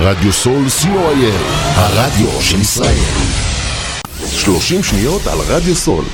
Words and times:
רדיו 0.00 0.32
סול 0.32 0.66
co.il, 0.66 1.34
הרדיו 1.76 2.28
של 2.40 2.60
ישראל. 2.60 2.98
30 4.32 4.82
שניות 4.82 5.26
על 5.26 5.38
רדיו 5.48 5.74
סול. 5.74 6.04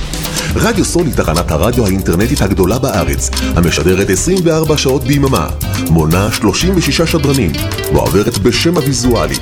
רדיו 0.55 0.85
סול 0.85 1.05
היא 1.05 1.13
תחנת 1.13 1.51
הרדיו 1.51 1.85
האינטרנטית 1.85 2.41
הגדולה 2.41 2.79
בארץ, 2.79 3.29
המשדרת 3.55 4.09
24 4.09 4.77
שעות 4.77 5.03
ביממה, 5.03 5.47
מונה 5.89 6.31
36 6.31 7.01
שדרנים, 7.01 7.51
ועוברת 7.93 8.37
בשם 8.37 8.77
הוויזואלי. 8.77 9.37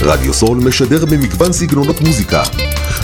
רדיו 0.00 0.34
סול 0.34 0.58
משדר 0.58 1.04
במגוון 1.04 1.52
סגנונות 1.52 2.00
מוזיקה, 2.00 2.42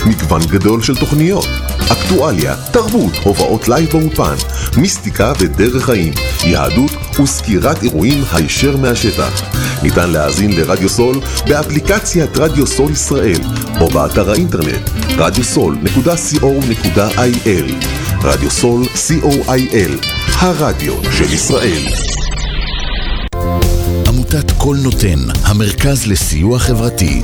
מגוון 0.05 0.41
גדול 0.41 0.81
של 0.81 0.95
תוכניות, 0.95 1.47
אקטואליה, 1.91 2.55
תרבות, 2.71 3.13
הופעות 3.23 3.67
לייב 3.67 3.89
באופן, 3.89 4.35
מיסטיקה 4.77 5.33
ודרך 5.39 5.85
חיים, 5.85 6.13
יהדות 6.43 6.91
וסקירת 7.19 7.83
אירועים 7.83 8.23
הישר 8.31 8.77
מהשטח. 8.77 9.41
ניתן 9.83 10.09
להאזין 10.09 10.51
לרדיו 10.51 10.89
סול 10.89 11.19
באפליקציית 11.47 12.37
רדיו 12.37 12.67
סול 12.67 12.91
ישראל 12.91 13.41
או 13.81 13.87
באתר 13.87 14.31
האינטרנט 14.31 14.89
radiosol.co.il 15.09 17.73
רדיו 18.23 18.51
סול 18.51 18.83
co.il 18.83 20.05
הרדיו 20.39 20.93
של 21.11 21.33
ישראל 21.33 21.81
עמותת 24.07 24.51
קול 24.57 24.77
נותן, 24.83 25.19
המרכז 25.43 26.07
לסיוע 26.07 26.59
חברתי. 26.59 27.23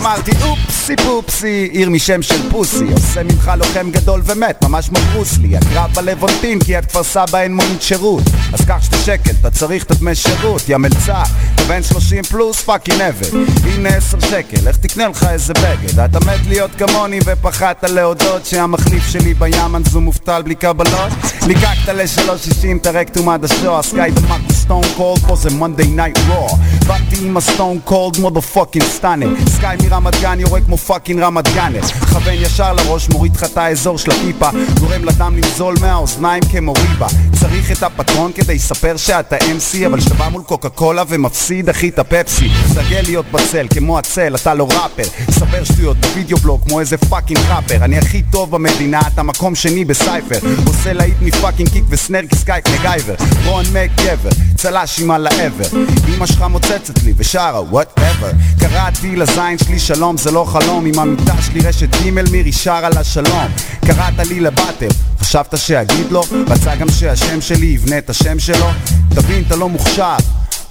אמרתי 0.00 0.30
אופסי 0.42 0.69
פופסי, 0.96 1.68
עיר 1.72 1.90
משם 1.90 2.22
של 2.22 2.50
פוסי. 2.50 2.84
עושה 2.92 3.22
ממך 3.22 3.50
לוחם 3.58 3.90
גדול 3.90 4.22
ומת, 4.24 4.64
ממש 4.64 4.88
כמו 4.88 4.98
ברוסלי 4.98 5.56
הקרב 5.56 5.90
בלוונטין 5.94 6.58
כי 6.60 6.78
את 6.78 6.86
כפר 6.86 7.02
סבא 7.02 7.38
אין 7.38 7.54
מונית 7.54 7.82
שירות. 7.82 8.22
אז 8.52 8.60
קח 8.64 8.82
שתי 8.82 8.96
שקל, 8.96 9.30
אתה 9.40 9.50
צריך 9.50 9.84
את 9.84 9.90
הדמי 9.90 10.14
שירות. 10.14 10.68
יא 10.68 10.76
מלצר, 10.76 11.22
אתה 11.54 11.62
בן 11.62 11.82
30 11.82 12.22
פלוס 12.22 12.60
פאקינג 12.60 13.00
עבד 13.00 13.28
הנה 13.64 13.88
10 13.88 14.20
שקל, 14.20 14.68
איך 14.68 14.76
תקנה 14.76 15.08
לך 15.08 15.26
איזה 15.30 15.52
בגד? 15.54 16.00
אתה 16.00 16.20
מת 16.20 16.46
להיות 16.48 16.70
כמוני 16.78 17.18
ופחדת 17.24 17.84
להודות 17.84 18.46
שהמחליף 18.46 19.08
שלי 19.08 19.34
בימן 19.34 19.82
זו 19.90 20.00
מובטל 20.00 20.42
בלי 20.42 20.54
קבלות. 20.54 21.12
ליקקת 21.46 21.88
ל-360 21.88 22.76
את 22.80 22.86
הרקטום 22.86 23.28
עד 23.28 23.44
השוע 23.44 23.82
סקאי 23.82 24.10
דמק 24.10 24.52
סטון 24.52 24.82
קולד 24.96 25.18
פה 25.18 25.36
זה 25.36 25.50
מונדי 25.50 25.86
נייט 25.86 26.18
רוע 26.28 26.48
באתי 26.86 27.16
עם 27.22 27.36
הסטון 27.36 27.78
קולד 27.84 28.18
מודו 28.18 28.42
פאקינג 28.42 28.84
סטאנר 28.84 29.28
סקאי 29.48 29.76
מרמת 29.82 30.20
גן 30.20 30.40
יורה 30.40 30.60
כמו 30.60 30.76
פאקינג 30.86 31.20
רמת 31.20 31.54
גאנר 31.54 31.82
כוון 32.12 32.34
ישר 32.34 32.72
לראש 32.72 33.08
מוריד 33.08 33.36
לך 33.36 33.44
את 33.44 33.56
האזור 33.56 33.98
של 33.98 34.10
הפיפה 34.10 34.50
גורם 34.80 35.04
לדם 35.04 35.36
לנזול 35.36 35.74
מהאוזניים 35.80 36.42
כמו 36.52 36.72
ריבה. 36.72 37.06
צריך 37.40 37.72
את 37.72 37.82
הפטרון 37.82 38.32
כדי 38.32 38.54
לספר 38.54 38.96
שאתה 38.96 39.36
MC 39.36 39.86
אבל 39.86 40.00
כשאתה 40.00 40.14
בא 40.14 40.28
מול 40.28 40.42
קוקה 40.42 40.68
קולה 40.68 41.02
ומפסיד 41.08 41.68
אחי 41.68 41.88
את 41.88 41.98
הפפסי. 41.98 42.48
תרגיל 42.74 43.02
להיות 43.02 43.26
בצל 43.32 43.66
כמו 43.70 43.98
הצל 43.98 44.34
אתה 44.34 44.54
לא 44.54 44.64
ראפר. 44.64 45.30
ספר 45.30 45.64
שטויות 45.64 45.96
בווידאו 45.96 46.38
בלוג 46.38 46.60
כמו 46.68 46.80
איזה 46.80 46.96
פאקינג 46.96 47.40
ראפר. 47.48 47.84
אני 47.84 47.98
הכי 47.98 48.22
טוב 48.22 48.50
במדינה 48.50 49.00
אתה 49.14 49.22
מקום 49.22 49.54
שני 49.54 49.84
בסייפר. 49.84 50.38
עושה 50.66 50.92
להיט 50.92 51.16
מפאקינג 51.20 51.68
קיק 51.68 51.84
וסנר 51.88 52.20
כסקייפ 52.30 52.64
מגייבר. 52.68 53.14
רון 53.46 53.64
מק 53.72 53.90
גבר 53.96 54.30
צל"ש 54.56 55.00
עם 55.00 55.10
על 55.10 55.26
העבר 55.26 55.78
אמא 56.08 56.26
שלך 56.26 56.42
מוצצת 56.42 57.02
לי 57.04 57.12
ושרה 57.16 57.62
וואטאבר 57.62 58.30
קראתי 58.60 59.16
לזין 59.16 59.58
שלי 59.58 59.78
שלום 59.78 60.16
זה 60.16 60.30
לא 60.30 60.44
חלום 60.44 60.59
עם 60.68 60.98
המיטה 60.98 61.42
שלי 61.42 61.60
רשת 61.60 61.88
ג' 61.96 62.10
מירי 62.30 62.52
שר 62.52 62.80
על 62.84 62.98
השלום 62.98 63.48
קראת 63.86 64.26
לי 64.28 64.40
לבטל 64.40 64.88
חשבת 65.20 65.58
שאגיד 65.58 66.06
לו? 66.10 66.22
רצה 66.48 66.76
גם 66.76 66.90
שהשם 66.90 67.40
שלי 67.40 67.66
יבנה 67.66 67.98
את 67.98 68.10
השם 68.10 68.38
שלו? 68.38 68.66
תבין 69.08 69.44
אתה 69.46 69.56
לא 69.56 69.68
מוכשר 69.68 70.16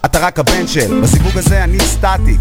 אתה 0.06 0.20
רק 0.20 0.40
הבן 0.40 0.68
של 0.68 1.02
בסיווג 1.02 1.38
הזה 1.38 1.64
אני 1.64 1.80
סטטי 1.80 2.38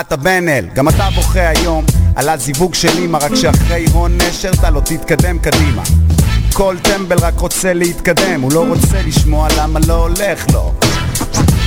אתה 0.00 0.16
בן 0.16 0.48
אל, 0.48 0.66
גם 0.74 0.88
אתה 0.88 1.08
בוכה 1.14 1.48
היום 1.48 1.84
על 2.16 2.28
הזיווג 2.28 2.74
של 2.74 2.98
אמא 2.98 3.18
רק 3.22 3.34
שאחרי 3.34 3.86
הון 3.92 4.18
נשר 4.18 4.50
אתה 4.52 4.70
לא 4.70 4.80
תתקדם 4.80 5.38
קדימה 5.38 5.82
כל 6.52 6.76
טמבל 6.82 7.18
רק 7.18 7.40
רוצה 7.40 7.72
להתקדם, 7.72 8.40
הוא 8.40 8.52
לא 8.52 8.64
רוצה 8.68 9.02
לשמוע 9.06 9.48
למה 9.58 9.80
לא 9.86 9.94
הולך 9.94 10.46
לו 10.52 10.74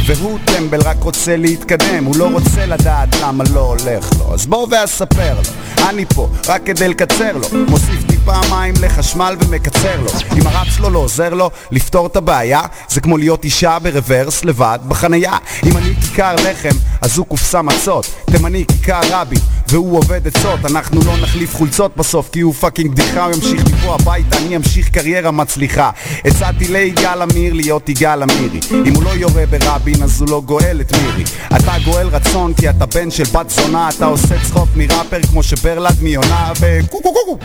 והוא 0.06 0.40
טמבל 0.46 0.82
רק 0.82 1.04
רוצה 1.04 1.38
להתקדם, 1.38 2.04
הוא 2.06 2.18
לא 2.18 2.28
רוצה 2.32 2.66
לדעת 2.66 3.10
למה 3.22 3.44
לא 3.54 3.60
הולך 3.60 4.10
לו. 4.20 4.34
אז 4.34 4.46
בוא 4.46 4.68
ואספר 4.72 5.34
לו, 5.34 5.42
אני 5.90 6.06
פה 6.06 6.30
רק 6.48 6.62
כדי 6.66 6.88
לקצר 6.88 7.38
לו. 7.38 7.48
מוסיף 7.70 8.04
טיפה 8.08 8.40
מים 8.50 8.74
לחשמל 8.82 9.36
ומקצר 9.40 10.02
לו. 10.02 10.12
אם 10.38 10.48
הרב 10.48 10.68
שלו 10.68 10.90
לא 10.90 11.00
עוזר 11.00 11.34
לו 11.34 11.50
לפתור 11.72 12.08
את 12.08 12.16
הבעיה 12.16 12.62
זה 12.90 13.02
כמו 13.02 13.18
להיות 13.18 13.44
אישה 13.44 13.78
ברוורס 13.80 14.46
לבד 14.46 14.80
בחנייה. 14.88 15.38
אם 15.66 15.78
אני 15.78 15.96
כיכר 15.96 16.36
לחם 16.36 16.78
אז 17.02 17.18
הוא 17.18 17.26
קופסה 17.26 17.62
מצות. 17.62 18.06
תימני 18.32 18.66
כיכר 18.68 19.00
רבי 19.12 19.36
והוא 19.68 19.98
עובד 19.98 20.28
עצות. 20.28 20.60
אנחנו 20.66 21.02
לא 21.06 21.18
נחליף 21.18 21.56
חולצות 21.56 21.98
בסוף 21.98 22.30
כי 22.32 22.40
הוא 22.40 22.54
fucking 22.54 22.92
בדיחה. 22.92 23.26
הוא 23.26 23.34
ימשיך 23.34 23.64
מפה 23.66 23.96
הביתה 23.96 24.38
אני 24.38 24.56
אמשיך 24.56 24.90
קריירה 24.90 25.32
מצליחה. 25.32 25.90
הצעתי 26.26 26.68
ליגאל 26.68 27.22
עמיר 27.22 27.54
להיות 27.54 27.90
יגאל 27.90 28.24
עמירי. 28.24 28.60
אם 28.72 28.96
הוא 28.96 29.04
לא 29.04 29.10
יורה 29.10 29.44
ברבין 29.46 29.93
אז 30.02 30.22
הוא 30.22 30.30
לא 30.30 30.42
גואל 30.46 30.82
את 30.82 30.92
מירי. 30.92 31.24
אתה 31.58 31.74
גואל 31.86 32.08
רצון 32.08 32.54
כי 32.54 32.70
אתה 32.70 32.86
בן 32.86 33.12
של 33.12 33.24
בת 33.24 33.50
זונה 33.50 33.90
אתה 33.90 34.06
עושה 34.06 34.36
צחוק 34.44 34.70
מראפר 34.76 35.22
כמו 35.32 35.44
שברלד 35.44 35.96
מיונה 36.02 36.52
וקו 36.60 37.02
קו 37.02 37.14
קו 37.14 37.20
קו 37.26 37.38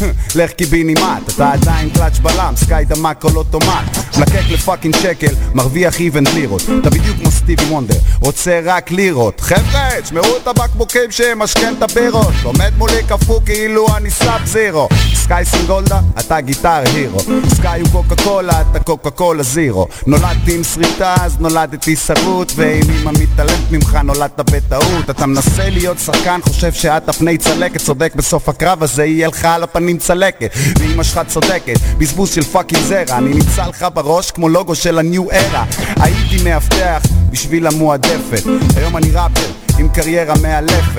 לך 0.38 0.50
קיבינימט 0.50 1.34
אתה 1.34 1.52
עדיין 1.52 1.90
קלאץ' 1.90 2.18
בלם 2.18 2.54
סקאי 2.56 2.84
דמק 2.84 3.20
כל 3.20 3.36
אוטומט. 3.36 3.98
מלקק 4.18 4.42
לפאקינג 4.50 4.96
שקל 4.96 5.34
מרוויח 5.54 6.00
איבנט 6.00 6.28
לירות 6.34 6.62
אתה 6.80 6.90
בדיוק 6.90 7.16
כמו 7.18 7.30
סטיבי 7.42 7.64
וונדר 7.64 7.94
רוצה 8.20 8.60
רק 8.64 8.90
לירות. 8.90 9.40
חבר'ה 9.40 9.88
תשמעו 10.02 10.36
את 10.42 10.46
הבקבוקים 10.46 11.10
שמשכן 11.10 11.74
את 11.78 11.82
הבירות 11.82 12.32
עומד 12.42 12.72
מולי 12.78 13.02
קפוא 13.08 13.40
כאילו 13.46 13.96
אני 13.96 14.10
סאב 14.10 14.40
זירו. 14.44 14.88
סקאי 15.14 15.44
סינגולדה 15.44 16.00
אתה 16.18 16.40
guitar 16.40 16.82
hero. 16.94 17.18
סקאי 17.54 17.80
הוא 17.80 17.88
קוקה 17.92 18.22
קולה 18.24 18.60
אתה 18.60 18.80
קוקה 18.80 19.10
קולה 19.10 19.42
Zero. 19.42 19.88
נולדתי 20.06 20.56
עם 20.56 20.64
שריטה 20.64 21.14
אז 21.20 21.36
נולדתי 21.40 21.96
שרוט. 21.96 22.52
ואם 22.56 22.90
אמא 23.00 23.10
מתעלמת 23.20 23.70
ממך 23.70 23.98
נולדת 24.04 24.40
בטעות. 24.40 25.10
אתה 25.10 25.26
מנסה 25.26 25.70
להיות 25.70 25.98
שחקן 25.98 26.40
חושב 26.42 26.72
שאת 26.72 27.08
הפני 27.08 27.38
צלקת. 27.38 27.80
צודק 27.80 28.12
בסוף 28.16 28.48
הקרב 28.48 28.82
הזה 28.82 29.04
יהיה 29.04 29.28
לך 29.28 29.44
על 29.44 29.62
הפנים 29.62 29.98
צלקת. 29.98 30.50
ואמא 30.78 31.02
שלך 31.02 31.20
צודקת 31.28 31.78
בזבוז 31.98 32.30
של 32.34 32.42
fucking 32.42 32.82
זרע. 32.82 33.18
אני 33.18 33.34
נמצא 33.34 33.66
לך 33.66 33.86
בראש 33.94 34.30
כמו 34.30 34.48
לוגו 34.48 34.74
של 34.74 34.98
ה 34.98 35.06
New 35.06 35.30
Era. 35.30 35.64
הייתי 35.96 36.44
מאבטח 36.44 37.02
בשביל 37.42 37.66
המועדפת. 37.66 38.42
היום 38.76 38.96
אני 38.96 39.10
ראפר 39.10 39.61
עם 39.78 39.88
קריירה 39.88 40.34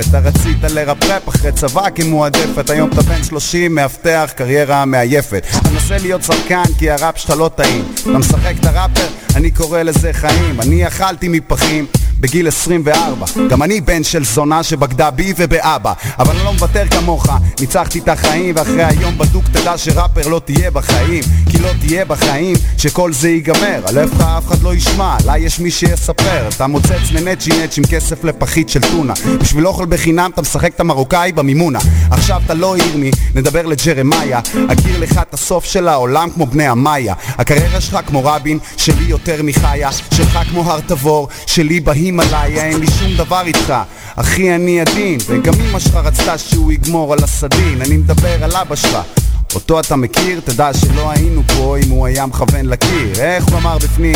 אתה 0.10 0.20
רצית 0.20 0.64
לרפרפ 0.64 1.30
אחרי 1.30 1.52
צבא 1.52 1.90
כמועדפת 1.96 2.70
היום 2.70 2.90
אתה 2.90 3.02
בן 3.02 3.24
30 3.24 3.76
מאבטח 3.76 4.32
קריירה 4.36 4.86
מעייפת. 4.86 5.46
אתה 5.60 5.70
מנסה 5.70 5.98
להיות 5.98 6.24
שחקן 6.24 6.64
כי 6.80 6.92
הראפ 6.92 7.18
שלך 7.18 7.30
לא 7.30 7.50
טעים. 7.56 7.86
אתה 8.02 8.18
משחק 8.18 8.54
את 8.60 8.66
הראפר 8.66 9.08
אני 9.36 9.52
קורא 9.52 9.82
לזה 9.82 10.14
חיים. 10.14 10.62
אני 10.62 10.88
אכלתי 10.88 11.28
מפחים 11.28 11.86
בגיל 12.20 12.48
24 12.48 13.26
גם 13.50 13.64
אני 13.64 13.82
בן 13.82 14.04
של 14.04 14.26
זונה 14.26 14.64
שבגדה 14.64 15.12
בי 15.12 15.34
ובאבא. 15.38 15.94
אבל 16.20 16.36
אני 16.36 16.44
לא 16.44 16.54
מוותר 16.54 16.84
כמוך. 16.90 17.28
ניצחתי 17.60 18.00
את 18.00 18.08
החיים 18.10 18.56
ואחרי 18.58 18.84
היום 18.84 19.18
בדוק 19.18 19.46
תדע 19.52 19.78
שראפר 19.78 20.28
לא 20.28 20.42
תהיה 20.46 20.72
בחיים. 20.72 21.24
כי 21.52 21.60
לא 21.60 21.70
תהיה 21.80 22.06
בחיים 22.06 22.56
שכל 22.78 23.14
זה 23.14 23.30
ייגמר. 23.30 23.82
על 23.86 23.98
איפה 23.98 24.38
אף 24.38 24.48
אחד 24.48 24.62
לא 24.62 24.74
ישמע. 24.74 25.18
לה 25.26 25.38
יש 25.38 25.60
מי 25.60 25.72
שיספר. 25.72 26.50
אתה 26.56 26.68
מוצץ 26.68 27.12
לנצ'י 27.12 27.64
נצ' 27.64 27.78
עם 27.78 27.84
כסף 27.84 28.24
לפחית 28.24 28.63
של 28.70 28.80
טונה. 28.92 29.14
בשביל 29.42 29.68
אוכל 29.68 29.86
בחינם 29.86 30.32
אתה 30.34 30.42
משחק 30.42 30.76
את 30.76 30.80
המרוקאי 30.80 31.32
במימונה. 31.32 31.80
עכשיו 32.12 32.42
אתה 32.46 32.54
לא 32.54 32.78
ירמי 32.78 33.12
נדבר 33.36 33.66
לג'רמיה. 33.66 34.40
אכיר 34.70 35.00
לך 35.00 35.18
את 35.18 35.34
הסוף 35.34 35.66
של 35.66 35.88
העולם 35.88 36.30
כמו 36.30 36.46
בני 36.46 36.68
המאיה 36.68 37.14
הקריירה 37.38 37.82
שלך 37.82 38.00
כמו 38.08 38.26
רבין 38.26 38.60
שלי 38.78 39.04
יותר 39.04 39.44
מחיה. 39.44 39.92
שלך 39.92 40.40
כמו 40.50 40.72
הר 40.72 40.80
תבור 40.80 41.28
שלי 41.46 41.80
בהימאליה. 41.80 42.66
אין 42.66 42.80
לי 42.80 42.88
שום 43.00 43.14
דבר 43.18 43.42
איתך. 43.46 43.74
אחי 44.16 44.56
אני 44.56 44.82
עדין 44.82 45.20
וגם 45.28 45.54
אמא 45.54 45.80
שלך 45.80 45.96
רצתה 45.96 46.38
שהוא 46.38 46.72
יגמור 46.72 47.14
על 47.14 47.20
הסדין. 47.24 47.82
אני 47.82 47.98
מדבר 47.98 48.44
על 48.44 48.56
אבא 48.56 48.76
שלך. 48.76 48.98
אותו 49.56 49.80
אתה 49.80 49.96
מכיר, 49.96 50.40
תדע 50.44 50.74
שלא 50.74 51.12
היינו 51.12 51.42
פה 51.48 51.78
אם 51.86 51.90
הוא 51.90 52.06
היה 52.06 52.26
מכוון 52.26 52.66
לקיר. 52.66 53.14
איך 53.20 53.46
הוא 53.46 53.58
אמר 53.58 53.78
בפנים? 53.78 54.16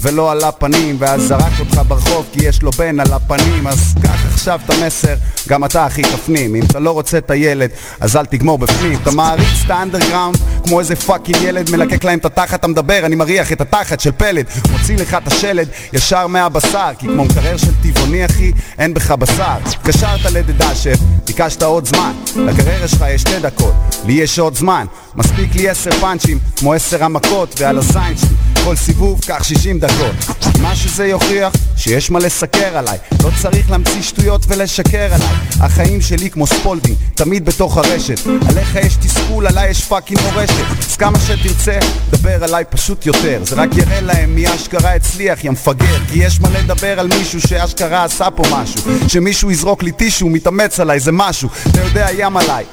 ולא 0.00 0.32
על 0.32 0.44
הפנים 0.44 0.96
ואז 0.98 1.22
זרק 1.22 1.52
אותך 1.60 1.80
ברחוב 1.88 2.26
כי 2.32 2.44
יש 2.44 2.62
לו 2.62 2.70
בן 2.70 3.00
על 3.00 3.12
הפנים 3.12 3.66
אז 3.66 3.94
קח 4.02 4.26
עכשיו 4.26 4.60
את 4.64 4.70
המסר, 4.70 5.14
גם 5.48 5.64
אתה 5.64 5.86
אחי 5.86 6.02
תפנים. 6.02 6.54
אם 6.54 6.62
אתה 6.62 6.78
לא 6.78 6.90
רוצה 6.90 7.18
את 7.18 7.30
הילד, 7.30 7.70
אז 8.00 8.16
אל 8.16 8.26
תגמור 8.26 8.58
בפנים. 8.58 8.98
אתה 9.02 9.10
מעריץ 9.10 9.64
את 9.64 9.70
האנדרגראונד 9.70 10.36
כמו 10.64 10.80
איזה 10.80 10.96
fucking 10.96 11.42
ילד 11.42 11.70
מלקק 11.70 12.04
להם 12.04 12.18
את 12.18 12.24
התחת, 12.24 12.60
אתה 12.60 12.68
מדבר, 12.68 13.06
אני 13.06 13.16
מריח 13.16 13.52
את 13.52 13.60
התחת 13.60 14.00
של 14.00 14.12
פלד 14.12 14.46
מוציא 14.70 14.96
לך 14.96 15.14
את 15.14 15.26
השלד 15.26 15.68
ישר 15.92 16.26
מהבשר 16.26 16.90
כי 16.98 17.06
כמו 17.06 17.24
מקרר 17.24 17.56
של 17.56 17.72
טבעוני 17.82 18.24
אחי, 18.24 18.52
אין 18.78 18.94
בך 18.94 19.10
בשר. 19.10 19.58
קשרת 19.82 20.24
לדדשף, 20.32 20.98
ביקשת 21.26 21.62
עוד 21.62 21.86
זמן. 21.86 22.12
לקריירה 22.36 22.88
שלך 22.88 23.04
יש 23.08 23.20
שתי 23.20 23.40
דקות, 23.40 23.74
לי 24.06 24.12
יש 24.12 24.38
עוד 24.38 24.56
זמן. 24.56 24.86
מספיק 25.14 25.54
לי 25.54 25.68
עשר 25.68 25.90
פאנצ'ים, 25.90 26.38
כמו 26.56 26.72
עשר 26.74 27.04
המכות 27.04 27.54
ועל 27.58 27.78
הזין 27.78 28.16
שלי 28.16 28.36
כל 28.64 28.76
סיבוב 28.76 29.20
קח 29.26 29.42
שישים 29.42 29.78
דקות. 29.78 30.14
מה 30.62 30.76
שזה 30.76 31.06
יוכיח 31.06 31.52
שיש 31.76 32.10
מה 32.10 32.18
לסקר 32.18 32.78
עליי. 32.78 32.98
לא 33.24 33.30
צריך 33.42 33.70
להמציא 33.70 34.02
שטויות 34.02 34.42
ולשקר 34.48 35.14
עליי. 35.14 35.28
החיים 35.60 36.00
שלי 36.00 36.30
כמו 36.30 36.46
Spalding 36.46 36.96
תמיד 37.14 37.44
בתוך 37.44 37.76
הרשת. 37.76 38.26
עליך 38.48 38.74
יש 38.74 38.96
תסכול, 38.96 39.46
עליי 39.46 39.70
יש 39.70 39.84
fucking 39.84 40.20
מורשת 40.20 40.49
אז 40.90 40.96
כמה 40.96 41.18
שתרצה, 41.20 41.78
דבר 42.10 42.44
עליי 42.44 42.64
פשוט 42.70 43.06
יותר. 43.06 43.40
זה 43.44 43.56
רק 43.56 43.76
יראה 43.76 44.00
להם 44.00 44.34
מי 44.34 44.54
אשכרה 44.54 44.94
הצליח, 44.94 45.44
יא 45.44 45.50
מפגר. 45.50 45.98
כי 46.12 46.18
יש 46.18 46.40
מה 46.40 46.48
לדבר 46.50 47.00
על 47.00 47.08
מישהו 47.18 47.40
שאשכרה 47.40 48.04
עשה 48.04 48.30
פה 48.30 48.42
משהו. 48.52 48.80
שמישהו 49.08 49.50
יזרוק 49.50 49.82
לי 49.82 49.92
טישו, 49.92 50.28
מתאמץ 50.28 50.80
עליי, 50.80 51.00
זה 51.00 51.12
משהו. 51.12 51.48
אתה 51.70 51.80
יודע 51.80 52.06
ים 52.18 52.36
עליי. 52.36 52.64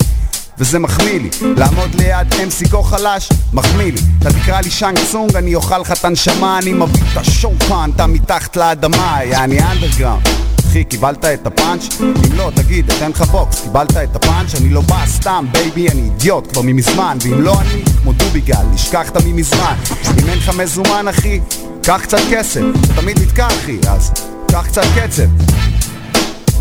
וזה 0.59 0.79
מחמיא 0.79 1.19
לי. 1.19 1.29
לעמוד 1.57 1.95
ליד 1.95 2.33
MC 2.33 2.69
כה 2.69 2.83
חלש, 2.83 3.29
מחמיא 3.53 3.91
לי. 3.91 3.99
אתה 4.19 4.29
תקרא 4.33 4.61
לי 4.61 4.69
שאנג 4.69 4.99
צונג, 5.11 5.35
אני 5.35 5.55
אוכל 5.55 5.77
לך 5.77 5.91
את 5.91 6.05
הנשמה 6.05 6.59
אני 6.59 6.73
מביא 6.73 7.03
את 7.11 7.17
השאו 7.17 7.57
קאן, 7.57 7.89
אתה 7.95 8.07
מתחת 8.07 8.55
לאדמה, 8.57 9.19
יעני 9.23 9.59
אנדרגראונד 9.59 10.27
אחי, 10.77 10.83
קיבלת 10.83 11.25
את 11.25 11.47
הפאנץ'? 11.47 12.01
אם 12.01 12.37
לא, 12.37 12.51
תגיד, 12.55 12.91
אתן 12.91 13.09
לך 13.11 13.21
בוקס. 13.21 13.61
קיבלת 13.61 13.97
את 13.97 14.15
הפאנץ'? 14.15 14.55
אני 14.55 14.69
לא 14.69 14.81
בא 14.81 15.05
סתם, 15.05 15.45
baby, 15.51 15.89
אני 15.89 16.01
אידיוט 16.01 16.51
כבר 16.51 16.61
ממזמן. 16.61 17.17
ואם 17.21 17.41
לא 17.41 17.61
אני, 17.61 17.83
כמו 18.01 18.13
דוביגל, 18.13 18.63
נשכחת 18.73 19.17
ממזמן. 19.25 19.75
אם 20.21 20.29
אין 20.29 20.37
לך 20.37 20.49
מזומן, 20.49 21.07
אחי, 21.07 21.39
קח 21.83 21.99
קצת 22.03 22.17
כסף. 22.31 22.61
אתה 22.85 23.01
תמיד 23.01 23.19
נתקע, 23.19 23.47
אחי, 23.47 23.77
אז 23.87 24.11
קח 24.51 24.67
קצת 24.67 24.83
קצב 24.95 25.23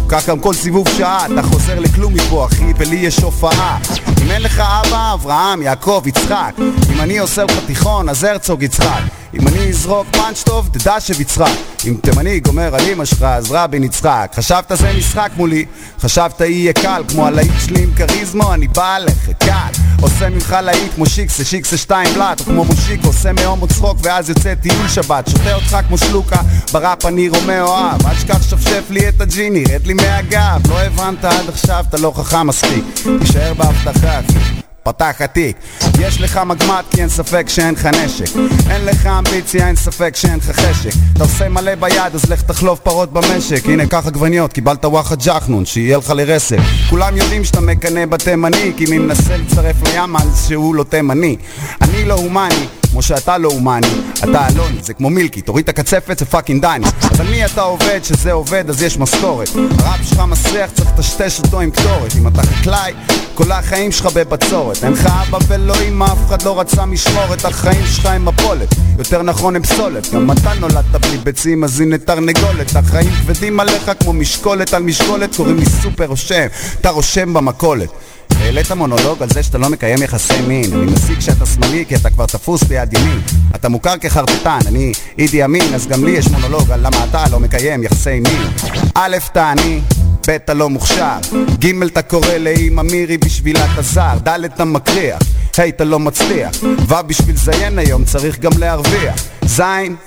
כך 0.09 0.29
גם 0.29 0.39
כל 0.39 0.55
סיבוב 0.55 0.89
שעה, 0.97 1.27
אתה 1.27 1.43
חוזר 1.43 1.81
לכלום 1.81 2.15
מפה 2.15 2.47
אחי, 2.47 2.73
ולי 2.77 2.97
יש 2.97 3.19
הופעה. 3.19 3.79
אם 4.23 4.31
אין 4.31 4.43
לך 4.43 4.61
אבא, 4.61 5.15
אברהם, 5.15 5.63
יעקב, 5.63 6.03
יצחק. 6.07 6.55
אם 6.95 7.01
אני 7.01 7.19
עושה 7.19 7.45
לך 7.45 7.59
תיכון, 7.67 8.09
אז 8.09 8.25
הרצוג 8.25 8.63
יצחק 8.63 9.01
אם 9.35 9.49
אני 9.49 9.69
אזרוק 9.69 10.07
פאנץ' 10.13 10.43
טוב, 10.43 10.69
תדע 10.73 11.01
שביצחק 11.01 11.57
אם 11.87 11.95
תימני 12.03 12.41
גומר 12.41 12.75
על 12.75 12.81
אמא 12.93 13.05
שלך, 13.05 13.23
אז 13.23 13.53
רבין 13.53 13.85
יצחק. 13.85 14.33
חשבת 14.35 14.73
זה 14.75 14.93
משחק 14.99 15.31
מולי, 15.37 15.65
חשבת 16.01 16.41
יהיה 16.41 16.73
קל? 16.73 17.03
כמו 17.09 17.27
הלהיט 17.27 17.53
שלי 17.65 17.83
עם 17.83 17.91
כריזמו, 17.97 18.55
אני 18.55 18.69
בא 18.69 18.99
לך, 18.99 19.31
קל. 19.39 19.83
עושה 20.01 20.29
ממך 20.29 20.57
להיט 20.63 20.95
כמו 20.95 21.07
שיקסה, 21.07 21.45
שיקסה 21.45 21.77
שתיים 21.77 22.15
בלאט 22.15 22.41
או 22.41 22.45
כמו 22.45 22.65
מושיקו, 22.65 23.07
עושה 23.07 23.33
מהומו 23.33 23.67
צחוק 23.67 23.99
ואז 24.03 24.29
יוצא 24.29 24.55
טיול 24.55 24.89
שבת. 24.89 25.31
שותה 25.31 25.55
אותך 25.55 25.77
כמו 25.89 25.99
שלוקה, 25.99 26.41
בראפ 26.73 27.07
אני 27.07 27.29
רומאו 27.29 27.79
אב 27.79 28.07
אל 28.07 28.15
תשכח 28.15 28.43
שפשף 28.43 28.85
לי 28.91 29.09
את 29.09 29.21
הג'יני, 29.21 29.65
רד 29.65 29.87
לי 29.87 29.95
מהגב. 29.95 30.61
לא 30.69 30.81
הבנת 30.81 31.25
עד 31.25 31.49
עכשיו, 31.49 31.85
אתה 31.89 31.97
לא 31.97 32.13
חכם 32.17 32.47
מספיק. 32.47 32.85
תישאר 33.21 33.55
בהבטחה 33.55 34.21
אחי 34.21 34.66
פתח 34.87 35.15
התיק. 35.21 35.57
יש 35.99 36.21
לך 36.21 36.41
מגמט 36.47 36.85
כי 36.91 37.01
אין 37.01 37.09
ספק 37.09 37.49
שאין 37.49 37.75
לך 37.75 37.87
נשק. 37.87 38.37
אין 38.71 38.85
לך 38.85 39.07
אמביציה, 39.07 39.69
אין 39.69 39.77
ספק 39.77 40.17
שאין 40.17 40.39
לך 40.39 40.51
חשק. 40.51 40.91
אתה 41.13 41.25
עושה 41.25 41.49
מלא 41.49 41.75
ביד 41.75 42.15
אז 42.15 42.31
לך 42.31 42.43
תחלוף 42.43 42.81
פרות 42.81 43.13
במשק. 43.13 43.65
הנה 43.65 43.87
קח 43.87 44.07
עגבניות, 44.07 44.53
קיבלת 44.53 44.85
וואחד 44.85 45.23
ג'חנון 45.23 45.65
שיהיה 45.65 45.99
לך 45.99 46.11
לרסק. 46.11 46.59
כולם 46.91 47.17
יודעים 47.17 47.45
שאתה 47.45 47.61
מקנא 47.61 48.07
בתימני 48.07 48.73
כי 48.77 48.85
מי 48.91 48.99
מנסה 48.99 49.37
לצרף 49.37 49.77
לים 49.83 50.17
אז 50.17 50.47
שהוא 50.49 50.75
לא 50.75 50.83
תימני. 50.83 51.37
אני 51.83 52.05
לא 52.05 52.15
הומני 52.15 52.67
כמו 52.97 53.03
שאתה 53.03 53.39
לא 53.39 53.49
הומני, 53.49 53.87
אתה 54.25 54.49
אלוני, 54.49 54.83
זה 54.83 54.95
כמו 54.95 55.11
מילקי, 55.11 55.41
תוריד 55.41 55.63
את 55.63 55.69
הקצפת, 55.69 56.19
זה 56.19 56.25
fucking 56.25 56.63
דני. 56.63 56.87
אבל 57.03 57.31
מי 57.31 57.45
אתה 57.45 57.61
עובד, 57.61 58.01
שזה 58.03 58.33
עובד, 58.33 58.71
אז 58.71 58.83
יש 58.83 58.99
משכורת. 58.99 59.49
הרב 59.55 60.01
שלך 60.03 60.21
מסריח, 60.21 60.71
צריך 60.71 60.89
לטשטש 60.95 61.41
אותו 61.41 61.61
עם 61.61 61.71
קטורת. 61.71 62.17
אם 62.17 62.29
אתה 62.29 62.43
חקלאי, 62.43 62.93
כל 63.35 63.53
החיים 63.53 63.93
שלך 63.93 64.07
בבצורת. 64.07 64.85
אין 64.85 64.93
לך 64.93 65.07
אבא 65.07 65.39
ולא 65.49 65.75
אמא, 65.89 66.05
אף 66.05 66.19
אחד 66.27 66.43
לא 66.43 66.61
רצה 66.61 66.87
משמורת, 66.87 67.45
החיים 67.45 67.87
שלך 67.87 68.07
הם 68.07 68.25
מפולת. 68.25 68.69
יותר 68.99 69.23
נכון 69.23 69.57
הם 69.57 69.63
פסולת, 69.63 70.15
גם 70.15 70.31
אתה 70.31 70.55
נולדת 70.55 70.97
בלי 71.01 71.19
ביצים, 71.19 71.65
אז 71.65 71.81
הנה 71.81 71.99
תרנגולת. 71.99 72.77
החיים 72.77 73.11
כבדים 73.11 73.61
עליך 73.61 73.91
כמו 74.01 74.13
משקולת 74.13 74.75
על 74.75 74.83
משקולת, 74.83 75.37
קוראים 75.37 75.57
לי 75.57 75.67
סופר 75.83 76.07
רושם, 76.07 76.47
אתה 76.81 76.91
רושם 76.91 77.35
במכולת. 77.35 77.89
העלית 78.31 78.73
מונולוג 78.73 79.23
על 79.23 79.29
זה 79.31 79.43
שאתה 79.43 79.59
לא 79.59 79.69
מקיים 79.69 80.03
יחסי 80.03 80.41
מין. 80.49 80.73
אני 80.73 80.93
מסיק 80.93 81.21
שאתה 81.21 81.47
שמאלי 81.47 81.85
כי 81.89 81.95
אתה 81.97 82.11
כבר 82.11 82.27
תפוס 82.27 82.63
ביד 82.63 82.93
ימין. 82.93 83.21
אתה 83.55 83.69
מוכר 83.69 83.97
כחרטטן, 83.97 84.59
אני 84.67 84.93
אידי 85.19 85.45
אמין 85.45 85.75
אז 85.75 85.87
גם 85.87 86.05
לי 86.05 86.11
יש 86.11 86.29
מונולוג 86.29 86.71
על 86.71 86.81
למה 86.81 87.05
אתה 87.11 87.25
לא 87.33 87.41
מקיים 87.41 87.83
יחסי 87.83 88.21
מין. 88.21 88.43
א', 88.95 89.17
אתה 89.33 89.51
עני 89.51 89.81
ב' 90.27 90.31
אתה 90.31 90.55
לא 90.55 90.71
מוכשר, 90.71 91.19
ג' 91.59 91.83
אתה 91.83 92.03
קורא 92.03 92.35
לאמא 92.39 92.83
מירי 92.83 93.19
בשבילה 93.19 93.73
אתה 93.73 93.83
זר, 93.83 94.19
ד' 94.29 94.45
אתה 94.45 94.65
מקריח, 94.65 95.19
ה' 95.59 95.69
אתה 95.69 95.85
לא 95.85 95.99
מצליח, 95.99 96.51
ו' 96.89 96.95
בשביל 97.07 97.37
זיין 97.37 97.79
היום 97.79 98.05
צריך 98.05 98.39
גם 98.39 98.51
להרוויח, 98.59 99.15
ז' 99.47 99.63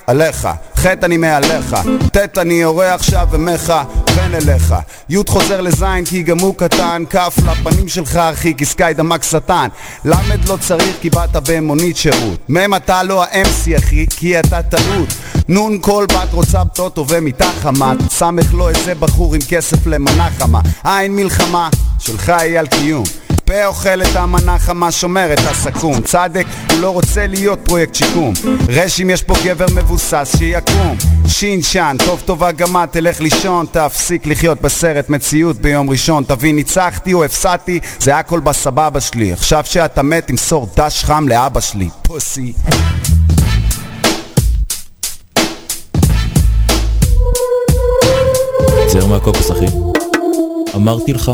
עליך, 0.06 0.48
ח' 0.76 0.86
אני 0.86 1.16
מעליך, 1.16 1.76
ט' 2.12 2.38
אני 2.38 2.54
יורה 2.54 2.94
עכשיו 2.94 3.28
ומכוון 3.30 4.34
אליך, 4.34 4.74
י' 5.08 5.16
חוזר 5.26 5.60
לז' 5.60 5.84
כי 6.04 6.22
גם 6.22 6.38
הוא 6.38 6.54
קטן, 6.54 7.04
כ' 7.10 7.16
לפנים 7.16 7.88
שלך 7.88 8.16
אחי 8.16 8.54
כי 8.54 8.64
סקאי 8.64 8.94
דמק 8.94 9.22
שטן, 9.22 9.68
ל' 10.04 10.14
לא 10.48 10.56
צריך 10.60 10.96
כי 11.00 11.10
באת 11.10 11.36
במונית 11.48 11.96
שירות, 11.96 12.50
מ' 12.50 12.74
אתה 12.74 13.02
לא 13.02 13.24
ה-MC 13.24 13.78
אחי 13.78 14.06
כי 14.16 14.40
אתה 14.40 14.62
טעות, 14.62 15.08
נ' 15.48 15.78
כל 15.78 16.06
בת 16.08 16.32
רוצה 16.32 16.64
בטוטו 16.64 17.04
ומיטה 17.08 17.50
חמה, 17.62 17.92
סמך 18.10 18.54
לא 18.54 18.68
איזה 18.68 18.94
בחור 18.94 19.34
עם 19.34 19.40
כסף 19.48 19.86
למנה 20.10 20.30
חמה, 20.38 20.60
עין 20.84 21.16
מלחמה, 21.16 21.68
שלך 21.98 22.28
היא 22.28 22.58
על 22.58 22.66
קיום. 22.66 23.04
פה 23.44 23.66
אוכל 23.66 24.02
את 24.02 24.16
המנה 24.16 24.58
חמה, 24.58 24.92
שומר 24.92 25.32
את 25.32 25.38
הסכו"ם. 25.38 26.00
צדק, 26.00 26.46
הוא 26.70 26.80
לא 26.80 26.90
רוצה 26.90 27.26
להיות 27.26 27.58
פרויקט 27.64 27.94
שיקום. 27.94 28.32
רש 28.68 29.00
אם 29.00 29.10
יש 29.10 29.22
פה 29.22 29.34
גבר 29.44 29.66
מבוסס, 29.74 30.34
שיקום. 30.38 30.96
שין 31.28 31.62
שן, 31.62 31.96
טוב 32.06 32.22
טובה 32.24 32.52
את, 32.52 32.86
תלך 32.86 33.20
לישון, 33.20 33.66
תפסיק 33.72 34.26
לחיות 34.26 34.60
בסרט 34.60 35.08
מציאות 35.08 35.56
ביום 35.56 35.90
ראשון. 35.90 36.24
תבין, 36.24 36.56
ניצחתי 36.56 37.12
או 37.12 37.24
הפסדתי, 37.24 37.80
זה 38.00 38.16
הכל 38.16 38.40
בסבבה 38.40 39.00
שלי. 39.00 39.32
עכשיו 39.32 39.64
שאתה 39.66 40.02
מת, 40.02 40.26
תמסור 40.26 40.68
דש 40.76 41.04
חם 41.04 41.28
לאבא 41.28 41.60
שלי. 41.60 41.88
פוסי. 42.02 42.52
צר 48.92 49.06
מהקוקוס 49.06 49.50
אחי 49.50 49.89
אמרתי 50.76 51.12
לך 51.12 51.30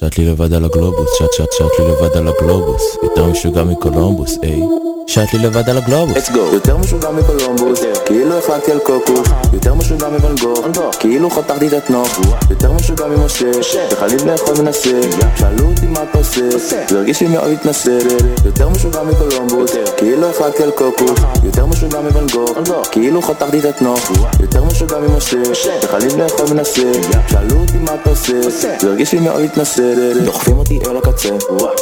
שט 0.00 0.18
לי 0.18 0.24
לבד 0.24 0.54
על 0.54 0.64
הגלובוס 0.64 1.08
שט 1.18 1.32
שט 1.32 1.52
שט 1.52 1.78
לי 1.78 1.88
לבד 1.88 2.16
על 2.16 2.28
הגלובוס. 2.28 2.96
יותר 3.02 3.26
משוגע 3.26 3.64
מקולומבוס 3.64 4.38
היי 4.42 4.62
שט 5.06 5.32
לי 5.32 5.38
לבד 5.38 5.70
על 5.70 5.76
הגלובוס. 5.78 6.16
let's 6.16 6.30
go. 6.30 6.38
יותר 6.52 6.76
משוגע 6.76 7.10
מקולומבוס 7.10 7.80
כאילו 8.06 8.38
החלקתי 8.38 8.72
על 8.72 8.78
קוקוס. 8.78 9.28
יותר 9.52 9.74
משוגע 9.74 10.08
מוואן 10.08 10.34
גוך 10.42 10.60
כאילו 10.98 11.30
חתכתי 11.30 11.68
את 11.68 11.72
התנוך 11.72 12.20
יותר 12.50 12.72
משוגע 12.72 13.06
ממשה. 13.06 13.50
וחליל 13.92 14.30
לאכול 14.30 14.54
מנסה. 14.62 15.00
שאלו 15.38 15.68
אותי 15.68 15.86
מה 15.86 16.02
אתה 16.02 16.18
עושה. 16.18 16.58
זה 16.58 16.98
הרגיש 16.98 17.20
לי 17.20 17.28
מאוד 17.28 17.50
התנשא 17.50 17.98
יותר 18.44 18.68
משוגע 18.68 19.02
מקולומבוס 19.02 19.70
כאילו 19.96 20.30
החלקתי 20.30 20.62
על 20.62 20.70
קוקוס. 20.70 21.20
יותר 21.44 21.66
משוגע 21.66 22.00
מוואן 22.00 22.26
גוך 22.26 22.58
כאילו 22.90 23.22
חתכתי 23.22 23.58
את 23.58 23.64
התנוך 23.64 24.10
יותר 24.40 24.64
משוגע 24.64 24.98
ממשה. 24.98 25.36
וחליל 25.82 26.22
לאכול 26.22 26.46
מנסה. 26.54 26.92
שאלו 27.28 27.60
אותי 27.60 27.78
מה 27.78 27.94
אתה 28.02 28.10
עושה. 28.10 28.50
זה 28.50 28.88
הרגיש 28.88 29.12
לי 29.12 29.20
מאוד 29.20 29.40
התנשא 29.40 29.85
דוחפים 30.24 30.58
אותי 30.58 30.78
אל 30.86 30.96
הקצה. 30.96 31.28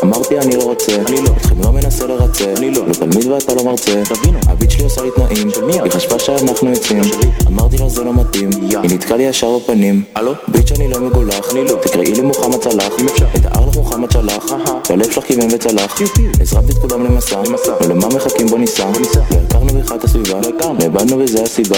אמרתי 0.03 0.39
אני 0.39 0.57
לא 0.57 0.63
רוצה. 0.63 0.93
אתכם 1.37 1.61
לא 1.65 1.73
מנסה 1.73 2.07
לרצה. 2.07 2.55
לא. 2.61 2.93
תלמיד 2.93 3.27
ואתה 3.27 3.55
לא 3.55 3.65
מרצה. 3.65 4.03
הביט 4.47 4.71
שלי 4.71 4.85
עושה 4.85 5.03
לי 5.03 5.11
תנאים. 5.17 5.51
היא 5.85 5.91
חשבה 5.91 6.19
שאנחנו 6.19 6.71
יוצאים. 6.71 7.03
אמרתי 7.47 7.79
לה 7.79 7.89
זה 7.89 8.05
לא 8.05 8.15
מתאים. 8.15 8.51
היא 8.83 8.91
נתקעה 8.95 9.17
לי 9.17 9.23
ישר 9.23 9.59
בפנים. 9.59 10.03
ביט 10.49 10.69
שאני 10.69 10.89
לא 10.89 11.01
מגולח. 11.01 11.53
תקראי 11.83 12.13
לי 12.13 12.21
מוחמד 12.21 12.63
סלאח. 12.63 12.93
את 13.37 13.47
ההר 13.47 13.69
לך 13.69 13.77
מוחמד 13.77 14.11
שלח 14.11 14.47
שהלב 14.87 15.11
שלך 15.11 15.25
כיוון 15.25 15.49
וצלח. 15.53 16.01
הזרמתי 16.41 16.73
את 16.73 16.79
כולם 16.79 17.05
למסע. 17.05 17.43
ולמה 17.81 18.09
מחכים? 18.09 18.47
בוא 18.47 18.59
ניסע. 18.59 18.85
לא 19.31 19.37
הכרנו 19.49 19.81
בכלל 19.81 19.97
את 19.99 20.05
הסביבה. 20.05 20.41
נאבדנו 20.79 21.19
וזה 21.19 21.43
הסיבה. 21.43 21.77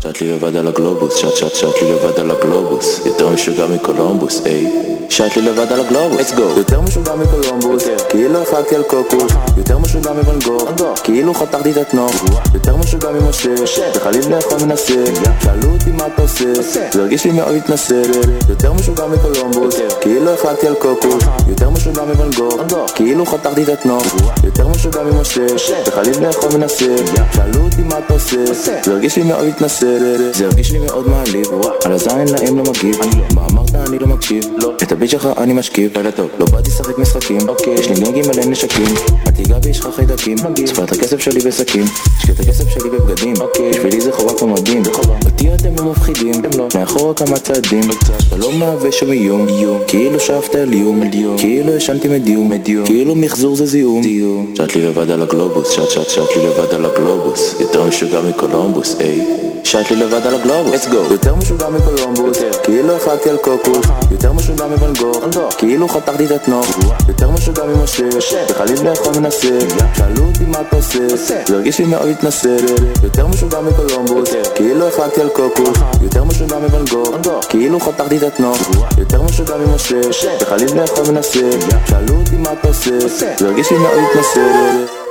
שט 0.00 0.20
לי 0.20 0.32
לבד 0.32 0.56
על 0.56 0.68
הגלובוס. 0.68 1.16
שט 1.16 1.36
שט 1.36 1.54
שט 1.54 1.82
לי 1.82 1.92
לבד 1.92 2.20
על 2.20 2.30
הגלובוס. 2.30 3.00
יותר 3.06 3.28
משוגע 3.28 3.66
מקולומבוס 3.66 4.42
איי. 4.46 4.66
שט 5.10 5.36
לי 5.36 5.42
לבד 5.46 5.72
על 5.72 5.80
הגלובוס 5.80 6.20
let's 6.20 6.34
go. 6.36 6.58
יותר 6.58 6.80
משוגע 6.80 7.14
מקולומבוס 7.14 7.84
כאילו 8.08 8.42
החלקתי 8.42 8.76
על 8.76 8.82
קוקוס 8.82 9.32
יותר 9.56 9.78
משוגע 9.78 10.10
גוך 10.46 10.98
כאילו 11.04 11.34
חתכתי 11.34 11.70
את 11.70 11.76
התנוך 11.76 12.24
יותר 12.54 12.76
משוגע 12.76 13.10
ממשה 13.10 13.54
וחליל 13.94 14.34
לאכול 14.34 14.58
מנסה 14.66 15.04
שאלו 15.42 15.72
אותי 15.72 15.90
מה 15.92 16.06
אתה 16.06 16.22
עושה 16.22 16.54
זה 16.92 17.00
הרגיש 17.00 17.24
לי 17.24 17.32
מאוד 17.32 17.54
התנשא 17.54 18.02
יותר 18.48 18.72
משוגע 18.72 19.06
מקולומבוס 19.06 19.74
כאילו 20.00 20.34
החלקתי 20.34 20.66
על 20.66 20.74
קוקוס 20.74 21.24
יותר 21.48 21.70
משוגע 21.70 22.02
גוך 22.36 22.60
כאילו 22.94 23.26
חתכתי 23.26 23.62
את 23.62 23.68
התנוך 23.68 24.04
יותר 24.44 24.68
משוגע 24.68 25.02
ממשה 25.02 25.46
וחליל 25.86 26.26
לאכול 26.26 26.58
מנסה 26.58 26.96
שאלו 27.34 27.64
אותי 27.64 27.82
מה 27.82 27.98
אתה 27.98 28.14
עושה 28.14 28.54
זה 28.54 28.92
הרגיש 28.92 29.16
לי 29.16 29.22
מאוד 29.22 29.44
התנשא 29.44 29.86
זה 30.32 30.46
הרגיש 30.46 30.72
לי 30.72 30.78
מאוד 30.78 31.08
מעליב. 31.08 31.46
על 31.84 31.92
הזין 31.92 32.28
להם 32.28 32.58
לא 32.58 32.64
מגיב. 32.64 32.98
מה 33.34 33.46
אמרת? 33.50 33.74
אני 33.74 33.98
לא 33.98 34.06
מקשיב. 34.06 34.44
את 34.82 34.92
הביט 34.92 35.10
שלך 35.10 35.28
אני 35.38 35.52
משכיב 35.52 35.92
לא 36.38 36.46
באתי 36.46 36.70
לשחק 36.70 36.98
משחקים. 36.98 37.38
יש 37.78 37.88
לי 37.88 37.94
גנגים 37.94 38.24
מלא 38.28 38.44
נשקים. 38.44 38.94
אל 39.26 39.32
תיגע 39.32 39.58
בי 39.58 39.70
יש 39.70 39.80
לך 39.80 39.88
חיידקים. 39.96 40.36
ספר 40.66 40.84
את 40.84 40.92
הכסף 40.92 41.20
שלי 41.20 41.40
בשקים. 41.40 41.84
השקיע 42.18 42.34
את 42.34 42.40
הכסף 42.40 42.68
שלי 42.68 42.90
בבגדים. 42.90 43.34
בשבילי 43.70 44.00
זה 44.00 44.12
חובה 44.12 44.38
כמו 44.38 44.48
מדים. 44.48 44.82
אותי 45.24 45.54
אתם 45.54 45.74
לא 45.78 45.90
מפחידים. 45.90 46.34
מאחורה 46.74 47.14
כמה 47.14 47.38
צעדים. 47.38 47.82
אתה 48.28 48.36
לא 48.36 48.52
מהווה 48.52 48.92
שום 48.92 49.12
איום. 49.12 49.46
כאילו 49.86 50.20
שאפת 50.20 50.54
על 50.54 50.72
איום. 50.72 51.10
כאילו 51.38 51.76
ישנתי 51.76 52.08
מדיום. 52.08 52.50
כאילו 52.86 53.14
מחזור 53.14 53.56
זה 53.56 53.66
זיהום. 53.66 54.02
שט 54.54 54.76
לי 54.76 54.88
לבד 54.88 55.10
על 55.10 55.22
הגלובוס. 55.22 55.70
שט 55.70 55.90
שט 55.90 56.10
שט 56.10 56.36
לי 56.36 56.46
לבד 56.46 56.74
על 56.74 56.84
הגלובוס. 56.84 57.54
יותר 57.60 57.84
משוגע 57.84 58.20
מקולומבוס 58.20 58.96
איי. 59.00 59.20
שט 59.64 59.90
לי 59.90 59.96
לבד 59.96 60.26
על 60.26 60.34
הגלובוס. 60.34 60.84
Let's 60.84 60.88
go. 60.88 61.12
יותר 61.12 61.34
משוגע 61.34 61.68
מקולומבוס 61.68 62.38
כאילו 62.86 62.98
החלקתי 62.98 63.30
על 63.30 63.36
קוקוס 63.36 63.86
יותר 64.10 64.32
משוגע 64.32 64.66
מוואן 64.66 64.92
גוך 64.94 65.24
כאילו 65.58 65.88
חתכתי 65.88 66.26
את 66.26 66.30
התנוך 66.30 66.66
יותר 67.08 67.30
משוגע 67.30 67.64
ממשה 67.64 68.04
וחליל 68.48 68.88
לאכול 68.88 69.12
מנסה. 69.18 69.48
שאלו 69.96 70.24
אותי 70.24 70.44
מה 70.44 70.60
אתה 70.60 70.76
עושה. 70.76 71.16
זה 71.16 71.54
הרגיש 71.54 71.78
לי 71.78 71.84
מאוד 71.84 72.08
התנשא. 72.08 72.56
יותר 73.02 73.26
משוגע 73.26 73.60
מקולומבוס. 73.60 74.30
כאילו 74.54 74.88
החלקתי 74.88 75.20
על 75.20 75.28
קוקוס 75.28 75.78
יותר 76.02 76.24
משוגע 76.24 76.58
מוואן 76.58 76.84
גוך 76.90 77.10
כאילו 77.48 77.80
חתכתי 77.80 78.16
את 78.16 78.22
התנוך 78.22 78.58
יותר 78.98 79.22
משוגע 79.22 79.56
ממשה 79.56 80.00
וחליל 80.40 80.80
לאכול 80.80 81.04
מנסה. 81.10 81.50
שאלו 81.88 82.14
אותי 82.14 82.36
מה 82.36 82.52
אתה 82.52 82.68
עושה. 82.68 83.08
זה 83.38 83.46
הרגיש 83.46 83.70
לי 83.70 83.78
מאוד 83.78 83.98
התנשא 84.10 85.05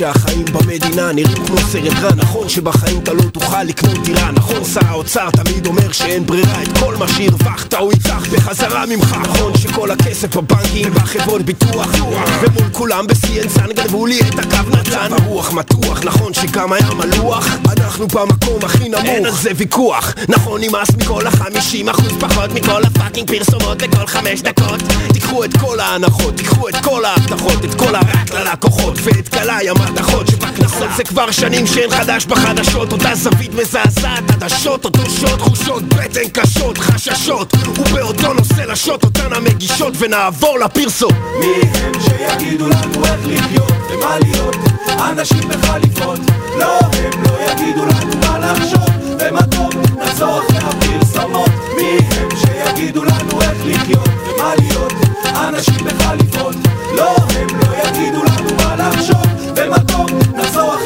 שהחיים 0.00 0.44
במדינה 0.44 1.12
נראים 1.12 1.46
כמו 1.46 1.58
סרט 1.58 1.92
רע. 2.02 2.10
נכון 2.16 2.48
שבחיים 2.48 3.00
אתה 3.02 3.12
לא 3.12 3.22
תוכל 3.22 3.62
לקנות 3.62 3.98
דירה 4.04 4.30
נכון? 4.30 4.64
שר 4.64 4.86
האוצר 4.86 5.30
תמיד 5.30 5.66
אומר 5.66 5.92
שאין 5.92 6.26
ברירה. 6.26 6.62
את 6.62 6.78
כל 6.78 6.96
מה 6.96 7.08
שהרווחת 7.08 7.74
הוא 7.74 7.92
ייקח 7.92 8.26
בחזרה 8.32 8.86
ממך. 8.86 9.16
נכון 9.22 9.52
שכל 9.58 9.90
הכסף 9.90 10.36
בבנקים 10.36 10.88
ובחברות 10.90 11.42
ביטוח. 11.42 11.88
ומול 12.40 12.68
כולם 12.72 13.06
ב-CNSN 13.06 13.72
גנבו 13.72 14.06
לי 14.06 14.20
את 14.20 14.38
הקו 14.38 14.70
נתן. 14.70 15.12
הרוח 15.12 15.52
מתוח 15.52 16.04
נכון 16.04 16.34
שגם 16.34 16.72
היה 16.72 16.90
מלוח 16.94 17.46
אנחנו 17.76 18.06
במקום 18.06 18.58
הכי 18.62 18.88
נמוך. 18.88 19.04
אין 19.04 19.26
על 19.26 19.32
זה 19.32 19.50
ויכוח. 19.56 20.14
נכון 20.28 20.60
נמאס 20.60 20.90
מכל 20.98 21.26
החמישים 21.26 21.88
אחוז 21.88 22.12
פחות 22.20 22.52
מכל 22.54 22.84
הפאקינג 22.84 23.28
פרסומות 23.28 23.82
בכל 23.82 24.06
חמש 24.06 24.42
דקות. 24.42 24.82
תיקחו 25.12 25.44
את 25.44 25.56
כל 25.60 25.80
ההנחות 25.80 26.36
תיקחו 26.36 26.68
את 26.68 26.76
כל 26.84 27.04
ההבטחות 27.04 27.64
את 27.64 27.74
כל 27.74 27.94
הרק 27.94 28.30
ללקוחות 28.30 28.98
ואת 29.02 29.28
קלעי 29.28 29.68
המתכות 29.90 30.26
שבכנסות 30.26 30.88
זה 30.96 31.04
כבר 31.04 31.30
שנים 31.30 31.66
שאין 31.66 31.90
חדש 31.90 32.26
בחדשות. 32.26 32.92
אותה 32.92 33.14
זווית 33.14 33.54
מזעזעת 33.54 34.30
עדשות 34.30 34.84
אותו 34.84 35.10
שוט 35.10 35.38
תחושות 35.38 35.82
בטן 35.82 36.28
קשות 36.32 36.78
חששות. 36.78 37.54
ובאותו 37.78 38.32
נושא 38.32 38.60
לשוט 38.60 39.04
אותן 39.04 39.32
המגישות 39.32 39.94
ונעבור 39.98 40.58
לפרסום 40.58 41.12
מי 41.40 41.46
הם 41.74 41.92
שיגידו 42.00 42.68
לנו 42.68 43.04
איך 43.04 43.20
לחיות 43.26 43.72
ומה 43.90 44.18
להיות? 44.18 44.56
אנשים 45.10 45.48
בחליפות. 45.48 46.20
לא 46.58 46.78
הם 46.78 47.22
לא 47.22 47.52
יגידו 47.52 47.84
לנו 47.86 48.16
מה 48.20 48.38
לחשוב 48.38 48.88
ומה 49.20 49.42
טוב. 49.42 49.70
נחזור 49.98 50.38
אחרי 50.38 50.58
הפרסומות. 50.58 51.50
מי 51.76 51.98
הם 52.10 52.28
שיגידו 52.36 53.04
לנו 53.04 53.40
איך 53.40 53.58
לחיות 53.64 54.08
ומה 54.08 54.52
להיות? 54.58 54.92
אנשים 55.48 55.84
בחליפות. 55.84 56.56
לא 56.96 57.16
הם 57.16 57.48
לא 57.58 57.88
יגידו 57.88 58.22
לנו 58.24 58.56
מה 58.56 58.76
לחשוב 58.76 59.29
ומה 59.66 59.78
טוב 59.78 60.10
נחזור 60.10 60.29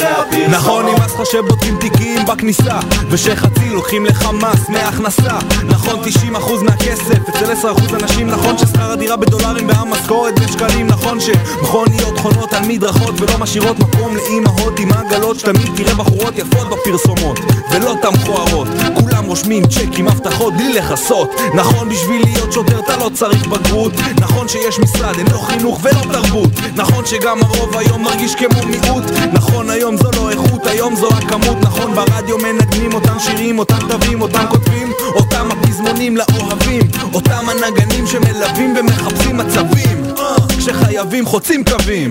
אחרי 0.03 0.49
נכון 0.49 0.87
נמאס 0.87 1.15
לך 1.15 1.27
שבודקים 1.27 1.77
תיקים 1.81 2.25
בכניסה 2.27 2.79
ושחצי 3.11 3.69
לוקחים 3.71 4.07
לך 4.07 4.29
מס 4.33 4.69
מהכנסה. 4.69 5.39
נכון 5.65 6.01
90% 6.35 6.37
מהכסף 6.63 7.29
אצל 7.29 7.53
10% 7.53 8.03
אנשים 8.03 8.27
נכון 8.27 8.59
ששכר 8.59 8.91
הדירה 8.93 9.17
בדולרים 9.17 9.69
והמשכורת 9.69 10.39
בשקלים 10.41 10.87
נכון 10.87 11.19
שמכוניות 11.21 12.19
חונות 12.19 12.53
על 12.53 12.63
מדרכות 12.69 13.21
ולא 13.21 13.39
משאירות 13.39 13.79
מקום 13.79 14.17
לאימהות 14.17 14.79
עם 14.79 14.93
עגלות 14.93 15.39
שתמיד 15.39 15.71
תראה 15.77 15.95
בחורות 15.95 16.39
יפות 16.39 16.69
בפרסומות 16.71 17.39
ולא 17.71 17.95
תם 18.03 18.13
מכוערות 18.15 18.69
כולם 18.95 19.25
רושמים 19.27 19.67
צ'קים 19.67 20.09
הבטחות 20.09 20.55
בלי 20.55 20.73
לכסות. 20.73 21.35
נכון 21.55 21.89
בשביל 21.89 22.23
להיות 22.25 22.53
שוטר 22.53 22.81
אתה 22.81 22.97
לא 22.97 23.11
צריך 23.15 23.47
בגרות. 23.47 23.93
נכון 24.21 24.49
שיש 24.49 24.79
משרד 24.79 25.19
אין 25.19 25.27
לו 25.33 25.39
חינוך 25.39 25.81
ולא 25.83 26.13
תרבות. 26.13 26.51
נכון 26.77 27.07
שגם 27.07 27.43
הרוב 27.43 27.77
היום 27.77 28.03
מרגיש 28.03 28.35
כמו 28.35 28.63
מיעוט. 28.67 29.05
נכון 29.33 29.71
היום 29.71 29.84
זו 29.93 30.11
לא 30.17 30.31
איכות 30.31 30.67
היום 30.67 30.97
זו 30.97 31.09
הכמות. 31.09 31.57
נכון 31.61 31.95
ברדיו 31.95 32.39
מנגנים 32.39 32.95
אותם 32.95 33.19
שירים 33.19 33.59
אותם 33.59 33.79
תווים 33.89 34.23
אותם 34.23 34.45
כותבים 34.51 34.93
אותם 35.15 35.49
הפזמונים 35.51 36.17
לאוהבים 36.17 36.83
אותם 37.15 37.49
הנגנים 37.49 38.07
שמלווים 38.07 38.75
ומחפשים 38.79 39.37
מצבים. 39.37 40.05
אה, 40.19 40.37
כשחייבים 40.59 41.27
חוצים 41.27 41.65
קווים. 41.65 42.11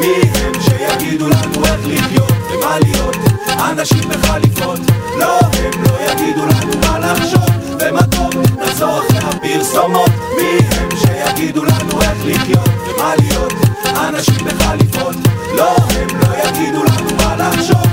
מי 0.00 0.06
הם 0.34 0.52
שיגידו 0.60 1.28
לנו 1.28 1.64
איך 1.64 1.80
לחיות 1.86 2.32
ומה 2.52 2.78
להיות? 2.78 3.16
אנשים 3.70 4.08
בחליפות. 4.08 4.80
לא 5.18 5.38
הם 5.38 5.84
לא 5.84 6.12
יגידו 6.12 6.46
לנו 6.46 6.72
מה 6.80 6.98
לחשוב 6.98 7.50
ומה 7.80 8.02
טוב. 8.02 8.30
נחזור 8.62 8.98
אחרי 8.98 9.18
הפרסומות. 9.18 10.10
מי 10.36 10.58
הם 10.70 10.88
שיגידו 10.96 11.64
לנו 11.64 12.00
איך 12.00 12.18
לחיות 12.24 12.68
ומה 12.88 13.14
להיות 13.18 13.69
אנשים 13.96 14.44
בחליפות 14.44 15.16
לא 15.56 15.76
הם 15.76 16.08
לא 16.20 16.48
יגידו 16.48 16.84
לנו 16.84 17.16
מה 17.16 17.36
לחשוב. 17.36 17.90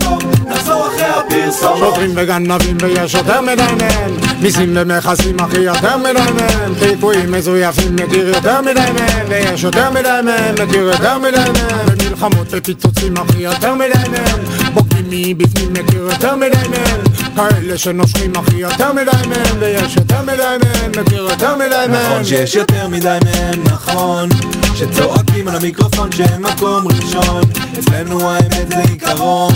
טוב 0.00 0.22
נחזור 0.48 0.86
אחרי 0.86 1.04
הפרסומות. 1.04 1.78
שוטרים 1.78 2.10
וגנבים 2.16 2.76
ויש 2.80 3.14
יותר 3.14 3.40
מדי 3.40 3.62
מהם. 3.80 4.16
מיסים 4.40 4.72
ומכסים 4.76 5.40
אחי 5.40 5.58
יותר 5.60 5.96
מדי 5.96 6.32
מהם. 6.34 6.74
טיפויים 6.78 7.32
מזויפים 7.32 7.96
מכיר 7.96 8.28
יותר 8.28 8.60
מדי 8.60 8.80
מהם. 8.98 9.26
ויש 9.28 9.62
יותר 9.62 9.90
מדי 9.90 10.20
מהם 10.24 10.54
מכיר 10.54 10.80
יותר 10.82 11.18
מדי 11.18 11.36
מהם. 11.36 11.86
ומלחמות 11.86 12.46
ופיצוצים 12.50 13.16
אחי 13.16 13.42
יותר 13.42 13.74
מדי 13.74 14.08
מהם. 14.10 14.44
בוגדים 14.74 15.36
מבפנים 15.38 15.72
מכיר 15.72 16.00
יותר 16.00 16.36
מדי 16.36 16.68
מהם 16.70 17.00
כאלה 17.36 17.78
שנושכים 17.78 18.32
אחי 18.36 18.56
יותר 18.56 18.92
מדי 18.92 19.28
מהם 19.28 19.56
ויש 19.58 19.96
יותר 19.96 20.22
מדי 20.22 20.56
מהם 20.64 20.90
מכיר 21.04 21.22
יותר 21.22 21.56
מדי 21.56 21.86
מהם. 21.88 21.92
נכון 21.92 22.24
שיש 22.24 22.54
יותר 22.54 22.88
מדי 22.88 23.18
מהם, 23.24 23.62
נכון. 23.64 24.28
שצועקים 24.74 25.48
על 25.48 25.56
המיקרופון 25.56 26.12
שהם 26.12 26.42
מקום 26.42 26.86
ראשון. 26.88 27.42
אצלנו 27.78 28.30
האמת 28.30 28.68
זה 28.68 28.78
עיקרון. 28.90 29.54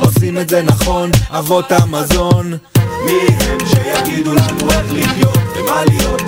עושים 0.00 0.38
את 0.38 0.48
זה 0.48 0.62
נכון, 0.62 1.10
אבות 1.30 1.72
המזון 1.72 2.56
מי 3.04 3.20
הם 3.40 3.58
שיגידו 3.66 4.32
לנו 4.34 4.70
איך 4.70 4.92
לחיות 4.92 5.38
ומה 5.56 5.84
להיות. 5.84 6.22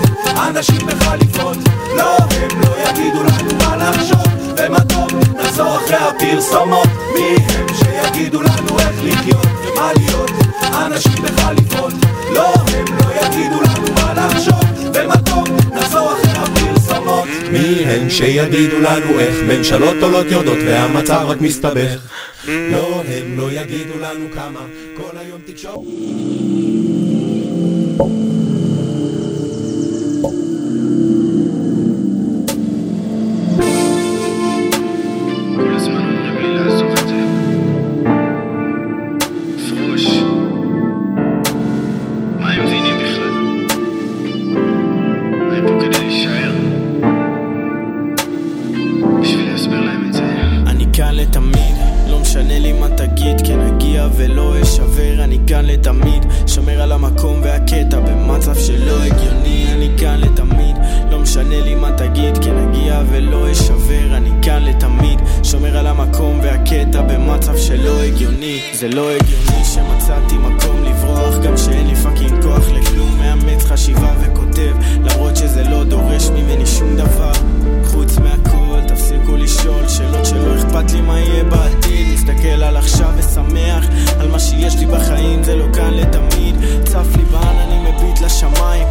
אנשים 0.49 0.87
בחליפות 0.87 1.57
לא, 1.97 2.17
הם 2.17 2.61
לא 2.61 2.91
יגידו 2.91 3.23
לנו 3.23 3.55
מה 3.59 3.77
לחשוב. 3.77 4.27
ומה 4.59 4.81
טוב, 4.81 5.09
נחזור 5.41 5.77
אחרי 5.77 5.97
הפרסומות 5.97 6.89
מי 7.15 7.37
הם 7.37 7.67
שיגידו 7.75 8.43
לנו 8.43 8.79
איך 8.79 8.97
לחיות 9.05 9.47
ומה 9.47 9.91
להיות? 9.97 10.31
אנשים 10.87 11.23
בחליפות 11.23 11.93
לא, 12.35 12.55
הם 12.75 12.85
לא 12.99 13.27
יגידו 13.27 13.61
לנו 13.63 13.95
מה 13.95 14.15
לחשוב. 14.15 14.65
ומה 14.95 15.17
טוב, 15.17 15.49
נחזור 15.75 16.13
אחרי 16.13 16.33
הפרסומות 16.33 17.29
מי 17.53 17.85
הם 17.85 18.11
שיגידו 18.11 18.79
לנו 18.79 19.21
איך 19.21 19.37
ממשלות 19.49 19.97
עולות 20.03 20.27
יורדות 20.31 20.59
והמצב 20.67 21.25
רק 21.29 21.41
מסתבך 21.41 21.99
לא, 22.49 23.03
הם 23.03 23.37
לא 23.37 23.53
יגידו 23.53 23.99
לנו 23.99 24.31
כמה. 24.35 24.67
כל 24.97 25.19
היום 25.19 25.41
תקשורת 25.47 25.85
משנה 52.35 52.59
לי 52.59 52.73
מה 52.73 52.89
תגיד, 52.89 53.47
כן 53.47 53.61
אגיע 53.61 54.09
ולא 54.17 54.63
אשבר, 54.63 55.25
אני 55.25 55.39
כאן 55.47 55.65
לתמיד, 55.65 56.27
שומר 56.47 56.83
על 56.83 56.93
המקום 56.93 57.41
והקטע 57.43 58.01
במצב 58.01 58.55
שלא 58.55 59.03
הגיוני, 59.03 59.67
אני 59.73 59.91
כאן 59.99 60.21
לתמיד, 60.21 60.77
לא 61.11 61.19
משנה 61.19 61.61
לי 61.61 61.75
מה 61.75 61.91
תגיד, 61.97 62.39
כן 62.39 62.57
אגיע 62.57 63.03
ולא 63.11 63.53
אשבר, 63.53 64.17
אני 64.17 64.31
כאן 64.43 64.63
לתמיד, 64.63 65.21
שומר 65.43 65.77
על 65.77 65.87
המקום 65.87 66.41
והקטע 66.43 67.03
במצב 67.03 67.57
שלא 67.57 68.03
הגיוני, 68.03 68.61
זה 68.73 68.89
לא 68.89 69.11
הגיוני 69.11 69.65
שמצאתי 69.65 70.39
מקום 70.39 70.85
לברוח, 70.85 71.35
גם 71.45 71.57
שאין 71.57 71.87
לי 71.87 71.95
פאקינג 71.95 72.43
כוח 72.43 72.71
לכלום, 72.71 73.19
מאמץ 73.19 73.65
חשיבה 73.65 74.15
וכותב, 74.21 74.75
למרות 75.05 75.37
שזה 75.37 75.63
לא 75.63 75.85
דורש 75.85 76.29
ממני 76.29 76.67
שום 76.67 76.97
דבר, 76.97 77.33
חוץ 77.85 78.19
מהכל, 78.19 78.54
תפסיקו 79.35 79.37
לשאול 79.37 79.89
שאלות 79.89 80.27
שלא 80.27 80.55
אכפת 80.55 80.93
לי 80.93 81.01
מה 81.01 81.19
יהיה 81.19 81.45
בעתיד. 81.45 82.09
מסתכל 82.15 82.63
על 82.63 82.77
עכשיו 82.77 83.11
ושמח 83.17 83.85
על 84.21 84.29
מה 84.31 84.39
שיש 84.39 84.77
לי 84.77 84.87
בחיים 84.87 85.43
זה 85.43 85.57
לא 85.57 85.65
כאן 85.73 85.95
לתמיד. 85.95 86.55
צף 86.85 87.17
לי 87.17 87.25
בעננים 87.25 87.83
מביט 87.83 88.21
לשמיים. 88.21 88.87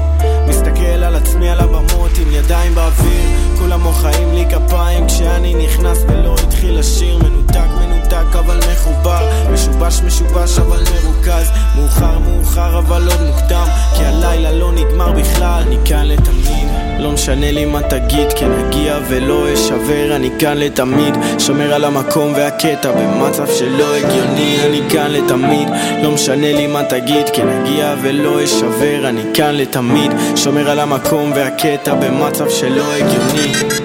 מסתכל 0.48 1.04
על 1.04 1.16
עצמי 1.16 1.50
על 1.50 1.60
הבמות 1.60 2.12
עם 2.22 2.32
ידיים 2.32 2.76
באוויר. 2.76 3.30
כולם 3.60 3.82
מוחאים 3.82 4.34
לי 4.34 4.46
כפיים 4.50 5.08
כשאני 5.08 5.66
נכנס 5.66 5.98
ולא 6.08 6.36
התחיל 6.44 6.80
לשיר 6.80 7.18
מנותק 7.18 7.68
מנותק 7.80 8.36
אבל 8.40 8.60
מחובר. 8.74 9.30
משובש 9.54 10.02
משובש 10.02 10.60
אבל 10.60 10.84
מרוכז. 10.94 11.50
מאוחר 11.76 12.20
מאוחר 12.20 12.80
אבל 12.80 13.08
עוד 13.08 13.22
מוקדם. 13.22 13.68
כי 13.96 14.06
הלילה 14.06 14.52
לא 14.52 14.72
נגמר 14.72 15.12
בכלל 15.12 15.64
אני 15.68 15.78
כאן 15.86 16.06
לתמיד 16.06 16.93
לא 17.04 17.12
משנה 17.12 17.52
לי 17.52 17.66
מה 17.66 17.82
תגיד 17.82 18.34
כן 18.34 18.52
אגיע 18.52 19.00
ולא 19.08 19.54
אשבר 19.54 20.16
אני 20.16 20.30
כאן 20.40 20.58
לתמיד. 20.58 21.16
שומר 21.40 21.74
על 21.74 21.86
המקום 21.86 22.34
והקטע 22.36 22.92
במצב 22.92 23.48
שלא 23.48 23.96
הגיוני 23.96 24.58
אני 24.66 24.82
כאן 24.90 25.12
לתמיד. 25.12 25.68
לא 26.04 26.12
משנה 26.12 26.54
לי 26.54 26.68
מה 26.68 26.84
תגיד 26.84 27.30
כן 27.34 27.48
אגיע 27.50 27.96
ולא 28.02 28.44
אשבר 28.44 29.10
אני 29.10 29.22
כאן 29.34 29.56
לתמיד. 29.56 30.12
שומר 30.36 30.70
על 30.70 30.80
המקום 30.80 31.32
והקטע 31.36 31.94
במצב 31.94 32.50
שלא 32.50 32.94
הגיוני 32.94 33.83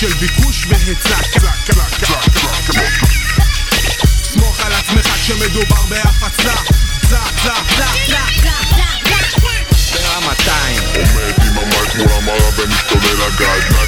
של 0.00 0.14
ביקוש 0.14 0.66
והיצע 0.68 1.16
סמוך 4.22 4.60
על 4.60 4.72
עצמך 4.72 5.06
כשמדובר 5.06 5.82
בהפצה 5.88 6.54
צע 7.10 7.22
צע 7.42 7.54
צע 7.76 7.88
ברמתיים 9.92 10.82
עומד 10.94 11.34
עם 11.46 11.58
המייק 11.58 11.94
מול 11.94 12.12
המראה 12.12 12.50
ומשתולל 12.56 13.22
הגג. 13.22 13.87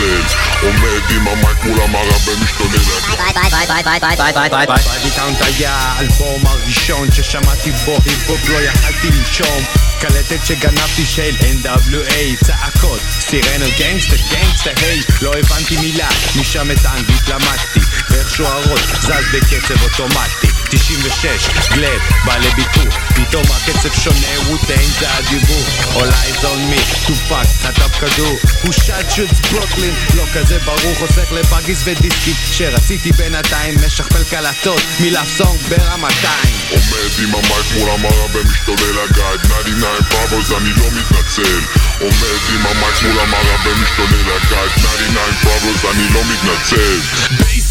מתנצל 0.00 0.36
עומד 0.62 1.10
עם 1.10 1.28
המייק 1.28 1.64
מול 1.64 1.80
המראה 1.80 2.16
ומשתולל 2.26 2.80
הגג 3.08 4.68
בדיטאונט 5.00 5.38
היה 5.40 5.72
האלבום 5.72 6.46
הראשון 6.46 7.12
ששמעתי 7.12 7.70
בו 7.70 7.98
היפ-הופ 8.04 8.48
לא 8.48 8.62
יכלתי 8.62 9.10
לנשום 9.10 9.64
קלטת 10.00 10.46
שגנבתי 10.46 11.06
של 11.06 11.36
NWA 11.40 12.44
צעקות 12.46 13.00
סירנות 13.20 13.72
גנגסטר 13.78 14.16
גנגסטר 14.30 14.72
היי 14.76 15.00
לא 15.22 15.32
הבנתי 15.38 15.76
מילה 15.76 16.08
משם 16.40 16.70
את 16.70 16.84
האנגלית 16.84 17.28
למדתי 17.28 17.80
ואיך 18.10 18.30
שוערות 18.30 18.80
זז 19.00 19.24
בקצב 19.32 19.82
אוטומטי 19.82 20.55
96 20.70 21.48
גלד 21.72 22.00
בא 22.24 22.36
לביקור 22.36 22.90
פתאום 23.08 23.44
הקצב 23.44 24.00
שונה 24.00 24.40
ווטיין 24.48 24.90
זה 25.00 25.06
הדיבור. 25.14 25.62
All 25.94 26.10
eyes 26.10 26.44
on 26.44 26.72
me 26.72 27.06
טופק 27.06 27.46
חטף 27.62 28.00
כדור. 28.00 28.38
הוא 28.62 28.72
שד 28.72 29.04
שוטס 29.10 29.40
ברוקלין 29.52 29.94
לא 30.14 30.24
כזה 30.34 30.58
ברור 30.58 30.94
חוסך 30.98 31.32
לבאגיס 31.32 31.82
ודיסקים 31.84 32.34
שרציתי 32.52 33.12
בינתיים 33.12 33.74
משכפל 33.86 34.24
קלטות 34.24 34.80
מלאף 35.00 35.28
סונג 35.36 35.60
ברמתיים. 35.68 36.56
עומד 36.70 37.12
עם 37.22 37.34
המייק 37.34 37.66
מול 37.78 37.90
המראה 37.90 38.26
ומשתולל 38.34 38.98
I 38.98 39.08
got 39.08 39.38
99 39.42 40.02
problems 40.10 40.52
אני 40.52 40.70
לא 40.70 40.86
מתנצל. 40.86 41.60
עומד 42.00 42.40
עם 42.54 42.66
המייק 42.66 43.02
מול 43.02 43.20
המראה 43.20 43.56
ומשתולל 43.64 44.30
I 44.36 44.44
got 44.44 44.68
99 44.76 45.20
problems 45.42 45.84
אני 45.94 46.14
לא 46.14 46.20
מתנצל 46.24 47.00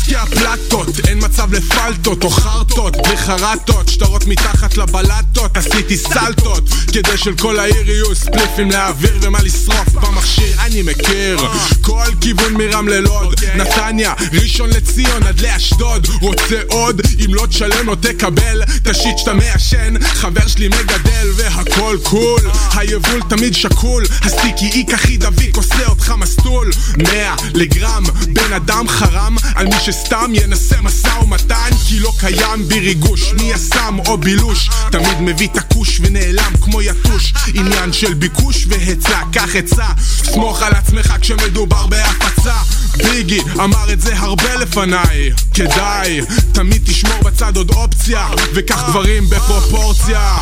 בעסקי 0.06 0.16
הפלטות, 0.16 1.00
אין 1.08 1.20
מצב 1.26 1.54
לפלטות 1.54 2.24
או 2.24 2.30
חרטות, 2.30 2.98
בלי 2.98 3.18
חרטות, 3.18 3.90
שטרות 3.90 4.26
מתחת 4.26 4.78
לבלטות, 4.78 5.58
עשיתי 5.58 5.98
סלטות, 5.98 6.64
כדי 6.94 7.18
של 7.18 7.36
כל 7.36 7.60
העיר 7.60 7.90
יהיו 7.92 8.16
ספליפים 8.16 8.72
להעביר 8.72 9.18
ומה 9.22 9.42
לשרוף 9.42 9.90
במכשיר, 9.90 10.62
אני 10.66 10.82
מכיר, 10.82 11.40
כל 11.82 12.06
כיוון 12.22 12.54
מרמלה 12.54 13.00
לוד, 13.00 13.36
נתניה, 13.56 14.14
ראשון 14.34 14.70
לציון 14.70 15.24
עד 15.24 15.40
לאשדוד, 15.40 16.08
רוצה 16.22 16.62
עוד, 16.70 17.02
אם 17.26 17.34
לא 17.34 17.46
תשלם 17.46 17.88
לא 17.88 17.96
תקבל, 17.96 18.62
ת 18.84 18.90
shit 18.90 19.18
שאתה 19.18 19.34
מעשן, 19.34 19.94
חבר 20.04 20.48
שלי 20.48 20.68
מגדל 20.68 21.28
והכל 21.36 21.98
קול, 22.04 22.42
היבול 22.74 23.22
תמיד 23.30 23.54
שקול, 23.54 24.04
הסטיקי 24.22 24.66
איק 24.66 24.94
הכי 24.94 25.18
דביק 25.18 25.58
עושה 25.58 25.88
אותך 25.88 26.14
מסטול, 26.18 26.72
100 26.98 27.36
לגרם, 27.54 28.04
בן 28.34 28.54
אדם 28.54 28.88
חרם, 28.88 29.36
על 29.56 29.68
מי 29.68 29.76
שסתם 29.96 30.32
ינסה 30.34 30.82
משא 30.82 31.20
ומתן, 31.24 31.70
כי 31.88 32.00
לא 32.00 32.14
קיים 32.20 32.68
בי 32.68 32.80
ריגוש, 32.80 33.34
מי 33.34 33.44
יסם 33.44 33.98
או 34.08 34.18
בילוש, 34.18 34.70
תמיד 34.92 35.22
מביא 35.22 35.48
את 35.48 35.58
הכוש 35.58 36.00
ונעלם 36.04 36.52
כמו 36.62 36.82
יתוש, 36.82 37.34
עניין 37.54 37.94
של 37.94 38.14
ביקוש 38.14 38.66
והיצע, 38.70 39.20
קח 39.32 39.56
עצה, 39.56 39.88
סמוך 40.24 40.62
על 40.62 40.74
עצמך 40.74 41.14
כשמדובר 41.22 41.88
בהפצה, 41.88 42.56
ביגי 42.98 43.42
אמר 43.64 43.94
את 43.94 44.02
זה 44.02 44.18
הרבה 44.18 44.56
לפניי, 44.56 45.32
כדאי, 45.54 46.22
תמיד 46.52 46.82
תשמור 46.86 47.24
בצד 47.24 47.58
עוד 47.58 47.70
אופציה, 47.70 48.28
וקח 48.54 48.90
דברים 48.90 49.30
בפרופורציה, 49.30 50.38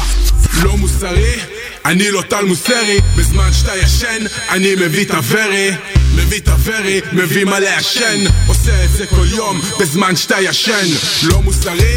לא 0.64 0.78
מוסרי? 0.78 1.53
אני 1.86 2.12
לא 2.12 2.22
טל 2.22 2.46
מוסרי, 2.46 3.00
בזמן 3.16 3.54
שאתה 3.54 3.78
ישן, 3.78 4.26
אני 4.50 4.76
מביא 4.76 5.06
את 5.06 5.12
הוורי. 5.12 5.72
מביא 6.16 6.40
את 6.40 6.48
הוורי, 6.48 7.02
מביא 7.14 7.46
מה 7.46 7.60
לעשן. 7.60 8.24
עושה 8.48 8.84
את 8.84 8.90
זה 8.92 9.06
כל 9.06 9.26
יום, 9.30 9.62
בזמן 9.80 10.16
שאתה 10.16 10.42
ישן. 10.42 10.86
לא 11.24 11.42
מוסרי? 11.42 11.96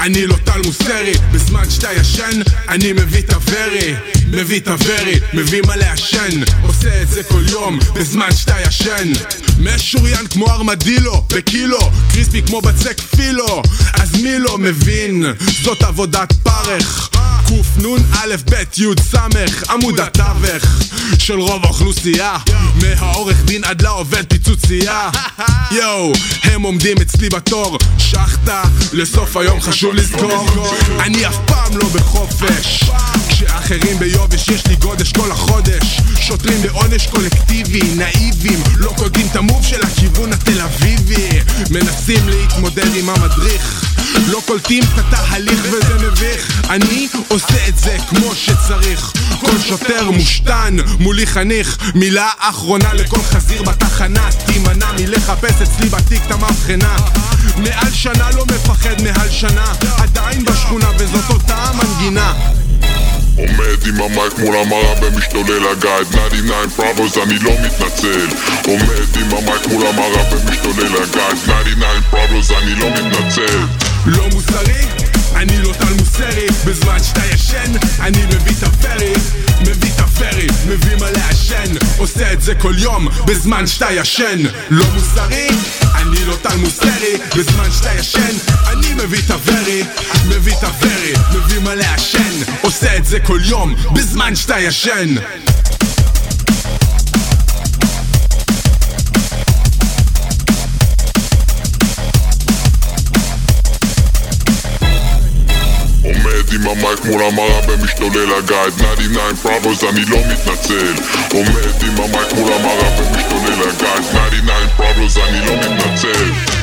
אני 0.00 0.26
לא 0.26 0.36
טל 0.44 0.60
מוסרי 0.64 1.12
בזמן 1.32 1.70
שאתה 1.70 1.92
ישן, 1.92 2.40
אני 2.68 2.92
מביא 2.92 3.20
את 3.20 3.32
הוורי 3.32 3.94
מביא 4.26 4.60
את 4.60 4.68
הוורי, 4.68 5.20
מביא 5.32 5.62
מה 5.66 5.76
לעשן 5.76 6.40
עושה 6.62 7.02
את 7.02 7.08
זה 7.08 7.22
כל 7.22 7.42
יום, 7.48 7.78
בזמן 7.94 8.28
שאתה 8.36 8.56
ישן. 8.68 9.12
משוריין 9.58 10.26
כמו 10.26 10.50
ארמדילו, 10.50 11.24
בקילו 11.34 11.90
קריספי 12.12 12.42
כמו 12.42 12.60
בצק 12.60 13.00
פילו. 13.16 13.62
אז 13.92 14.22
מי 14.22 14.38
לא 14.38 14.58
מבין? 14.58 15.24
זאת 15.62 15.82
עבודת 15.82 16.32
פרך. 16.42 17.10
קנ"א 17.84 18.36
ב' 18.50 18.54
י' 18.78 18.84
ס' 19.02 19.14
עמוד 19.70 20.00
התווך 20.00 20.64
של 21.18 21.40
רוב 21.40 21.64
האוכלוסייה. 21.64 22.36
מהעורך 22.82 23.44
דין 23.44 23.64
עד 23.64 23.82
לעובד 23.82 24.24
פיצוצייה. 24.28 25.10
יואו, 25.70 26.12
הם 26.42 26.62
עומדים 26.62 26.96
אצלי 27.02 27.28
בתור. 27.28 27.78
שחטה 27.98 28.62
לסוף 28.92 29.36
היום 29.36 29.60
חשוב 29.60 29.94
לזכור. 29.94 30.48
אני 31.00 31.26
אף 31.26 31.36
פעם 31.46 31.78
לא 31.78 31.88
בחופש. 31.88 32.84
כשאחרים 33.28 33.98
ביובש 34.14 34.48
יש 34.48 34.66
לי 34.66 34.76
גודש 34.76 35.12
כל 35.12 35.32
החודש. 35.32 36.00
שוטרים 36.20 36.62
בעונש 36.62 37.06
קולקטיבי 37.06 37.94
נאיבים 37.96 38.62
לא 38.76 38.92
קולטים 38.96 39.26
את 39.30 39.36
המוב 39.36 39.64
של 39.64 39.82
הכיוון 39.82 40.32
התל 40.32 40.60
אביבי. 40.60 41.28
מנסים 41.70 42.28
להתמודד 42.28 42.96
עם 42.96 43.08
המדריך 43.08 43.84
לא 44.26 44.42
קולטים 44.46 44.84
את 44.84 44.98
התהליך 44.98 45.60
וזה 45.72 45.94
מביך. 45.94 46.62
אני 46.70 47.08
עושה 47.28 47.68
את 47.68 47.78
זה 47.78 47.96
כמו 48.08 48.34
שצריך. 48.34 49.12
כל 49.40 49.58
שוטר 49.68 50.10
מושתן 50.10 50.76
מולי 50.98 51.26
חניך. 51.26 51.78
מילה 51.94 52.28
אחרונה 52.38 52.94
לכל 52.94 53.22
חזיר 53.22 53.62
בתחנה 53.62 54.28
תימנע 54.46 54.92
מלחפש 54.92 55.62
אצלי 55.62 55.88
בתיק 55.88 56.22
את 56.26 56.30
המבחנה. 56.30 56.96
מעל 57.56 57.92
שנה 57.92 58.30
לא 58.30 58.44
מפחד 58.46 59.02
מעל 59.02 59.30
שנה. 59.30 59.64
עדיין 59.96 60.44
בשכונה 60.44 60.90
וזאת 60.98 61.30
אותה 61.30 61.56
המנגינה 61.56 62.32
עומד 63.36 63.86
עם 63.86 64.02
המייק 64.02 64.38
מול 64.38 64.56
המראה 64.56 64.94
ומשתולל 65.02 65.68
הגייד. 65.68 66.06
99 66.06 66.68
פראבוס 66.76 67.18
אני 67.18 67.38
לא 67.38 67.50
מתנצל. 67.52 68.26
עומד 68.66 69.16
עם 69.16 69.38
המייק 69.38 69.66
מול 69.66 69.86
המראה 69.86 70.34
ומשתולל 70.34 71.02
הגייד. 71.02 71.36
99 71.44 72.00
פראבוס 72.10 72.50
אני 72.50 72.74
לא 72.74 72.90
מתנצל. 72.90 73.66
לא 74.06 74.28
מוסרי? 74.32 75.13
אני 75.34 75.62
לא 75.62 75.72
טל 75.72 75.92
מוסרי 75.98 76.46
בזמן 76.66 77.02
שאתה 77.02 77.26
ישן 77.34 77.72
אני 78.00 78.26
מביא 78.26 78.52
את 78.58 78.62
הפרי 78.62 79.12
מביא 79.60 79.92
את 79.94 80.00
הפרי 80.00 80.46
מביא 80.68 80.96
מה 81.00 81.10
לעשן 81.10 81.72
עושה 81.98 82.32
את 82.32 82.42
זה 82.42 82.54
כל 82.54 82.74
יום 82.78 83.08
בזמן 83.26 83.66
שאתה 83.66 83.92
ישן 83.92 84.42
לא 84.70 84.84
מוסרי? 84.94 85.48
אני 85.94 86.24
לא 86.24 86.36
טל 86.42 86.56
מוסרי 86.56 87.16
בזמן 87.36 87.70
שאתה 87.70 87.94
ישן 87.98 88.36
אני 88.66 88.94
מביא 88.94 89.18
את 89.26 89.30
הוורי 89.30 89.82
מביא 90.28 90.52
את 90.58 90.64
הוורי 90.64 91.12
מביא 91.36 91.58
מה 91.58 91.74
לעשן 91.74 92.52
עושה 92.60 92.96
את 92.96 93.04
זה 93.04 93.20
כל 93.20 93.40
יום 93.44 93.74
בזמן 93.92 94.36
שאתה 94.36 94.60
ישן 94.60 95.14
עם 106.54 106.68
המייק 106.68 107.04
מול 107.04 107.22
המראה 107.22 107.60
ומשתולל 107.68 108.34
הגייד. 108.38 108.74
99 108.74 109.34
פראבוס 109.42 109.84
אני 109.84 110.04
לא 110.04 110.18
מתנצל. 110.18 110.94
עומד 111.32 111.82
עם 111.82 112.04
המייק 112.04 112.32
מול 112.32 112.52
המראה 112.52 113.00
ומשתולל 113.00 113.68
הגייד. 113.68 114.00
99 114.00 114.76
פראבוס 114.76 115.16
אני 115.18 115.40
לא 115.46 115.56
מתנצל 115.56 116.53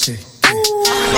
אוקיי. 0.00 0.16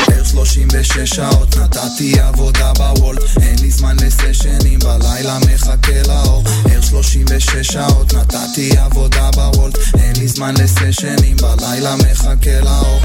בערך 0.06 0.28
36 0.30 0.98
שעות 0.98 1.56
נתתי 1.56 2.20
עבודה 2.20 2.72
בוולט. 2.72 3.22
אין 3.42 3.58
לי 3.60 3.70
זמן 3.70 3.96
לסשנים 3.96 4.78
בלילה 4.78 5.38
מחכה 5.38 6.02
לאור. 6.08 6.44
ערך 6.70 6.84
36 6.84 7.66
שעות 7.72 8.14
נתתי 8.14 8.78
עבודה 8.78 9.30
בוולט. 9.30 9.78
אין 9.94 10.16
לי 10.16 10.28
זמן 10.28 10.54
לסשנים 10.56 11.36
בלילה 11.36 11.96
מחכה 11.96 12.60
לאור 12.60 13.00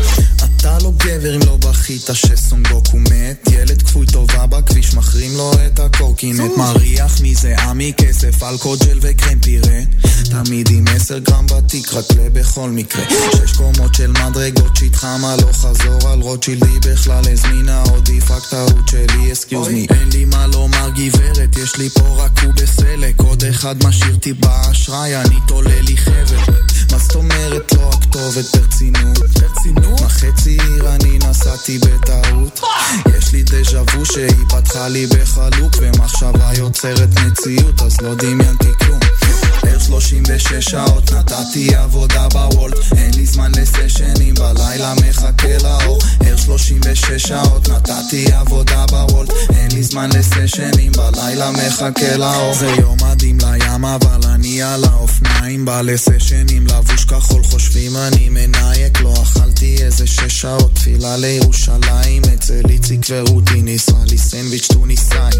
אתה 0.64 0.78
לא 0.84 0.92
גבר 0.98 1.36
אם 1.36 1.40
לא 1.46 1.58
בכית 1.58 2.10
שסונגוקו 2.14 2.98
מת. 2.98 3.50
ילד 3.52 3.82
כפוי 3.82 4.06
טובה 4.06 4.46
בכביש 4.46 4.94
מחרים 4.94 5.38
לו 5.38 5.52
את 5.54 5.80
הקורקינט. 5.80 6.58
מריח 6.58 7.22
מזה 7.22 7.56
עמי 7.58 7.94
כסף 7.98 8.44
אלכוג'ל 8.44 8.98
וקרם 9.02 9.40
פירה. 9.40 9.80
תמיד 10.24 10.70
עם 10.72 10.86
10 10.88 11.20
גרם 11.20 11.46
בתיק 11.46 11.94
רק 11.94 12.06
בכל 12.34 12.70
מקרה. 12.70 13.04
שש 13.32 13.52
קומות 13.58 13.96
של 13.96 14.12
מדרגות 14.12 14.76
שהתחם 14.76 15.26
הלוך 15.26 15.58
חזור 15.58 16.10
על 16.10 16.22
רוטשילדי? 16.22 16.80
בכלל 16.92 17.24
הזמינה 17.32 17.82
עודיף 17.82 18.32
רק 18.32 18.44
טעות 18.50 18.88
שלי 18.88 19.34
אסקיוז 19.34 19.68
מי 19.68 19.88
אין 19.90 20.10
לי 20.14 20.26
מה 20.26 20.48
לומר 20.48 20.90
גברת 20.90 21.58
יש 21.64 21.76
לי 21.76 21.90
פה 21.90 22.24
רק 22.26 22.44
הוא 22.44 22.54
בסלק. 22.54 23.22
עוד 23.22 23.44
אחד 23.44 23.84
משאיר 23.84 24.14
אותי 24.14 24.34
באשראי 24.34 25.16
אני 25.16 25.36
תולה 25.48 25.82
לי 25.82 25.98
חבל 25.98 26.54
מה 26.92 26.98
זאת 26.98 27.16
אומרת 27.16 27.74
לא 27.74 27.93
הכתובת 28.14 28.56
ברצינות? 28.56 29.20
ברצינות? 29.20 30.02
מה 30.02 30.10
חצי 30.10 30.50
עיר 30.50 30.96
אני 30.96 31.20
נסעתי 31.30 31.80
בטעות. 31.80 32.60
יש 33.18 33.34
לי 33.34 33.44
דז'ה 33.44 33.82
וו 33.82 34.06
שהיא 34.06 34.46
פתחה 34.50 34.88
לי 34.88 35.08
בחלוק 35.08 35.74
ומחשבה 35.82 36.52
יוצרת 36.58 37.10
מציאות 37.20 37.82
אז 37.82 38.02
לא 38.02 38.16
דמיינתי 38.16 38.70
כלום. 38.80 39.00
בערך 39.64 39.84
36 39.84 40.54
שעות 40.54 41.12
נתתי 41.12 41.76
עבודה 41.76 42.28
בוולט. 42.34 42.78
אין 42.98 43.14
לי 43.14 43.26
זמן 43.26 43.52
לסשנים 43.56 44.34
בלילה 44.34 44.94
מחכה 44.94 45.58
לאור. 45.64 46.00
ערך 46.26 46.40
36 46.46 47.28
שעות 47.28 47.70
נתתי 47.70 48.34
עבודה 48.34 48.86
בוולט. 48.86 49.30
אין 49.50 49.72
לי 49.72 49.84
זמן 49.84 50.10
לסשנים 50.10 50.92
בלילה 50.92 51.52
מחכה 51.52 52.18
לאור. 52.18 52.54
זה 52.54 52.68
יום 52.68 52.98
מדהים 53.04 53.38
לים 53.42 53.86
אבל 53.86 54.30
אני 54.34 54.62
על 54.62 54.84
האופניים. 54.84 55.66
בא 55.66 55.82
לסשנים 55.82 56.68
לבוש 56.68 57.06
כחול 57.06 57.44
חושבים 57.44 57.96
אני 58.08 58.30
מנייק 58.30 59.02
לא 59.02 59.14
אכלתי 59.24 59.84
איזה 59.84 60.08
שש 60.08 60.42
שעות 60.42 60.76
תפילה 60.76 61.18
לירושלים 61.18 62.22
אצל 62.34 62.62
איציק 62.70 63.00
ורותי 63.10 63.62
ניסה 63.62 63.98
לי 64.10 64.18
סנדוויץ' 64.18 64.68
טוניסאי. 64.74 65.32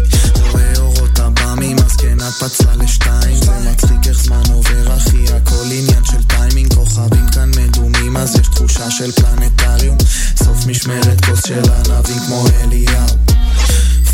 רואה 0.50 0.72
אורות 0.78 1.18
עב"מים 1.18 1.76
הזקנה 1.86 2.30
פצלה 2.30 2.76
לשתיים. 2.76 3.36
זה 3.36 3.70
מצחיק 3.70 4.06
איך 4.08 4.22
זמן 4.22 4.42
עובר 4.52 4.96
אחי 4.96 5.24
הכל 5.32 5.64
עניין 5.64 6.04
של 6.04 6.22
טיימינג. 6.22 6.74
כוכבים 6.74 7.26
כאן 7.34 7.50
מדומים 7.56 8.16
אז 8.16 8.36
יש 8.40 8.48
תחושה 8.48 8.90
של 8.90 9.12
פלנטריום. 9.12 9.98
סוף 10.36 10.66
משמרת 10.66 11.24
כוס 11.24 11.46
של 11.46 11.62
ענבים 11.70 12.18
כמו 12.26 12.44
אליהו 12.60 13.16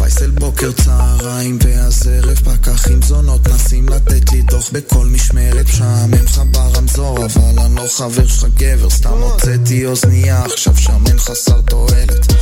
פייסל 0.00 0.30
בוקר 0.30 0.72
צהריים 0.72 1.58
ואז 1.62 2.08
ערב 2.08 2.34
פקחים 2.34 3.02
זונות. 3.02 3.48
נסים 3.48 3.88
לתת 3.88 4.32
לי 4.32 4.42
דוח 4.42 4.70
בכל 4.72 5.06
משמרת 5.06 5.66
משעמם 5.66 6.14
לך 6.14 6.42
ברמזור 6.50 7.18
אבל 7.24 7.58
אני 7.64 7.76
לא 7.76 7.86
חבר 7.96 8.26
שלך 8.26 8.46
גבר. 8.56 8.90
סתם 8.90 9.10
הוצאתי 9.10 9.86
אוזנייה 9.86 10.44
עכשיו 10.44 10.76
שמן 10.76 11.18
חסר 11.18 11.60
תועלת 11.60 12.32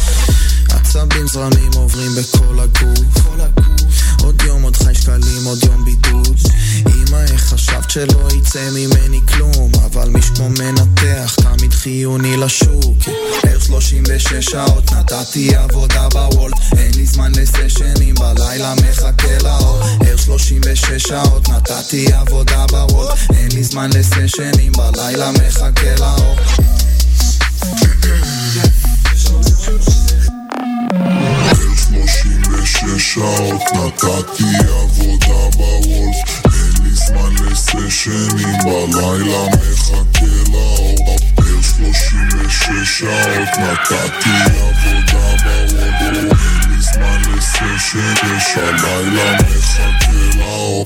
עצבים 0.70 1.26
זרמים 1.26 1.70
עוברים 1.76 2.10
בכל 2.14 2.60
הגוף. 2.60 3.26
עוד 4.22 4.42
יום 4.46 4.62
עוד 4.62 4.76
חי 4.76 4.94
שקלים 4.94 5.44
עוד 5.44 5.64
יום 5.64 5.84
בידוד. 5.84 6.36
אמא 6.86 7.16
איך 7.32 7.44
חשבת 7.44 7.90
שלא 7.90 8.28
יצא 8.36 8.70
ממני 8.70 9.20
כלום? 9.28 9.70
אבל 9.86 10.08
מי 10.08 10.22
שכמו 10.22 10.48
מנתח 10.48 11.36
תמיד 11.42 11.72
חיוני 11.72 12.36
לשוק. 12.36 12.96
ערך 13.42 13.64
36 13.64 14.44
שעות 14.50 14.92
נתתי 14.92 15.54
עבודה 15.56 16.08
בוולט 16.08 16.54
אין 16.76 16.90
לי 16.96 17.06
זמן 17.06 17.32
לסשנים 17.34 18.14
בלילה 18.14 18.74
מחכה 18.74 19.38
לאור. 19.42 19.80
ערך 20.06 20.22
36 20.24 21.02
שעות 21.08 21.48
נתתי 21.48 22.12
עבודה 22.12 22.66
בוולט 22.70 23.18
אין 23.34 23.52
לי 23.52 23.64
זמן 23.64 23.90
לסשנים 23.92 24.72
בלילה 24.72 25.30
מחכה 25.32 25.94
לאור 25.98 26.36
בשש 32.94 33.14
שעות 33.14 33.62
נתתי 33.72 34.44
עבודה 34.68 35.56
בוולף 35.56 36.44
אין 36.44 36.84
לי 36.84 36.90
זמן 36.94 37.34
לסשנים 37.50 38.58
בלילה 38.64 39.44
מחכה 39.48 40.26
לאור. 40.52 41.16
ער 41.38 41.62
שלושים 41.62 42.28
ושש 42.38 42.98
שעות 42.98 43.48
נתתי 43.58 44.30
עבודה 44.60 45.36
בוולף 45.44 46.02
אין 46.02 46.70
לי 46.70 46.80
זמן 46.80 47.22
לסשן 47.36 48.14
יש 48.36 48.56
הלילה 48.56 49.32
מחכה 49.34 50.38
לאור 50.38 50.84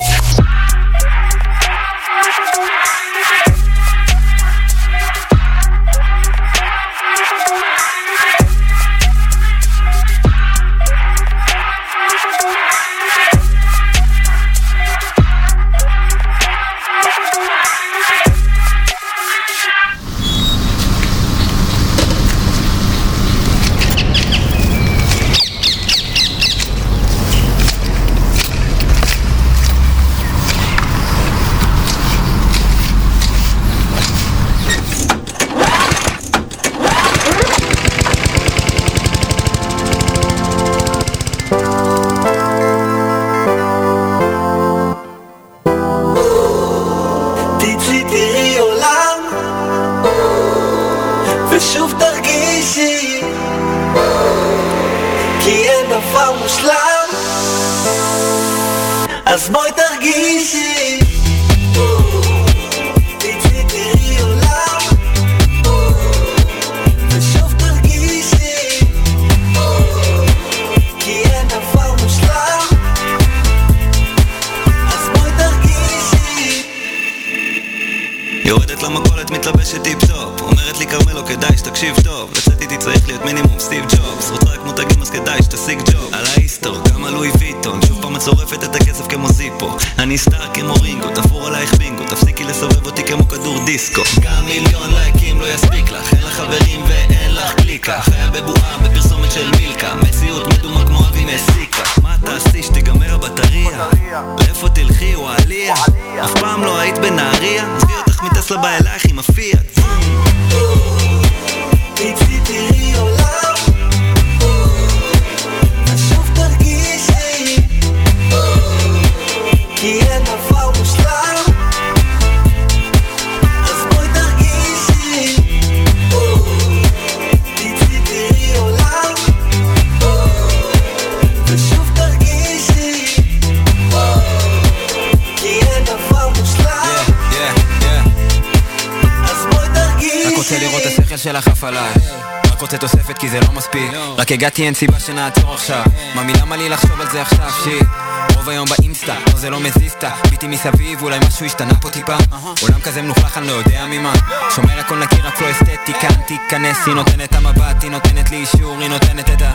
רק 144.22 144.32
הגעתי 144.32 144.66
אין 144.66 144.74
סיבה 144.74 145.00
שנעצור 145.00 145.54
עכשיו. 145.54 145.82
ממי 146.14 146.32
למה 146.32 146.56
לי 146.56 146.68
לחשוב 146.68 147.00
על 147.00 147.10
זה 147.10 147.22
עכשיו? 147.22 147.50
שיט. 147.64 147.86
רוב 148.34 148.48
היום 148.48 148.68
באינסטה, 148.68 149.14
לא 149.32 149.38
זה 149.38 149.50
לא 149.50 149.60
מזיז 149.60 149.94
תה 149.98 150.10
ביטי 150.30 150.46
מסביב, 150.46 151.02
אולי 151.02 151.18
משהו 151.28 151.46
השתנה 151.46 151.74
פה 151.74 151.90
טיפה. 151.90 152.16
עולם 152.60 152.80
כזה 152.80 153.02
מלוכלך, 153.02 153.38
אני 153.38 153.46
לא 153.46 153.52
יודע 153.52 153.86
ממה. 153.86 154.12
שומר 154.54 154.80
הכל 154.80 154.98
נקי, 154.98 155.16
רק 155.16 155.40
לא 155.40 155.50
אסתטיקה 155.50 156.08
תיכנס, 156.26 156.76
היא 156.86 156.94
נותנת 156.94 157.34
המבט, 157.34 157.82
היא 157.82 157.90
נותנת 157.90 158.30
לי 158.30 158.36
אישור, 158.36 158.80
היא 158.80 158.88
נותנת 158.88 159.30
את 159.30 159.42
ה... 159.42 159.52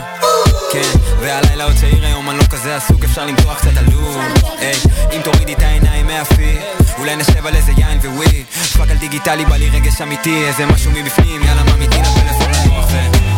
כן, 0.72 0.98
והלילה 1.20 1.64
עוד 1.64 1.74
צעיר 1.76 2.04
היום, 2.04 2.30
אני 2.30 2.38
לא 2.38 2.44
כזה 2.44 2.76
עסוק, 2.76 3.04
אפשר 3.04 3.26
למתוח 3.26 3.58
קצת 3.58 3.76
עלוב 3.76 4.18
היי, 4.58 4.76
אם 5.12 5.20
תורידי 5.22 5.52
את 5.52 5.62
העיניים 5.62 6.06
מהפיד 6.06 6.58
אולי 6.98 7.16
נשב 7.16 7.46
על 7.46 7.54
איזה 7.54 7.72
יין 7.76 7.98
וויד 8.04 8.46
פאק 8.76 8.90
על 8.90 8.96
דיגיטלי, 8.96 9.44
בא 9.44 9.56
לי 9.56 9.70
רגש 9.70 10.00
אמיתי, 10.00 10.46
איזה 10.46 10.66
משהו 10.66 10.90
מבפנים, 10.90 11.42
יאללה 11.42 11.62
מה 11.62 11.76
מדינה 11.76 12.08
פלאפון 12.14 12.50
לנוח 12.52 12.86
ו... 12.90 13.28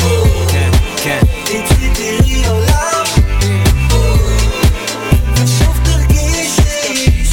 כן, 1.04 1.20
כן 1.46 1.64
תצאי 1.64 1.90
תראי 1.94 2.46
עולם 2.46 3.04
ושוב 5.34 5.78
תרגישי 5.84 7.24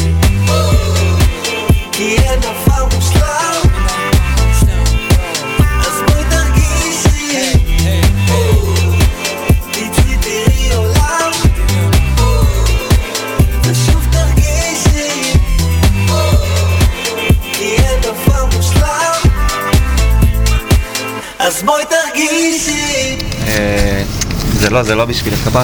כי 1.92 2.18
אין 2.18 2.40
דבר 2.40 2.48
מושלם 2.48 2.57
זה 24.60 24.70
לא, 24.70 24.84
זה 24.84 24.96
לא 24.96 25.06
בשבילך 25.06 25.40
כפר 25.40 25.64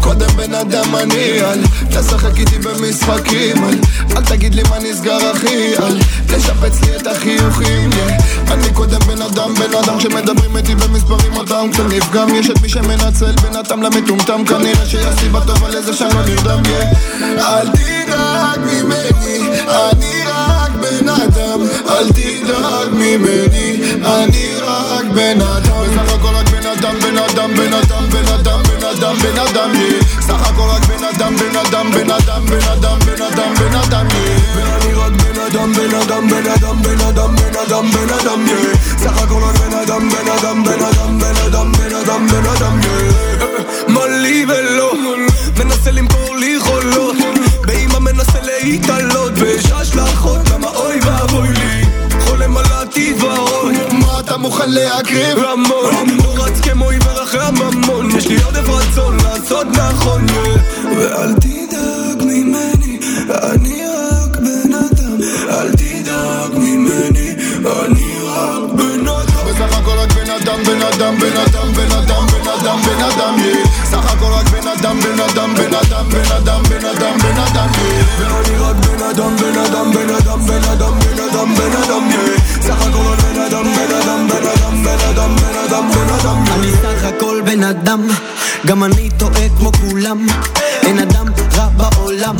קודם 0.00 0.28
בן 0.36 0.54
אדם 0.54 0.96
אני 0.96 1.40
אל 1.40 1.60
תשחק 2.00 2.38
איתי 2.38 2.58
במשחקים 2.58 3.64
אל 3.64 3.78
אל 4.16 4.22
תגיד 4.22 4.54
לי 4.54 4.62
מה 4.70 4.78
נסגר 4.78 5.32
אחי 5.32 5.76
אל 5.76 5.98
תשפץ 6.26 6.80
לי 6.84 6.96
את 6.96 7.06
החיוכים 7.06 7.90
yeah. 7.90 8.52
אני 8.52 8.72
קודם 8.72 8.98
בן 8.98 9.22
אדם 9.22 9.54
בן 9.54 9.78
אדם 9.84 10.00
שמדברים 10.00 10.56
איתי 10.56 10.74
במספרים 10.74 11.36
אותם 11.36 11.68
קצת 11.72 11.82
נפגם 11.88 12.34
יש 12.34 12.50
את 12.50 12.62
מי 12.62 12.68
שמנצל 12.68 13.32
בין 13.42 13.56
התם 13.56 13.82
למטומטם 13.82 14.44
כנראה 14.44 14.86
שיש 14.86 15.06
סיבה 15.20 15.40
טובה 15.46 15.68
לזה 15.68 15.92
שאני 15.92 16.14
לא 16.14 16.22
נרדם 16.26 16.62
yeah. 16.64 16.96
אל 17.22 17.68
תדאג 17.68 18.60
ממני 18.60 19.38
אני 19.68 20.22
רק 20.26 20.70
בן 20.70 21.08
אדם 21.08 21.60
אל 21.88 22.08
תדאג 22.08 22.88
ממני 22.92 23.76
אני 24.04 24.48
רק 24.62 25.04
בן 25.14 25.40
אדם 25.40 25.76
בסך 25.86 26.14
הכל 26.14 26.34
רק 26.34 26.48
בן 26.48 26.66
אדם 26.66 26.94
בן 27.00 27.18
אדם 27.18 27.54
בן 27.56 27.72
אדם 27.72 28.10
בן 28.10 28.32
אדם 28.32 28.65
אדם 29.06 29.16
בן 29.18 29.38
אדם 29.38 29.70
yeah. 29.72 30.22
סך 30.22 30.48
הכל 30.48 30.62
רק 30.62 30.84
בן 30.84 31.04
אדם 31.04 31.36
בן 31.36 31.56
אדם 31.56 31.90
בן 31.90 32.10
אדם 32.10 32.46
בן 32.46 32.68
אדם 32.72 32.98
בן 32.98 33.22
אדם 33.22 33.54
בן 33.54 33.74
אדם 33.74 34.06
yeah. 34.08 34.58
ואני 34.58 34.94
רק 34.94 35.12
בן 35.12 35.40
אדם 35.40 35.72
בן 35.72 35.94
אדם 35.94 36.28
בן 36.28 36.50
אדם 36.50 36.82
בן 36.82 37.00
אדם 37.00 37.36
בן 37.36 37.58
אדם 37.66 37.90
בן 37.90 38.14
אדם 38.20 38.46
yeah. 38.46 38.98
סך 38.98 39.22
הכל 39.22 39.42
רק 39.42 39.56
בן 39.56 39.78
אדם 39.78 40.08
בן 40.08 40.28
אדם 40.38 40.64
בן 40.64 40.82
אדם 40.82 41.18
בן 41.18 41.36
אדם 41.46 41.72
בן 41.72 41.94
אדם 41.94 42.26
בן 42.26 42.46
אדם 42.46 42.80
yeah. 42.80 43.92
מה 43.92 44.06
לי 44.06 44.46
ולא 44.48 44.92
מנסה 45.58 45.90
למכור 45.90 46.36
לי 46.36 46.60
חולות 46.60 47.16
באמא 47.66 47.98
מנסה 47.98 48.38
להתעלות 48.42 49.32
ויש 49.36 49.72
השלכות 49.72 50.50
למה 50.50 50.68
אוי 50.68 51.00
ואבוי 51.02 51.48
לי 51.48 51.86
חולם 52.20 52.56
על 52.56 52.64
העתיד 52.64 53.22
ורוד 53.22 53.74
מה 53.92 54.20
אתה 54.20 54.36
מוכן 54.36 54.70
להקריב? 54.70 55.38
המון 55.38 56.06
לא 56.18 56.44
רץ 56.44 56.60
כמו 56.60 56.90
עיוור 56.90 57.22
אחרי 57.22 57.44
הממון 57.44 57.85
יש 58.16 58.28
לי 58.28 58.42
עודף 58.42 58.68
רצון 58.68 59.16
לעשות 59.16 59.66
נכון, 59.66 60.26
yeah. 60.28 60.86
ואל 60.98 61.32
תדאג 61.34 62.22
ממני, 62.22 62.98
אני 63.28 63.82
רק 63.86 64.36
בן 64.36 64.72
אדם. 64.74 65.16
אל 65.48 65.70
תדאג 65.72 66.58
ממני, 66.58 67.34
אני 67.58 68.12
רק 68.24 68.72
בן 68.72 69.08
אדם. 69.08 69.46
בסך 69.46 69.78
הכל 69.78 69.98
רק 69.98 70.12
בן 70.12 70.30
אדם, 70.30 70.62
בן 70.64 70.82
אדם, 70.82 71.18
בן 71.18 71.36
אדם, 71.36 71.72
בן 71.72 71.92
אדם, 71.92 72.26
בן 72.26 72.48
אדם, 72.48 72.80
בן 72.82 73.02
אדם, 73.04 73.36
yeah. 73.38 73.84
סך 73.84 74.12
הכל 74.12 74.32
רק 74.32 74.48
בן 74.48 74.68
אדם, 74.68 75.00
בן 75.00 75.20
אדם, 75.20 75.54
בן 75.54 75.74
אדם, 75.74 76.08
בן 76.08 76.32
אדם, 76.36 76.62
בן 76.62 76.84
אדם, 76.84 77.18
בן 77.18 77.38
אדם, 77.40 77.68
yeah. 77.74 78.05
ואני 78.18 78.56
רק 78.58 78.76
בן 78.76 79.02
אדם, 79.02 79.36
בן 79.36 79.58
אדם, 79.58 79.92
בן 79.92 80.10
אדם, 80.14 80.46
בן 80.46 80.64
אדם, 80.64 80.98
בן 80.98 81.20
אדם, 81.22 81.54
בן 81.54 81.72
אדם, 81.82 82.08
סך 82.60 82.82
הכל 82.82 83.14
בן 83.22 83.40
אדם, 83.40 83.64
בן 83.64 83.94
אדם, 84.02 84.28
בן 84.28 84.46
אדם, 84.46 84.82
בן 84.84 84.98
אדם, 85.10 85.36
בן 85.36 85.58
אדם, 85.66 85.90
בן 85.90 86.08
אדם, 86.14 86.44
בן 86.44 86.52
אני 86.52 86.72
סך 86.72 87.04
הכל 87.04 87.40
בן 87.44 87.62
אדם, 87.62 88.08
גם 88.66 88.84
אני 88.84 89.10
טועה 89.16 89.48
כמו 89.58 89.70
כולם, 89.72 90.26
אין 90.82 90.98
אדם 90.98 91.26
רע 91.56 91.68
בעולם, 91.68 92.36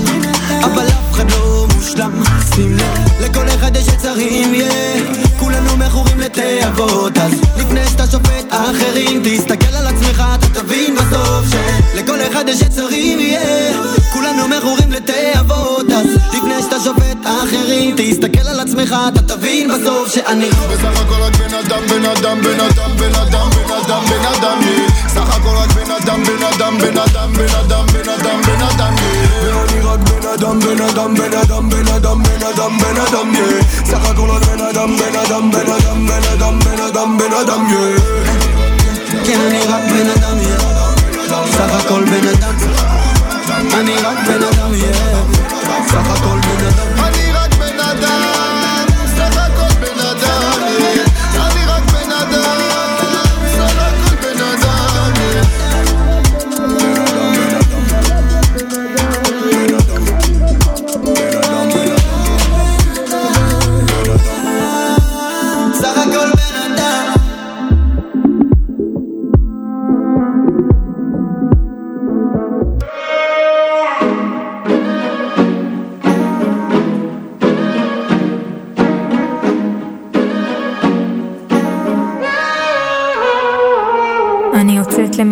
אבל 0.64 0.86
אף 0.88 1.12
אחד 1.12 1.30
לא 1.30 1.66
מושלם, 1.74 2.22
שים 2.54 2.76
לב, 2.76 2.98
לכל 3.20 3.48
אחד 3.48 3.76
יש 3.76 3.88
יצרים, 3.88 4.54
יהיה 4.54 5.02
כולנו 5.46 5.76
מכורים 5.76 6.20
לתאוות 6.20 7.18
אז 7.18 7.32
לפני 7.56 7.86
שאתה 7.88 8.06
שופט 8.06 8.46
אחרים 8.50 9.22
תסתכל 9.24 9.76
על 9.76 9.86
עצמך 9.86 10.22
אתה 10.34 10.46
תבין 10.60 10.94
בסוף 10.94 11.44
שלכל 11.50 12.18
אחד 12.30 12.44
יש 12.48 12.60
יצרים, 12.60 13.18
yeah. 13.18 13.96
כולנו 14.12 14.48
מכורים 14.48 14.92
לתאוות 14.92 15.90
אז 15.90 16.06
לפני 16.32 16.62
שאתה 16.62 16.76
שופט 16.84 17.16
אחרים 17.24 17.94
תסתכל 17.96 18.48
על 18.48 18.60
עצמך 18.60 18.96
אתה 19.08 19.22
תבין 19.22 19.68
בסוף 19.68 20.14
שאני 20.14 20.50
בסך 20.50 21.00
הכל 21.00 21.22
רק 21.22 21.36
בן 21.36 21.54
אדם, 21.54 21.82
בן 21.88 22.04
אדם, 22.04 22.40
בן 22.42 22.60
אדם, 22.60 22.90
בן 22.98 23.14
אדם, 23.14 23.50
בן 23.50 23.72
אדם, 23.74 24.02
בן 24.10 24.24
אדם, 24.38 24.60
סך 25.08 25.36
הכל 25.36 25.56
רק 25.56 25.70
בן 25.72 25.90
אדם, 25.90 26.24
בן 26.24 26.42
אדם, 26.42 26.78
בן 26.78 26.98
אדם, 26.98 27.32
בן 27.32 27.54
אדם, 27.54 27.86
בן 27.86 28.08
אדם, 28.08 28.42
בן 28.42 28.62
אדם, 28.62 28.94
ואני 29.42 29.80
רק 29.80 29.98
בן 29.98 30.28
אדם, 30.34 30.60
בן 30.60 30.82
אדם, 30.82 31.14
בן 31.14 31.32
אדם, 31.32 31.68
בן 31.70 31.88
אדם, 31.88 32.22
בן 32.22 32.46
אדם, 32.46 32.78
בן 32.78 32.96
אדם, 33.00 33.32
סך 33.84 34.04
הכל 34.04 34.30
רק 34.30 34.42
בן 34.44 34.60
אדם, 34.60 34.96
בן 34.96 35.18
אדם, 35.26 35.35
בן 35.40 35.70
אדם, 35.70 36.06
בן 36.06 36.22
אדם, 36.34 36.58
בן 36.58 36.80
אדם, 36.82 37.18
בן 37.18 37.32
אדם, 37.32 37.66
כן 39.24 39.40
אני 39.40 39.58
רק 39.68 39.82
בן 39.90 40.08
אדם, 40.10 40.38
סך 41.52 41.84
הכל 41.84 42.04
בן 42.04 42.28
אדם 42.28 42.54
אני 43.74 43.96
רק 43.96 44.18
בן 44.26 44.42
אדם, 44.42 44.72
סך 45.88 46.10
הכל 46.10 46.38
בן 46.38 46.66
אדם 46.66 47.04
אני 47.04 47.05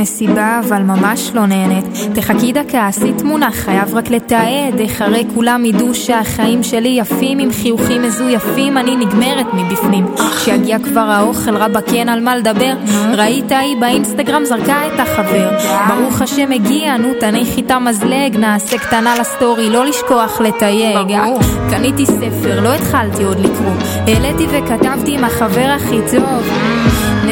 למסיבה, 0.04 0.60
אבל 0.68 0.82
ממש 0.82 1.30
לא 1.34 1.46
נהנית. 1.46 1.84
תחכי 2.14 2.52
דקה, 2.52 2.86
עשי 2.86 3.12
תמונה, 3.18 3.50
חייב 3.50 3.94
רק 3.94 4.10
לתעד. 4.10 4.80
איך 4.80 5.02
הרי 5.02 5.24
כולם 5.34 5.64
ידעו 5.64 5.94
שהחיים 5.94 6.62
שלי 6.62 6.88
יפים, 6.88 7.38
עם 7.38 7.52
חיוכים 7.52 8.02
מזויפים, 8.02 8.78
אני 8.78 8.96
נגמרת 8.96 9.46
מבפנים. 9.54 10.06
כשיגיע 10.36 10.78
כבר 10.78 11.00
האוכל, 11.00 11.56
רבאק 11.56 11.88
אין 11.92 12.08
על 12.08 12.20
מה 12.20 12.36
לדבר. 12.36 12.72
ראית 13.12 13.52
היא 13.52 13.76
באינסטגרם 13.80 14.44
זרקה 14.44 14.86
את 14.86 15.00
החבר. 15.00 15.50
ברוך 15.88 16.22
השם 16.22 16.52
הגיע, 16.52 16.96
נו 16.96 17.08
תניחי 17.20 17.60
את 17.60 17.70
המזלג, 17.70 18.36
נעשה 18.36 18.78
קטנה 18.78 19.14
לסטורי, 19.20 19.70
לא 19.70 19.86
לשכוח 19.86 20.40
לתייג. 20.40 21.16
קניתי 21.70 22.06
ספר, 22.06 22.60
לא 22.60 22.74
התחלתי 22.74 23.24
עוד 23.24 23.40
לקרוא. 23.40 23.72
העליתי 24.06 24.46
וכתבתי 24.50 25.14
עם 25.14 25.24
החבר 25.24 25.76
הכי 25.76 25.98
טוב. 26.10 26.93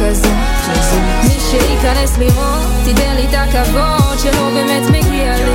כזה 0.00 0.28
מי 1.22 1.40
שייכנס 1.50 2.18
לראות 2.18 2.62
תיתן 2.84 3.14
לי 3.16 3.26
את 3.28 3.34
הכבוד 3.34 4.18
שלא 4.18 4.50
באמת 4.54 4.82
מגיע 4.90 5.36
לי 5.36 5.54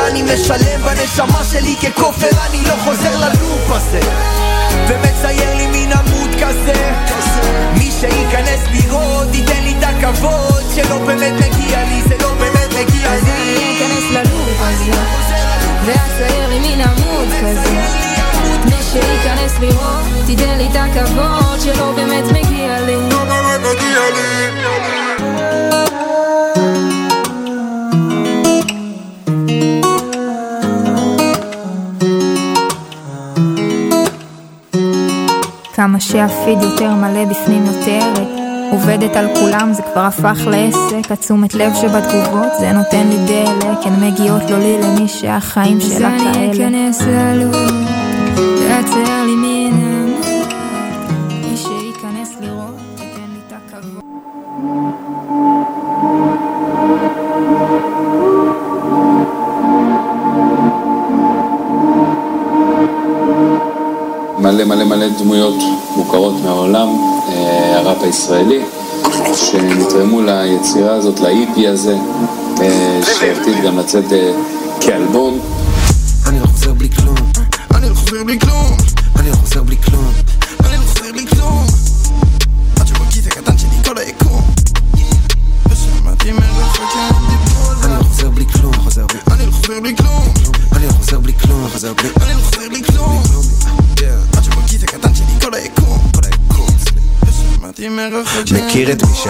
ואני 0.03 0.21
משלם 0.21 0.81
בנשמה 0.81 1.43
שלי 1.51 1.75
ככופר 1.75 2.29
אני 2.49 2.61
לא 2.63 2.73
חוזר 2.83 3.17
ללופ 3.19 3.71
הזה. 3.71 3.99
ומצייר 4.87 5.55
לי 5.57 5.67
מין 5.67 5.91
עמוד 5.91 6.29
כזה. 6.35 6.91
מי 7.77 7.91
שייכנס 7.99 8.59
לראות 8.71 9.27
ייתן 9.33 9.63
לי 9.63 9.75
את 9.79 9.83
הכבוד 9.83 10.63
שלא 10.75 10.97
באמת 10.97 11.33
מגיע 11.33 11.83
לי 11.83 12.01
זה 12.01 12.15
לא 12.21 12.33
באמת 12.33 12.69
מגיע 12.69 13.13
אז 13.13 13.23
לי 13.23 13.57
אני 13.57 13.77
אכנס 13.77 14.11
ללופ 14.11 14.57
הזה 14.59 14.91
ואצייר 15.85 16.49
לי 16.49 16.59
מין 16.59 16.81
עמוד 16.81 17.27
כזה. 17.41 17.71
מי 18.65 18.83
שייכנס 18.91 19.59
לראות 19.59 20.05
תיתן 20.25 20.57
לי 20.57 20.67
את 20.67 20.75
הכבוד 20.75 21.59
שלא 21.59 21.91
באמת 21.91 22.23
מגיע 22.23 22.79
לי. 22.79 22.95
כמה 23.11 23.41
שהפיד 36.01 36.61
יותר 36.61 36.93
מלא 36.93 37.25
בפנים 37.25 37.65
יותר 37.65 38.23
עובדת 38.71 39.15
על 39.15 39.27
כולם 39.35 39.73
זה 39.73 39.81
כבר 39.81 40.01
הפך 40.01 40.47
לעסק. 40.47 41.11
התשומת 41.11 41.53
לב 41.53 41.73
שבתגובות 41.75 42.51
זה 42.59 42.71
נותן 42.71 43.07
לי 43.07 43.17
דלק. 43.27 43.77
הן 43.85 44.07
מגיעות 44.07 44.41
לא 44.49 44.57
לי 44.57 44.77
למי 44.81 45.07
שהחיים 45.07 45.81
שלה 45.81 46.17
כאלה 46.19 46.51
אז 46.51 46.59
אני 46.59 46.89
אכנס 46.89 47.01
ללוב 47.01 47.55
ואצייר 48.69 49.23
לי 49.25 49.35
מין 49.35 49.73
עמוד. 49.73 50.25
מי 51.29 51.57
שייכנס 51.57 52.35
לראות 52.41 52.75
ייתן 52.93 53.29
לי 53.33 53.39
את 53.47 53.53
הכבוד. 53.53 54.01
מלא 64.39 64.63
מלא 64.63 64.83
מלא 64.83 65.07
דמויות 65.19 65.80
מוכרות 65.95 66.33
מהעולם, 66.43 66.87
אה, 67.29 67.79
הראפ 67.79 68.03
הישראלי, 68.03 68.61
שנתרמו 69.33 70.21
ליצירה 70.21 70.93
הזאת, 70.93 71.19
לאיפי 71.19 71.67
הזה, 71.67 71.95
אה, 72.61 72.99
שעתיד 73.19 73.63
גם 73.63 73.79
לצאת 73.79 74.05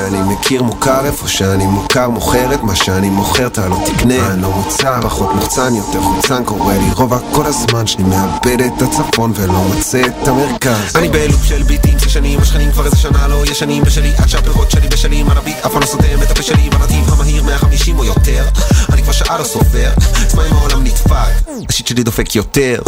שאני 0.02 0.22
מכיר 0.22 0.64
מוכר 0.64 1.06
איפה 1.06 1.28
שאני 1.28 1.66
מוכר 1.66 2.10
מוכר 2.10 2.54
את 2.54 2.64
מה 2.64 2.76
שאני 2.76 3.10
מוכר 3.10 3.48
אתה 3.48 3.68
לא 3.68 3.84
תקנה. 3.86 4.32
אני 4.32 4.42
לא 4.42 4.52
מוצא 4.52 5.02
פחות 5.02 5.36
מוחצן 5.36 5.76
יותר 5.76 6.02
חוצן 6.02 6.44
קורה 6.44 6.78
לי. 6.78 6.92
רוב 6.96 7.14
כל 7.32 7.46
הזמן 7.46 7.88
שאני 7.88 8.04
מאבד 8.04 8.62
את 8.62 8.82
הצפון 8.82 9.34
ולא 9.36 9.54
מוצא 9.54 10.02
את 10.06 10.28
המרכז. 10.28 10.96
אני 10.96 11.10
בלופ 11.10 11.44
של 11.44 11.64
ביטים 11.64 12.00
ששנים 12.00 12.40
השכנים 12.40 12.72
כבר 12.72 12.86
איזה 12.86 12.98
שנה 12.98 13.28
לא 13.28 13.46
ישנים 13.46 13.84
בשלי. 13.84 14.12
עד 14.18 14.28
שהפירות 14.28 14.72
שלי 14.72 14.88
בשלים 14.88 15.30
על 15.30 15.38
הביט 15.38 15.58
אף 15.66 15.72
פעם 15.72 15.82
לא 15.82 15.86
סותם 15.86 16.22
את 16.24 16.32
הפה 16.32 16.42
שלי. 16.42 16.70
בנתיב 16.70 17.14
המהיר 17.14 17.44
150 17.44 18.00
או 18.00 18.06
יותר. 18.06 18.46
אני 18.94 19.04
כבר 19.04 19.12
שעה 19.12 19.38
לא 19.38 19.44
סופר 19.44 19.92
עצמאי 20.26 20.48
העולם 20.52 20.84
נדפק. 20.84 21.52
השיט 21.70 21.88
שלי 21.88 22.04
דופק 22.04 22.36
יותר. 22.36 22.82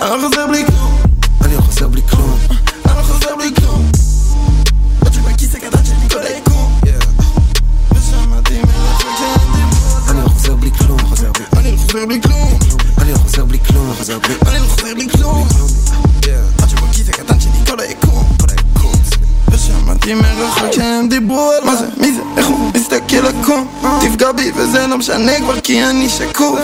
לא 0.00 0.28
חוזר 0.28 0.46
בלי 0.46 0.64
אני 25.90 26.08
שקוף. 26.08 26.60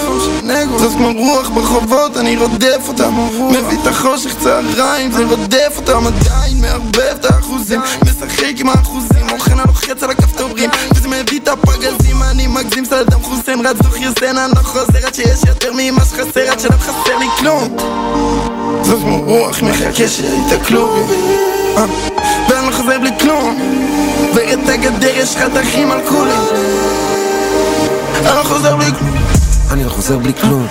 זאת 0.77 0.93
כמו 0.93 1.12
רוח 1.16 1.49
ברחובות, 1.49 2.16
אני 2.16 2.37
רודף 2.37 2.89
אותם. 2.89 3.14
מביא 3.51 3.79
את 3.83 3.87
החושך 3.87 4.35
צהריים, 4.41 5.12
זה 5.12 5.24
רודף 5.24 5.72
אותם. 5.77 6.07
עדיין 6.07 6.61
מערבב 6.61 7.16
את 7.20 7.24
האחוזים. 7.24 7.81
משחק 8.03 8.61
עם 8.61 8.68
האחוזים, 8.68 9.31
אוכן 9.33 9.61
הלוחץ 9.61 10.03
על 10.03 10.11
הכפתורים. 10.11 10.70
וזה 10.95 11.09
מביא 11.09 11.41
את 11.41 11.49
הפגזים, 11.49 12.22
אני 12.22 12.47
מגזים 12.47 12.85
סלדם 12.85 13.22
חוסיין. 13.22 13.66
רץ 13.66 13.77
דוח 13.77 13.97
יוסן, 13.97 14.39
אני 14.39 14.53
לא 14.57 14.62
חוזר 14.62 15.07
עד 15.07 15.14
שיש 15.14 15.41
יותר 15.47 15.72
ממה 15.77 16.05
שחסר 16.05 16.51
עד 16.51 16.61
שלא 16.61 16.77
חסר 16.79 17.18
לי 17.18 17.27
כלום. 17.39 17.77
זאת 18.83 19.01
כמו 19.01 19.22
רוח 19.22 19.62
מחכה 19.62 20.09
שיתקלו 20.09 20.89
בי 20.95 21.14
ואני 22.49 22.66
לא 22.66 22.72
חוזר 22.72 22.99
בלי 22.99 23.11
כלום. 23.20 23.59
ואת 24.35 24.68
הגדר 24.68 25.16
יש 25.16 25.37
חתכים 25.37 25.91
על 25.91 26.01
כולי 26.09 26.33
אני 28.27 28.35
לא 28.37 28.43
חוזר 28.43 28.77
בלי 28.77 28.91
כלום. 28.99 29.16
אני 29.70 29.85
לא 29.85 29.91
חוזר 29.91 30.18
בלי 30.18 30.33
כלום. 30.33 30.66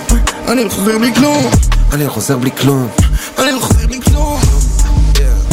אני 0.48 0.64
לא 0.64 0.70
חוזר 0.70 0.98
בלי 0.98 1.12
כלום. 1.14 1.50
אני 1.92 2.04
לא 2.04 2.10
חוזר 2.10 2.36
בלי 2.38 2.50
כלום. 2.50 2.88
אני 3.38 3.52
לא 3.52 3.60
חוזר 3.60 3.86
בלי 3.86 4.00
כלום. 4.00 4.40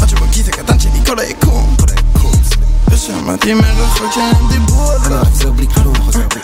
עד 0.01 0.10
שבכיס 0.10 0.47
הקטן 0.47 0.80
שלי 0.80 1.06
כל 1.06 1.20
היקום. 1.20 1.76
ושמעתי 2.89 3.54
מרחוק 3.54 4.12
שהם 4.14 4.47
דיברו 4.49 4.91
על 4.91 4.97
אני 5.06 5.16
לא 5.16 5.24
חוזר 5.26 5.51
בלי 5.51 5.68
כלום. 5.68 5.95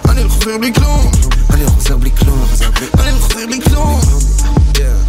אני 0.09 0.23
לא 0.23 0.29
חוזר 0.29 0.57
בלי 0.57 0.73
כלום. 0.73 1.11
אני 1.49 1.63
לא 1.63 1.69
חוזר 1.69 1.97
בלי 1.97 2.11
כלום. 2.11 2.45
אני 2.99 3.11
לא 3.11 3.19
חוזר 3.19 3.45
בלי 3.45 3.61
כלום. 3.61 3.99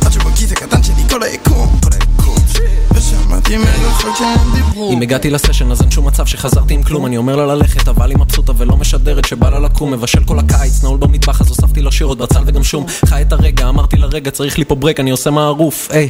עד 0.06 0.12
שבכיס 0.12 0.52
הקטן 0.52 0.82
שלי 0.82 1.02
כל 1.10 1.22
היקום 1.22 1.39
אם 4.92 5.02
הגעתי 5.02 5.30
לסשן 5.30 5.70
אז 5.70 5.82
אין 5.82 5.90
שום 5.90 6.06
מצב 6.06 6.26
שחזרתי 6.26 6.74
עם 6.74 6.82
כלום. 6.82 7.06
אני 7.06 7.16
אומר 7.16 7.36
לה 7.36 7.46
ללכת 7.46 7.88
אבל 7.88 8.10
היא 8.10 8.18
מבסוטה 8.18 8.52
ולא 8.56 8.76
משדרת 8.76 9.24
שבא 9.24 9.50
לה 9.50 9.58
לקום. 9.58 9.92
מבשל 9.92 10.24
כל 10.24 10.38
הקיץ 10.38 10.82
נעול 10.82 10.98
במטבח 10.98 11.40
אז 11.40 11.48
הוספתי 11.48 11.80
לו 11.82 11.92
שירות 11.92 12.18
בצל 12.18 12.42
וגם 12.46 12.64
שום. 12.64 12.86
חי 13.04 13.22
את 13.22 13.32
הרגע 13.32 13.68
אמרתי 13.68 13.96
לרגע 13.96 14.30
צריך 14.30 14.58
לי 14.58 14.64
פה 14.64 14.74
ברק 14.74 15.00
אני 15.00 15.10
עושה 15.10 15.30
מערוף 15.30 15.88
היי. 15.90 16.08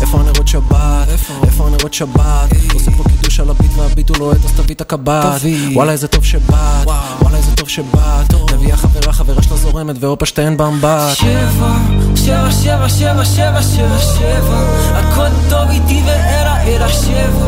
איפה 0.00 0.20
הנרות 0.20 0.48
שבת? 0.48 1.08
איפה 1.42 1.66
הנרות 1.66 1.94
שבת? 1.94 2.50
עושה 2.74 2.90
פה 2.90 3.04
קידוש 3.04 3.40
על 3.40 3.50
הביט 3.50 3.70
והביט 3.76 4.08
הוא 4.08 4.18
לוהט 4.18 4.44
אז 4.44 4.52
תביא 4.52 4.74
את 4.74 4.80
הקבט. 4.80 5.40
וואלה 5.72 5.92
איזה 5.92 6.08
טוב 6.08 6.24
שבאת. 6.24 6.86
וואלה 7.20 7.36
איזה 7.36 7.56
טוב 7.56 7.68
שבאת. 7.68 8.34
מביאה 8.64 8.76
חברה 8.76 9.12
חברה 9.12 9.42
שלה 9.42 9.56
זורמת 9.56 9.96
והופה 10.00 10.26
שתיהן 10.26 10.56
באמבט 10.56 11.14
שבע, 11.14 11.74
שבע, 12.16 12.50
שבע, 12.50 12.88
שבע, 12.88 13.24
שבע, 13.24 13.62
שבע, 13.62 13.98
שבע 13.98 14.58
הכל 14.94 15.28
טוב 15.50 15.68
איתי 15.70 16.02
ואלה 16.06 16.53
אלא 16.74 16.88
שבע 16.88 17.46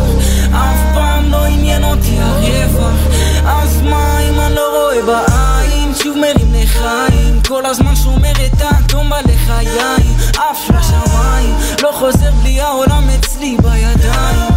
אף 0.50 0.94
פעם 0.94 1.30
לא 1.30 1.44
עניין 1.44 1.84
אותי 1.84 2.18
הרווח. 2.20 3.00
אז 3.46 3.82
מה 3.82 4.18
אם 4.20 4.40
אני 4.40 4.54
לא 4.54 4.68
רואה 4.76 5.02
בעין? 5.02 5.94
שוב 6.02 6.16
מרים 6.16 6.52
לחיים. 6.52 7.40
כל 7.48 7.66
הזמן 7.66 7.96
שומר 7.96 8.32
את 8.46 8.60
האטום 8.60 9.10
בלחיים. 9.10 10.16
עף 10.38 10.70
לשמיים. 10.70 11.54
לא 11.82 11.92
חוזר 11.92 12.30
בלי 12.42 12.60
העולם 12.60 13.08
אצלי 13.18 13.56
בידיים. 13.62 14.50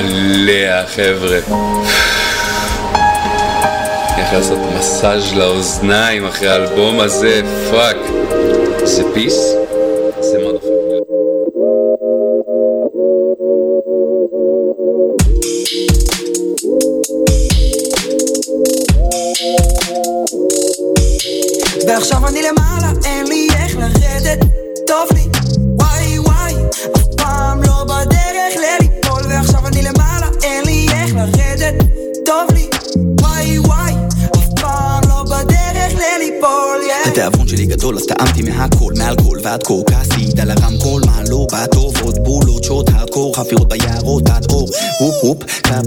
עליה 0.00 0.86
חבר'ה. 0.86 1.38
איך 4.18 4.32
לעשות 4.32 4.58
מסאז' 4.78 5.32
לאוזניים 5.34 6.26
אחרי 6.26 6.48
האלבום 6.48 7.00
הזה, 7.00 7.40
fuck. 7.70 7.96
זה 8.84 9.02
peace? 9.14 9.59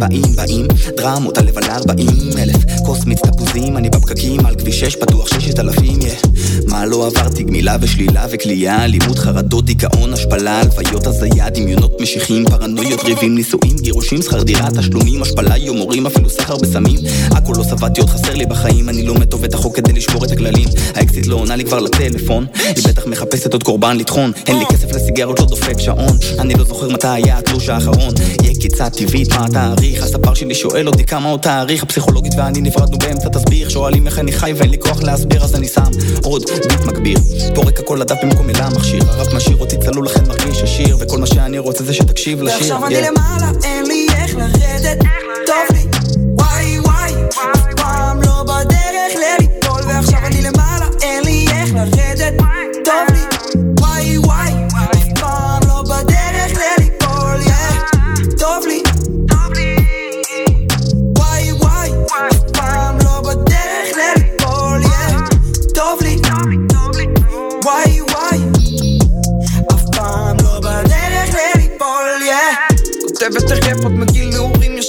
país 0.04 0.32
40 0.44 0.68
דרמות, 0.98 1.38
הלב 1.38 1.58
על 1.58 1.64
40 1.64 2.10
אלף 2.38 2.56
כוס 2.86 3.06
מיץ 3.06 3.20
תפוזים, 3.20 3.78
אני 3.78 3.89
בפקקים 3.89 4.46
על 4.46 4.56
כביש 4.56 4.80
6 4.80 4.96
פתוח 4.96 5.28
6,000 5.39 6.02
יא. 6.02 6.14
מה 6.68 6.86
לא 6.86 7.08
עברתי? 7.08 7.44
גמילה 7.44 7.78
ושלילה 7.82 8.26
וכליה 8.32 8.84
אלימות, 8.84 9.20
חרדות, 9.20 9.66
דיכאון, 9.66 10.14
השפלה, 10.14 10.62
הלוויות, 10.62 11.08
הזיה, 11.08 11.50
דמיונות, 11.50 12.02
משיחים 12.02 12.46
פרנויות, 12.46 13.04
ריבים, 13.04 13.36
נישואים, 13.36 13.76
גירושים, 13.82 14.22
שכר 14.22 14.44
דירה, 14.44 14.68
תשלומים, 14.78 15.22
השפלה, 15.22 15.58
יומורים, 15.58 16.06
אפילו 16.08 16.30
סחר 16.30 16.58
בסמים. 16.58 17.00
הכל 17.32 17.54
לא 17.58 17.64
סבדתי 17.64 18.02
עוד 18.02 18.10
חסר 18.10 18.34
לי 18.34 18.46
בחיים, 18.46 18.89
אני 18.89 19.04
לא 19.04 19.14
מת 19.14 19.34
עובד 19.34 19.54
החוק 19.54 19.76
כדי 19.76 19.94
לשבור 19.94 20.26
את 20.26 20.32
הכללים. 20.32 20.68
האקזיט 20.96 21.28
לא 21.28 21.36
עונה 21.36 21.56
לי 21.56 21.66
כבר 21.66 21.80
לטלפון 21.80 22.46
היא 22.56 22.84
בטח 22.88 23.06
מחפשת 23.06 23.54
עוד 23.54 23.64
קורבן 23.64 23.98
לטחון. 23.98 24.32
אין 24.48 24.60
לי 24.60 24.66
כסף 24.66 24.91
לסיגרות, 24.96 25.39
לא 25.39 25.46
דופק 25.46 25.80
שעון. 25.80 26.18
אני 26.39 26.54
לא 26.54 26.64
זוכר 26.64 26.89
מתי 26.89 27.08
היה 27.08 27.38
התלוש 27.38 27.70
האחרון. 27.70 28.14
יהיה 28.44 28.56
קיצה 28.62 28.89
טבעית, 28.89 29.34
מה 29.34 29.46
התאריך? 29.46 30.04
הספר 30.04 30.32
שלי 30.36 30.55
שואל 30.55 30.88
אותי 30.88 31.03
כמה 31.03 31.29
עוד 31.29 31.39
תאריך, 31.39 31.84
הפסיכולוגית 31.84 32.34
ואני 32.38 32.61
נפרדנו 32.61 32.97
באמצע 32.97 33.29
תסביר, 33.29 33.69
שואלים 33.69 34.07
איך 34.07 34.19
אני 34.19 34.31
חי 34.31 34.53
ואין 34.55 34.69
לי 34.69 34.77
כוח 34.79 35.03
להסביר, 35.03 35.43
אז 35.43 35.55
אני 35.55 35.67
שם 35.67 35.84
עוד 36.23 36.43
ביט 36.67 36.81
מגביר, 36.86 37.17
פורק 37.55 37.79
הכל 37.79 37.97
לדף 38.01 38.15
במקום 38.23 38.47
מילה 38.47 38.69
מכשיר, 38.69 39.03
הרב 39.07 39.36
משאיר 39.36 39.57
אותי 39.57 39.77
צלול 39.77 40.05
לכן 40.05 40.23
מרגיש 40.27 40.63
עשיר, 40.63 40.97
וכל 40.99 41.17
מה 41.17 41.27
שאני 41.27 41.59
רוצה 41.59 41.84
זה 41.84 41.93
שתקשיב 41.93 42.41
לשיר, 42.41 42.57
ועכשיו 42.57 42.86
אני. 42.86 42.95
למעלה, 42.95 43.51
אין 43.63 43.86
לי 43.86 44.07
איך 44.15 44.36
לרדת, 44.36 44.97
טוב 45.45 45.77
לי, 45.77 45.82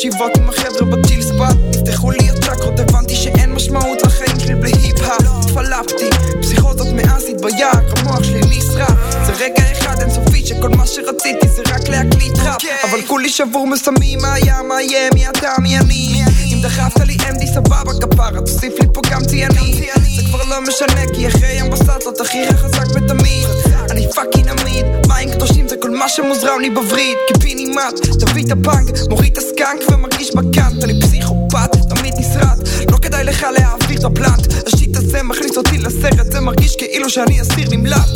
ישיבות 0.05 0.37
עם 0.37 0.49
החבר'ה 0.49 0.85
ב 0.85 0.91
chill 0.91 1.23
spot. 1.23 1.57
נפתחו 1.71 2.11
לי 2.11 2.31
הצ'קרות 2.31 2.81
הבנתי 2.81 3.17
שאין 3.17 3.53
משמעות 3.53 4.03
לחיים 4.03 4.41
שלי 4.41 4.55
בלי 4.55 4.73
היפ-האפ. 4.83 5.23
התפלפתי 5.23 6.11
פסיכוזות 6.43 6.87
מאז 6.95 7.25
התבייר 7.31 7.69
המוח 7.97 8.23
שלי 8.23 8.41
נשרף. 8.41 8.91
זה 9.27 9.33
רגע 9.33 9.73
אחד 9.73 10.01
אינסופי 10.01 10.47
שכל 10.47 10.69
מה 10.69 10.87
שרציתי 10.87 11.49
זה 11.49 11.63
רק 11.67 11.89
להקליט 11.89 12.39
ראפ. 12.39 12.63
אבל 12.91 13.03
כולי 13.07 13.29
שבור 13.29 13.67
מסמים 13.67 14.19
מה 14.23 14.35
היה 14.35 14.63
מה 14.63 14.83
יהיה 14.83 15.11
מי 15.15 15.29
אתה 15.29 15.53
מי 15.63 15.79
אני 15.79 16.25
דחפת 16.65 17.01
לי 17.07 17.17
MD 17.31 17.47
סבבה 17.47 17.93
כפרה. 18.01 18.41
תוסיף 18.41 18.75
לי 18.81 18.87
פה 18.93 19.01
גם 19.11 19.21
תהייני 19.25 19.89
זה 20.17 20.23
כבר 20.29 20.45
לא 20.45 20.61
משנה 20.69 21.15
כי 21.15 21.29
אחרי 21.29 21.53
ים 21.53 21.71
בסטלות 21.71 22.21
הכי 22.21 22.39
חזק 22.57 22.87
בתמיד 22.87 23.49
אני 23.91 24.07
fucking 24.15 24.49
עמיד. 24.49 24.87
מים 25.09 25.31
קדושים 25.31 25.69
זה 25.69 25.77
כל 25.83 25.91
מה 25.91 26.09
שמוזרם 26.09 26.61
לי 26.61 26.71
בווריד. 26.71 27.17
קיבינימט 27.29 27.95
תביא 28.21 28.45
את 28.45 28.51
הפאנק 28.51 28.89
מוריד 29.11 29.33
את 29.33 29.39
הסקאנק 29.39 29.81
ומרגיש 29.93 30.35
בקאנט 30.35 30.85
אני 30.85 31.01
פסיכופת 31.01 31.71
לא 31.91 31.94
כדאי 33.15 33.25
לך 33.25 33.47
להעביר 33.59 33.99
את 33.99 34.05
הפלנט. 34.05 34.67
השיט 34.67 34.97
הזה 34.97 35.23
מכניס 35.23 35.57
אותי 35.57 35.79
לסרט 35.79 36.33
זה 36.33 36.41
מרגיש 36.41 36.77
כאילו 36.77 37.11
שאני 37.11 37.41
אסיר 37.41 37.69
נמלט. 37.71 38.09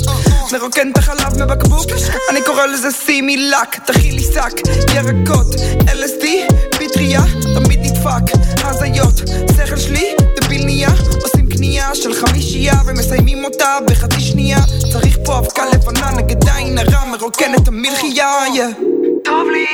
מרוקן 0.53 0.90
את 0.90 0.99
החלב 0.99 1.42
מבקבוק 1.42 1.86
אני 2.30 2.42
קורא 2.42 2.66
לזה 2.66 2.88
שימי 3.07 3.36
לק. 3.36 3.78
תכין 3.86 4.14
לי 4.14 4.22
שק 4.22 4.61
ירקות 4.94 5.46
LSD 5.80 6.55
פטריה 6.70 7.22
תמיד 7.55 7.80
נדפק. 7.80 8.36
הזיות 8.64 9.14
שכל 9.57 9.76
שלי 9.76 10.14
דביל 10.40 10.64
נהיה. 10.64 10.90
עושים 11.22 11.46
קנייה 11.46 11.94
של 11.94 12.14
חמישייה 12.14 12.74
ומסיימים 12.86 13.44
אותה 13.44 13.78
בחצי 13.86 14.20
שנייה. 14.20 14.59
צריך 14.92 15.18
פה 15.24 15.38
אבקה 15.38 15.62
לבנה 15.74 16.11
נגד 16.11 16.49
עין 16.49 16.78
הרע 16.78 17.05
מרוקן 17.05 17.55
את 17.55 17.68
המלחייה. 17.68 18.44
טוב 19.24 19.46
לי. 19.53 19.66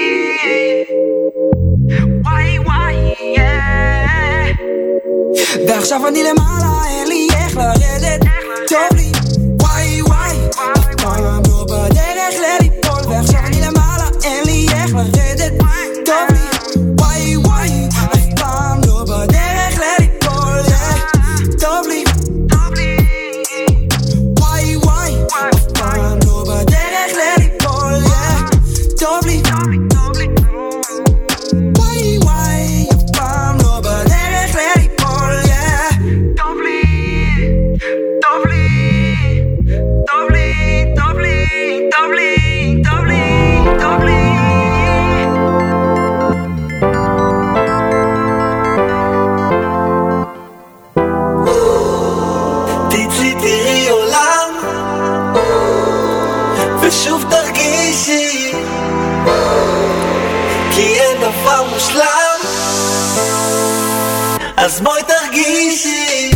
וואי 2.25 2.59
וואי 2.59 3.94
ועכשיו 5.69 6.09
אני 6.09 6.23
למעלה 6.23 6.85
אין 6.89 7.09
לי 7.09 7.29
איך 7.37 7.57
לרדת. 7.57 8.21
טוב 8.69 8.97
לי 8.99 9.13
וואי 9.63 10.03
וואי. 10.03 10.37
אף 10.51 11.03
פעם 11.03 11.25
לא 11.25 11.65
בדרך 11.65 12.35
לליפול 12.35 13.13
ועכשיו 13.13 13.41
אני 13.47 13.61
למעלה 13.61 14.09
אין 14.25 14.45
לי 14.45 14.67
איך 14.73 14.95
לרדת. 14.95 15.53
טוב 16.07 16.31
לי 16.31 16.54
אז 64.65 64.81
בואי 64.81 65.03
תרגישי. 65.03 66.31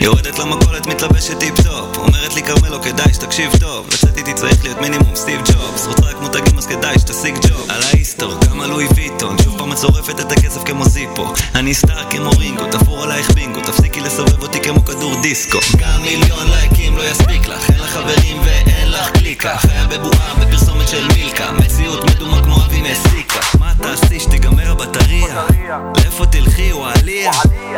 יורדת 0.00 0.38
למכולת, 0.38 0.86
מתלבשת 0.86 1.38
טיפ-טופ. 1.38 1.98
אומרת 1.98 2.34
לי 2.34 2.42
כרמלו, 2.42 2.82
כדאי 2.82 3.14
שתקשיב 3.14 3.52
טוב 3.60 3.86
איתי 4.28 4.40
צריך 4.40 4.64
להיות 4.64 4.80
מינימום 4.80 5.16
סטיב 5.16 5.40
ג'ובס. 5.40 5.86
רוצה 5.86 6.02
רק 6.02 6.20
מותגים 6.20 6.58
אז 6.58 6.66
כדאי 6.66 6.98
שתשיג 6.98 7.38
ג'וב. 7.48 7.66
על 7.70 7.82
ההיסטור, 7.82 8.34
גם 8.40 8.60
על 8.60 8.70
לואי 8.70 8.86
ויטון 8.94 9.36
שוב 9.44 9.58
פעם 9.58 9.72
את 9.72 9.78
שורפת 9.78 10.20
את 10.20 10.32
הכסף 10.32 10.64
כמו 10.64 10.84
זיפו. 10.84 11.32
אני 11.54 11.74
star 11.74 12.10
כמו 12.10 12.30
רינגו, 12.30 12.66
תפור 12.70 13.02
עלייך 13.02 13.30
בינגו 13.30 13.60
תפסיקי 13.60 14.00
לסובב 14.00 14.42
אותי 14.42 14.60
כמו 14.60 14.84
כדור 14.84 15.20
דיסקו. 15.22 15.58
גם 15.78 16.02
מיליון 16.02 16.50
לייקים 16.50 16.96
לא 16.96 17.02
יספיק 17.02 17.46
לך 17.48 17.70
אין 17.70 17.80
לך 17.80 17.90
חברים 17.90 18.40
ואין 18.44 18.90
לך 18.90 19.10
קליקה. 19.10 19.58
חיה 19.58 19.86
בבועה 19.86 20.34
בפרסומת 20.34 20.88
של 20.88 21.08
מילקה. 21.14 21.52
מציאות 21.52 22.04
מדומה 22.04 22.44
כמו 22.44 22.56
אבי 22.64 22.82
מסיקה. 22.82 23.40
מה 23.58 23.72
תעשי 23.82 24.20
שתיגמר 24.20 24.70
הבטריה? 24.70 25.44
לאיפה 25.96 26.26
תלכי 26.26 26.72
וואליה? 26.72 27.30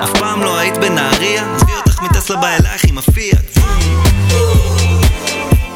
אף 0.05 0.11
פעם 0.18 0.42
לא 0.42 0.59
היית 0.59 0.78
בנהריה? 0.78 1.55
עזבי 1.55 1.72
אותך 1.72 2.03
מטסלה 2.03 2.36
בא 2.36 2.48
אלייך 2.48 2.84
עם 2.84 2.98
הפיאט 2.98 3.51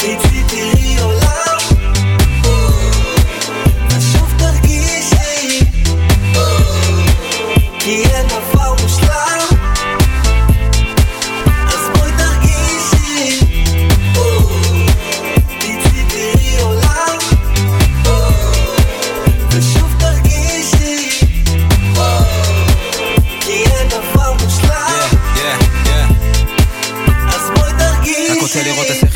תצאי 0.04 0.44
תראי 0.48 0.98
עולם 1.00 1.23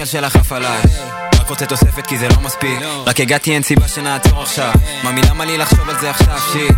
שלך 0.08 0.36
עף 0.36 0.52
עליי 0.52 0.82
רק 1.40 1.48
רוצה 1.48 1.66
תוספת 1.66 2.06
כי 2.06 2.18
זה 2.18 2.28
לא 2.28 2.40
מספיק. 2.40 2.78
רק 3.06 3.20
הגעתי 3.20 3.52
אין 3.52 3.62
סיבה 3.62 3.88
שנעצור 3.88 4.42
עכשיו. 4.42 4.72
ממי 5.04 5.20
למה 5.30 5.44
לי 5.44 5.58
לחשוב 5.58 5.88
על 5.88 6.00
זה 6.00 6.10
עכשיו 6.10 6.38
שיט 6.52 6.74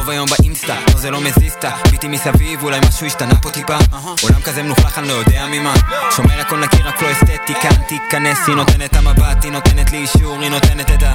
רוב 0.00 0.10
היום 0.10 0.28
באינסטה, 0.28 0.76
לא 0.88 0.98
זה 0.98 1.10
לא 1.10 1.20
מזיזתה 1.20 1.70
ביטי 1.90 2.08
מסביב, 2.08 2.62
אולי 2.62 2.80
משהו 2.88 3.06
השתנה 3.06 3.34
פה 3.42 3.50
טיפה. 3.50 3.76
עולם 4.22 4.40
כזה 4.44 4.62
מלוכלך, 4.62 4.98
אני 4.98 5.08
לא 5.08 5.12
יודע 5.12 5.46
ממה. 5.50 5.74
שומר 6.16 6.40
הכל 6.40 6.60
נקי, 6.60 6.76
רק 6.76 7.02
לא 7.02 7.12
אסתטיקה 7.12 7.68
תיכנס, 7.88 8.38
היא 8.46 8.56
נותנת 8.56 8.96
המבט, 8.96 9.44
היא 9.44 9.52
נותנת 9.52 9.92
לי 9.92 9.98
אישור, 9.98 10.40
היא 10.40 10.50
נותנת 10.50 10.90
את 10.90 11.02
ה... 11.02 11.12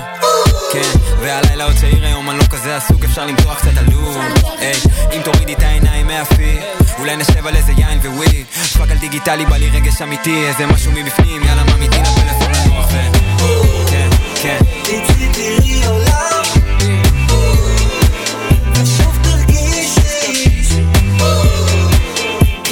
כן, 0.73 0.99
והלילה 1.19 1.63
עוד 1.63 1.73
צעיר 1.81 2.05
היום, 2.05 2.29
אני 2.29 2.39
לא 2.39 2.43
כזה 2.43 2.77
עסוק, 2.77 3.03
אפשר 3.03 3.25
למתוח 3.25 3.59
קצת 3.59 3.77
עלוב. 3.77 4.17
היי, 4.57 4.73
אם 5.13 5.21
תורידי 5.21 5.53
את 5.53 5.61
העיניים 5.61 6.07
מהפי 6.07 6.59
אולי 6.99 7.15
נשב 7.15 7.47
על 7.47 7.55
איזה 7.55 7.71
יין 7.71 7.99
וווי. 7.99 8.43
fuck 8.77 8.91
על 8.91 8.97
דיגיטלי, 8.97 9.45
בא 9.45 9.57
לי 9.57 9.69
רגש 9.69 10.01
אמיתי, 10.01 10.47
איזה 10.47 10.65
משהו 10.65 10.91
מבפנים, 10.91 11.43
יאללה 11.43 11.63
מה 11.63 11.77
מדינה 11.77 12.09
פלאפון 12.09 12.51
לנוח 12.51 12.87
ו... 12.91 12.97
כן, 13.89 14.09
כן. 14.41 14.57
תראי 15.33 15.85
עולם 15.85 16.44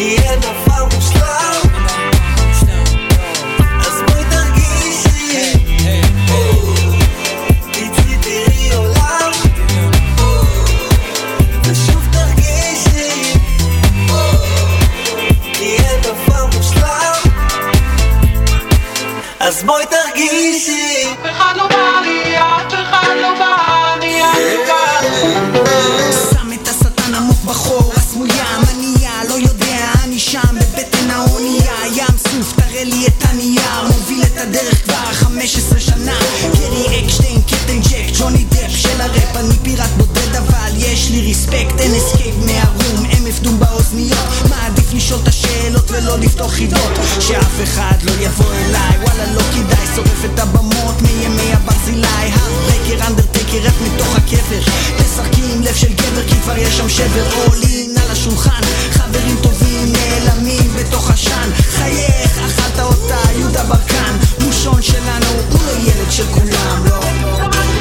כי 0.04 0.18
אין 0.18 0.39
דבר 0.39 0.86
מושלם 0.95 1.62
אז 3.80 4.01
בואי 4.08 4.24
תרגישי. 4.30 5.54
תצאי 7.72 8.18
תראי 8.22 8.74
עולם. 8.74 9.32
ושוב 11.64 12.08
תרגישי. 12.12 13.34
כי 15.54 15.78
אין 15.78 16.01
דבר 16.01 16.45
מושלם 16.45 17.14
אז 19.39 19.64
בואי 19.64 19.86
תרגישי 19.86 20.92
ולא 45.93 46.19
לפתוח 46.19 46.51
חידות 46.51 46.91
שאף 47.19 47.63
אחד 47.63 48.03
לא 48.03 48.11
יבוא 48.19 48.53
אליי. 48.53 48.97
וואלה 49.01 49.33
לא 49.33 49.41
כדאי 49.41 49.87
שורף 49.95 50.25
את 50.25 50.39
הבמות 50.39 51.01
מימי 51.01 51.53
הברזילי. 51.53 52.07
הרקר 52.07 53.07
אנדרטקר 53.07 53.57
רק 53.63 53.73
מתוך 53.81 54.15
הקבר. 54.15 54.61
תשחקי 54.97 55.41
עם 55.53 55.61
לב 55.61 55.75
של 55.75 55.93
גבר 55.93 56.27
כי 56.27 56.35
כבר 56.43 56.57
יש 56.57 56.77
שם 56.77 56.89
שבר. 56.89 57.25
עולים 57.45 57.91
על 57.97 58.11
השולחן 58.11 58.61
חברים 58.91 59.35
טובים 59.41 59.93
נעלמים 59.93 60.73
בתוך 60.79 61.11
עשן 61.11 61.49
חייך 61.55 62.37
אכלת 62.37 62.79
אותה 62.79 63.19
יהודה 63.37 63.63
ברקן. 63.63 64.15
מושון 64.39 64.81
שלנו 64.81 65.25
הוא 65.51 65.61
הילד 65.77 66.11
של 66.11 66.25
כולם 66.33 66.85
לא. 66.85 67.72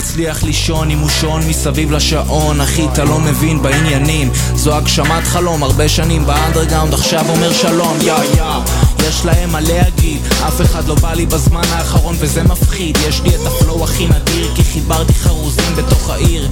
מצליח 0.00 0.42
לישון 0.42 0.90
עם 0.90 0.98
מושון 0.98 1.42
מסביב 1.48 1.90
לשעון. 1.90 2.60
אחי 2.60 2.86
אתה 2.92 3.04
לא 3.04 3.18
מבין 3.18 3.62
בעניינים. 3.62 4.30
זו 4.54 4.74
הגשמת 4.74 5.24
חלום 5.24 5.62
הרבה 5.62 5.88
שנים 5.88 6.26
באנדרגאונד 6.26 6.94
עכשיו 6.94 7.24
אומר 7.28 7.52
שלום 7.52 7.98
יא 8.00 8.12
יא. 8.12 8.44
יש 9.08 9.24
להם 9.24 9.50
מה 9.52 9.60
להגיד 9.60 10.20
אף 10.48 10.60
אחד 10.60 10.88
לא 10.88 10.94
בא 10.94 11.12
לי 11.12 11.26
בזמן 11.26 11.62
האחרון 11.70 12.16
וזה 12.18 12.42
מפחיד. 12.42 12.98
יש 13.08 13.22
לי 13.22 13.28
את 13.28 13.40
הפלואו 13.46 13.84
הכי 13.84 14.06
נדיר 14.06 14.54
כי 14.54 14.64
חיברתי 14.64 15.14
חרוזים 15.14 15.76
בתוך 15.76 16.10
העיר 16.10 16.48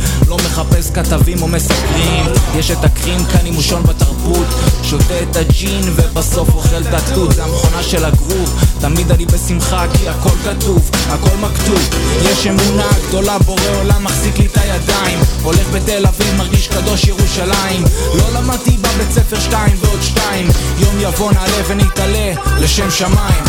מחפש 0.59 0.91
כתבים 0.91 1.43
או 1.43 1.49
מסקרים 1.49 2.27
יש 2.55 2.71
את 2.71 2.85
הקרים 2.85 3.25
כאן 3.25 3.47
עם 3.47 3.55
מושון 3.55 3.83
בתרבות 3.83 4.47
שותה 4.83 5.23
את 5.23 5.37
הג'ין 5.37 5.83
ובסוף 5.97 6.49
אוכל 6.55 6.83
את 6.89 6.95
התות. 6.95 7.35
זה 7.35 7.45
המכונה 7.45 7.83
של 7.83 8.05
הגרוב. 8.05 8.65
תמיד 8.81 9.11
אני 9.11 9.27
בשמחה 9.27 9.85
כי 9.95 10.09
הכל 10.09 10.37
כתוב, 10.45 10.91
הכל 11.09 11.37
מכתוב. 11.37 11.89
יש 12.23 12.47
אמונה 12.47 12.89
גדולה 13.09 13.39
בורא 13.39 13.61
עולם 13.81 14.05
מחזיק 14.05 14.39
לי 14.39 14.47
את 14.47 14.57
הידיים. 14.57 15.21
הולך 15.43 15.69
בתל 15.73 16.07
אביב 16.07 16.35
מרגיש 16.37 16.69
קדוש 16.69 17.05
ירושלים. 17.05 17.85
לא 18.15 18.41
למדתי 18.41 18.71
בבית 18.71 19.11
ספר 19.11 19.41
שתיים 19.41 19.77
ועוד 19.81 20.03
שתיים. 20.03 20.49
יום 20.79 20.95
יבוא 21.01 21.33
נעלה 21.33 21.63
ונתעלה 21.69 22.33
לשם 22.61 22.91
שמיים 22.91 23.45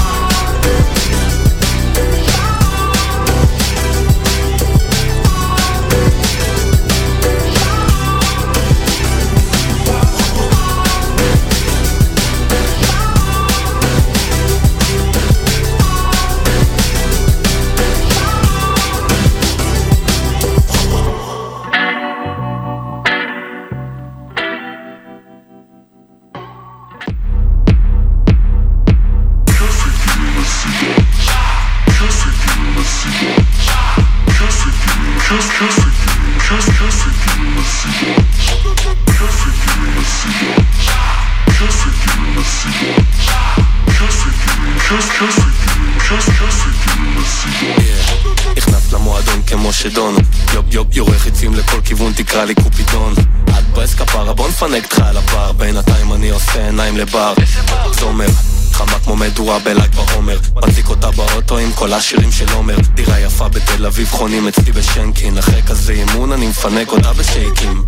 מפנק 66.59 66.91
אותה 66.91 67.13
בשייקים 67.13 67.83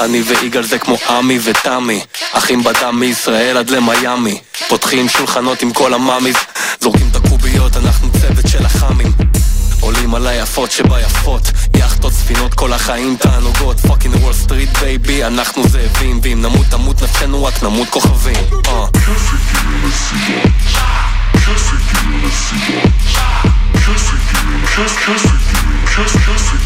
אני 0.00 0.22
ויגאל 0.22 0.62
זה 0.62 0.78
כמו 0.78 0.96
עמי 1.08 1.38
ותמי 1.44 2.00
אחים 2.32 2.62
בדם 2.62 3.00
מישראל 3.00 3.56
עד 3.56 3.70
למיאמי. 3.70 4.40
פותחים 4.68 5.08
שולחנות 5.08 5.62
עם 5.62 5.72
כל 5.72 5.94
המאמיז 5.94 6.36
היפות 10.46 10.70
שביפות 10.72 11.50
יאכטות, 11.76 12.12
ספינות, 12.12 12.54
כל 12.54 12.72
החיים 12.72 13.16
תענוגות 13.16 13.80
fucking 13.80 14.14
Wall 14.14 14.32
Street 14.32 14.78
baby, 14.78 15.24
אנחנו 15.24 15.68
זאבים 15.68 16.20
ואם 16.22 16.42
נמות 16.42 16.66
תמות 16.70 17.02
נפשנו 17.02 17.44
רק 17.44 17.62
נמות 17.62 17.88
כוכבים 17.88 18.34
uh. 18.34 18.68
היי 26.08 26.65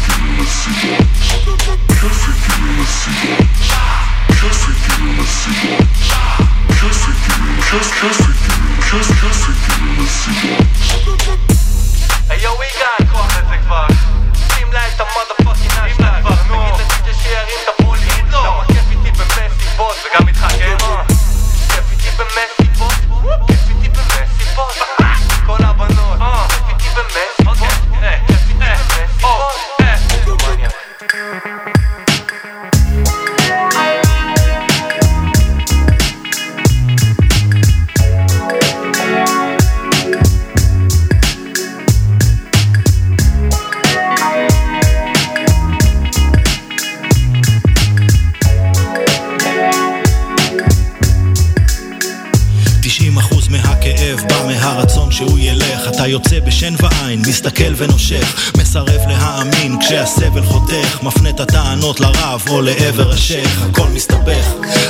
את 61.89 62.10
לרב 62.21 62.43
או 62.49 62.61
לעבר 62.61 63.11
השייח 63.11 63.61
הכל 63.61 63.87
מסתבך. 63.93 64.45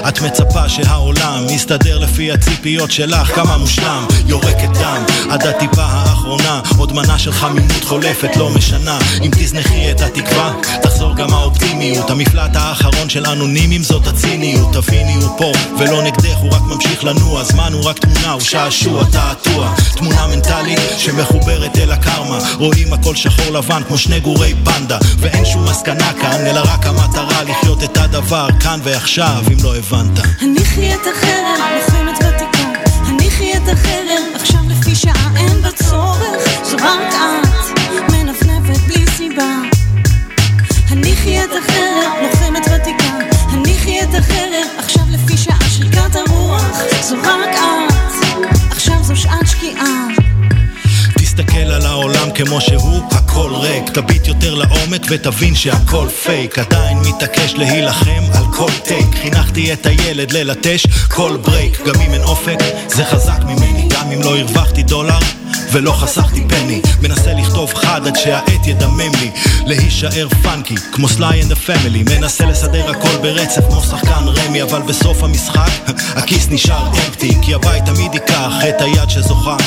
את 0.08 0.22
מצפה 0.22 0.70
שהעולם 0.70 1.46
יסתדר 1.50 2.00
לפי 2.00 2.32
הציפיות 2.32 2.92
שלך 2.92 3.36
כמה 3.36 3.58
מושלם 3.58 4.06
יורקת 4.28 4.70
דם. 4.80 5.04
עד 5.30 5.48
הטיפה 5.48 5.84
האחרונה 5.84 6.62
עוד 6.78 6.94
מנה 6.94 7.20
של 7.20 7.32
חמימות 7.32 7.84
חולפת 7.84 8.36
לא 8.36 8.50
משנה. 8.50 9.00
אם 9.24 9.32
תזנחי 9.32 9.92
את 9.92 10.02
התקווה 10.02 10.54
תחזור 10.82 11.16
גם 11.16 11.34
האופטימיות. 11.34 12.10
המפלט 12.10 12.56
האחרון 12.56 13.10
של 13.10 13.26
אנונימים 13.26 13.84
זאת 13.84 14.08
הציניות. 14.08 14.74
תביני 14.74 15.16
הוא 15.16 15.38
פה 15.38 15.52
ולא 15.80 16.04
נגדך 16.04 16.38
הוא 16.42 16.52
רק 16.52 16.62
ממשיך 16.62 17.04
לנוע. 17.04 17.44
זמן 17.44 17.74
הוא 17.74 17.84
רק 17.84 18.00
תמונה 18.00 18.32
הוא 18.32 18.42
שעשוע 18.42 19.04
תעתוע. 19.12 19.74
תמונה 19.96 20.28
מנטלית 20.28 20.80
שמחוברת 20.98 21.78
אל 21.78 21.92
הקרמה. 21.92 22.40
רואים 22.58 22.94
הכל 22.94 23.16
שחור 23.16 23.54
לבן 23.54 23.82
כמו 23.88 23.98
שני 23.98 24.20
גורי 24.20 24.54
פנדה. 24.64 24.98
ואין 25.18 25.46
שום 25.46 25.66
מסקנה 25.66 26.14
כאן 26.22 26.46
אלא 26.46 26.62
רק 26.66 26.86
המטרה 26.86 27.21
לחיות 27.30 27.84
את 27.84 27.98
הדבר 27.98 28.48
כאן 28.60 28.80
ועכשיו 28.84 29.44
אם 29.52 29.58
לא 29.64 29.76
הבנת. 29.76 30.20
הניחי 30.42 30.94
את 30.94 31.00
החרב, 31.12 31.60
לוחמת 31.76 32.18
ותיקה. 32.18 32.70
הניחי 33.06 33.54
את 33.54 33.70
החרב, 33.70 34.36
עכשיו 34.36 34.60
לפי 34.68 34.96
שעה 34.96 35.30
אין 35.38 35.62
בה 35.62 35.72
צורך. 35.72 36.64
זו 36.64 36.78
רק 36.78 37.14
את, 37.14 38.12
מנפנפת 38.12 38.82
בלי 38.88 39.06
סיבה. 39.18 39.54
הניחי 40.90 41.44
את 41.44 41.50
החרב, 41.60 42.12
לוחמת 42.24 42.66
ותיקה. 42.76 43.14
הניחי 43.50 44.02
את 44.04 44.16
החרב, 44.20 44.68
עכשיו 44.78 45.04
לפי 45.10 45.38
שעה 45.38 45.70
שריקת 45.70 46.16
הרוח. 46.16 46.82
זו 47.02 47.16
רק 47.24 47.56
את, 47.56 48.56
עכשיו 48.72 49.04
זו 49.04 49.16
שעת 49.16 49.48
שקיעה. 49.48 50.08
תסתכל 51.18 51.58
על 51.58 51.86
העולם 51.86 52.32
כמו 52.36 52.62
שהוא, 52.62 53.10
הכל 53.42 53.56
ריק 53.56 53.90
תביט 53.90 54.28
יותר 54.28 54.56
לעומק 54.56 55.06
ותבין 55.10 55.56
שהכל 55.56 56.08
פייק 56.24 56.60
עדיין 56.60 56.98
מתעקש 56.98 57.54
להילחם 57.54 58.24
על 58.34 58.44
כל 58.54 58.72
take 58.84 59.16
חינכתי 59.22 59.74
את 59.74 59.86
הילד 59.86 60.32
ללטש 60.32 60.88
כל 61.10 61.38
break 61.42 61.82
גם 61.86 62.02
אם 62.02 62.14
אין 62.14 62.24
אופק 62.24 62.58
זה 62.88 63.06
חזק 63.06 63.44
ממני. 63.44 63.88
גם 63.90 64.12
אם 64.12 64.22
לא 64.22 64.38
הרווחתי 64.38 64.84
דולר 64.84 65.20
ולא 65.72 65.92
חסכתי 65.92 66.44
penny. 66.48 66.82
מנסה 67.02 67.34
לכתוב 67.34 67.74
חד 67.74 68.08
עד 68.08 68.16
שהעט 68.16 68.68
ידמם 68.68 69.12
לי. 69.22 69.32
להישאר 69.66 70.28
funky 70.44 70.76
כמו 70.92 71.08
Sly 71.08 71.44
and 71.44 71.48
the 71.48 71.52
Family 71.52 72.04
מנסה 72.04 72.46
לסדר 72.46 72.90
הכל 72.90 73.18
ברצף 73.22 73.62
כמו 73.70 73.82
שחקן 73.82 74.24
רמי 74.28 74.62
אבל 74.62 74.82
בסוף 74.82 75.24
המשחק 75.24 75.72
הכיס 76.20 76.48
נשאר 76.50 76.88
empty 76.88 77.38
כי 77.42 77.54
הבית 77.54 77.86
תמיד 77.86 78.14
ייקח 78.14 78.54
את 78.70 78.82
היד 78.82 79.10
שזוכה 79.10 79.58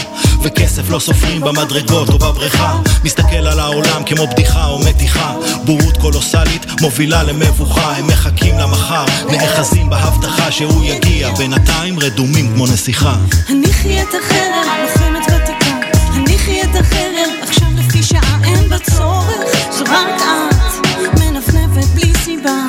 וכסף 0.45 0.91
לא 0.91 0.99
סופרים 0.99 1.41
במדרגות 1.41 2.09
או 2.09 2.19
בבריכה. 2.19 2.79
מסתכל 3.05 3.37
על 3.37 3.61
העולם 3.61 4.03
כמו 4.07 4.27
בדיחה 4.27 4.67
או 4.67 4.79
מתיחה. 4.79 5.35
בורות 5.65 5.97
קולוסלית 5.97 6.67
מובילה 6.81 7.23
למבוכה. 7.23 7.97
הם 7.97 8.07
מחכים 8.07 8.59
למחר 8.59 9.05
נאחזים 9.31 9.91
בהבטחה 9.91 10.53
שהוא 10.53 10.85
יגיע. 10.85 11.31
בינתיים 11.35 12.01
רדומים 12.01 12.53
כמו 12.55 12.67
נסיכה. 12.67 13.15
הניחי 13.49 14.03
את 14.03 14.09
החרב, 14.09 14.67
לוחמת 14.83 15.23
ותיקה. 15.27 15.77
הניחי 16.13 16.63
את 16.63 16.77
החרב, 16.81 17.31
עכשיו 17.43 17.69
לפי 17.77 18.03
שעה 18.03 18.39
אין 18.45 18.69
בה 18.69 18.79
צורך. 18.79 19.39
זו 19.71 19.85
רק 19.85 20.21
את, 20.21 21.21
מנפנפת 21.21 21.87
בלי 21.95 22.13
סיבה. 22.25 22.61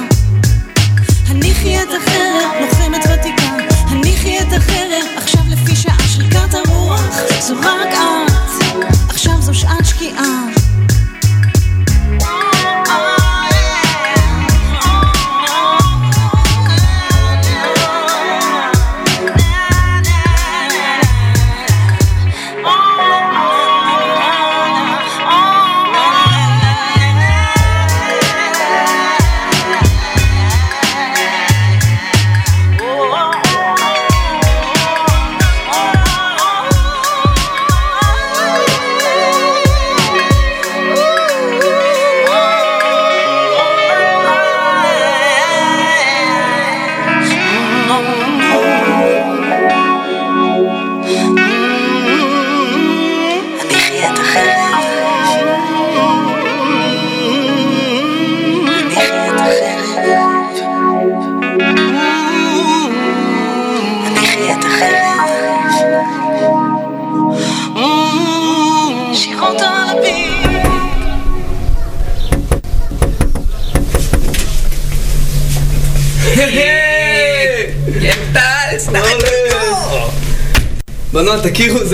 הניחי 1.28 1.78
את 1.78 1.88
החרב, 1.98 2.52
לוחמת 2.62 3.06
ותיקה. 3.14 3.52
הניחי 3.90 4.40
את 4.40 4.54
החרב, 4.54 5.15
הרוח 7.16 7.42
זו 7.42 7.56
רק 7.62 7.94
את, 7.94 9.10
עכשיו 9.10 9.42
זו 9.42 9.54
שעת 9.54 9.86
שקיעה 9.86 10.46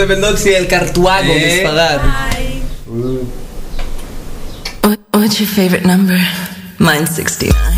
תכירו, 0.02 0.08
זה 0.08 0.16
בן 0.16 0.22
דוד 0.22 0.38
שלי 0.38 0.58
אל 0.58 0.66
קרטואגו 0.66 1.32
אה? 1.32 1.48
מספרד. 1.48 2.00
What, 4.86 5.00
what's 5.16 5.40
your 5.40 5.50
favorite 5.56 5.86
number? 5.86 6.20
Mine's 6.80 7.16
69. 7.16 7.71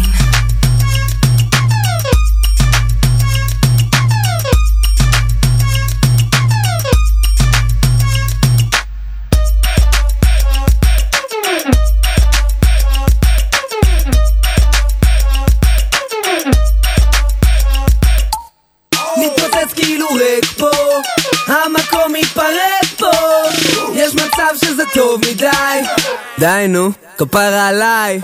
נו, 27.33 27.39
כפרה 27.39 27.67
עליי. 27.67 28.21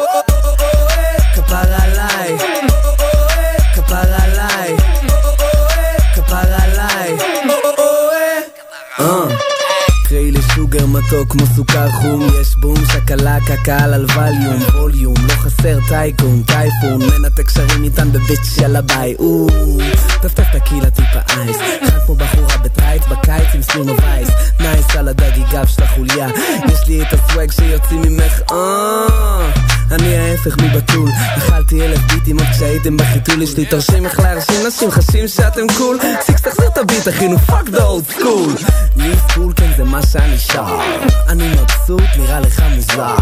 כפרה 1.36 1.78
עליי. 1.84 2.38
כפרה 3.76 4.18
עליי. 4.24 4.76
כפרה 6.16 6.58
עליי. 6.64 7.18
אה. 9.00 9.36
קראי 10.10 10.32
לי 10.32 10.42
שוגר 10.56 10.86
מתוק 10.86 11.32
כמו 11.32 11.46
סוכר 11.56 11.92
חום 11.92 12.28
יש 12.42 12.56
בום 12.56 12.76
שקלק 12.94 13.52
הקהל 13.52 13.94
על 13.94 14.06
ווליום 14.06 14.62
ווליום 14.74 15.16
לא 15.28 15.34
חסר 15.34 15.80
טייקון 15.88 16.44
טייפון 16.44 17.02
מנתק 17.02 17.46
קשרים 17.46 17.84
איתן 17.84 18.12
בביץ' 18.12 18.56
של 18.56 18.76
הביי 18.76 19.16
או 19.20 19.48
טפטף 20.22 20.44
טקילה 20.54 20.92
טיפה 20.92 21.20
ההפך 30.40 30.58
מבתול. 30.58 31.10
אכלתי 31.38 31.86
אלף 31.86 32.00
ביטים 32.00 32.40
עוד 32.40 32.48
כשהייתם 32.52 32.98
בחיתול. 32.98 33.42
יש 33.42 33.58
לי 33.58 33.66
תרשים 33.66 34.06
איך 34.06 34.20
להרשים 34.20 34.68
נשים 34.68 34.92
חשים 34.92 35.28
שאתם 35.28 35.68
קול 35.78 36.00
סיקס 36.22 36.42
תחזיר 36.42 36.68
את 36.68 36.78
הביט 36.78 37.08
אחינו 37.08 37.38
fuck 37.40 37.70
the 37.70 37.84
old 37.84 38.06
school 38.10 38.54
new 38.96 39.16
school 39.30 39.54
כן 39.56 39.72
זה 39.78 39.84
מה 39.84 40.00
שאני 40.12 40.38
שר. 40.38 40.80
אני 41.28 41.48
מבסוט 41.48 42.04
נראה 42.18 42.40
לך 42.40 42.64
מוזר. 42.76 43.16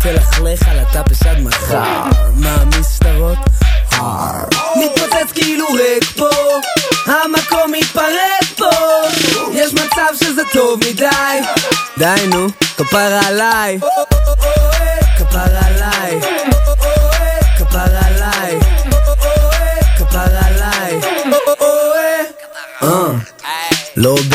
תלכלך 0.00 0.68
על 0.68 0.78
הטאפש 0.78 1.26
עד 1.26 1.40
מחר. 1.40 2.02
מעמיס 2.34 2.94
שטרות 2.96 3.38
מתפוצץ 4.76 5.32
כאילו 5.34 5.66
ריק 5.66 6.04
פה. 6.16 6.28
המקום 7.06 7.72
מתפרק 7.72 8.44
פה. 8.56 8.70
יש 9.52 9.72
מצב 9.72 10.24
שזה 10.24 10.42
טוב 10.52 10.80
מדי. 10.80 11.40
די 11.98 12.26
נו 12.28 12.46
כפרה 12.76 13.20
עליי. 13.26 13.78
כפרה 15.18 15.61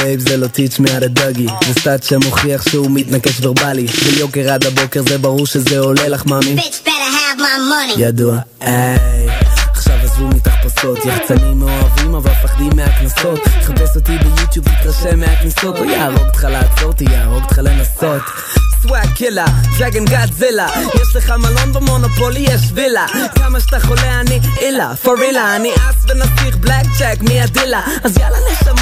בייב 0.08 0.20
זה 0.20 0.38
לא 0.38 0.47
how 0.55 1.03
to 1.03 1.08
דגי 1.08 1.47
זה 1.68 1.74
סטאט 1.80 2.03
שמוכיח 2.03 2.70
שהוא 2.70 2.91
מתנקש 2.91 3.41
ורבלי. 3.41 3.88
של 3.88 4.20
יוקר 4.20 4.53
עד 4.53 4.66
הבוקר 4.66 5.01
זה 5.10 5.18
ברור 5.18 5.45
שזה 5.45 5.80
עולה 5.80 6.08
לך 6.08 6.26
מאמי. 6.26 6.55
ידוע. 7.97 8.38
היי. 8.60 9.30
עכשיו 9.72 9.95
עזבו 10.03 10.28
מתחפושות. 10.28 11.05
יחצנים 11.05 11.60
מאוהבים 11.60 12.16
אבל 12.16 12.32
מפחדים 12.32 12.70
מהקנסות. 12.76 13.39
חפש 13.64 13.95
אותי 13.95 14.18
ביוטיוב 14.18 14.66
תתרשם 14.66 15.20
מהכניסות 15.20 15.78
או 15.80 15.84
יהרוג 15.84 16.20
אותך 16.28 16.43
לעצור 16.43 16.88
אותי 16.88 17.05
יהרוג 17.12 17.43
אותך 17.43 17.58
לנסות. 17.58 18.22
swag 18.82 19.14
killer, 19.16 19.45
dragon 19.78 20.05
Godzilla 20.05 20.68
יש 21.01 21.16
לך 21.16 21.30
מלון 21.30 21.74
במונופולי, 21.74 22.39
יש 22.39 22.62
וילה. 22.74 23.05
כמה 23.36 23.60
שאתה 23.60 23.80
חולה 23.80 24.20
אני 24.20 24.39
אילה, 24.62 24.95
גורילה 24.95 25.55
אני 25.55 25.70
אס 25.76 26.05
ונסיך 26.10 26.58
blank 26.58 26.86
check 26.97 27.22
מידילה 27.22 27.82
אז 28.03 28.18
יאללה 28.18 28.38
נשמות, 28.51 28.76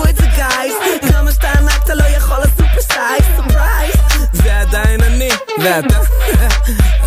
עזבו 0.00 0.10
את 0.10 0.16
זה 0.16 0.26
guys 0.36 0.74
כמה 1.12 1.32
שאתה 1.32 1.48
ענק 1.58 1.84
אתה 1.84 1.94
לא 1.94 2.04
יכול 2.04 2.36
ל 2.38 2.45
super 2.45 2.80
size 2.80 3.24
surprise 3.36 3.94
זה 4.32 4.60
עדיין 4.60 5.00
אני, 5.02 5.30
ואתה 5.58 6.00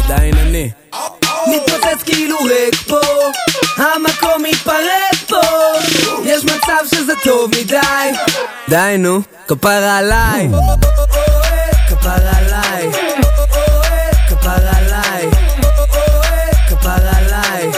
עדיין 0.04 0.38
אני. 0.38 0.72
מתפוצץ 1.48 2.04
כאילו 2.06 2.38
ריק 2.38 2.76
פה. 2.88 3.00
המקום 3.78 4.44
מתפרק 4.44 5.16
פה. 5.28 5.42
יש 6.24 6.44
מצב 6.44 6.96
שזה 6.96 7.14
טוב 7.24 7.52
מדי. 7.52 8.18
די 8.70 8.96
נו, 9.00 9.22
כפרה 9.48 9.98
עליי. 9.98 10.50
כפרה 11.90 12.32
עליי. 12.38 12.92
כפרה 14.30 14.72
עליי. 14.78 15.30
כפרה 16.70 17.12
עליי 17.18 17.72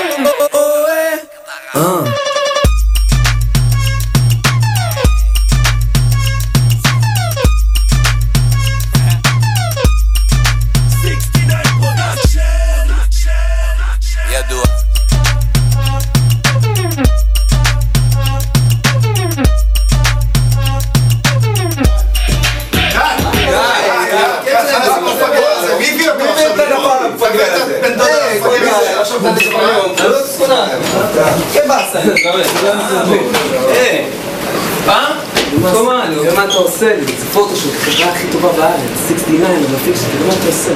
מה? 34.88 35.16
תראה 35.64 36.34
מה 36.36 36.46
אתה 36.46 36.54
עושה 36.54 36.96
לי, 36.96 37.06
זה 37.06 37.26
פוטושופ, 37.34 37.76
החברה 37.78 38.12
הכי 38.12 38.28
טובה 38.32 38.50
בארץ, 38.52 38.80
69, 39.08 39.46
המפיק 39.46 39.96
שלי, 39.96 40.28
מה 40.28 40.34
אתה 40.34 40.48
עושה. 40.48 40.72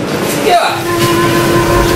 יאללה. 0.45 1.88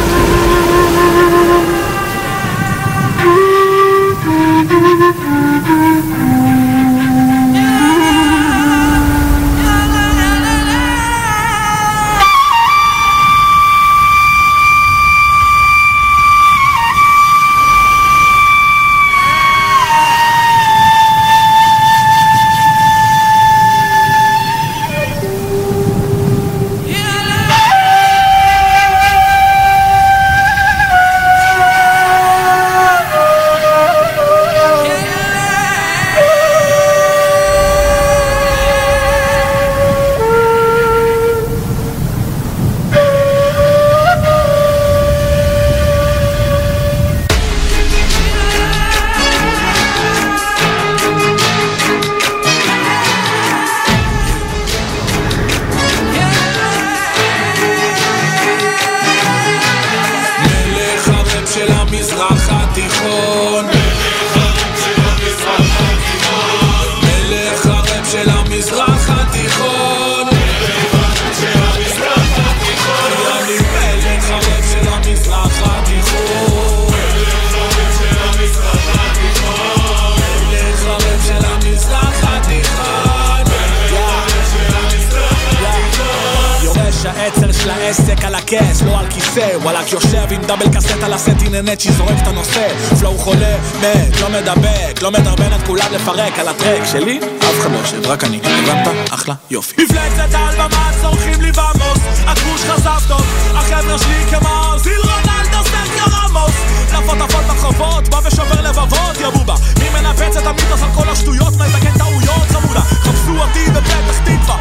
לא 89.35 89.41
על 89.41 89.53
כיסא 89.53 89.57
וואלאק 89.63 89.91
יושב 89.91 90.31
עם 90.31 90.41
דאבל 90.41 90.65
קסט 90.75 91.03
על 91.03 91.13
הסט, 91.13 91.41
הנה 91.45 91.61
נצ'י 91.61 91.91
זורק 91.91 92.17
את 92.21 92.27
הנושא. 92.27 92.67
פלואו 92.99 93.17
חולה, 93.17 93.57
מת, 93.81 94.21
לא 94.21 94.29
מדבק, 94.29 95.01
לא 95.01 95.11
מדרבן 95.11 95.53
את 95.55 95.67
כולם 95.67 95.87
לפרק 95.91 96.39
על 96.39 96.47
הטרק 96.47 96.85
שלי, 96.85 97.19
אף 97.39 97.59
אחד 97.59 97.71
לא 97.71 97.77
יושב, 97.77 98.05
רק 98.05 98.23
אני, 98.23 98.39
הבנת? 98.43 98.87
אחלה, 99.09 99.35
יופי. 99.51 99.83
מפלצת 99.83 100.35
על 100.35 100.55
במה 100.55 100.91
צורכים 101.01 101.41
לי 101.41 101.51
במוס, 101.51 101.99
הכבוש 102.27 102.61
חזב 102.61 103.07
טוב, 103.07 103.25
החבר'ה 103.55 103.99
שלי 103.99 104.23
כמו 104.29 104.73
זיל 104.77 105.01
רונלדו, 105.03 105.69
סרקיו 105.69 106.19
רמוס. 106.23 106.55
נפות 106.93 107.21
עפות 107.21 107.45
ברחובות, 107.45 108.09
בא 108.09 108.19
ושובר 108.23 108.61
לבבות, 108.61 109.17
יא 109.21 109.29
בובה. 109.29 109.55
מי 109.79 109.89
מנפץ 109.89 110.37
את 110.37 110.47
המיתוס 110.47 110.83
על 110.83 110.89
כל 110.95 111.09
השטויות, 111.09 111.53
מתקן 111.53 111.97
טעויות, 111.97 112.47
חמודה. 112.51 112.81
חפשו 112.81 113.37
אותי 113.37 113.71
בפתח 113.71 114.19
תקווה, 114.23 114.57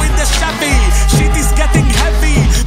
with 0.00 0.14
the 0.18 0.26
Chevy 0.38 0.76
shit 1.14 1.36
is 1.36 1.50
getting 1.52 1.71
heavy, 1.71 1.71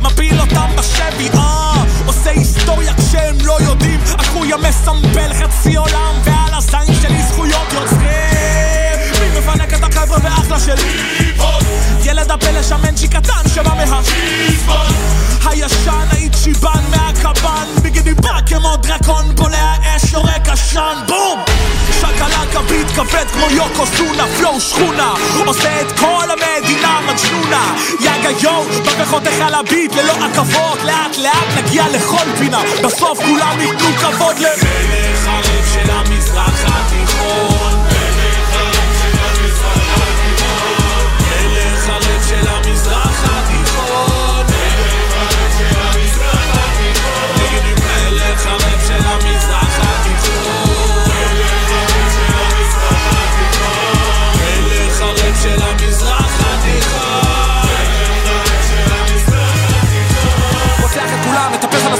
מפיל 0.06 0.40
אותם 0.42 0.70
בשבי, 0.78 1.30
אה, 1.30 1.84
עושה 2.06 2.30
היסטוריה 2.30 2.94
כשהם 2.94 3.38
לא 3.44 3.58
יודעים, 3.62 4.00
אחוי 4.18 4.54
המסמבל 4.54 5.34
חצי 5.34 5.76
עולם, 5.76 6.16
ועל 6.24 6.54
הזין 6.54 6.96
שלי 7.02 7.24
זכויות 7.24 7.74
יוצרים, 7.74 9.00
מי 9.22 9.40
מפנק 9.40 9.74
את 9.74 9.84
החבר'ה 9.84 10.18
ואחלה 10.24 10.60
שלי? 10.60 11.25
הפלא 12.36 12.64
שמנצ'י 12.64 13.08
קטן 13.08 13.50
שבא 13.54 13.74
מה... 13.78 14.02
הישן 15.46 16.08
האיצ'יבן 16.12 16.84
מהקבן 16.90 17.68
ביגידי 17.82 18.14
בא 18.14 18.40
כמו 18.46 18.78
דרקון 18.78 19.36
בולע 19.36 19.74
אש 19.84 20.14
יורק 20.14 20.50
עשן 20.50 20.98
בום! 21.08 21.44
שקלקה 21.92 22.62
ביט 22.62 22.88
כבד 22.96 23.26
כמו 23.34 23.46
יוקו 23.52 23.86
סונה 23.98 24.26
פלואו 24.38 24.62
שכונה 24.62 25.14
עושה 25.46 25.82
את 25.82 26.00
כל 26.00 26.24
המדינה 26.30 27.00
מג'נונה. 27.02 27.76
יאגה 28.00 28.30
יואו 28.42 28.64
בא 28.64 29.04
וחותך 29.04 29.42
על 29.42 29.54
הביט 29.54 29.96
ללא 29.96 30.14
עכבות 30.26 30.84
לאט 30.84 31.18
לאט 31.18 31.58
נגיע 31.58 31.84
לכל 31.94 32.38
פינה. 32.38 32.62
בסוף 32.84 33.20
כולם 33.20 33.58
ייתנו 33.60 33.88
כבוד 33.98 34.40
ל... 34.40 34.46
מלך 34.64 35.28
הרב 35.28 35.66
של 35.74 35.92
המזרח 35.92 36.64
התיכון 36.66 37.55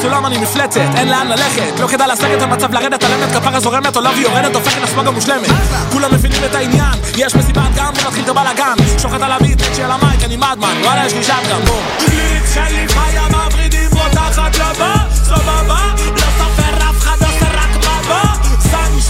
הסולם 0.06 0.26
אני 0.26 0.38
מפלצת 0.38 0.90
אין 0.96 1.08
לאן 1.08 1.28
ללכת, 1.28 1.80
לא 1.80 1.88
כדאי 1.88 2.08
לסגת 2.08 2.42
המצב 2.42 2.74
לרדת 2.74 3.04
על 3.04 3.12
אמת 3.14 3.32
כפרה 3.36 3.60
זורמת 3.60 3.96
עולה 3.96 4.10
ויורדת 4.10 4.56
הופכת 4.56 4.82
לספוגה 4.82 5.12
מושלמת 5.12 5.50
כולם 5.92 6.14
מבינים 6.14 6.44
את 6.46 6.56
העניין, 6.56 6.94
יש 7.18 7.36
מסיבת 7.36 7.62
גם 7.76 7.88
ומתחיל 7.88 8.24
את 8.24 8.30
הבלאגן. 8.30 8.76
שוחט 8.98 9.22
על 9.22 9.32
הביט, 9.32 9.62
על 9.84 9.92
המייק, 9.92 10.24
אני 10.24 10.38
מדמן. 10.38 10.76
וואלה 10.84 11.06
יש 11.06 11.14
לי 11.14 11.24
שטגן 11.24 11.66
בום. 11.66 11.84
ליט 12.00 12.44
שלי 12.54 12.88
חיה 12.88 13.24
מברידים 13.28 13.90
רותחת 13.94 14.56
לבא 14.56 14.96
סבבה, 15.24 15.85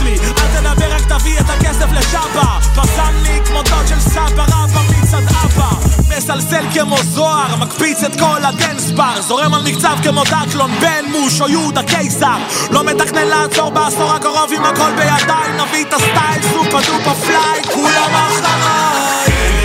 שלי, 0.06 0.18
אל 0.18 0.34
תדבר 0.34 0.95
רק 0.95 1.01
תביא 1.01 1.39
את 1.39 1.49
הכסף 1.49 1.91
לשאבה 1.91 2.60
פסלני 2.76 3.39
כמו 3.45 3.62
דוד 3.62 3.88
של 3.88 3.99
סבא 3.99 4.43
רבא 4.43 4.82
מצד 4.89 5.18
אבא. 5.18 5.70
מסלסל 6.18 6.66
כמו 6.74 6.97
זוהר, 7.03 7.56
מקפיץ 7.56 8.03
את 8.03 8.20
כל 8.20 8.45
ה 8.45 8.53
dance 8.53 8.91
bar. 8.91 9.22
זורם 9.22 9.53
על 9.53 9.64
מקצב 9.64 9.97
כמו 10.03 10.24
דקלון, 10.24 10.72
בן 10.82 11.06
מוש 11.12 11.41
או 11.41 11.49
יהודה 11.49 11.84
קיסר. 11.84 12.38
לא 12.72 12.84
מתכנן 12.84 13.28
לעצור 13.28 13.70
בעשור 13.70 14.12
הקרוב 14.12 14.51
עם 14.56 14.66
הכל 14.66 14.91
בידיי. 14.97 15.51
נביא 15.58 15.86
את 15.86 15.93
הסטייל 15.93 16.41
super 16.51 16.80
duper 16.80 17.14
fly 17.14 17.62
כולם 17.74 18.12
אחריי 18.14 19.64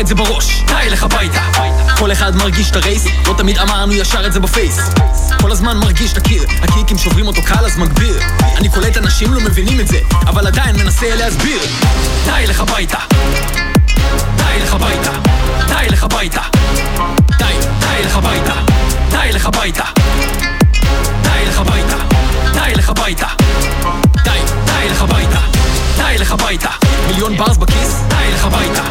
את 0.00 0.06
זה 0.06 0.14
בראש. 0.14 0.62
די, 0.66 0.90
לך 0.90 1.02
הביתה. 1.02 1.40
כל 1.98 2.12
אחד 2.12 2.36
מרגיש 2.36 2.70
את 2.70 2.76
הרייס, 2.76 3.06
לא 3.26 3.34
תמיד 3.38 3.58
אמרנו 3.58 3.92
ישר 3.92 4.26
את 4.26 4.32
זה 4.32 4.40
בפייס. 4.40 4.78
כל 5.40 5.52
הזמן 5.52 5.76
מרגיש 5.76 6.12
את 6.12 6.16
הקיר, 6.16 6.42
הקיקים 6.62 6.98
שוברים 6.98 7.26
אותו 7.26 7.42
קל 7.42 7.64
אז 7.64 7.78
מגביר. 7.78 8.20
אני 8.56 8.68
קולט 8.68 8.96
אנשים 8.96 9.34
לא 9.34 9.40
מבינים 9.40 9.80
את 9.80 9.88
זה, 9.88 9.98
אבל 10.26 10.46
עדיין 10.46 10.76
מנסה 10.76 11.14
להסביר. 11.14 11.60
די, 12.24 12.44
לך 12.46 12.60
הביתה. 12.60 12.98
די, 14.36 14.62
לך 14.62 14.74
הביתה. 14.74 15.12
די, 15.68 15.88
לך 15.88 16.04
הביתה. 16.04 16.42
די, 17.38 17.44
די, 17.80 18.04
לך 18.04 18.16
הביתה. 18.16 18.54
די, 19.10 19.32
לך 19.32 19.46
הביתה. 19.46 19.84
די, 21.22 21.46
לך 21.46 21.58
הביתה. 21.58 21.96
די, 22.52 22.74
לך 22.74 22.88
הביתה. 22.88 23.26
די, 24.24 24.38
די, 24.64 24.88
לך 24.90 25.02
הביתה 25.02 25.57
די, 25.98 26.18
לך 26.18 26.32
הביתה. 26.32 26.70
מיליון 27.06 27.36
ברס 27.36 27.56
בכיס, 27.56 28.02
די, 28.08 28.32
לך 28.34 28.44
הביתה. 28.44 28.82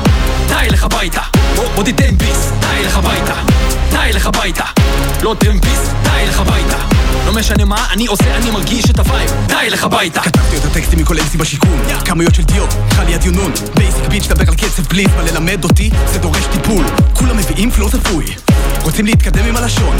די, 0.48 0.70
לך 0.70 0.84
הביתה. 0.84 1.22
בוא, 1.56 1.84
תיתן 1.84 2.18
ביס, 2.18 2.52
די, 2.60 2.86
לך 2.86 2.98
הביתה 2.98 3.77
די, 3.92 4.14
לך 4.14 4.28
הביתה. 4.28 4.64
לא 5.22 5.36
תן 5.40 5.60
ביס, 5.60 5.92
די, 6.04 6.26
לך 6.28 6.40
הביתה. 6.40 6.78
לא 7.26 7.34
משנה 7.34 7.66
מה 7.66 7.86
אני 7.92 8.08
עושה, 8.08 8.36
אני 8.36 8.52
מרגיש 8.52 8.86
את 8.90 9.00
הווייב. 9.00 9.32
די, 9.48 9.70
לך 9.70 9.84
הביתה. 9.84 10.22
כתבתי 10.22 10.58
את 10.58 10.66
הטקסטים 10.66 11.00
מכל 11.00 11.16
MC 11.16 11.38
בשיכון 11.38 11.80
כמויות 12.06 12.36
של 12.36 12.44
דיו, 12.44 12.66
חלי 12.92 13.14
עד 13.14 13.24
יונון. 13.26 13.52
בייסיק 13.76 14.06
ביט 14.10 14.24
שדבר 14.24 14.44
על 14.48 14.56
קצב 14.56 14.84
בלי 14.84 15.06
זמן 15.06 15.26
ללמד 15.26 15.64
אותי? 15.64 15.90
זה 16.06 16.20
דורש 16.20 16.44
טיפול. 16.52 16.86
כולם 17.14 17.38
מביאים 17.38 17.72
פלוט 17.72 17.94
אפוי 17.94 18.26
רוצים 18.88 19.06
להתקדם 19.06 19.46
עם 19.46 19.56
הלשון. 19.56 19.98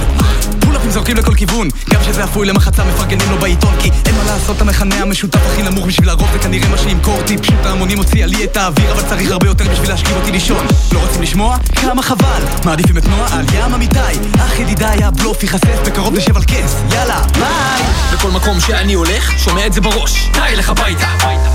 פולאפים 0.60 0.92
זורקים 0.92 1.18
לכל 1.18 1.36
כיוון. 1.36 1.68
גם 1.90 2.04
שזה 2.04 2.24
אפוי 2.24 2.48
למחצה 2.48 2.84
מפרגנים 2.84 3.32
לו 3.32 3.38
בעיתון 3.38 3.74
כי 3.80 3.90
אין 4.06 4.16
מה 4.16 4.24
לעשות 4.24 4.62
המכנה 4.62 4.96
המשותף 4.96 5.40
הכי 5.46 5.62
נמוך 5.62 5.86
בשביל 5.86 6.10
הרוב 6.10 6.30
זה 6.32 6.40
כנראה 6.40 6.70
מה 6.70 6.78
שימכור 6.78 7.18
אותי 7.18 7.38
פשוט 7.38 7.66
ההמונים 7.66 7.98
הוציאה 7.98 8.28
לי 8.28 8.44
את 8.44 8.58
האוויר 8.58 8.92
אבל 8.92 9.02
צריך 9.10 9.32
הרבה 9.32 9.48
יותר 9.48 9.66
בשביל 9.72 9.90
להשכיב 9.90 10.16
אותי 10.16 10.32
לישון. 10.32 10.66
לא 10.92 11.00
רוצים 11.00 11.22
לשמוע? 11.22 11.58
כמה 11.76 12.02
חבל. 12.02 12.42
מעדיפים 12.66 12.98
את 12.98 13.06
נועה 13.08 13.40
על 13.40 13.46
ים 13.54 13.74
אמיתי 13.78 14.00
אח 14.40 14.60
ידידיי 14.60 15.04
הבלוף 15.04 15.44
ייחשף 15.44 15.80
בקרוב 15.86 16.16
נשב 16.16 16.38
על 16.38 16.44
כס. 16.44 16.76
יאללה 16.94 17.22
ביי! 17.40 17.84
בכל 18.14 18.32
מקום 18.32 18.60
שאני 18.60 18.94
הולך, 18.94 19.40
שומע 19.40 19.66
את 19.66 19.74
זה 19.74 19.82
בראש. 19.82 20.30
די, 20.34 20.56
לך 20.56 20.70
הביתה. 20.70 21.08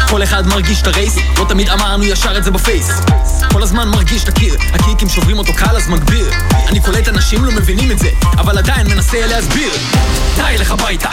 כל 0.08 0.22
אחד 0.22 0.46
מרגיש 0.46 0.82
את 0.82 0.86
ה 0.86 0.91
race, 0.91 1.16
לא 1.38 1.44
תמיד 1.48 1.68
אמרנו 1.68 2.04
ישר 2.04 2.38
את 2.38 2.44
זה 2.44 2.50
ב 2.50 2.57
face. 2.57 2.90
כל 3.52 3.62
הזמן 3.62 3.88
מרגיש 3.88 4.24
את 4.24 4.28
הקיר, 4.28 4.54
הקיקים 4.72 5.08
שוברים 5.08 5.38
אותו 5.38 5.52
קל 5.54 5.76
אז 5.76 5.88
מגביר. 5.88 6.30
אני 6.68 6.80
קולט 6.80 7.08
אנשים 7.08 7.44
לא 7.44 7.52
מבינים 7.52 7.90
את 7.90 7.98
זה, 7.98 8.08
אבל 8.38 8.58
עדיין 8.58 8.86
מנסה 8.86 9.26
להסביר. 9.26 9.72
די, 10.36 10.56
לך 10.58 10.70
הביתה. 10.70 11.10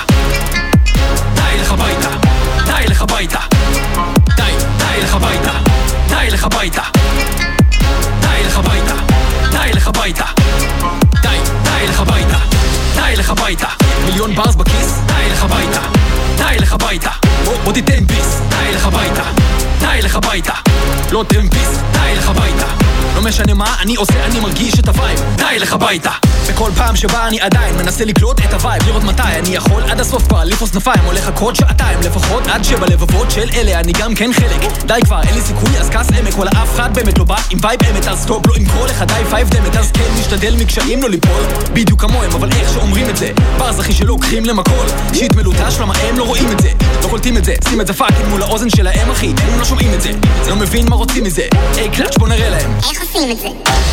די, 1.34 1.62
לך 1.62 1.72
הביתה. 1.72 2.10
די, 2.66 2.88
לך 2.88 3.02
הביתה. 3.02 3.40
די, 4.36 4.52
די, 4.78 5.02
לך 5.04 5.16
הביתה. 5.16 5.52
די, 6.10 6.28
לך 6.32 6.44
הביתה. 6.44 6.84
די, 8.22 8.44
לך 8.46 8.58
הביתה 8.58 8.99
די, 9.70 9.76
לך 9.76 9.88
הביתה. 9.88 10.26
די, 11.22 11.38
די, 11.64 11.88
לך 11.88 12.00
הביתה. 12.00 12.38
די, 12.96 13.16
לך 13.16 13.30
הביתה. 13.30 13.68
מיליון 14.06 14.36
ברס 14.36 14.56
בכיס, 14.56 15.00
די, 15.08 15.30
לך 15.32 15.44
הביתה 15.44 16.29
די, 16.40 16.58
לך 16.60 16.74
הביתה. 16.74 17.10
בוא, 17.64 17.74
תיתן 17.74 18.06
ביס, 18.06 18.42
די, 18.50 18.76
לך 18.76 18.86
הביתה. 18.86 19.24
די, 19.80 20.02
לך 20.02 20.16
הביתה. 20.16 20.54
לא 21.12 21.26
תן 21.28 21.50
ביס, 21.50 21.80
די, 21.92 22.16
לך 22.18 22.30
הביתה. 22.30 22.66
לא 23.16 23.22
משנה 23.22 23.54
מה 23.54 23.76
אני 23.82 23.96
עושה, 23.96 24.26
אני 24.26 24.40
מרגיש 24.40 24.80
את 24.80 24.88
הווייב. 24.88 25.20
די, 25.36 25.60
לך 25.60 25.74
הביתה. 25.74 26.12
בכל 26.50 26.72
פעם 26.76 26.96
שבה 26.96 27.28
אני 27.28 27.42
עדיין 27.42 27.76
מנסה 27.76 28.06
לקלוט 28.06 28.40
את 28.40 28.54
הווייב 28.54 28.84
לראות 28.88 29.04
מתי 29.04 29.22
אני 29.24 29.56
יכול 29.56 29.84
עד 29.84 30.00
הסוף 30.00 30.28
כבר 30.28 30.44
לפרוס 30.44 30.72
כנפיים 30.72 31.04
הולך 31.06 31.28
לחכות 31.28 31.56
שעתיים 31.56 32.00
לפחות 32.00 32.48
עד 32.48 32.64
שבלבבות 32.64 33.32
של 33.32 33.50
אלה 33.54 33.80
אני 33.80 33.92
גם 33.92 34.16
כן 34.16 34.34
חלק. 34.34 34.62
די 34.86 35.00
כבר 35.06 35.22
אין 35.22 35.36
לי 35.36 35.42
סיכוי 35.42 35.78
אז 35.80 35.90
כעס 35.90 36.08
עמק 36.12 36.36
וואלה 36.36 36.52
אף 36.52 36.76
אחד 36.76 36.94
באמת 36.94 37.18
לא 37.18 37.24
בא 37.24 37.36
עם 37.50 37.60
וייב 37.62 37.80
אמת 37.92 38.08
אז 38.08 38.20
סטופ 38.20 38.48
לא 38.48 38.54
עם 38.56 38.66
כל 38.66 38.90
אחד 38.90 39.08
די 39.08 39.22
פייב 39.30 39.50
דמת 39.50 39.76
אז 39.76 39.92
כן 39.92 40.20
משתדל 40.20 40.56
מקשיים 40.56 41.02
לא 41.04 41.10
ליפול. 41.10 41.44
בדיוק 41.74 42.02
כמוהם 42.02 42.32
אבל 42.32 42.50
איך 42.52 42.74
שאומרים 42.74 43.10
את 43.10 43.18
זה 43.18 43.32
ברז 43.58 43.80
אחי 43.80 43.94
שלוקחים 43.94 44.46
למקול. 44.46 44.88
shit 45.14 45.36
מלוטש 45.36 45.80
למה 45.80 45.94
הם 45.98 46.18
לא 46.18 46.24
רואים 46.30 46.52
את 46.52 46.60
זה 46.60 46.70
לא 47.04 47.08
קולטים 47.10 47.38
את 47.38 47.46
זה. 47.46 47.56
שים 47.70 47.82
את 47.82 47.88
זה 47.88 47.94
fucking 47.94 48.28
מול 48.30 48.44
האוזן 48.44 48.70
שלהם 48.70 49.12
אחי 49.12 49.34
הם 49.42 49.60
לא 49.60 49.66
שומעים 49.66 49.94
את 49.94 50.02
זה. 50.02 50.12
לא 50.48 50.56
מבין 50.56 50.90
מה 50.90 50.96
רוצים 50.96 51.24
מזה. 51.24 51.48
היי 51.76 51.90
קלאץ' 51.90 52.18
בוא 52.18 52.28
נראה 52.28 52.50
להם. 52.50 52.72
איך 52.90 53.02
עושים 53.02 53.32
את 53.32 53.40
זה? 53.40 53.48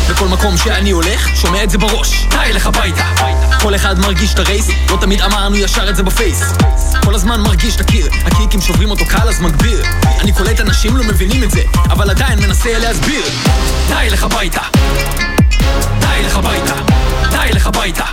בכל 0.09 0.27
מקום 0.27 0.57
שאני 0.57 0.91
הולך, 0.91 1.29
שומע 1.35 1.63
את 1.63 1.69
זה 1.69 1.77
בראש. 1.77 2.27
די, 2.29 2.53
לך 2.53 2.67
הביתה. 2.67 3.03
כל 3.61 3.75
אחד 3.75 3.99
מרגיש 3.99 4.33
את 4.33 4.39
ה 4.39 4.44
race, 4.44 4.67
לא 4.89 4.97
תמיד 5.01 5.21
אמרנו 5.21 5.55
ישר 5.55 5.89
את 5.89 5.95
זה 5.95 6.03
ב 6.03 6.09
face. 6.09 6.41
כל 7.03 7.15
הזמן 7.15 7.41
מרגיש 7.41 7.75
את 7.75 7.81
הקיר, 7.81 8.07
הקיקים 8.25 8.61
שוברים 8.61 8.91
אותו 8.91 9.05
קל 9.05 9.29
אז 9.29 9.41
מגביר. 9.41 9.83
אני 10.21 10.31
קולט 10.31 10.59
אנשים 10.59 10.97
לא 10.97 11.03
מבינים 11.03 11.43
את 11.43 11.51
זה, 11.51 11.61
אבל 11.89 12.09
עדיין 12.09 12.39
מנסה 12.39 12.79
להסביר. 12.79 13.23
די, 13.87 14.09
לך 14.09 14.23
הביתה. 14.23 14.61
די, 15.99 16.23
לך 16.25 16.37
הביתה. 16.37 16.75
די, 17.31 17.49
לך 17.53 17.67
הביתה. 17.67 18.05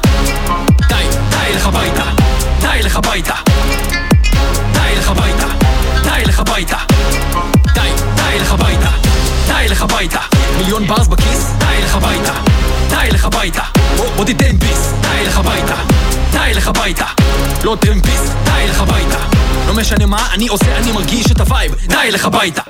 די, 0.89 1.05
די, 1.31 1.55
לך 1.57 1.67
הביתה. 1.67 2.05
די, 2.61 2.83
לך 2.83 2.97
הביתה 2.97 3.35
לך 5.05 5.11
הביתה 5.11 5.47
די, 6.03 6.25
לך 6.25 6.41
הביתה 6.41 6.77
די, 7.75 7.81
די, 8.17 8.39
לך 8.41 8.53
הביתה 8.53 8.91
די, 9.47 9.69
לך 9.69 9.83
הביתה 9.83 10.21
מיליון 10.59 10.87
bars 10.87 11.07
בכיס, 11.07 11.53
די, 11.59 11.83
לך 11.85 11.95
הביתה 11.95 12.33
די, 12.89 13.11
לך 13.11 13.25
הביתה 13.25 13.63
בוא, 14.17 14.25
תיתן 14.25 14.59
ביס, 14.59 14.93
די, 15.01 15.25
לך 15.27 15.39
הביתה 15.39 15.75
די, 16.33 16.55
לך 16.55 16.69
הביתה 16.69 17.05
לא 17.65 17.77
ביס, 18.01 18.21
די, 18.45 18.67
לך 18.69 18.81
הביתה 18.81 19.19
לא 19.67 19.75
משנה 19.75 20.07
מה 20.07 20.29
אני 20.35 20.49
עושה, 20.49 20.79
אני 20.79 20.93
מרגיש 20.93 21.31
את 21.31 21.41
ה 21.41 21.47
vibe 21.47 21.75
די, 21.75 22.11
לך 22.11 22.25
הביתה 22.25 22.63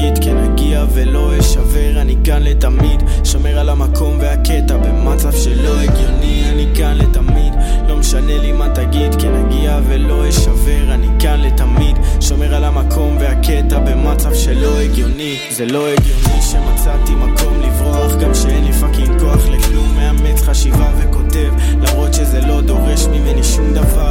אגיד 0.00 0.24
כן 0.24 0.36
אגיע 0.36 0.84
ולא 0.92 1.38
אשבר. 1.38 2.00
אני 2.00 2.16
כאן 2.24 2.42
לתמיד 2.42 3.02
שומר 3.24 3.58
על 3.58 3.68
המקום 3.68 4.18
והקטע 4.20 4.76
במצב 4.76 5.32
שלא 5.32 5.80
הגיוני. 5.80 6.44
אני 6.50 6.66
כאן 6.74 6.98
לתמיד 6.98 7.54
לא 7.88 7.96
משנה 7.96 8.38
לי 8.38 8.52
מה 8.52 8.68
תגיד. 8.74 9.14
כן 9.14 9.34
אגיע 9.34 9.80
ולא 9.88 10.28
אשבר. 10.28 10.94
אני 10.94 11.06
כאן 11.18 11.40
לתמיד 11.40 11.96
שומר 12.20 12.54
על 12.54 12.64
המקום 12.64 13.16
והקטע 13.20 13.78
במצב 13.78 14.34
שלא 14.34 14.78
הגיוני. 14.78 15.38
זה 15.50 15.66
לא 15.66 15.88
הגיוני 15.88 16.42
שמצאתי 16.42 17.14
מקום 17.14 17.60
לברוח 17.60 18.12
גם 18.20 18.34
שאין 18.34 18.64
לי 18.64 18.72
פאקינג 18.72 19.20
כוח 19.20 19.48
לכלום. 19.48 19.96
מאמץ 19.96 20.40
חשיבה 20.40 20.90
וכותב 20.98 21.52
למרות 21.80 22.14
שזה 22.14 22.40
לא 22.40 22.60
דורש 22.60 23.06
ממני 23.06 23.44
שום 23.44 23.74
דבר. 23.74 24.10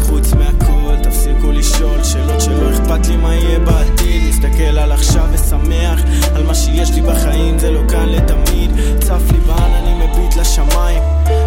חוץ 0.00 0.32
מהכל. 0.32 0.77
תפסיקו 1.48 1.52
לשאול 1.52 2.04
שאלות 2.04 2.40
שלא 2.40 2.70
אכפת 2.70 3.06
לי 3.06 3.16
מה 3.16 3.34
יהיה 3.34 3.58
בעתיד. 3.58 4.22
מסתכל 4.28 4.78
על 4.78 4.92
עכשיו 4.92 5.24
ושמח 5.32 6.00
על 6.34 6.42
מה 6.46 6.54
שיש 6.54 6.90
לי 6.90 7.00
בחיים 7.00 7.58
זה 7.58 7.70
לא 7.70 7.80
כאן 7.88 8.08
לתמיד. 8.08 8.70
צף 9.00 9.22
לי 9.32 9.38
בעננים 9.38 9.98
מביט 9.98 10.36
לשמיים. 10.36 11.02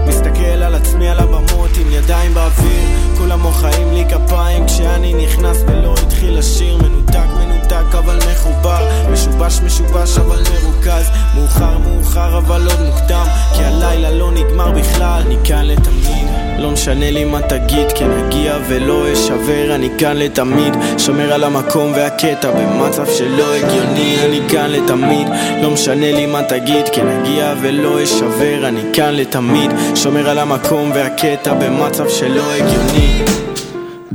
מסתכל 0.08 0.64
על 0.64 0.76
עצמי 0.76 1.10
על 1.10 1.20
הבמות 1.20 1.70
עם 1.82 1.91
ידיים 1.91 2.34
באוויר. 2.34 2.88
כולם 3.18 3.39
מוחאים 3.39 3.93
לי 3.93 4.06
כפיים 4.10 4.66
כשאני 4.66 5.14
נכנס 5.14 5.58
ולא 5.68 5.93
התחיל 5.93 6.38
לשיר 6.38 6.78
מנותק 6.78 7.28
מנותק 7.39 7.95
אבל 7.97 8.20
מחובר. 8.32 8.88
משובש 9.12 9.60
משובש 9.60 10.18
אבל 10.18 10.43
מרוכז. 10.54 11.10
מאוחר 11.36 11.78
מאוחר 11.78 12.38
אבל 12.38 12.68
עוד 12.68 12.82
מוקדם. 12.82 13.26
כי 13.56 13.64
הלילה 13.64 14.12
לא 14.12 14.32
נגמר 14.32 14.72
בכלל. 14.72 15.22
אני 15.26 15.36
כאן 15.43 15.66
לתמיד 15.66 16.30
לא 16.62 16.72
משנה 16.72 17.12
לי 17.12 17.26
מה 17.26 17.41
תגיד 17.41 17.91
כן 17.95 18.12
אגיע 18.12 18.57
ולא 18.68 19.14
אשבר 19.14 19.76
אני 19.76 19.89
כאן 19.97 20.18
לתמיד. 20.18 20.74
שומר 20.97 21.34
על 21.34 21.43
המקום 21.43 21.91
והקטע 21.95 22.51
במצב 22.51 23.05
שלא 23.18 23.55
הגיוני 23.55 24.18
אני 24.26 24.39
כאן 24.49 24.70
לתמיד. 24.70 25.28
לא 25.62 25.72
משנה 25.72 26.12
לי 26.12 26.26
מה 26.26 26.43
תגיד 26.43 26.89
כן 26.93 27.07
אגיע 27.07 27.53
ולא 27.62 28.03
אשבר 28.03 28.68
אני 28.68 28.82
כאן 28.93 29.14
לתמיד. 29.14 29.72
שומר 29.95 30.30
על 30.30 30.38
המקום 30.38 30.91
והקטע 30.95 31.53
במצב 31.53 32.09
שלא 32.09 32.51
הגיוני. 32.51 33.24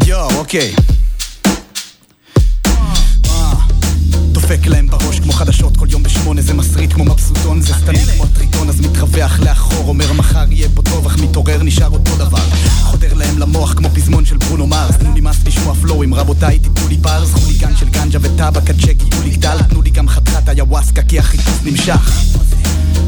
יואו, 0.07 0.29
אוקיי. 0.39 0.61
אה, 0.61 0.96
דופק 4.49 4.67
להם 4.67 4.87
בראש 4.87 5.21
כמו 5.21 5.33
חדשות 5.33 5.77
כל 5.77 5.87
יום 5.91 6.03
בשמונה 6.03 6.43
זה 6.43 6.55
מסריט 6.55 6.93
כמו 6.93 7.05
מבסוטון 7.05 7.61
זה 7.61 7.75
סתני 7.75 7.99
כמו 7.99 8.25
הטריטון 8.25 8.69
אז 8.69 8.81
מתרווח 8.81 9.41
לאחור 9.41 9.89
אומר 9.89 10.13
מחר 10.13 10.45
יהיה 10.51 10.69
פה 10.75 10.83
טוב 10.83 11.07
אך 11.07 11.19
מתעורר 11.19 11.63
נשאר 11.63 11.91
אותו 11.91 12.17
דבר. 12.17 12.43
חודר 12.83 13.15
להם 13.15 13.39
למוח 13.39 13.75
כמו 13.75 13.89
פזמון 13.91 14.25
של 14.25 14.37
ברונו 14.37 14.67
מרס 14.67 14.97
תנו 14.97 15.15
לי 15.15 15.21
מס 15.21 15.37
לשמוע 15.47 15.75
פלואים 15.75 16.15
רבותיי 16.15 16.59
תיתנו 16.59 16.89
לי 16.89 16.97
ברס 16.97 17.33
חוליגן 17.33 17.77
של 17.77 17.89
גנג'ה 17.89 18.19
וטבק 18.23 18.81
שהגיעו 18.81 19.23
לי 19.23 19.31
גדל 19.31 19.63
תנו 19.63 19.83
לי 19.83 19.91
גם 19.91 20.09
חתיכת 20.09 20.49
איוואסקה 20.49 21.03
כי 21.03 21.19
החיפוש 21.19 21.55
נמשך. 21.65 22.11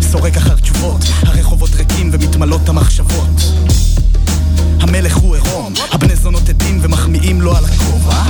סורק 0.02 0.36
אחר 0.36 0.56
תשובות 0.56 1.00
הרחובות 1.22 1.70
ריקים 1.74 2.10
ומתמלאות 2.12 2.68
המחשבות. 2.68 3.42
המלך 4.80 5.16
הוא 5.16 5.34
עירום, 5.34 5.72
הבני 5.92 6.16
זונות 6.16 6.48
עדים 6.48 6.78
ומחמיאים 6.82 7.40
לו 7.40 7.56
על 7.56 7.64
הכובע 7.64 8.22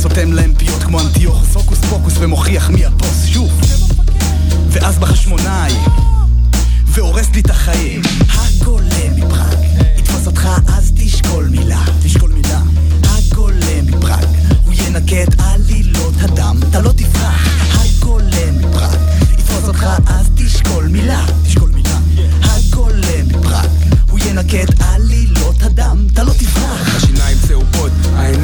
סותם 0.00 0.32
להם 0.32 0.54
פיות 0.54 0.82
כמו 0.82 1.00
אנטיוך, 1.00 1.44
סוקוס 1.52 1.78
פוקוס 1.78 2.12
ומוכיח 2.18 2.70
מי 2.70 2.84
הבוס 2.84 3.26
שוב. 3.26 3.60
ואז 4.70 4.98
בחשמונאי 4.98 5.72
והורס 6.86 7.26
לי 7.34 7.40
את 7.40 7.50
החיים. 7.50 8.02
הגולם 8.28 9.16
מפראג 9.16 9.58
יתפוס 9.98 10.26
אותך 10.26 10.48
אז 10.66 10.92
תשקול 10.96 11.48
מילה. 11.48 11.82
תשקול 12.02 12.32
מילה. 12.32 12.60
הגולם 13.02 13.86
מפראג 13.86 14.26
הוא 14.64 14.74
ינקה 14.74 15.22
את 15.22 15.34
עלילות 15.38 16.14
הדם. 16.20 16.56
אתה 16.70 16.80
לא 16.80 16.92
תברח 16.92 17.48
הגולם 17.72 18.58
מפראג 18.58 18.98
יתפוס 19.32 19.68
אותך 19.68 19.86
אז 20.06 20.26
תשקול 20.34 20.88
מילה. 20.88 21.26
תשקול 21.46 21.70
מילה. 21.70 21.98
הגולם 22.42 23.28
מפראג 23.28 23.68
הוא 24.10 24.18
ינקה 24.26 24.62
את 24.62 24.74
עלילות 24.80 25.62
הדם. 25.62 26.06
אתה 26.12 26.24
לא 26.24 26.32
תברח 26.32 26.89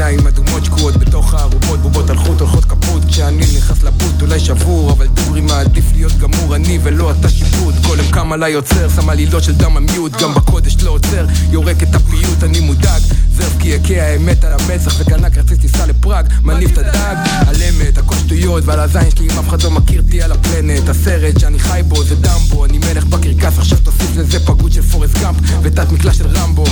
העיניים 0.01 0.26
אדומות 0.26 0.64
שקועות 0.64 0.97
בתוך 0.97 1.34
הארובות 1.34 1.80
בובות 1.80 2.11
על 2.11 2.16
חוט 2.16 2.40
הולכות 2.40 2.64
כפות. 2.64 3.05
כשאני 3.09 3.44
נכנס 3.57 3.82
לבוט 3.82 4.22
אולי 4.22 4.40
שבור 4.40 4.92
אבל 4.92 5.07
דוגרי 5.07 5.40
מעדיף 5.40 5.84
להיות 5.94 6.12
גמור 6.12 6.57
אני 6.57 6.78
ולא 6.82 7.11
אתה 7.11 7.28
שיפוט. 7.28 7.74
גולם 7.86 8.11
קם 8.11 8.32
עליי 8.32 8.53
יוצר 8.53 8.88
שם 8.88 9.11
עלילות 9.11 9.42
של 9.42 9.55
דם 9.55 9.76
המיעוט. 9.76 10.22
גם 10.22 10.34
בקודש 10.34 10.76
לא 10.82 10.90
עוצר 10.90 11.26
יורק 11.51 11.82
את 11.82 11.94
הפיוט 11.94 12.42
אני 12.42 12.61
מודאג. 12.61 13.03
זרף 13.36 13.53
כי 13.59 13.68
יכה 13.68 14.03
האמת 14.03 14.44
על 14.44 14.53
המצח 14.53 15.01
וקנה 15.01 15.30
כרטיס 15.30 15.59
טיסה 15.59 15.86
לפראג. 15.86 16.26
מניף 16.42 16.72
את 16.72 16.78
הדג 16.78 17.16
על 17.47 17.57
אמת 17.62 17.99
הכל 17.99 18.14
שטויות 18.14 18.64
ועל 18.66 18.80
הזין 18.80 19.11
שלי 19.11 19.28
אם 19.32 19.38
אף 19.38 19.49
אחד 19.49 19.62
לא 19.62 19.70
מכיר 19.70 20.03
אותי 20.03 20.22
על 20.22 20.32
הפלנט. 20.32 20.88
הסרט 20.88 21.40
שאני 21.40 21.59
חי 21.59 21.80
בו 21.88 22.05
זה 22.05 22.14
דמבו 22.16 22.64
אני 22.64 22.78
מלך 22.78 23.05
בקרקס 23.05 23.59
עכשיו 23.59 23.78
תוסיף 23.78 24.16
לזה 24.16 24.40
פגות 24.40 24.72
של 24.72 24.82
פורסט 24.82 25.18
גאמפ 25.18 25.36
ותת 25.62 25.92
מקלע 25.92 26.12
של 26.12 26.26
רמבו 26.26 26.64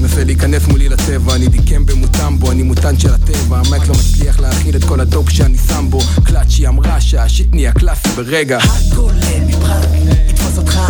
מנסה 0.00 0.24
להיכנס 0.24 0.66
מולי 0.66 0.88
לצבע, 0.88 1.34
אני 1.34 1.48
דיקם 1.48 1.86
במוטמבו, 1.86 2.50
אני 2.50 2.62
מוטנט 2.62 3.00
של 3.00 3.14
הטבע, 3.14 3.58
המייק 3.58 3.88
לא 3.88 3.94
מצליח 3.94 4.40
להכיל 4.40 4.76
את 4.76 4.84
כל 4.84 5.00
הדופ 5.00 5.30
שאני 5.30 5.58
שם 5.58 5.86
בו, 5.90 5.98
קלאצ'י 6.24 6.68
אמרה 6.68 7.00
שהשיט 7.00 7.54
נהיה 7.54 7.72
קלאסי 7.72 8.08
ברגע. 8.16 8.58
הגולם 8.62 9.46
מפראג 9.46 9.84
יתפוס 10.28 10.58
אותך 10.58 10.80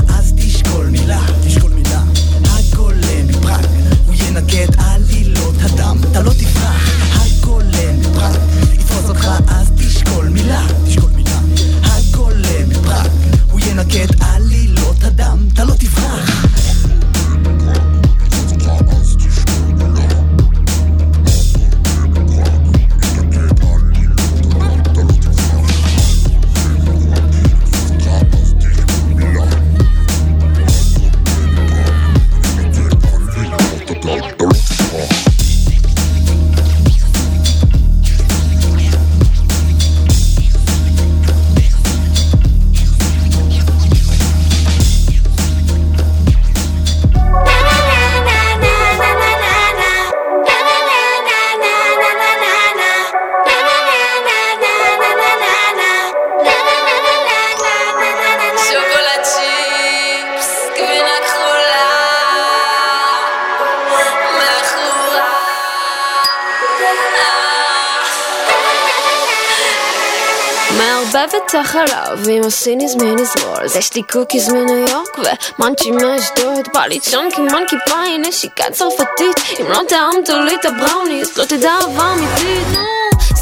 החלב 72.14 72.28
עם 72.28 72.44
הסיניס 72.44 72.94
מנזרול 72.94 73.64
יש 73.78 73.94
לי 73.94 74.02
קוקיז 74.02 74.48
מניו 74.48 74.76
יורק 74.76 75.18
ומאנצ'ים 75.58 75.96
מאשדוד 75.96 76.68
בא 76.74 76.80
לי 76.86 77.00
צ'אנקי 77.00 77.40
מנקי 77.40 77.76
פאי 77.88 78.18
נשיקה 78.18 78.64
צרפתית 78.72 79.60
אם 79.60 79.66
לא 79.68 79.80
טעמת 79.88 80.28
לי 80.28 80.54
את 80.54 80.64
הבראוניס 80.64 81.38
לא 81.38 81.44
תדע 81.44 81.70
אהבה 81.70 82.12
אמיתית 82.12 82.78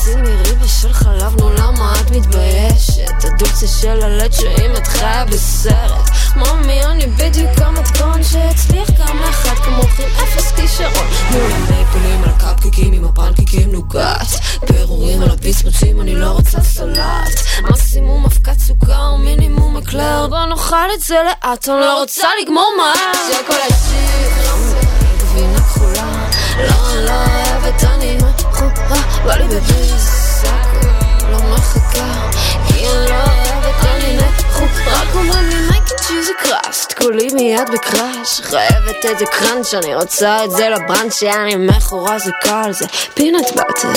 שימי 0.05 0.29
ריבה 0.29 0.69
של 0.69 0.93
חלב 0.93 1.41
נו 1.41 1.51
למה 1.51 1.95
את 2.01 2.11
מתביישת 2.11 3.25
הדוקציה 3.25 3.69
של 3.69 4.03
הלד 4.03 4.33
שאם 4.33 4.77
את 4.77 4.87
חיה 4.87 5.25
בסרט 5.25 6.02
ממי 6.37 6.85
אני 6.85 7.07
בדיוק 7.07 7.51
המתכון 7.59 8.23
שהצליח 8.23 8.91
גם 8.91 9.19
לאחד 9.19 9.55
כמוכם 9.65 10.09
אפס 10.23 10.53
כישרון. 10.53 11.07
מול 11.31 11.53
מייפלים 11.71 12.25
על 12.25 12.31
קפקקים 12.39 12.93
עם 12.93 13.05
הפנקקים 13.05 13.73
נוגת 13.73 14.27
פירורים 14.67 15.23
על 15.23 15.31
הפיצפוצים 15.31 16.01
אני 16.01 16.15
לא 16.15 16.27
רוצה 16.27 16.61
סלט. 16.63 17.43
מקסימום 17.63 18.25
אבקת 18.25 18.59
סוכר 18.59 19.17
מינימום 19.17 19.77
אקלר. 19.77 20.27
בוא 20.31 20.45
נאכל 20.45 20.77
את 20.95 21.01
זה 21.01 21.15
לאט 21.27 21.69
אני 21.69 21.81
לא 21.81 22.01
רוצה 22.01 22.29
לגמור 22.43 22.73
מהר. 22.77 23.13
שוקולד 23.33 23.61
צ'יפ 23.69 24.77
גבינה 25.19 25.61
כחולה. 25.61 26.27
לא 26.59 27.05
לא 27.05 27.11
אוהבת 27.11 27.85
אני 27.85 28.17
מכורה. 28.17 29.03
בא 29.25 29.35
לי 29.35 29.45
בביס 29.45 30.43
לא 31.31 31.39
מחכה. 31.51 32.31
כי 32.69 32.87
אני 32.89 33.09
לא 33.09 33.15
אוהבת 33.15 33.85
אני 33.85 34.17
מכורה. 34.17 35.03
רק 35.03 35.15
אומרים 35.15 35.49
לי 35.49 35.71
מייק 35.71 35.82
כולי 37.03 37.29
מיד 37.35 37.71
ב 37.73 37.82
crush. 37.82 38.41
חייבת 38.41 39.05
את 39.11 39.19
זה 39.19 39.25
crunch 39.27 39.75
אני 39.75 39.95
רוצה 39.95 40.45
את 40.45 40.51
זה 40.51 40.69
לבראנץ' 40.69 41.15
שאני 41.15 41.57
מכורה 41.57 42.19
זה 42.19 42.31
קל 42.43 42.73
זה 42.73 42.87
פינאט 43.15 43.57
באטר 43.57 43.93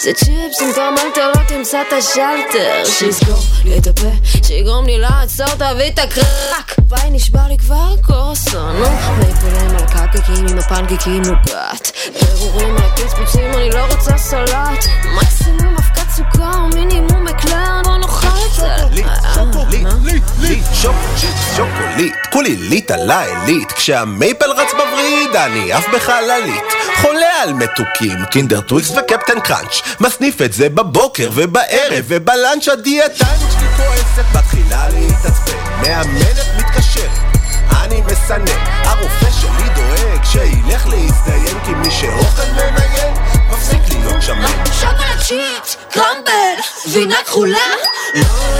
זה 0.00 0.12
צ'יפס 0.12 0.60
עם 0.62 0.72
קרמלטר 0.74 1.28
לא 1.28 1.40
תמצא 1.48 1.82
את 1.88 1.92
השלטר. 1.92 2.84
שיסגור 2.84 3.38
לי 3.64 3.78
את 3.78 3.86
הפה 3.86 4.08
שיגרום 4.46 4.86
לי 4.86 4.98
לעצור 4.98 5.46
תביא 5.46 5.90
את 5.94 5.98
הקרק. 5.98 6.74
ביי 6.78 7.10
נשבר 7.10 7.46
לי 7.48 7.58
כבר 7.58 7.94
קורסון 8.02 8.76
נו 8.76 8.86
מייפלים 9.18 9.70
על 9.70 9.84
הקפקקים 9.84 10.46
עם 10.48 10.58
הפנקקים 10.58 11.22
נוגת 11.22 11.90
פירורים 12.18 12.76
על 12.76 12.82
הפיצפוצים 12.82 13.54
אני 13.54 13.70
לא 13.70 13.84
רוצה 13.90 14.18
סלט. 14.18 14.84
מקסימום 15.04 15.76
אבקת 15.76 16.10
סוכר, 16.16 16.58
מינימום 16.74 17.28
אקלר, 17.28 17.82
בוא 17.84 17.96
נאכל 17.96 18.13
ליט, 18.90 19.06
שוקוליט, 20.74 21.34
שוקוליט, 21.56 22.14
כולי 22.32 22.56
ליט 22.56 22.90
על 22.90 23.10
העילית, 23.10 23.72
כשהמייפל 23.72 24.50
רץ 24.50 24.72
בווריד, 24.72 25.36
אני 25.36 25.72
עף 25.72 25.84
בחללית. 25.94 26.64
חולה 27.00 27.42
על 27.42 27.52
מתוקים, 27.52 28.24
קינדר 28.30 28.60
טוויקס 28.60 28.90
וקפטן 28.90 29.40
קראנץ', 29.40 29.80
מסניף 30.00 30.42
את 30.42 30.52
זה 30.52 30.68
בבוקר 30.68 31.30
ובערב, 31.34 32.04
וב 32.08 32.25
lunch 32.25 32.68
הדיאטנט 32.68 33.18
שלי 33.18 33.68
כועסת, 33.76 34.24
מתחילה 34.34 34.88
להתעצבן, 34.88 35.56
מאמנת 35.82 36.46
מתקשרת. 36.58 37.10
אני 37.82 38.00
מסנן, 38.00 38.58
הרופא 38.84 39.30
שלי 39.40 39.68
דואג 39.74 40.24
שילך 40.24 40.86
להזדיין 40.86 41.58
כי 41.64 41.74
מי 41.74 41.90
שאוכל 41.90 42.52
ממיין 42.52 42.83
שמן 44.26 44.64
שוקולד 44.80 45.20
צ'יפס, 45.20 45.76
קרמבל, 45.90 46.54
גבינה 46.86 47.16
כחולה. 47.24 47.58
יואו, 48.14 48.54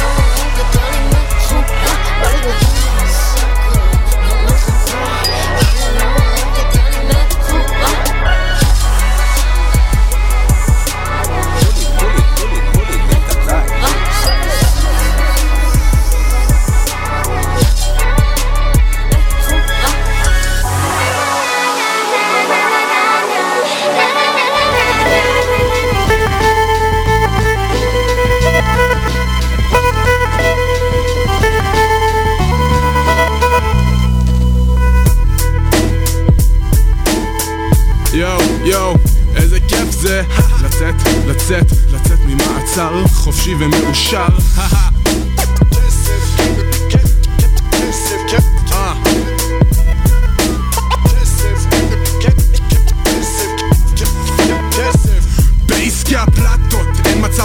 זה. 40.04 40.22
לצאת, 40.64 40.94
לצאת, 41.26 41.72
לצאת 41.92 42.18
ממעצר 42.26 43.04
חופשי 43.06 43.54
ומאושר. 43.54 44.26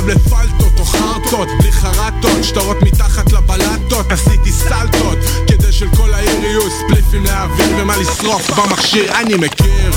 לפלטות 0.10 0.80
או 0.80 0.86
חרטות, 0.86 1.48
בלי 1.60 1.72
חרטות, 1.72 2.44
שטרות 2.44 2.82
מתחת 2.82 3.32
לבלטות, 3.32 4.12
עשיתי 4.12 4.52
סלטות, 4.52 5.18
כדי 5.70 5.78
של 5.78 5.90
כל 5.96 6.14
העיר 6.14 6.44
יהיו 6.44 6.62
ספליפים 6.72 7.24
להעביר 7.24 7.76
ומה 7.78 7.98
לשרוף 7.98 8.50
במכשיר, 8.50 9.20
אני 9.20 9.34
מכיר 9.36 9.92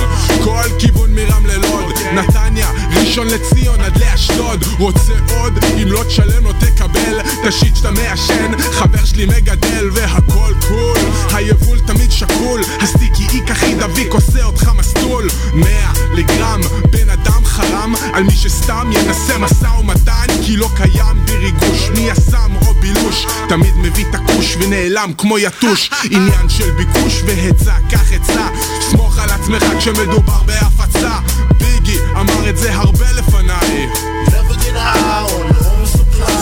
כל 0.44 0.62
כיוון 0.78 1.15
מרם 1.15 1.47
ללוד, 1.47 1.93
נתניה, 2.12 2.70
ראשון 3.01 3.27
לציון 3.27 3.81
עד 3.81 3.99
לאשדוד, 3.99 4.65
רוצה 4.78 5.12
עוד? 5.36 5.59
אם 5.82 5.89
לא 5.89 6.05
תשלם 6.05 6.44
לא 6.44 6.53
תקבל, 6.53 7.20
תשיט 7.49 7.77
שאתה 7.77 7.90
מעשן, 7.90 8.53
חבר 8.73 9.05
שלי 9.05 9.27
מגדל 9.27 9.90
והכל 9.93 10.55
קול, 10.69 10.99
היבול 11.35 11.78
תמיד 11.86 12.11
שקול, 12.11 12.61
הסטיקי 12.81 13.27
איק 13.32 13.51
הכי 13.51 13.74
דביק 13.74 14.12
עושה 14.12 14.44
אותך 14.44 14.70
מסטול, 14.78 15.28
100 15.55 15.93
לגרם, 16.15 16.61
בן 16.90 17.11
אדם 17.11 17.44
חרם, 17.44 17.94
על 18.12 18.23
מי 18.23 18.35
שסתם 18.35 18.90
ינסה 18.93 19.39
משא 19.39 19.69
ומתן, 19.81 20.27
כי 20.47 20.57
לא 20.57 20.69
קיים 20.77 21.24
בי 21.24 21.36
ריגוש, 21.36 21.89
מי 21.94 22.01
יסם 22.01 22.53
או 22.66 22.74
בילוש, 22.74 23.27
תמיד 23.49 23.74
מביא 23.77 24.05
את 24.11 24.15
הכוש 24.15 24.57
ונעלם 24.61 25.12
כמו 25.19 25.39
יתוש, 25.39 25.72
עניין 26.11 26.49
של 26.49 26.70
ביקוש 26.70 27.23
והיצע, 27.27 27.74
קח 27.90 28.12
עצה, 28.12 28.49
סמוך 28.90 29.19
על 29.19 29.31
עצמך 29.31 29.65
כשמדובר 29.78 30.43
בהפצה, 30.47 31.19
ביגי 31.59 31.99
אמר 32.20 32.49
את 32.49 32.57
זה 32.57 32.74
הרבה 32.74 33.12
לפניי. 33.12 33.89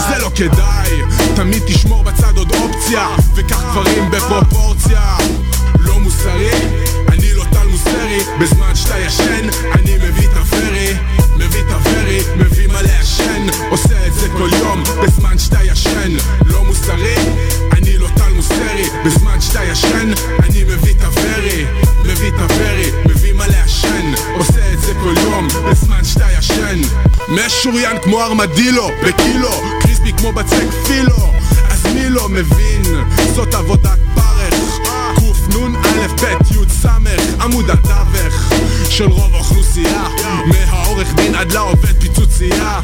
זה 0.08 0.18
לא 0.18 0.30
כדאי, 0.34 0.90
תמיד 1.36 1.62
תשמור 1.66 2.02
בצד 2.02 2.36
עוד 2.36 2.52
אופציה, 2.54 3.08
וקח 3.34 3.62
דברים 3.72 4.10
בפרופורציה. 4.10 5.16
לא 5.78 5.98
מוסרי, 5.98 6.50
אני 7.08 7.32
לא 7.34 7.44
טל 7.52 7.66
מוסרי, 7.66 8.20
בזמן 8.40 8.74
שאתה 8.74 8.98
ישן, 8.98 9.48
אני 9.72 9.96
מביא 9.96 10.28
את 10.28 10.36
הפרי, 10.36 10.94
מביא 11.36 11.60
את 11.60 11.70
הפרי, 11.70 12.20
מביא 12.36 12.68
מה 12.68 12.82
לעשן, 12.82 13.46
עושה 13.70 14.06
את 14.06 14.14
זה 14.14 14.28
כל 14.38 14.48
יום, 14.58 14.82
בזמן 15.02 15.38
שאתה 15.38 15.64
ישן. 15.64 16.39
בזמן 19.04 19.40
שאתה 19.40 19.64
ישן, 19.64 20.12
אני 20.42 20.64
מביא 20.64 20.94
את 20.94 21.02
הפרי, 21.02 21.66
מביא 22.04 22.28
את 22.28 22.38
הפרי, 22.38 22.90
מביא 23.06 23.32
מה 23.32 23.46
לעשן, 23.46 24.12
עושה 24.34 24.72
את 24.72 24.80
זה 24.80 24.92
כל 25.02 25.14
יום, 25.22 25.48
בזמן 25.70 26.04
שאתה 26.04 26.26
ישן. 26.38 26.80
משוריין 27.28 27.96
כמו 28.02 28.22
ארמדילו, 28.22 28.90
בקילו, 29.06 29.62
קריספי 29.80 30.12
כמו 30.12 30.32
בצק 30.32 30.66
פילו, 30.86 31.32
אז 31.70 31.86
מי 31.94 32.10
לא 32.10 32.28
מבין? 32.28 32.82
זאת 33.34 33.54
עבודת 33.54 33.98
פרך. 34.14 34.80
קנ"א 35.52 36.06
ב' 36.06 36.52
י' 36.52 36.70
ס' 36.70 36.86
עמוד 37.40 37.70
התווך 37.70 38.52
של 38.90 39.06
רוב 39.06 39.34
האוכלוסייה. 39.34 40.04
מהעורך 40.46 41.14
דין 41.14 41.34
עד 41.34 41.52
לעובד 41.52 42.00
פיצוצייה. 42.00 42.80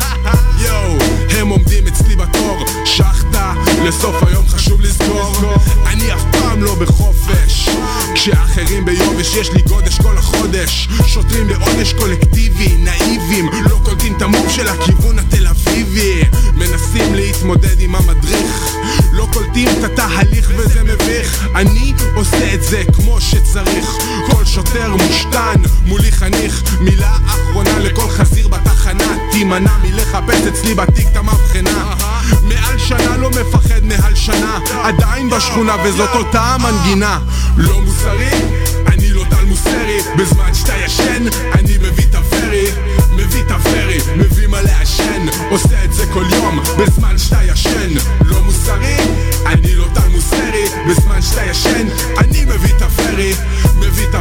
יואו, 0.59 0.97
הם 1.31 1.49
עומדים 1.49 1.87
אצלי 1.87 2.17
בתור. 2.17 2.65
שחטה, 2.85 3.55
לסוף 3.85 4.23
היום 4.23 4.49
חשוב 4.49 4.81
לזכור. 4.81 5.37
אני 5.87 6.13
אף 6.13 6.23
פעם 6.33 6.63
לא 6.63 6.75
בחופש. 6.75 7.69
כשאחרים 8.15 8.85
ביובש 8.85 9.35
יש 9.35 9.53
לי 9.53 9.63
גודש 9.63 9.99
כל 9.99 10.19
החודש. 10.19 10.89
שוטרים 11.07 11.49
בעונש 11.49 11.93
קולקטיבי, 11.93 12.77
נאיבים. 12.79 13.51
לא 13.71 13.79
קולטים 13.85 14.17
את 14.17 14.23
המוב 14.23 14.51
של 14.51 14.69
הכיוון 14.69 15.19
התל 15.19 15.47
אביבי. 15.47 16.23
מנסים 16.55 17.15
להתמודד 17.15 17.81
עם 17.81 17.95
המדריך. 17.95 18.77
לא 19.13 19.29
קולטים 19.33 19.69
את 19.69 19.85
התהליך 19.85 20.51
וזה 20.57 20.83
מביך. 20.83 21.47
אני 21.55 21.93
עושה 22.15 22.55
את 22.55 22.63
זה 22.63 22.83
כמו 22.97 23.21
שצריך 23.21 23.97
שוטר 24.57 24.97
מושתן. 24.97 25.63
מולי 25.87 26.13
חניך 26.13 26.63
מילה 26.81 27.13
אחרונה 27.27 27.79
לכל 27.79 28.09
חזיר 28.09 28.49
בתחנה. 28.49 29.17
תימנע 29.33 29.77
מלחפש 29.83 30.47
אצלי 30.49 30.75
בתיק 30.75 31.07
את 31.13 31.17
המבחנה. 31.17 31.95
מעל 32.43 32.79
שנה 32.79 33.17
לא 33.17 33.31
מפחד 33.31 33.85
מהלשנה 33.85 34.59
עדיין 34.83 35.31
בשכונה 35.31 35.77
וזאת 35.85 36.11
אותה 36.15 36.41
המנגינה. 36.41 37.19
לא 37.57 37.81
מוסרי, 37.81 38.31
אני 38.87 39.11
לא 39.11 39.25
טל 39.31 39.45
מוסרי. 39.45 39.99
בזמן 40.19 40.55
שאתה 40.55 40.77
ישן, 40.77 41.25
אני 41.55 41.79
מביא 41.79 42.05
את 42.11 42.15
הפרי 42.15 42.67
מביא 43.17 43.43
את 43.43 43.51
הפרי, 43.51 43.99
מביא 44.17 44.47
מה 44.47 44.63
לעשן 44.63 45.27
עושה 45.51 45.85
את 45.85 45.93
זה 45.93 46.07
כל 46.13 46.25
יום 46.33 46.61
בזמן 46.79 47.19
שאתה 47.19 47.39
ישן. 47.45 47.95
לא 48.25 48.43
מוסרי, 48.43 48.97
אני 49.47 49.75
לא 49.75 49.87
טל 49.95 50.09
מוסרי. 50.09 50.65
בזמן 50.89 51.23
שאתה 51.23 51.45
ישן, 51.45 51.87
אני 52.19 52.45
מביא 52.45 52.75
את 52.77 52.83
הפרי 52.83 53.35
מביא 53.77 54.07
מה 54.13 54.19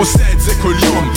לעשן 0.00 0.06
עושה 0.06 0.32
את 0.32 0.40
זה 0.40 0.54
כל 0.62 0.74
יום 0.82 1.10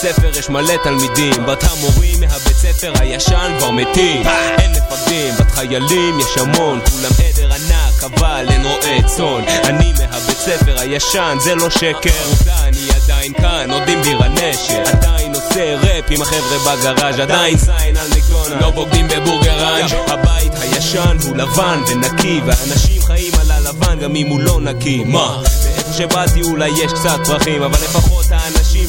ספר 0.00 0.38
יש 0.38 0.48
מלא 0.48 0.74
תלמידים, 0.82 1.46
בת 1.46 1.64
המורים 1.64 2.20
מהבית 2.20 2.56
ספר 2.56 2.92
הישן 3.00 3.56
כבר 3.58 3.70
מתים. 3.70 4.22
אין 4.58 4.70
מפקדים, 4.70 5.34
בת 5.34 5.50
חיילים 5.50 6.20
יש 6.20 6.38
המון, 6.38 6.80
כולם 6.90 7.10
עדר 7.18 7.52
ענק, 7.52 8.04
אבל 8.04 8.46
אין 8.50 8.66
רועה 8.66 9.02
צאן. 9.06 9.44
אני 9.64 9.92
מהבית 9.92 10.36
ספר 10.36 10.80
הישן, 10.80 11.36
זה 11.40 11.54
לא 11.54 11.70
שקר. 11.70 12.10
עובדה, 12.28 12.56
אני 12.64 12.78
עדיין 13.04 13.32
כאן, 13.32 13.70
עוד 13.70 13.88
עם 13.88 14.02
ביר 14.02 14.22
הנשק. 14.22 14.74
עדיין 14.86 15.34
עושה 15.34 15.76
ראפ 15.76 16.04
עם 16.10 16.22
החבר'ה 16.22 16.76
בגראז', 16.76 17.20
עדיין 17.20 17.58
זין 17.58 17.96
על 17.96 18.08
מקדונלד. 18.16 18.60
לא 18.60 18.70
בוגדים 18.70 19.08
בבורגר 19.08 19.68
אורנג' 19.68 20.10
הבית 20.10 20.52
הישן 20.60 21.16
הוא 21.22 21.36
לבן 21.36 21.82
ונקי 21.88 22.40
והאנשים 22.46 23.02
חיים 23.02 23.32
על 23.40 23.50
הלבן 23.50 23.98
גם 23.98 24.16
אם 24.16 24.26
הוא 24.26 24.40
לא 24.40 24.60
נקי 24.60 25.04
מה? 25.04 25.42
ואיפה 25.64 25.92
שבאתי 25.92 26.42
אולי 26.42 26.68
יש 26.68 26.92
קצת 26.92 27.18
פרחים 27.26 27.62
אבל 27.62 27.78
לפחות 27.84 28.24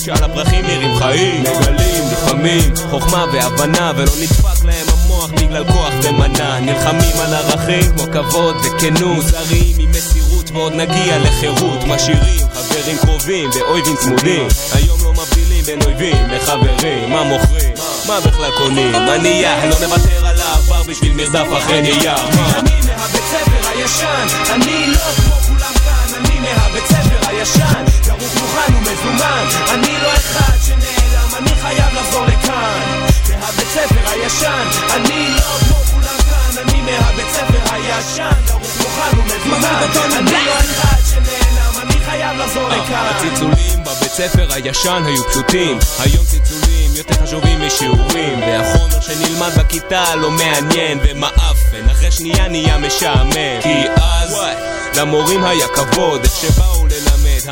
שעל 0.06 0.24
הפרחים 0.24 0.66
נראים 0.66 0.98
חיים. 0.98 1.44
מגלים 1.44 2.04
לפעמים 2.12 2.74
חוכמה 2.90 3.26
והבנה 3.34 3.92
ולא 3.96 4.12
נדפק 4.22 4.66
להם 4.66 4.86
המוח 4.90 5.30
בגלל 5.32 5.64
כוח 5.72 5.94
ומנה. 6.04 6.60
נלחמים 6.60 7.20
על 7.20 7.34
ערכים 7.34 7.92
כמו 7.98 8.04
כבוד 8.12 8.56
וכנות 8.56 9.16
מוסריים 9.16 9.76
עם 9.80 9.92
מסירות 9.92 10.52
ועוד 10.52 10.74
נגיע 10.74 11.18
לחירות. 11.20 11.84
משאירים 11.88 12.48
חברים 12.54 12.98
קרובים 12.98 13.50
ואויבים 13.54 13.96
צמודים. 13.96 14.48
היום 14.74 15.00
לא 15.04 15.14
מבדילים 15.14 15.64
בין 15.64 15.82
אויבים 15.82 16.30
לחברים. 16.30 17.10
מה 17.10 17.24
מוכרים? 17.24 17.74
מה 18.08 18.20
בכלל 18.20 18.52
קונים? 18.58 18.96
הנייה, 18.96 19.66
לא 19.66 19.76
נוותר 19.82 20.28
על 20.28 20.42
העבר 20.42 20.84
בשביל 20.84 21.14
מרדף 21.14 21.48
אחרי 21.58 21.82
נייר. 21.82 22.16
אני 22.16 22.72
מהבית 22.88 23.24
ספר 23.32 23.70
הישן, 23.70 24.28
אני 24.54 24.88
לא 24.88 24.98
כמו 24.98 25.36
כולם 25.48 25.74
כאן 25.74 26.16
אני 26.16 26.40
מהבית 26.40 26.86
ספר 26.86 27.30
הישן, 27.30 27.91
מוכן 28.52 28.76
ומזומן. 28.76 29.48
אני 29.70 29.98
לא 30.04 30.14
אחד 30.14 30.58
שנעלם, 30.66 31.30
אני 31.38 31.50
חייב 31.62 31.94
לחזור 31.94 32.26
לכאן. 32.26 32.80
מהבית 33.40 33.68
ספר 33.68 34.10
הישן, 34.10 34.68
אני 34.96 35.28
לא 35.36 35.42
כמו 35.42 35.76
כולם 35.76 36.18
כאן. 36.30 36.64
אני 36.68 36.82
מהבית 36.82 37.26
ספר 37.32 37.74
הישן, 37.74 38.32
כרוך 38.48 38.78
מוכן 38.80 39.20
ומזומן. 39.20 40.18
אני 40.18 40.46
לא 40.46 40.54
אחד 40.60 40.98
שנעלם, 41.10 41.82
אני 41.82 42.00
חייב 42.06 42.38
לחזור 42.38 42.70
לכאן. 42.70 43.12
הצלצולים 43.16 43.84
בבית 43.84 44.12
ספר 44.12 44.54
הישן 44.54 45.04
היו 45.06 45.24
פשוטים. 45.30 45.80
היום 46.00 46.26
צלצולים 46.26 46.92
יותר 46.96 47.26
חשובים 47.26 47.68
משיעורים. 47.68 48.40
והחומר 48.42 49.02
שנלמד 49.02 49.52
בכיתה 49.58 50.16
לא 50.16 50.32
מעניין 50.32 51.00
ומאפן 51.04 51.90
אחרי 51.92 52.12
שנייה 52.12 52.48
נהיה 52.48 52.78
משעמם. 52.78 53.62
כי 53.62 53.88
אז 53.96 54.38
למורים 54.98 55.44
היה 55.44 55.68
כבוד 55.68 56.24
איך 56.24 56.36
שבאו 56.36 56.81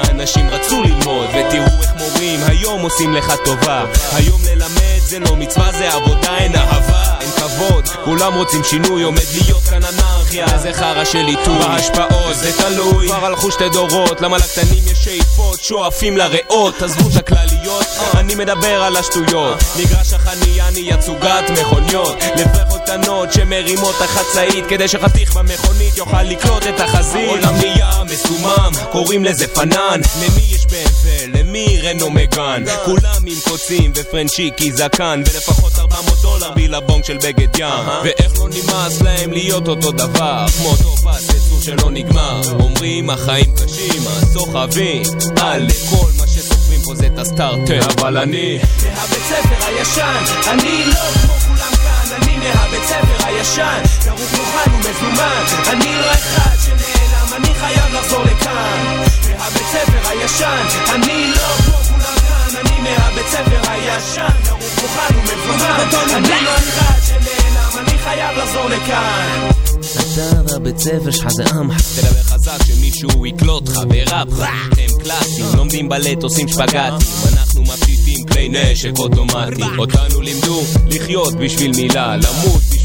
האנשים 0.04 0.50
רצו 0.50 0.84
ללמוד 0.84 1.28
ותראו 1.30 1.82
איך 1.82 1.92
מורים 1.98 2.40
היום 2.48 2.82
עושים 2.82 3.14
לך 3.14 3.34
טובה. 3.46 3.86
היום 4.16 4.42
ללמד 4.46 5.00
זה 5.00 5.20
לא 5.20 5.36
מצווה 5.36 5.72
זה 5.72 5.94
עבודה 5.94 6.38
אין 6.38 6.56
אהבה 6.56 7.04
אין 7.22 7.30
כבוד. 7.32 7.90
כולם 8.06 8.34
רוצים 8.34 8.64
שינוי 8.64 9.04
עומד 9.04 9.22
להיות 9.34 9.64
כאן 9.64 9.80
אנרכיה. 9.84 10.58
זה 10.58 10.74
חרא 10.74 11.06
של 11.06 11.26
עיתוי. 11.26 11.60
בהשפעות 11.60 12.36
זה 12.36 12.52
תלוי. 12.58 13.08
כבר 13.08 13.26
הלכו 13.26 13.52
שתי 13.52 13.70
דורות 13.70 14.22
למה 14.22 14.38
לקטנים 14.38 14.84
יש 14.92 15.04
שאיפות? 15.04 15.64
שואפים 15.64 16.18
לריאות 16.18 16.82
עזבו 16.82 17.10
את 17.10 17.16
הכלליות. 17.16 17.86
אני 18.18 18.36
מדבר 18.36 18.84
על 18.84 18.98
השטויות. 18.98 19.64
מגרש 19.80 20.14
החניה 20.14 20.66
נהיה 20.74 20.98
צוגת 20.98 21.50
מכוניות. 21.60 22.16
לפרחות 22.36 22.79
קטנות 22.90 23.34
שמרימות 23.34 23.95
החצאית 24.02 24.66
כדי 24.70 24.88
שחתיך 24.88 25.36
במכונית 25.36 25.98
יוכל 25.98 26.24
לקלוט 26.24 26.64
את 26.68 26.80
החזית. 26.80 27.28
העולם 27.28 27.56
נהיה 27.56 27.91
מסומם 28.14 28.72
קוראים 28.91 29.24
לזה 29.26 29.48
פנן. 29.48 30.02
למי 30.22 30.41
יש 30.49 30.66
BMW 30.66 31.38
למי 31.38 31.80
רנו 31.84 32.10
מגן? 32.10 32.64
כולם 32.86 33.22
עם 33.26 33.38
קוצים 33.44 33.91
ופרנצ'יקי 33.95 34.72
זקן 34.72 35.24
ולפחות 35.26 35.80
400 35.80 36.22
דולר 36.22 36.52
בילבונג 36.52 37.03
של 37.03 37.18
בגד 37.18 37.60
ים. 37.60 37.88
ואיך 38.03 38.40
לא 38.40 38.48
נמאס 38.49 39.02
להם 39.02 39.32
להיות 39.32 39.68
אותו 39.68 39.91
דבר? 39.91 40.45
כמו 40.57 40.70
אותו 40.70 40.95
פס 40.95 41.30
יצור 41.30 41.61
שלא 41.61 41.91
נגמר. 41.91 42.41
אומרים 42.60 43.10
החיים 43.10 43.56
קשים 43.56 44.03
הסוחבים. 44.07 45.03
על 45.41 45.68
כל 45.90 46.10
מה 46.18 46.28
שסוחבים 46.28 46.82
פה 46.82 46.95
זה 46.95 47.07
את 47.07 47.20
הסטארטר. 47.20 47.80
אבל 47.98 48.18
אני 48.18 48.60
מהבית 48.95 49.24
ספר 49.30 49.66
הישן. 49.68 50.24
אני 50.48 50.86
לא 50.86 50.94
כמו 50.94 51.49
אני 52.40 52.48
מהבית 52.48 52.84
ספר 52.86 53.28
הישן 53.28 53.82
כרוך 54.03 54.32
מוכן 54.32 54.72
ומזומן. 54.74 55.44
אני 55.70 55.95
לא 55.95 56.11
אחד 56.11 56.56
שנעלם 56.66 57.34
אני 57.36 57.53
חייב 57.56 57.94
לחזור 57.94 58.24
לכאן. 58.24 59.03
מהבית 59.38 59.64
ספר 59.72 60.10
הישן 60.10 60.66
אני 60.95 61.32
לא 61.36 61.48
כמו 61.66 61.78
כולם 61.78 62.16
כאן 62.28 62.66
אני 62.66 62.82
מהבית 62.82 63.26
ספר 63.28 63.72
הישן 63.72 64.30
כרוך 64.45 64.61
מוכן 64.82 65.18
ומזומן. 65.18 66.16
אני 66.16 66.45
לא 66.45 66.56
אחד 66.57 66.99
שנעלם 67.07 67.88
אני 67.88 67.98
חייב 67.98 68.38
לחזור 68.38 68.70
לכאן. 68.70 69.49
אתה 69.80 70.52
והבית 70.52 70.80
ספר 70.80 71.11
שלך 71.11 71.28
זה 71.30 71.44
עמך 71.44 71.82
תדבר 71.82 72.24
חזק 72.24 72.66
שמישהו 72.68 73.26
יקלוט 73.26 73.70
בראפ 73.70 74.28
הם 74.78 75.03
קלאסים. 75.03 75.45
לומדים 75.56 75.90
בלט 75.90 76.24
עושים 76.24 76.48
שפגטים 76.48 77.07
אנחנו 77.34 77.61
מפשיטים 77.61 77.99
כלי 78.32 78.50
נשק 78.50 79.00
אוטומטי. 79.00 79.64
אותנו 79.78 80.22
לימדו 80.22 80.62
לחיות 80.92 81.34
בשביל 81.34 81.72
מילה 81.76 82.16
למות 82.16 82.62
בשביל 82.62 82.79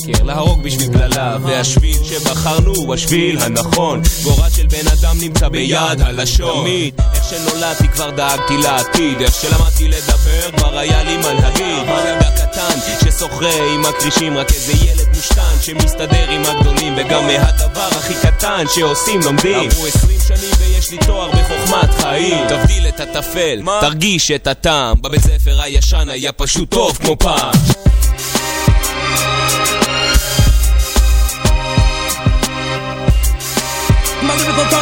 השקר 0.00 0.22
להרוג 0.22 0.62
בשביל 0.62 0.92
קללה 0.92 1.36
והשביל 1.42 1.98
שבחרנו 2.04 2.74
הוא 2.74 2.94
השביל 2.94 3.38
הנכון. 3.38 4.02
גורל 4.22 4.50
של 4.56 4.66
בן 4.66 4.88
אדם 4.92 5.16
נמצא 5.20 5.48
ביד 5.48 6.00
הלשון. 6.00 6.60
תמיד 6.60 6.94
איך 7.14 7.24
שנולדתי 7.30 7.88
כבר 7.88 8.10
דאגתי 8.10 8.56
לעתיד. 8.56 9.20
איך 9.20 9.34
שלמדתי 9.34 9.88
לדבר 9.88 10.50
כבר 10.56 10.78
היה 10.78 11.02
לי 11.02 11.16
מה 11.16 11.32
להגיד. 11.32 11.88
ילד 11.88 12.22
הקטן 12.22 12.78
ששוחה 13.04 13.64
עם 13.74 13.84
הכרישים 13.86 14.36
רק 14.36 14.52
איזה 14.52 14.72
ילד 14.72 15.08
מושתן 15.16 15.56
שמסתדר 15.60 16.30
עם 16.30 16.42
הגדולים 16.44 16.94
וגם 16.96 17.26
מהדבר 17.26 17.88
הכי 17.98 18.14
קטן 18.22 18.64
שעושים 18.74 19.20
לומדים. 19.20 19.70
עברו 19.70 19.86
עשרים 19.86 20.18
שנים 20.28 20.50
ויש 20.58 20.90
לי 20.90 20.98
תואר 20.98 21.30
בחוכמת 21.30 21.94
חיים. 22.00 22.48
תבדיל 22.48 22.88
את 22.88 23.00
הטפל, 23.00 23.62
תרגיש 23.80 24.30
את 24.30 24.46
הטעם. 24.46 25.02
בבית 25.02 25.20
ספר 25.20 25.60
הישן 25.60 26.08
היה 26.08 26.32
פשוט 26.32 26.70
טוב 26.70 26.96
כמו 26.96 27.16
פעם 27.18 27.52
הכל 34.48 34.79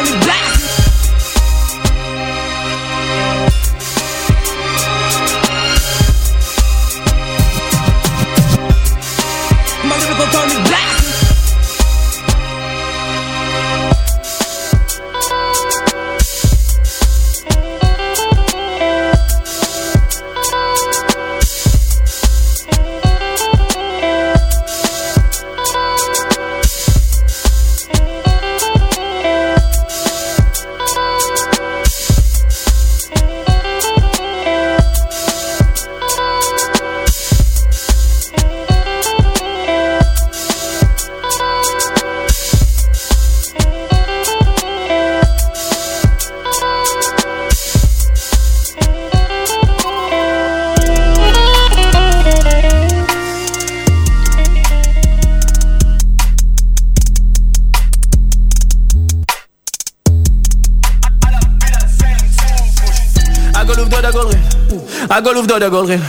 הכל 65.18 65.36
עובדות 65.36 65.62
הכל 65.62 65.84
ריל 65.86 66.00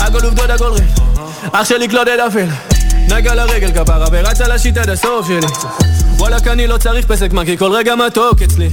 הכל 0.00 0.24
עובדות 0.24 0.50
הכל 0.50 0.72
ריל 0.72 0.84
אח 1.52 1.64
שלי 1.64 1.88
קלודד 1.88 2.18
אפל. 2.28 2.46
נגע 3.08 3.34
לרגל 3.34 3.70
כפרה 3.72 4.06
ורץ 4.12 4.40
על 4.40 4.52
השיט 4.52 4.76
עד 4.76 4.90
הסוף 4.90 5.26
שלי. 5.26 5.46
וואלכ 6.18 6.46
אני 6.46 6.66
לא 6.66 6.78
צריך 6.78 7.06
פסק 7.06 7.32
מה 7.32 7.44
כי 7.44 7.58
כל 7.58 7.72
רגע 7.72 7.94
מתוק 7.94 8.42
אצלי. 8.42 8.68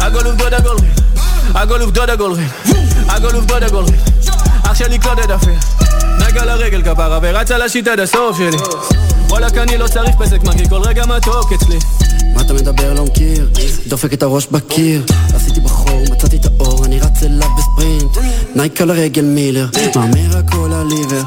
הכל 0.00 0.26
עובדות 0.26 0.52
הכל 0.52 0.76
ריל 0.80 0.90
הכל 1.54 1.80
עובדות 1.80 2.08
הכל 2.08 2.32
ריל 2.32 2.48
הכל 3.08 3.34
עובדות 3.34 3.62
הכל 3.62 3.84
ריל 3.84 4.00
אח 4.62 4.74
שלי 4.74 4.98
קלודד 4.98 5.30
אפל. 5.30 5.50
נגע 6.18 6.44
לרגל 6.44 6.82
כפרה 6.82 7.18
ורץ 7.22 7.50
על 7.50 7.62
השיט 7.62 7.88
עד 7.88 8.00
הסוף 8.00 8.36
שלי. 8.38 8.56
וואלכ 9.28 9.58
אני 9.58 9.78
לא 9.78 9.86
צריך 9.86 10.16
פסק 10.18 10.42
מה 10.44 10.52
כי 10.52 10.68
כל 10.68 10.80
רגע 10.82 11.06
מתוק 11.06 11.52
אצלי. 11.52 11.78
מה 12.34 12.40
אתה 12.40 12.52
מדבר 12.52 12.92
לא 12.92 13.04
מכיר? 13.04 13.48
דופק 13.86 14.12
את 14.12 14.22
הראש 14.22 14.46
בקיר. 14.46 15.02
עשיתי 15.34 15.60
בחור, 15.60 16.04
מצאתי 16.10 16.36
את 16.36 16.46
האור, 16.46 16.84
אני 16.84 17.00
רץ 17.00 17.22
אליו 17.22 17.48
בספרינט 17.58 18.16
נייק 18.56 18.80
על 18.80 18.90
הרגל 18.90 19.24
מילר, 19.24 19.68
מהמר 19.94 20.38
הכל 20.38 20.72
על 20.72 20.86
ליבר 20.86 21.22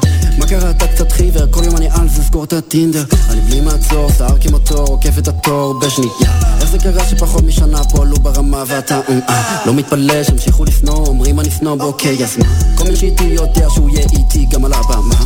קרה? 0.50 0.70
אתה 0.70 0.86
קצת 0.86 1.12
חיוור, 1.12 1.42
כל 1.50 1.64
יום 1.64 1.76
אני 1.76 1.88
על 1.90 2.08
זה, 2.08 2.22
סגור 2.22 2.44
את 2.44 2.52
הטינדר. 2.52 3.04
אני 3.30 3.40
בלי 3.40 3.60
מעצור, 3.60 4.10
שיער 4.16 4.38
כמוטור, 4.40 4.86
עוקף 4.86 5.18
את 5.18 5.28
התור 5.28 5.80
בשנייה. 5.80 6.58
איך 6.60 6.70
זה 6.70 6.78
קרה 6.78 7.04
שפחות 7.04 7.44
משנה 7.44 7.84
פה 7.84 8.02
עלו 8.02 8.16
ברמה 8.16 8.64
ואתה 8.66 9.00
אה, 9.08 9.18
אה. 9.28 9.66
לא 9.66 9.74
מתפלא 9.74 10.22
שהמשיכו 10.24 10.64
לשנוא, 10.64 11.06
אומרים 11.06 11.40
אני 11.40 11.50
שנוא, 11.50 11.76
אוקיי 11.80 12.24
אז 12.24 12.38
מה? 12.38 12.46
כל 12.78 12.84
מי 12.84 12.96
שאיתי 12.96 13.24
יודע 13.24 13.70
שהוא 13.70 13.90
יהיה 13.90 14.06
איתי 14.18 14.46
גם 14.46 14.64
על 14.64 14.72
הבמה. 14.72 15.24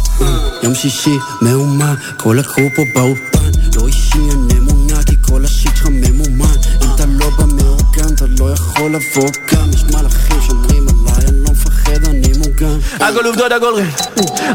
יום 0.62 0.74
שישי, 0.74 1.16
מהומה, 1.40 1.94
כל 2.16 2.38
הקרו 2.38 2.68
פה 2.76 2.82
באופן. 2.94 3.50
לא 3.74 3.86
אישי, 3.86 4.18
אין 4.18 4.48
אמונה, 4.58 5.02
כי 5.02 5.14
כל 5.22 5.44
השיט 5.44 5.76
שלך 5.76 5.86
ממומן. 5.90 6.54
אם 6.82 6.88
אתה 6.94 7.06
לא 7.06 7.30
במאורגן, 7.38 8.14
אתה 8.14 8.26
לא 8.26 8.50
יכול 8.52 8.90
לבוא 8.94 9.30
גם 9.52 9.70
מפחד, 11.94 12.08
אני 12.08 12.32
מוגן. 12.38 12.78
הכל 13.00 13.26
עובדות 13.26 13.52
הכל 13.52 13.74
ריל, 13.74 13.90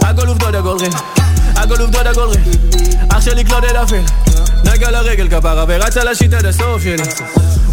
הכל 0.01 0.27
עובדות 0.27 0.55
הכל 0.55 0.77
ריל, 0.79 0.91
הכל 1.55 1.81
עובדות 1.81 2.05
הכל 2.05 2.27
ריל, 2.27 2.41
אח 3.09 3.21
שלי 3.21 3.43
קלודד 3.43 3.75
אפל, 3.75 4.01
נגע 4.63 4.91
לרגל 4.91 5.27
כפרה 5.29 5.65
ורץ 5.67 5.97
על 5.97 6.07
השיט 6.07 6.33
עד 6.33 6.45
הסוף 6.45 6.83
שלי, 6.83 7.03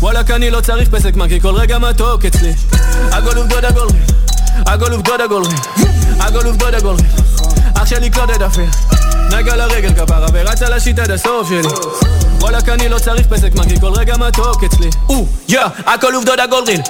וואלכ 0.00 0.30
אני 0.30 0.50
לא 0.50 0.60
צריך 0.60 0.88
פסק 0.88 1.16
מה 1.16 1.28
כי 1.28 1.40
כל 1.40 1.54
רגע 1.54 1.78
מתוק 1.78 2.24
אצלי, 2.24 2.52
הכל 3.12 3.36
עובדות 3.36 3.64
הכל 3.64 3.86
ריל, 3.86 4.02
הכל 4.66 4.92
עובדות 4.92 5.20
הכל 5.20 5.42
ריל, 5.44 5.86
הכל 6.20 6.46
עובדות 6.46 6.74
הכל 6.74 6.94
ריל, 6.94 7.06
אח 7.74 7.86
שלי 7.86 8.10
קלודד 8.10 8.42
אפל, 8.42 8.64
נגע 9.36 9.56
לרגל 9.56 9.92
כפרה 9.92 10.26
ורץ 10.32 10.62
על 10.62 10.72
השיט 10.72 10.98
עד 10.98 11.10
הסוף 11.10 11.48
שלי, 11.48 11.68
וואלכ 12.40 12.68
אני 12.68 12.88
לא 12.88 12.98
צריך 12.98 13.26
פסק 13.26 13.54
מה 13.54 13.64
כי 13.64 13.80
כל 13.80 13.92
רגע 13.92 14.16
מתוק 14.16 14.64
אצלי, 14.64 14.90
או, 15.08 15.26
יא, 15.48 15.60
הכל 15.86 16.14
עובדות 16.14 16.38
הכל 16.40 16.62
real, 16.66 16.80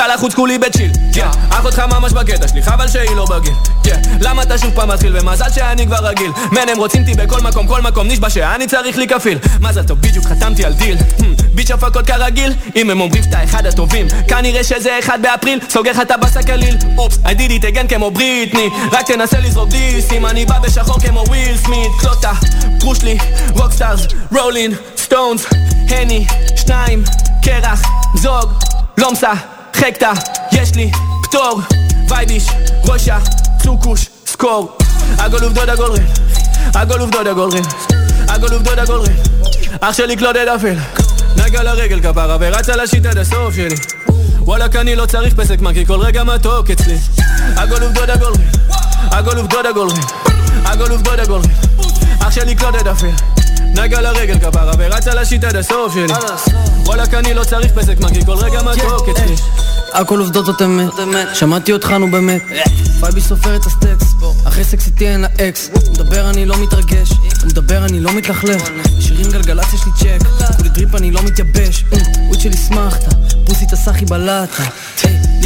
אתה 0.00 0.14
לחוץ 0.14 0.34
כולי 0.34 0.58
ב 0.58 0.63
chill, 0.63 0.90
כן, 1.14 1.28
אח 1.50 1.64
אותך 1.64 1.78
ממש 1.78 2.12
בקטע 2.12 2.48
שלי, 2.48 2.62
חבל 2.62 2.88
שהיא 2.88 3.16
לא 3.16 3.26
בגיל, 3.26 3.52
כן, 3.84 4.00
למה 4.20 4.42
אתה 4.42 4.58
שוב 4.58 4.74
פעם 4.74 4.88
מתחיל, 4.88 5.16
ומזל 5.16 5.50
שאני 5.54 5.86
כבר 5.86 5.96
רגיל, 5.96 6.30
man 6.52 6.68
הם 6.68 6.78
רוצים 6.78 7.02
אותי 7.02 7.14
בכל 7.14 7.40
מקום, 7.40 7.66
כל 7.66 7.80
מקום 7.82 8.08
נשבע 8.08 8.30
שאני 8.30 8.66
צריך 8.66 8.96
לי 8.96 9.08
כפיל, 9.08 9.38
מזל 9.60 9.82
טוב, 9.82 10.00
בדיוק 10.00 10.24
חתמתי 10.24 10.64
על 10.64 10.72
דיל, 10.72 10.96
bitch 11.54 11.70
הפקות 11.70 12.06
כרגיל, 12.06 12.52
אם 12.76 12.90
הם 12.90 13.00
אומרים 13.00 13.22
שאתה 13.22 13.44
אחד 13.44 13.66
הטובים, 13.66 14.06
כנראה 14.28 14.64
שזה 14.64 14.98
אחד 14.98 15.22
באפריל, 15.22 15.58
סוגר 15.70 15.90
לך 15.90 16.00
את 16.00 16.10
הבאסה 16.10 16.42
כליל, 16.42 16.76
אופס, 16.98 17.18
I 17.24 17.28
did 17.28 17.62
it 17.62 17.64
again 17.64 17.88
כמו 17.88 18.10
בריטני, 18.10 18.68
רק 18.92 19.06
תנסה 19.06 19.40
לזרוק 19.40 19.68
דיסים, 19.68 20.26
אני 20.26 20.46
בא 20.46 20.58
בשחור 20.58 21.00
כמו 21.00 21.24
וויל 21.28 21.56
סמית, 21.56 21.90
קלוטה, 22.00 22.32
פרושלי, 22.80 23.18
רוקסטארס, 23.54 24.00
רולין, 24.32 24.72
סטונס, 24.96 25.46
הני, 25.88 26.26
שניים, 26.56 27.02
קרח, 27.42 27.82
זוג, 28.14 28.52
לא 28.98 29.10
משחקת, 29.80 30.06
יש 30.52 30.74
לי 30.74 30.90
פטור, 31.22 31.60
וייביש, 32.08 32.46
ראשה, 32.84 33.18
צוקוש, 33.62 34.06
סקור, 34.26 34.76
ריל, 35.90 36.02
הכל 36.74 37.00
עובדות 37.00 37.26
הכל 37.26 37.48
ריל, 37.52 37.62
הכל 38.28 38.52
עובדות 38.52 38.78
הכל 38.78 39.00
ריל, 39.00 39.16
אח 39.80 39.92
שלי 39.92 40.16
קלודד 40.16 40.48
אפל, 40.48 40.74
נגע 41.36 41.62
לרגל 41.62 42.00
כפרה 42.00 42.36
ורץ 42.40 42.68
על 42.68 42.80
השיט 42.80 43.06
עד 43.06 43.18
הסוף 43.18 43.54
שלי, 43.54 43.76
וואלכ 44.38 44.76
אני 44.76 44.96
לא 44.96 45.06
צריך 45.06 45.34
פסק 45.34 45.60
מה 45.60 45.72
כי 45.72 45.86
כל 45.86 46.00
רגע 46.00 46.24
מתוק 46.24 46.70
אצלי, 46.70 46.98
real, 48.36 48.42
הכל 49.10 49.38
עובדות 49.38 49.66
הכל 49.66 49.88
real, 49.88 50.04
הכל 50.62 50.90
עובדות 50.90 51.18
הכל 51.18 51.40
real, 51.40 51.52
אח 52.20 52.30
שלי 52.30 52.54
clouted 52.54 52.88
up, 52.88 53.10
נייק 53.74 54.00
על 54.00 54.13
הרגל 54.13 54.38
כפרה 54.38 54.72
ורץ 54.78 55.08
על 55.08 55.18
ה 55.18 55.23
shit 55.23 55.44
עד 55.44 55.56
הסוף 55.56 55.94
שלי, 55.94 56.12
וואלכ 56.86 57.14
אני 57.14 57.34
לא 57.34 57.44
צריך 57.44 57.72
פסק 57.72 58.00
זמן 58.00 58.08
כי 58.08 58.24
כל 58.24 58.36
רגע 58.36 58.62
מתוק 58.62 59.08
אצלי, 59.08 59.34
הכל 59.92 60.18
עובדות 60.20 60.46
זאת 60.46 60.62
אמת, 60.62 60.88
שמעתי 61.34 61.72
אותך 61.72 61.90
נו 61.90 62.10
באמת. 62.10 62.42
baby 63.00 63.20
סופר 63.20 63.56
את 63.56 63.66
ה 63.66 63.72
stacks, 63.72 64.14
אחרי 64.44 64.64
סקס 64.64 64.86
איתי 64.86 65.08
אין 65.08 65.20
לה 65.20 65.28
אקס 65.40 65.70
מדבר 65.90 66.30
אני 66.30 66.46
לא 66.46 66.56
מתרגש, 66.56 67.12
מדבר 67.44 67.84
אני 67.84 68.00
לא 68.00 68.12
מתלכלך. 68.12 68.62
שירים 69.00 69.30
גלגלצ 69.30 69.72
יש 69.74 69.80
לי 69.86 69.92
צ'ק, 69.98 70.26
כולי 70.56 70.68
drip 70.68 70.94
אני 70.94 71.10
לא 71.10 71.22
מתייבש. 71.22 71.84
weed 72.28 72.40
שלי 72.40 72.56
שמחת, 72.56 73.04
פוסי 73.46 73.64
את 73.64 73.72
הסחי 73.72 74.04
בלטה. 74.04 74.62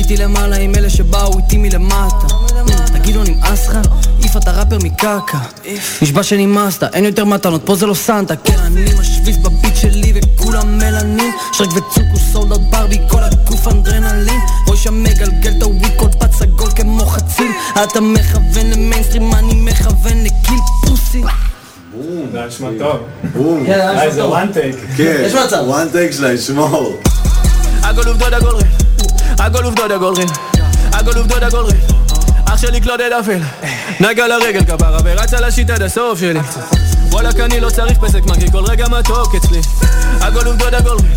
עליתי 0.05 0.23
למעלה 0.23 0.57
עם 0.57 0.75
אלה 0.75 0.91
שבאו 0.91 1.39
איתי 1.39 1.57
מלמטה. 1.57 2.27
תגיד 2.87 3.17
לו 3.17 3.25
נמאס 3.25 3.69
לך? 3.69 3.79
העיף 4.35 4.43
אתה 4.43 4.53
ראפר 4.53 4.79
מקרקע 4.79 5.39
נשבע 6.03 6.23
שנמאסת, 6.23 6.83
אין 6.83 7.05
יותר 7.05 7.25
מתנות, 7.25 7.61
פה 7.65 7.75
זה 7.75 7.87
לא 7.87 7.95
סנטה 7.95 8.37
כן 8.37 8.59
אני 8.59 8.85
משוויץ 9.01 9.37
בביט 9.37 9.77
שלי 9.77 10.13
וכולם 10.15 10.79
מלנים 10.79 11.33
שרק 11.53 11.69
וצוקוש 11.69 12.23
סולדות 12.33 12.61
ברבי, 12.71 12.99
כל 13.09 13.23
הגוף 13.23 13.69
אנדרנלין 13.69 14.41
ראש 14.69 14.87
המגלגל 14.87 15.53
את 15.59 15.63
הוויד 15.63 15.93
כל 15.97 16.07
בת 16.07 16.33
סגול 16.33 16.71
כמו 16.77 17.07
חציל 17.07 17.51
אתה 17.85 18.01
מכוון 18.01 18.71
למיינסטרים, 18.71 19.35
אני 19.35 19.55
מכוון 19.55 20.19
לגיל 20.19 20.61
פוסי 20.87 21.23
זה 22.33 22.39
היה 22.39 22.47
נשמע 22.47 22.69
טוב. 22.79 22.97
בום. 23.35 23.67
כן, 23.67 23.73
היה 23.73 23.91
נשמע 23.93 24.03
איזה 24.03 24.21
טוב. 24.21 24.35
one 24.35 24.57
take. 24.57 24.97
כן, 24.97 25.23
יש 25.27 25.35
מצב. 25.35 25.63
one 25.67 25.89
take 25.89 26.13
שלה, 26.13 26.33
ישמור. 26.33 27.01
הכל 27.83 28.09
עובדות 28.09 28.33
הכל 28.33 28.47
real, 28.47 28.67
הכל 29.39 29.65
עובדות 29.65 29.91
הכל 29.91 30.15
real, 30.17 30.29
הכל 30.93 31.19
עובדות 31.19 31.43
הכל 31.43 31.65
real, 31.65 31.77
אח 32.47 32.57
שלי 32.57 32.81
clouted 32.81 33.11
up, 33.21 33.41
נייק 34.01 34.29
על 34.29 34.41
הרגל 34.41 34.65
כפרה 34.65 34.99
ורץ 35.05 35.35
על 35.35 35.45
ה 35.45 35.50
shit 35.50 35.71
עד 35.71 35.83
הסוף 35.83 36.21
שלי, 36.21 36.41
וואלכ 37.11 37.41
אני 37.41 37.61
לא 37.61 37.71
צריך 37.71 37.99
פסק 37.99 38.25
זמן 38.27 38.35
כי 38.35 38.51
כל 38.53 38.65
רגע 38.65 38.89
מתוק 38.89 39.35
אצלי, 39.35 39.61
real, 41.01 41.13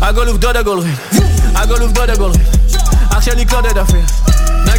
הכל 0.00 0.28
עובדות 0.28 0.56
הכל 0.56 0.78
real, 0.78 1.22
הכל 1.54 1.82
עובדות 1.82 2.08
הכל 2.08 2.30
real, 2.30 2.42
אח 3.10 3.20
שלי 3.20 3.44
clouted 3.44 3.78
up, 3.78 3.98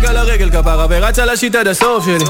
נייק 0.01 0.13
על 0.13 0.25
הרגל 0.25 0.49
כפרה 0.49 0.87
ורץ 0.89 1.19
על 1.19 1.29
ה 1.29 1.35
shit 1.35 1.55
עד 1.55 1.67
הסוף 1.67 2.05
שלי, 2.05 2.25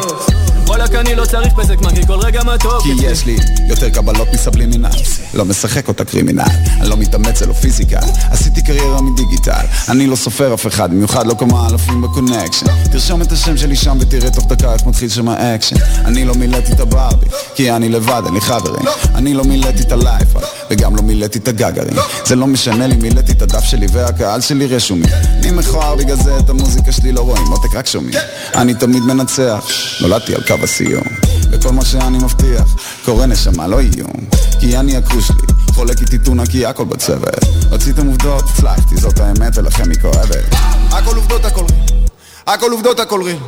וואלכ 0.68 0.96
אני 0.96 1.16
לא 1.16 1.26
צריך 1.26 1.54
פסק 1.54 1.82
זמן 1.82 1.92
כי 1.92 2.08
כל 2.08 2.20
רגע 2.20 2.44
מתוק 2.44 2.84
כי 2.84 3.06
יש 3.06 3.26
לי 3.26 3.38
יותר 3.70 3.90
קבלות 3.90 4.28
מסבלימינל. 4.34 4.90
לא 5.34 5.46
משחק 5.46 5.88
אותה 5.88 6.06
criminal. 6.06 6.44
אני 6.82 6.90
לא 6.90 6.98
מתאמץ, 6.98 7.40
זה 7.40 7.46
לא 7.46 7.54
פיזיקה. 7.54 8.00
עשיתי 8.32 8.62
קריירה 8.62 9.02
מ 9.02 9.09
digital. 9.09 9.66
אני 9.90 10.08
לא 10.08 10.16
סופר 10.16 10.54
אף 10.54 10.68
אחד, 10.68 10.92
במיוחד 10.92 11.28
לא 11.28 11.36
כמה 11.40 11.68
אלפים 11.68 12.02
ב 12.02 12.07
connection. 12.07 12.66
תרשום 12.92 13.22
את 13.22 13.32
השם 13.32 13.58
שלי 13.58 13.76
שם 13.76 13.98
ותראה 14.02 14.32
תוך 14.32 14.46
דקה 14.48 14.74
איך 14.74 14.86
מתחיל 14.86 15.10
שם 15.10 15.30
האקשן. 15.30 15.76
אני 16.06 16.26
לא 16.26 16.34
מילאתי 16.34 16.74
את 16.74 16.80
הברבי 16.80 17.26
כי 17.56 17.72
אני 17.72 17.90
לבד, 17.90 18.22
אין 18.26 18.34
לי 18.34 18.42
חברים. 18.42 18.86
אני 19.16 19.34
לא 19.34 19.44
מילאתי 19.44 19.84
את 19.84 19.92
הלייפל 19.92 20.40
וגם 20.72 20.96
לא 20.96 21.02
מילאתי 21.02 21.40
את 21.40 21.48
הגגרין. 21.48 21.96
זה 22.26 22.36
לא 22.36 22.48
משנה 22.48 22.88
לי, 22.88 22.96
מילאתי 22.96 23.32
את 23.32 23.42
הדף 23.42 23.64
שלי 23.64 23.88
והקהל 23.92 24.42
שלי 24.42 24.68
רשומים. 24.68 25.10
אני 25.40 25.52
מכוער 25.52 25.96
בגלל 25.96 26.18
זה 26.18 26.38
את 26.38 26.50
המוזיקה 26.50 26.92
שלי 26.92 27.12
לא 27.12 27.22
רואים, 27.22 27.46
אותי 27.62 27.76
רק 27.76 27.88
שומעים. 27.88 28.20
אני 28.56 28.74
תמיד 28.74 29.04
מנצח, 29.04 29.66
נולדתי 30.02 30.36
על 30.36 30.42
קו 30.48 30.56
הסיום. 30.64 31.04
וכל 31.52 31.72
מה 31.72 31.86
שאני 31.86 32.18
מבטיח, 32.18 32.76
קורה 33.06 33.26
נשמה, 33.26 33.68
לא 33.68 33.80
איום. 33.80 34.28
כי 34.60 34.78
אני 34.78 34.98
וה 34.98 35.08
crew 35.08 35.28
שלי, 35.28 35.48
חולק 35.74 36.02
איתי 36.02 36.18
טונה 36.18 36.46
כי 36.46 36.66
הכל 36.66 36.84
בצוות. 36.84 37.40
רציתם 37.72 38.08
עובדות, 38.08 38.44
הצלחתי, 38.54 38.98
זאת 38.98 39.20
האמת 39.20 39.58
ולכם 39.58 39.90
היא 39.90 40.00
כואבת. 40.02 40.56
הכל 40.92 41.16
עובדות 41.16 41.46
הכל 41.46 41.66
real, 41.70 42.00
הכל 42.48 42.72
עובדות 42.72 43.00
הכל 43.00 43.24
real, 43.24 43.40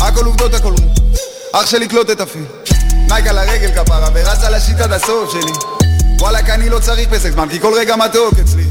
הכל 0.00 0.24
עובדות 0.24 0.54
הכל 0.54 0.72
real, 0.78 0.88
אח 1.52 1.66
שלי 1.66 1.88
clouted 1.88 2.10
up, 2.10 2.38
נייק 3.08 3.26
על 3.26 3.38
הרגל 3.38 3.70
כפרה 3.70 4.08
ורץ 4.14 4.42
על 4.42 4.54
ה 4.54 4.59
shit 4.59 4.80
עד 4.80 4.92
הסוף 4.92 5.32
שלי, 5.32 5.52
וואלכ 6.20 6.50
אני 6.50 6.68
לא 6.68 6.78
צריך 6.78 7.08
פסק 7.08 7.32
זמן 7.32 7.48
כי 7.48 7.60
כל 7.60 7.72
רגע 7.78 7.96
מתוק 7.96 8.34
אצלי, 8.44 8.64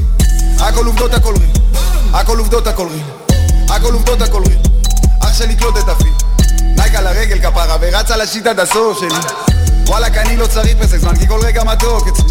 הכל 0.58 0.86
עובדות 0.86 1.14
הכל 1.14 1.34
real, 1.36 1.50
הכל 2.12 2.38
עובדות 2.38 2.66
הכל 2.66 2.88
real, 2.90 3.04
הכל 3.70 3.92
עובדות 3.92 4.22
הכל 4.22 4.42
real, 4.46 4.58
אח 5.20 5.38
שלי 5.38 5.56
clouted 5.56 5.76
up, 5.88 6.08
נייק 6.62 6.94
על 6.94 7.06
הרגל 7.06 7.38
כפרה 7.38 7.76
ורץ 7.80 8.10
על 8.10 8.20
ה 8.20 8.25
shit 8.25 8.46
עד 8.46 8.60
הסוף 8.60 8.98
שלי, 9.00 9.08
וואלכ 9.86 10.16
אני 10.16 10.36
לא 10.36 10.46
צריך 10.46 10.76
פסק 10.82 10.98
זמן 10.98 11.16
כי 11.16 11.28
כל 11.28 11.40
רגע 11.42 11.64
מתוק 11.64 12.08
אצלי. 12.08 12.30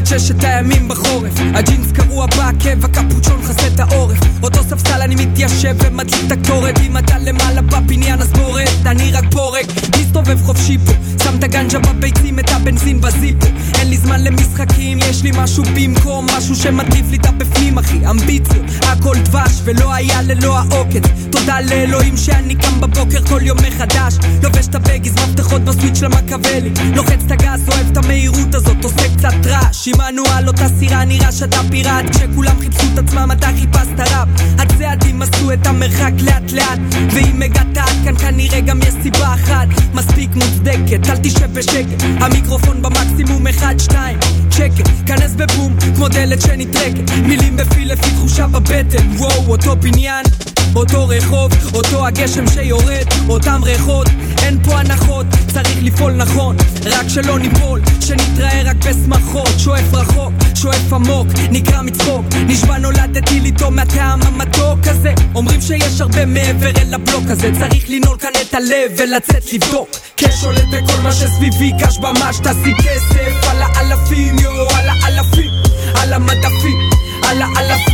את 0.00 0.06
ששת 0.06 0.44
הימים 0.44 0.88
בחורף. 0.88 1.32
הג'ינס 1.54 1.92
קרוע 1.92 2.26
בעקב, 2.26 2.84
הקפוצ'ון 2.84 3.42
חסה 3.42 3.66
את 3.66 3.80
העורף. 3.80 4.18
אותו 4.42 4.62
ספסל 4.62 5.02
אני 5.02 5.14
מתיישב 5.14 5.76
ומדליק 5.84 6.20
את 6.26 6.32
הקטורת 6.32 6.78
אם 6.78 6.98
אתה 6.98 7.18
למעלה 7.18 7.62
בבניין 7.62 8.20
אז 8.20 8.32
בורט 8.32 8.86
אני 8.86 9.12
רק 9.12 9.24
פורק, 9.30 9.66
מסתובב 10.00 10.42
חופשי 10.42 10.78
פה 10.86 10.92
שם 11.24 11.38
את 11.38 11.44
הגנג'ה 11.44 11.78
בביצים, 11.78 12.38
את 12.38 12.50
הבנזין 12.50 13.00
בזיפו. 13.00 13.46
אין 13.78 13.90
לי 13.90 13.96
זמן 13.96 14.24
למשחקים, 14.24 14.98
יש 14.98 15.22
לי 15.22 15.30
משהו 15.34 15.64
במקום 15.74 16.26
משהו 16.26 16.56
שמטריף 16.56 17.10
לי 17.10 17.16
את 17.16 17.26
הבפנים 17.26 17.78
אחי. 17.78 18.06
אמביציות, 18.10 18.64
הכל 18.82 19.16
דבש 19.24 19.60
ולא 19.64 19.94
היה 19.94 20.22
ללא 20.22 20.58
העוקץ. 20.58 21.02
תודה 21.30 21.60
לאלוהים 21.60 22.16
שאני 22.16 22.54
קם 22.54 22.80
בבוקר 22.80 23.26
כל 23.28 23.40
יום 23.42 23.58
מחדש. 23.68 24.14
לובש 24.42 24.66
את 24.66 24.74
הבגיז, 24.74 25.14
מפתחות 25.14 25.62
בסוויץ' 25.64 26.02
למקבלי 26.02 26.70
לוחץ 26.94 27.22
את 27.26 27.30
הגז, 27.30 27.68
אוהב 27.68 27.86
את 27.92 27.96
המהירות 27.96 28.54
הזאת, 28.54 28.84
עושה 28.84 29.16
קצת 29.16 29.46
רעש 29.46 29.88
עם 29.94 29.96
מנואל 29.98 30.48
אותה 30.48 30.68
סירה 30.78 31.04
נראה 31.04 31.32
שאתה 31.32 31.60
פיראט. 31.70 32.04
כשכולם 32.10 32.60
חיפשו 32.60 32.86
את 32.94 32.98
עצמם 32.98 33.28
אתה 33.32 33.46
חיפשת 33.46 34.00
ראפ 34.00 34.28
הצעדים 34.58 35.22
עשו 35.22 35.52
את 35.52 35.66
המרחק 35.66 36.12
לאט 36.22 36.52
לאט. 36.52 36.78
ואם 37.12 37.42
הגעת 37.42 37.76
עד 37.76 38.04
כאן 38.04 38.16
כנראה 38.16 38.60
גם 38.60 38.80
יש 38.82 38.94
סיבה 39.02 39.34
אחת. 39.34 39.68
מספיק 39.94 40.30
מוצדקת 40.34 41.08
אל 41.10 41.16
תשב 41.16 41.52
בשקט. 41.52 42.02
המיקרופון 42.20 42.82
במקסימום 42.82 43.46
אחד 43.46 43.74
שתיים 43.78 44.18
שקט 44.50 44.88
כנס 45.06 45.34
בבום 45.34 45.76
כמו 45.96 46.08
דלת 46.08 46.40
שנטרקת 46.40 47.10
מילים 47.26 47.56
בפי 47.56 47.84
לפי 47.84 48.10
תחושה 48.10 48.46
בבטן. 48.46 49.16
וואו 49.16 49.50
אותו 49.50 49.76
בניין 49.76 50.24
אותו 50.74 51.08
רחוב, 51.08 51.52
אותו 51.74 52.06
הגשם 52.06 52.46
שיורד, 52.46 53.04
אותם 53.28 53.60
ריחות, 53.64 54.06
אין 54.42 54.58
פה 54.64 54.80
הנחות, 54.80 55.26
צריך 55.52 55.78
לפעול 55.82 56.12
נכון, 56.12 56.56
רק 56.86 57.08
שלא 57.08 57.38
ניפול, 57.38 57.80
שנתראה 58.00 58.62
רק 58.64 58.76
בשמחות, 58.76 59.48
שואף 59.58 59.94
רחוק, 59.94 60.32
שואף 60.54 60.92
עמוק, 60.92 61.26
נקרע 61.50 61.82
מצחוק, 61.82 62.24
נשבע 62.46 62.78
נולדתי 62.78 63.40
לטעום 63.40 63.76
מהטעם 63.76 64.20
המתוק 64.22 64.78
הזה, 64.86 65.12
אומרים 65.34 65.60
שיש 65.60 66.00
הרבה 66.00 66.26
מעבר 66.26 66.70
אל 66.80 66.94
הבלוק 66.94 67.24
הזה, 67.26 67.50
צריך 67.58 67.84
לנעול 67.88 68.18
כאן 68.18 68.30
את 68.42 68.54
הלב 68.54 68.92
ולצאת 68.98 69.52
לבדוק, 69.52 69.88
קש 70.16 70.34
שולט 70.40 70.64
בכל 70.72 71.02
מה 71.02 71.12
שסביבי, 71.12 71.72
קש 71.82 71.98
ממש 71.98 72.38
תעשי 72.42 72.74
כסף, 72.78 73.50
על 73.50 73.62
האלפים, 73.62 74.38
יואו, 74.38 74.70
על 74.70 74.88
האלפים, 74.88 75.50
על 75.94 76.12
המדפים, 76.12 76.90
על 77.22 77.42
האלפים, 77.42 77.89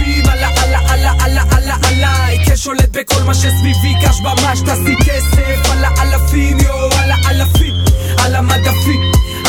עליי 1.97 2.39
כשולט 2.47 2.89
בכל 2.91 3.23
מה 3.23 3.35
שסביבי 3.35 3.95
קש 4.03 4.21
ממש 4.21 4.61
תעשי 4.61 4.95
כסף. 5.05 5.71
על 5.73 5.85
האלפים 5.85 6.59
יואו 6.61 6.89
על 7.03 7.11
האלפים 7.11 7.75
על 8.25 8.35
המדפים 8.35 9.01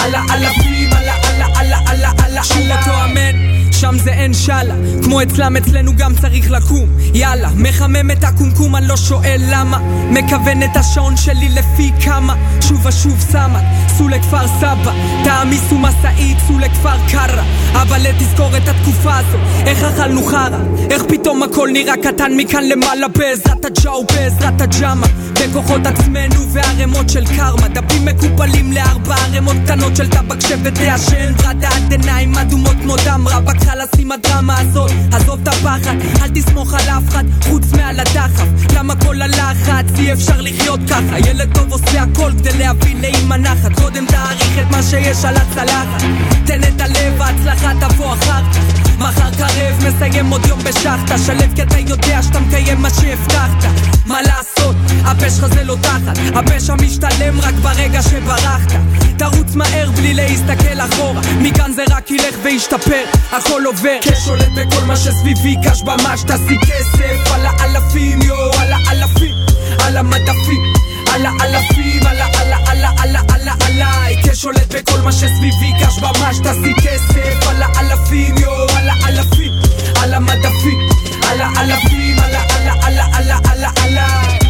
על 0.03 0.15
האלפים 0.15 0.89
על 0.93 1.09
האלפים 1.09 1.49
על 1.87 2.03
האלפים 2.03 2.43
שוב 2.43 2.71
אותו 2.71 3.03
אמן 3.05 3.66
שם 3.79 3.97
זה 3.97 4.11
אין 4.11 4.33
שאלה 4.33 4.75
כמו 5.03 5.21
אצלם 5.21 5.57
אצלנו 5.57 5.91
גם 5.97 6.13
צריך 6.21 6.51
לקום. 6.51 6.89
יאללה 7.13 7.49
מחמם 7.55 8.11
את 8.11 8.23
הקומקום 8.23 8.75
אני 8.75 8.87
לא 8.87 8.97
שואל 8.97 9.41
למה. 9.49 9.79
מכוון 10.09 10.63
את 10.63 10.75
השעון 10.75 11.17
שלי 11.17 11.49
לפי 11.49 11.91
כמה. 12.03 12.35
שוב 12.61 12.85
ושוב 12.85 13.25
שמה 13.31 13.61
סעו 13.97 14.07
לכפר 14.07 14.47
סבא. 14.47 14.93
תעמיסו 15.23 15.77
משאית 15.77 16.37
סעו 16.47 16.59
לכפר 16.59 16.97
קרא. 17.11 17.43
אבל 17.73 18.05
תזכור 18.19 18.57
את 18.57 18.67
התקופה 18.67 19.17
הזו. 19.17 19.37
איך 19.65 19.83
אכלנו 19.83 20.23
חרא? 20.23 20.59
איך 20.89 21.03
פתאום 21.07 21.43
הכל 21.43 21.69
נראה 21.73 21.97
קטן 21.97 22.31
מכאן 22.37 22.63
למעלה? 22.63 23.07
בעזרת 23.07 23.65
הג'או 23.65 24.03
בעזרת 24.03 24.61
הג'אמה. 24.61 25.07
בכוחות 25.33 25.85
עצמנו 25.85 26.49
וערימות 26.49 27.09
של 27.09 27.25
קרמה. 27.25 27.67
דפים 27.67 28.05
מקופלים 28.05 28.71
לארבע 28.71 29.15
ערימות 29.15 29.55
קטנות 29.65 29.95
של 29.95 30.07
טבק 30.07 30.41
שותעשן 30.41 31.33
ברדת 31.33 31.91
עיניים 31.91 32.35
אדומות 32.35 32.75
כמו 32.81 32.95
דם 33.05 33.27
רבק 33.27 33.66
חלאס 33.71 33.89
עם 33.99 34.11
הדרמה 34.11 34.59
הזאת. 34.59 34.91
עזוב 35.11 35.39
את 35.43 35.47
הפחד 35.47 35.95
אל 36.21 36.29
תסמוך 36.35 36.73
על 36.73 36.89
אף 36.89 37.09
אחד 37.09 37.23
חוץ 37.41 37.63
מעל 37.71 37.99
הדחף. 37.99 38.47
למה 38.75 38.95
כל 38.95 39.21
הלחץ? 39.21 39.85
אי 39.99 40.13
אפשר 40.13 40.41
לחיות 40.41 40.79
ככה. 40.89 41.19
ילד 41.19 41.53
טוב 41.53 41.71
עושה 41.71 42.01
הכל 42.01 42.31
כדי 42.39 42.57
להביא 42.57 42.95
לאמא 43.01 43.35
נחת 43.35 43.79
קודם 43.81 44.05
תעריך 44.05 44.59
את 44.59 44.71
מה 44.71 44.83
שיש 44.83 45.25
על 45.25 45.35
הצלחת. 45.35 46.01
תן 46.45 46.59
את 46.63 46.81
הלב 46.81 47.21
ההצלחה 47.21 47.71
תבוא 47.79 48.13
אחר 48.13 48.41
כך. 48.53 48.99
מחר 48.99 49.31
קרב 49.37 49.87
מסיים 49.87 50.29
עוד 50.29 50.45
יום 50.45 50.59
בשחטה. 50.59 51.17
שלב 51.17 51.55
כי 51.55 51.63
אתה 51.63 51.77
יודע 51.79 52.23
שאתה 52.23 52.39
מקיים 52.39 52.81
מה 52.81 52.89
שהבטחת. 52.89 53.65
מה 54.05 54.21
לעשות? 54.21 54.75
הפה 55.05 55.29
שלך 55.29 55.45
זה 55.47 55.63
לא 55.63 55.75
תחת. 55.81 56.17
הפשע 56.35 56.75
משתלם 56.75 57.39
רק 57.39 57.53
ברגע 57.53 58.01
שברחת. 58.01 58.71
תרוץ 59.17 59.55
מהר 59.55 59.91
בלי 59.91 60.13
להסתכל 60.13 60.79
אחורה. 60.79 61.21
מכאן 61.41 61.71
זה 61.73 61.83
רק 61.89 62.11
ילך 62.11 62.35
וישתפר. 62.43 63.03
הכל 63.31 63.56
עובר 63.65 63.97
קש 64.01 64.25
שולט 64.25 64.49
בכל 64.55 64.85
מה 64.85 64.95
שסביבי 64.95 65.55
קש 65.65 65.81
ממש 65.83 66.23
תעשי 66.23 66.57
כסף 66.61 67.31
על 67.33 67.45
האלפים 67.45 68.21
יואו 68.21 68.51
על 68.59 68.73
האלפים 68.73 69.35
על 69.85 69.97
המדפים 69.97 70.73
על 71.13 71.25
האלפים 71.25 72.07
על 72.07 72.19
האלפים 72.19 73.17
עליי 73.65 74.15
כשולט 74.23 74.75
בכל 74.75 75.01
מה 75.01 75.11
שסביבי 75.11 75.73
קש 75.81 75.99
ממש 75.99 76.37
תעשי 76.43 76.73
כסף 76.73 77.47
על 77.47 77.61
האלפים 77.61 78.37
יואו 78.37 78.67
על 78.77 78.89
האלפים 78.89 79.53
על 80.01 80.13
המדפים 80.13 80.89
על 81.31 81.41
האלפים 81.41 82.17
על 82.19 82.35
האלפים 82.35 82.77
על 82.83 83.31
האלפים 83.31 83.77
עליי 83.83 84.46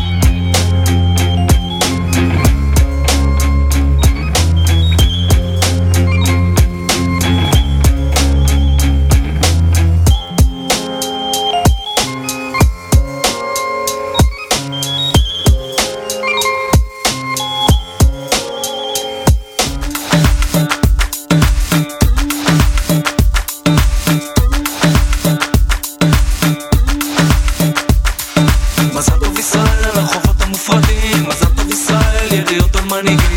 money. 33.03 33.36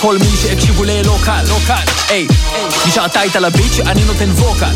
לכל 0.00 0.18
מי 0.18 0.36
שהקשיבו 0.42 0.84
ל 0.84 0.93
local. 0.93 1.44
היי, 2.08 2.26
נשאר 2.86 3.08
tight 3.08 3.36
על 3.36 3.44
ה 3.44 3.50
beat 3.50 3.72
שאני 3.72 4.04
נותן 4.04 4.30
vocal. 4.30 4.66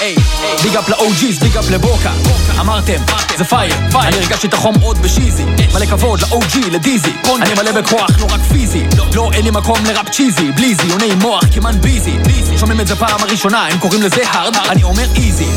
היי, 0.00 0.16
big 0.62 0.76
up 0.76 0.88
ל 0.88 0.98
OGs, 0.98 1.38
big 1.38 1.56
up 1.56 1.70
לבוקה. 1.70 2.12
אמרתם, 2.60 3.02
זה 3.38 3.44
fire, 3.44 3.74
אני 3.94 4.16
הרגשתי 4.16 4.46
את 4.46 4.54
החום 4.54 4.74
עוד 4.82 4.98
בשיזי. 5.02 5.44
מלא 5.74 5.86
כבוד 5.86 6.20
ל 6.20 6.32
OG, 6.32 6.70
לדיזי. 6.70 7.12
אני 7.42 7.54
מלא 7.54 7.72
בכוח, 7.72 8.10
לא 8.20 8.26
רק 8.30 8.40
פיזי. 8.52 8.82
לא, 9.14 9.30
אין 9.32 9.44
לי 9.44 9.50
מקום 9.50 9.84
לראפ 9.84 10.08
cheesy. 10.08 10.52
בלי 10.52 10.74
זיוני 10.74 11.14
מוח, 11.14 11.44
כמעט 11.54 11.74
busy. 11.74 12.16
שומעים 12.58 12.80
את 12.80 12.86
זה 12.86 12.96
פעם 12.96 13.22
הראשונה, 13.22 13.66
הם 13.66 13.78
קוראים 13.78 14.02
לזה 14.02 14.22
hard, 14.30 14.56
אני 14.68 14.82
אומר 14.82 15.06
easy. 15.16 15.48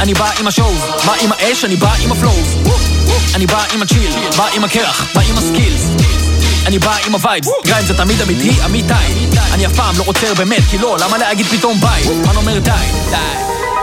אני 0.00 0.14
בא 0.14 0.30
עם 0.40 0.46
ה 0.46 0.51
show, 0.51 0.74
בא 1.06 1.12
עם 1.20 1.30
האש, 1.32 1.64
אני 1.64 1.76
בא 1.76 1.92
עם 2.04 2.12
ה 2.12 2.17
flow. 2.17 2.42
אני 3.34 3.46
בא 3.46 3.64
עם 3.74 3.82
ה 3.82 3.86
chill, 3.86 4.12
בא 4.36 4.46
עם 4.54 4.64
הקרח, 4.64 5.06
בא 5.14 5.20
עם 5.28 5.38
ה 5.38 5.49
skills. 5.49 6.27
אני 6.68 6.78
בא 6.78 6.96
עם 7.06 7.12
ה 7.12 7.17
vibes, 7.17 7.48
grime 7.66 7.86
זה 7.86 7.94
תמיד 7.94 8.20
אמיתי, 8.20 8.50
אמיתי. 8.64 8.94
אני 9.52 9.66
אף 9.66 9.72
פעם 9.76 9.94
לא 9.98 10.04
עוצר 10.06 10.34
באמת, 10.34 10.62
כי 10.70 10.78
לא, 10.78 10.96
למה 11.00 11.18
להגיד 11.18 11.46
פתאום 11.46 11.80
ביי? 11.80 12.02
מה 12.26 12.32
אומר 12.36 12.58
די? 12.58 12.70
די. 13.10 13.16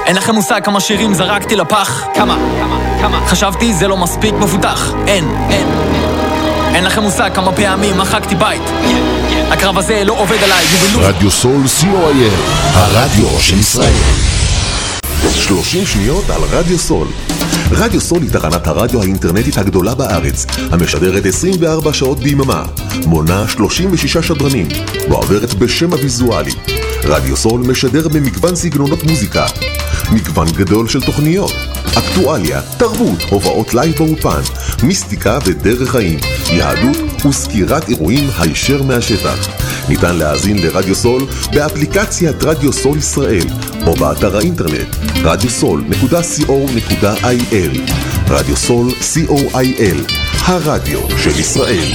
אין 0.06 0.16
לכם 0.16 0.36
מושג 0.36 0.62
כמה 0.64 0.80
שירים 0.80 1.14
זרקתי 1.14 1.56
לפח? 1.56 2.04
כמה? 2.14 2.38
כמה? 2.60 2.80
כמה? 3.02 3.28
חשבתי 3.28 3.74
זה 3.74 3.88
לא 3.88 3.98
מספיק 3.98 4.34
מפותח. 4.34 4.92
אין, 5.08 5.36
אין. 5.50 5.68
אין 6.76 6.84
לכם 6.84 7.04
מושג 7.04 7.30
כמה 7.34 7.52
פעמים 7.52 7.98
מחקתי 7.98 8.36
בית. 8.36 8.62
הקרב 9.52 9.78
הזה 9.78 10.04
לא 10.04 10.14
עובד 10.14 10.44
עליי, 10.44 10.66
יבלו. 10.74 11.08
רדיו 11.08 11.32
סול 11.32 11.62
co.il, 11.82 12.34
הרדיו 12.74 13.40
של 13.40 13.60
ישראל. 13.60 13.94
30 15.34 15.86
שניות 15.86 16.30
על 16.30 16.42
רדיו 16.52 16.80
סול. 16.80 17.08
רדיו 17.72 18.02
סול 18.02 18.22
היא 18.22 18.32
תחנת 18.32 18.68
הרדיו 18.68 19.02
האינטרנטית 19.02 19.58
הגדולה 19.58 19.96
בארץ, 19.96 20.46
המשדרת 20.72 21.26
24 21.26 21.94
שעות 21.94 22.20
ביממה, 22.20 22.66
מונה 23.06 23.48
36 23.48 24.18
שדרנים, 24.18 24.68
ועוברת 25.10 25.54
בשם 25.54 25.94
הוויזואלי. 25.94 26.52
רדיו 27.04 27.38
סול 27.38 27.62
משדר 27.62 28.08
במגוון 28.08 28.56
סגנונות 28.56 29.04
מוזיקה, 29.04 29.46
מגוון 30.12 30.48
גדול 30.52 30.88
של 30.88 31.02
תוכניות, 31.02 31.54
אקטואליה, 31.98 32.62
תרבות, 32.78 33.22
הופעות 33.30 33.74
live 33.74 33.96
באולפן, 33.98 34.42
מיסטיקה 34.84 35.40
ודרך 35.46 35.92
חיים, 35.92 36.20
יהדות 36.52 37.26
וסקירת 37.26 37.90
אירועים 37.90 38.30
הישר 38.40 38.84
מהשטח. 38.84 39.65
ניתן 39.90 40.16
להאזין 40.16 40.58
לרדיו 40.58 40.96
סול 40.96 41.26
באפליקציית 41.54 42.44
רדיו 42.44 42.74
סול 42.74 42.98
ישראל 42.98 43.48
או 43.88 43.94
באתר 43.94 44.38
האינטרנט 44.38 44.96
radiosol.co.il 45.24 47.92
רדיו 48.30 48.56
סול 48.56 48.90
co.il 48.90 50.14
הרדיו 50.46 51.00
של 51.18 51.40
ישראל 51.40 51.92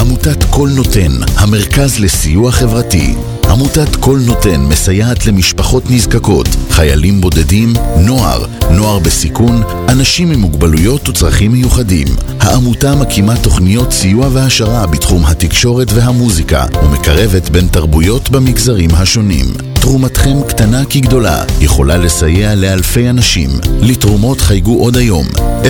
עמותת 0.00 0.44
כל 0.50 0.68
נותן, 0.76 1.12
המרכז 1.36 2.00
לסיוע 2.00 2.52
חברתי. 2.52 3.14
עמותת 3.50 3.96
כל 3.96 4.18
נותן 4.26 4.60
מסייעת 4.60 5.26
למשפחות 5.26 5.90
נזקקות, 5.90 6.46
חיילים 6.72 7.20
בודדים, 7.20 7.72
נוער, 7.96 8.44
נוער 8.70 8.98
בסיכון, 8.98 9.62
אנשים 9.88 10.30
עם 10.30 10.40
מוגבלויות 10.40 11.08
וצרכים 11.08 11.52
מיוחדים. 11.52 12.06
העמותה 12.40 12.94
מקימה 12.94 13.36
תוכניות 13.36 13.92
סיוע 13.92 14.28
והעשרה 14.32 14.86
בתחום 14.86 15.24
התקשורת 15.24 15.92
והמוזיקה 15.92 16.66
ומקרבת 16.82 17.48
בין 17.48 17.68
תרבויות 17.68 18.30
במגזרים 18.30 18.90
השונים. 18.94 19.46
תרומתכם 19.74 20.42
קטנה 20.48 20.84
כגדולה, 20.90 21.44
יכולה 21.60 21.96
לסייע 21.96 22.54
לאלפי 22.54 23.10
אנשים. 23.10 23.50
לתרומות 23.80 24.40
חייגו 24.40 24.80
עוד 24.80 24.96
היום, 24.96 25.26
03-677-36-36. 25.62 25.66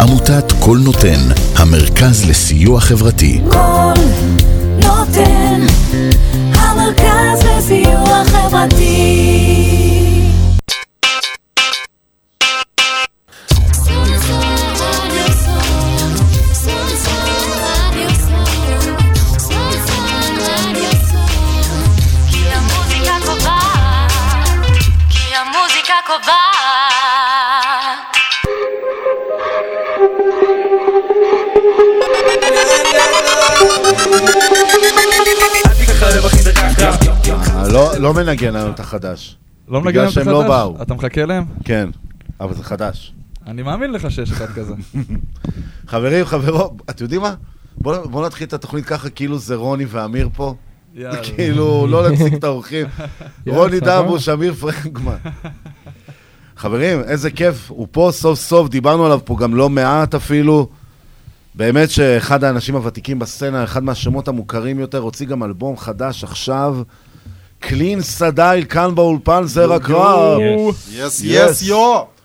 עמותת 0.00 0.52
כל 0.60 0.78
נותן, 0.78 1.20
המרכז 1.56 2.24
לסיוע 2.28 2.80
חברתי. 2.80 3.40
כל 3.50 4.43
לסיוע 8.54 9.33
לא- 37.74 37.96
לא 37.98 38.14
מנגן 38.14 38.54
לנו 38.54 38.70
את 38.70 38.80
החדש. 38.80 39.36
לא 39.68 39.80
מנגן 39.80 39.90
בגלל 39.90 40.02
להם 40.02 40.08
את 40.08 40.14
שהם 40.14 40.28
לא 40.28 40.40
החדש? 40.40 40.50
באו. 40.50 40.82
אתה 40.82 40.94
מחכה 40.94 41.24
להם? 41.24 41.44
כן, 41.64 41.88
אבל 42.40 42.54
זה 42.54 42.64
חדש. 42.64 43.12
אני 43.46 43.62
מאמין 43.62 43.92
לך 43.92 44.10
שיש 44.10 44.32
אחד 44.32 44.46
כזה. 44.56 44.74
חברים, 45.86 46.24
חברות, 46.24 46.72
אתם 46.90 47.04
יודעים 47.04 47.20
מה? 47.20 47.34
בואו 47.78 48.08
בוא 48.08 48.26
נתחיל 48.26 48.46
את 48.46 48.52
התוכנית 48.52 48.84
ככה, 48.84 49.10
כאילו 49.10 49.38
זה 49.38 49.54
רוני 49.54 49.84
ואמיר 49.88 50.28
פה. 50.36 50.54
כאילו, 51.22 51.86
לא 51.86 52.08
להפסיק 52.10 52.34
את 52.34 52.44
האורחים. 52.44 52.86
רוני. 53.46 53.80
דבוש, 53.80 54.28
אמיר 54.28 54.54
פרנקמן. 54.54 55.16
חברים, 56.56 57.00
איזה 57.00 57.30
כיף, 57.30 57.70
הוא 57.70 57.88
פה 57.90 58.08
סוף 58.12 58.38
סוף, 58.38 58.68
דיברנו 58.68 59.04
עליו 59.06 59.20
פה 59.24 59.36
גם 59.40 59.54
לא 59.56 59.70
מעט 59.70 60.14
אפילו. 60.14 60.68
באמת 61.54 61.90
שאחד 61.90 62.44
האנשים 62.44 62.74
הוותיקים 62.76 63.18
בסצנה, 63.18 63.64
אחד 63.64 63.84
מהשמות 63.84 64.28
המוכרים 64.28 64.78
יותר, 64.80 64.98
הוציא 64.98 65.26
גם 65.26 65.42
אלבום 65.42 65.76
חדש 65.76 66.24
עכשיו. 66.24 66.76
קלין 67.68 68.00
סדייל, 68.00 68.64
כאן 68.64 68.94
באולפן, 68.94 69.42
זרע 69.44 69.78
קרב. 69.78 70.40
Yes, 70.96 71.24
yes, 71.24 71.68
yo. 71.68 71.74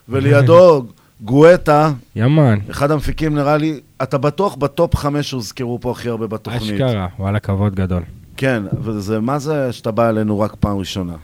ולידו 0.08 0.84
גואטה. 1.24 1.90
ימן. 2.16 2.58
אחד 2.70 2.90
המפיקים, 2.90 3.34
נראה 3.34 3.56
לי, 3.56 3.80
אתה 4.02 4.18
בטוח 4.18 4.54
בטופ 4.54 4.96
חמש 4.96 5.30
שהוזכרו 5.30 5.78
פה 5.80 5.90
הכי 5.90 6.08
הרבה 6.08 6.26
בתוכנית. 6.26 6.62
אשכרה, 6.62 7.06
וואלה, 7.18 7.38
כבוד 7.38 7.74
גדול. 7.74 8.02
כן, 8.36 8.62
וזה, 8.82 9.20
מה 9.20 9.38
זה 9.38 9.72
שאתה 9.72 9.90
בא 9.90 10.08
אלינו 10.08 10.40
רק 10.40 10.54
פעם 10.60 10.78
ראשונה? 10.78 11.14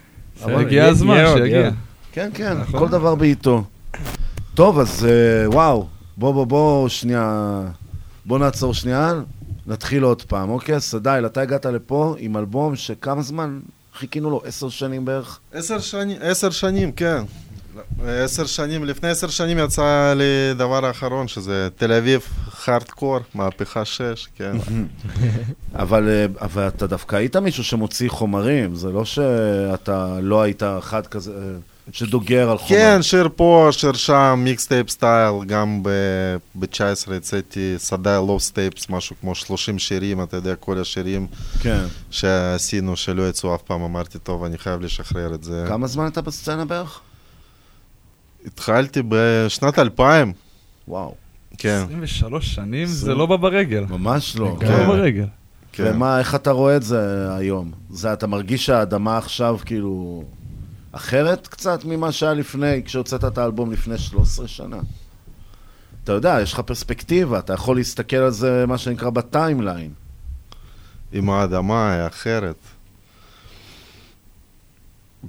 הגיע 0.44 0.84
הזמן 0.84 1.24
שיגיע. 1.36 1.70
כן, 2.12 2.30
כן, 2.34 2.56
נכון. 2.60 2.80
כל 2.80 2.88
דבר 2.88 3.14
בעיתו. 3.14 3.64
טוב, 4.54 4.78
אז 4.78 5.06
אה, 5.08 5.50
וואו, 5.50 5.86
בוא, 6.16 6.32
בוא, 6.32 6.46
בוא, 6.46 6.88
שנייה, 6.88 7.60
בוא 8.26 8.38
נעצור 8.38 8.74
שנייה, 8.74 9.12
נתחיל 9.66 10.02
עוד 10.02 10.22
פעם, 10.22 10.50
אוקיי? 10.50 10.80
סדייל, 10.80 11.26
אתה 11.26 11.40
הגעת 11.40 11.66
לפה 11.66 12.14
עם 12.18 12.36
אלבום 12.36 12.76
שכמה 12.76 13.22
זמן 13.22 13.58
חיכינו 13.96 14.30
לו? 14.30 14.42
עשר 14.44 14.68
שנים 14.68 15.04
בערך? 15.04 15.38
עשר 15.52 15.78
שנים, 15.78 16.16
עשר 16.20 16.50
שנים, 16.50 16.92
כן. 16.92 17.22
עשר 18.06 18.46
שנים, 18.46 18.84
לפני 18.84 19.08
עשר 19.08 19.28
שנים 19.28 19.58
יצא 19.58 20.14
לי 20.16 20.54
דבר 20.58 20.86
האחרון, 20.86 21.28
שזה 21.28 21.68
תל 21.76 21.92
אביב 21.92 22.20
הארדקור, 22.66 23.18
מהפכה 23.34 23.84
6, 23.84 24.28
כן. 24.36 24.56
אבל, 25.74 26.08
אה, 26.08 26.26
אבל 26.40 26.68
אתה 26.68 26.86
דווקא 26.86 27.16
היית 27.16 27.36
מישהו 27.36 27.64
שמוציא 27.64 28.08
חומרים, 28.08 28.74
זה 28.74 28.88
לא 28.88 29.04
שאתה 29.04 30.18
לא 30.22 30.42
היית 30.42 30.62
אחד 30.78 31.06
כזה 31.06 31.32
אה, 31.32 31.58
שדוגר 31.92 32.50
על 32.50 32.58
חומר. 32.58 32.68
כן, 32.80 33.02
שיר 33.02 33.28
פה, 33.36 33.68
שיר 33.70 33.92
שם, 33.92 34.40
mixtape 34.44 34.90
style, 34.90 35.44
גם 35.46 35.82
ב-19 35.82 37.14
יצאתי 37.16 37.74
סדייל 37.78 38.16
Lost 38.16 38.50
Tapes, 38.50 38.90
משהו 38.90 39.16
כמו 39.20 39.34
30 39.34 39.78
שירים, 39.78 40.22
אתה 40.22 40.36
יודע, 40.36 40.56
כל 40.56 40.78
השירים 40.78 41.26
כן. 41.60 41.84
שעשינו, 42.10 42.96
שלא 42.96 43.28
יצאו 43.28 43.54
אף 43.54 43.62
פעם, 43.62 43.82
אמרתי, 43.82 44.18
טוב, 44.18 44.44
אני 44.44 44.58
חייב 44.58 44.80
לשחרר 44.80 45.34
את 45.34 45.44
זה. 45.44 45.64
כמה 45.68 45.86
זמן 45.86 46.06
אתה 46.06 46.20
בסצנה 46.20 46.64
בערך? 46.64 47.00
התחלתי 48.46 49.02
בשנת 49.08 49.78
2000. 49.78 50.32
וואו. 50.88 51.14
כן. 51.58 51.82
23 51.84 52.54
שנים 52.54 52.86
זה 52.86 53.14
לא 53.14 53.26
בא 53.26 53.36
ברגל. 53.36 53.84
ממש 53.88 54.36
לא. 54.36 54.56
זה 54.60 54.70
לא 54.70 54.76
בא 54.76 54.86
ברגל. 54.86 55.26
כן. 55.72 55.92
ומה, 55.94 56.18
איך 56.18 56.34
אתה 56.34 56.50
רואה 56.50 56.76
את 56.76 56.82
זה 56.82 57.28
היום? 57.36 57.72
זה, 57.90 58.12
אתה 58.12 58.26
מרגיש 58.26 58.66
שהאדמה 58.66 59.18
עכשיו 59.18 59.58
כאילו 59.64 60.24
אחרת 60.96 61.46
קצת 61.46 61.84
ממה 61.84 62.12
שהיה 62.12 62.34
לפני, 62.34 62.82
כשהוצאת 62.84 63.24
את 63.24 63.38
האלבום 63.38 63.72
לפני 63.72 63.98
13 63.98 64.48
שנה? 64.48 64.76
אתה 66.04 66.12
יודע, 66.12 66.38
יש 66.42 66.52
לך 66.52 66.60
פרספקטיבה, 66.60 67.38
אתה 67.38 67.52
יכול 67.52 67.76
להסתכל 67.76 68.16
על 68.16 68.30
זה, 68.30 68.64
מה 68.68 68.78
שנקרא, 68.78 69.10
בטיימליין. 69.10 69.90
עם 71.12 71.30
האדמה 71.30 71.92
היא 71.92 72.06
אחרת. 72.06 72.56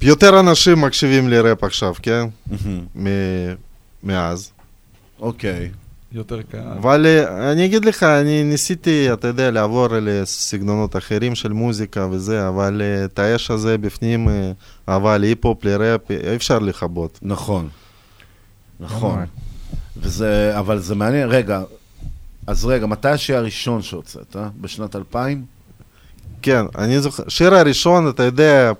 יותר 0.01 0.39
אנשים 0.39 0.81
מקשיבים 0.81 1.29
לראפ 1.29 1.63
עכשיו, 1.63 1.93
כן? 2.01 2.27
מאז. 4.03 4.51
אוקיי. 5.19 5.71
יותר 6.17 6.41
קל. 6.41 6.57
אבל 6.79 7.05
אה, 7.05 7.51
אני 7.51 7.65
אגיד 7.65 7.85
לך, 7.85 8.03
אני 8.03 8.43
ניסיתי, 8.43 9.13
אתה 9.13 9.27
יודע, 9.27 9.51
לעבור 9.51 9.87
לסגנונות 9.91 10.95
אחרים 10.95 11.35
של 11.35 11.53
מוזיקה 11.53 12.07
וזה, 12.11 12.47
אבל 12.47 12.81
אה, 12.81 13.05
את 13.05 13.19
האש 13.19 13.51
הזה 13.51 13.77
בפנים, 13.77 14.29
אה, 14.29 14.51
אהבה 14.89 15.17
להיפ-הופ, 15.17 15.65
לראפ, 15.65 16.11
אי 16.11 16.35
אפשר 16.35 16.59
לכבות. 16.59 17.19
נכון. 17.21 17.69
נכון. 18.79 19.25
וזה, 19.97 20.59
אבל 20.59 20.79
זה 20.79 20.95
מעניין, 20.95 21.29
רגע, 21.29 21.61
אז 22.47 22.65
רגע, 22.65 22.85
מתי 22.85 23.09
השיר 23.09 23.37
הראשון 23.37 23.81
שהוצאת, 23.81 24.35
אה? 24.35 24.49
בשנת 24.61 24.95
2000? 24.95 25.45
כן, 26.41 26.65
אני 26.77 27.01
זוכר, 27.01 27.23
שיר 27.27 27.55
הראשון, 27.55 28.09
אתה 28.09 28.23
יודע, 28.23 28.71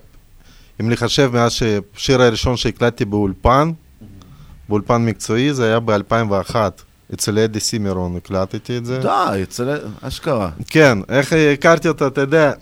אם 0.80 0.90
לחשב 0.90 1.30
מאז 1.34 1.52
ששיר 1.52 2.22
הראשון 2.22 2.56
שהקלטתי 2.56 3.04
באולפן, 3.04 3.70
באולפן 4.68 5.04
מקצועי, 5.04 5.54
זה 5.54 5.64
היה 5.64 5.80
ב-2001. 5.80 6.54
אצל 7.14 7.38
אדי 7.38 7.60
סימרון 7.60 8.16
הקלטתי 8.16 8.76
את 8.76 8.86
זה. 8.86 8.98
די, 8.98 9.42
אצל... 9.42 9.78
אשכרה. 10.00 10.50
כן, 10.66 10.98
איך 11.08 11.32
הכרתי 11.52 11.88
אותו, 11.88 12.06
אתה 12.06 12.20
יודע. 12.20 12.52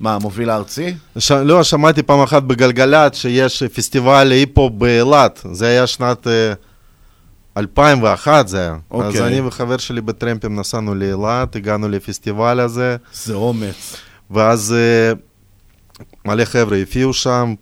מה, 0.00 0.14
המוביל 0.14 0.50
הארצי? 0.50 0.94
ש... 1.18 1.32
לא, 1.32 1.62
שמעתי 1.62 2.02
פעם 2.02 2.20
אחת 2.20 2.42
בגלגלצ 2.42 3.16
שיש 3.16 3.62
פסטיבל 3.62 4.30
היפ-הופ 4.30 4.72
באילת. 4.72 5.40
זה 5.52 5.66
היה 5.66 5.86
שנת 5.86 6.26
אה, 6.26 6.52
2001 7.56 8.48
זה 8.48 8.60
היה. 8.60 8.76
אוקיי. 8.90 9.08
אז 9.08 9.20
אני 9.20 9.40
וחבר 9.40 9.76
שלי 9.76 10.00
בטרמפים 10.00 10.60
נסענו 10.60 10.94
לאילת, 10.94 11.56
הגענו 11.56 11.88
לפסטיבל 11.88 12.60
הזה. 12.60 12.96
זה 13.12 13.34
אומץ. 13.34 13.96
ואז 14.30 14.74
אה, 14.76 15.12
מלא 16.24 16.44
חבר'ה 16.44 16.80
הופיעו 16.80 17.12
שם. 17.12 17.54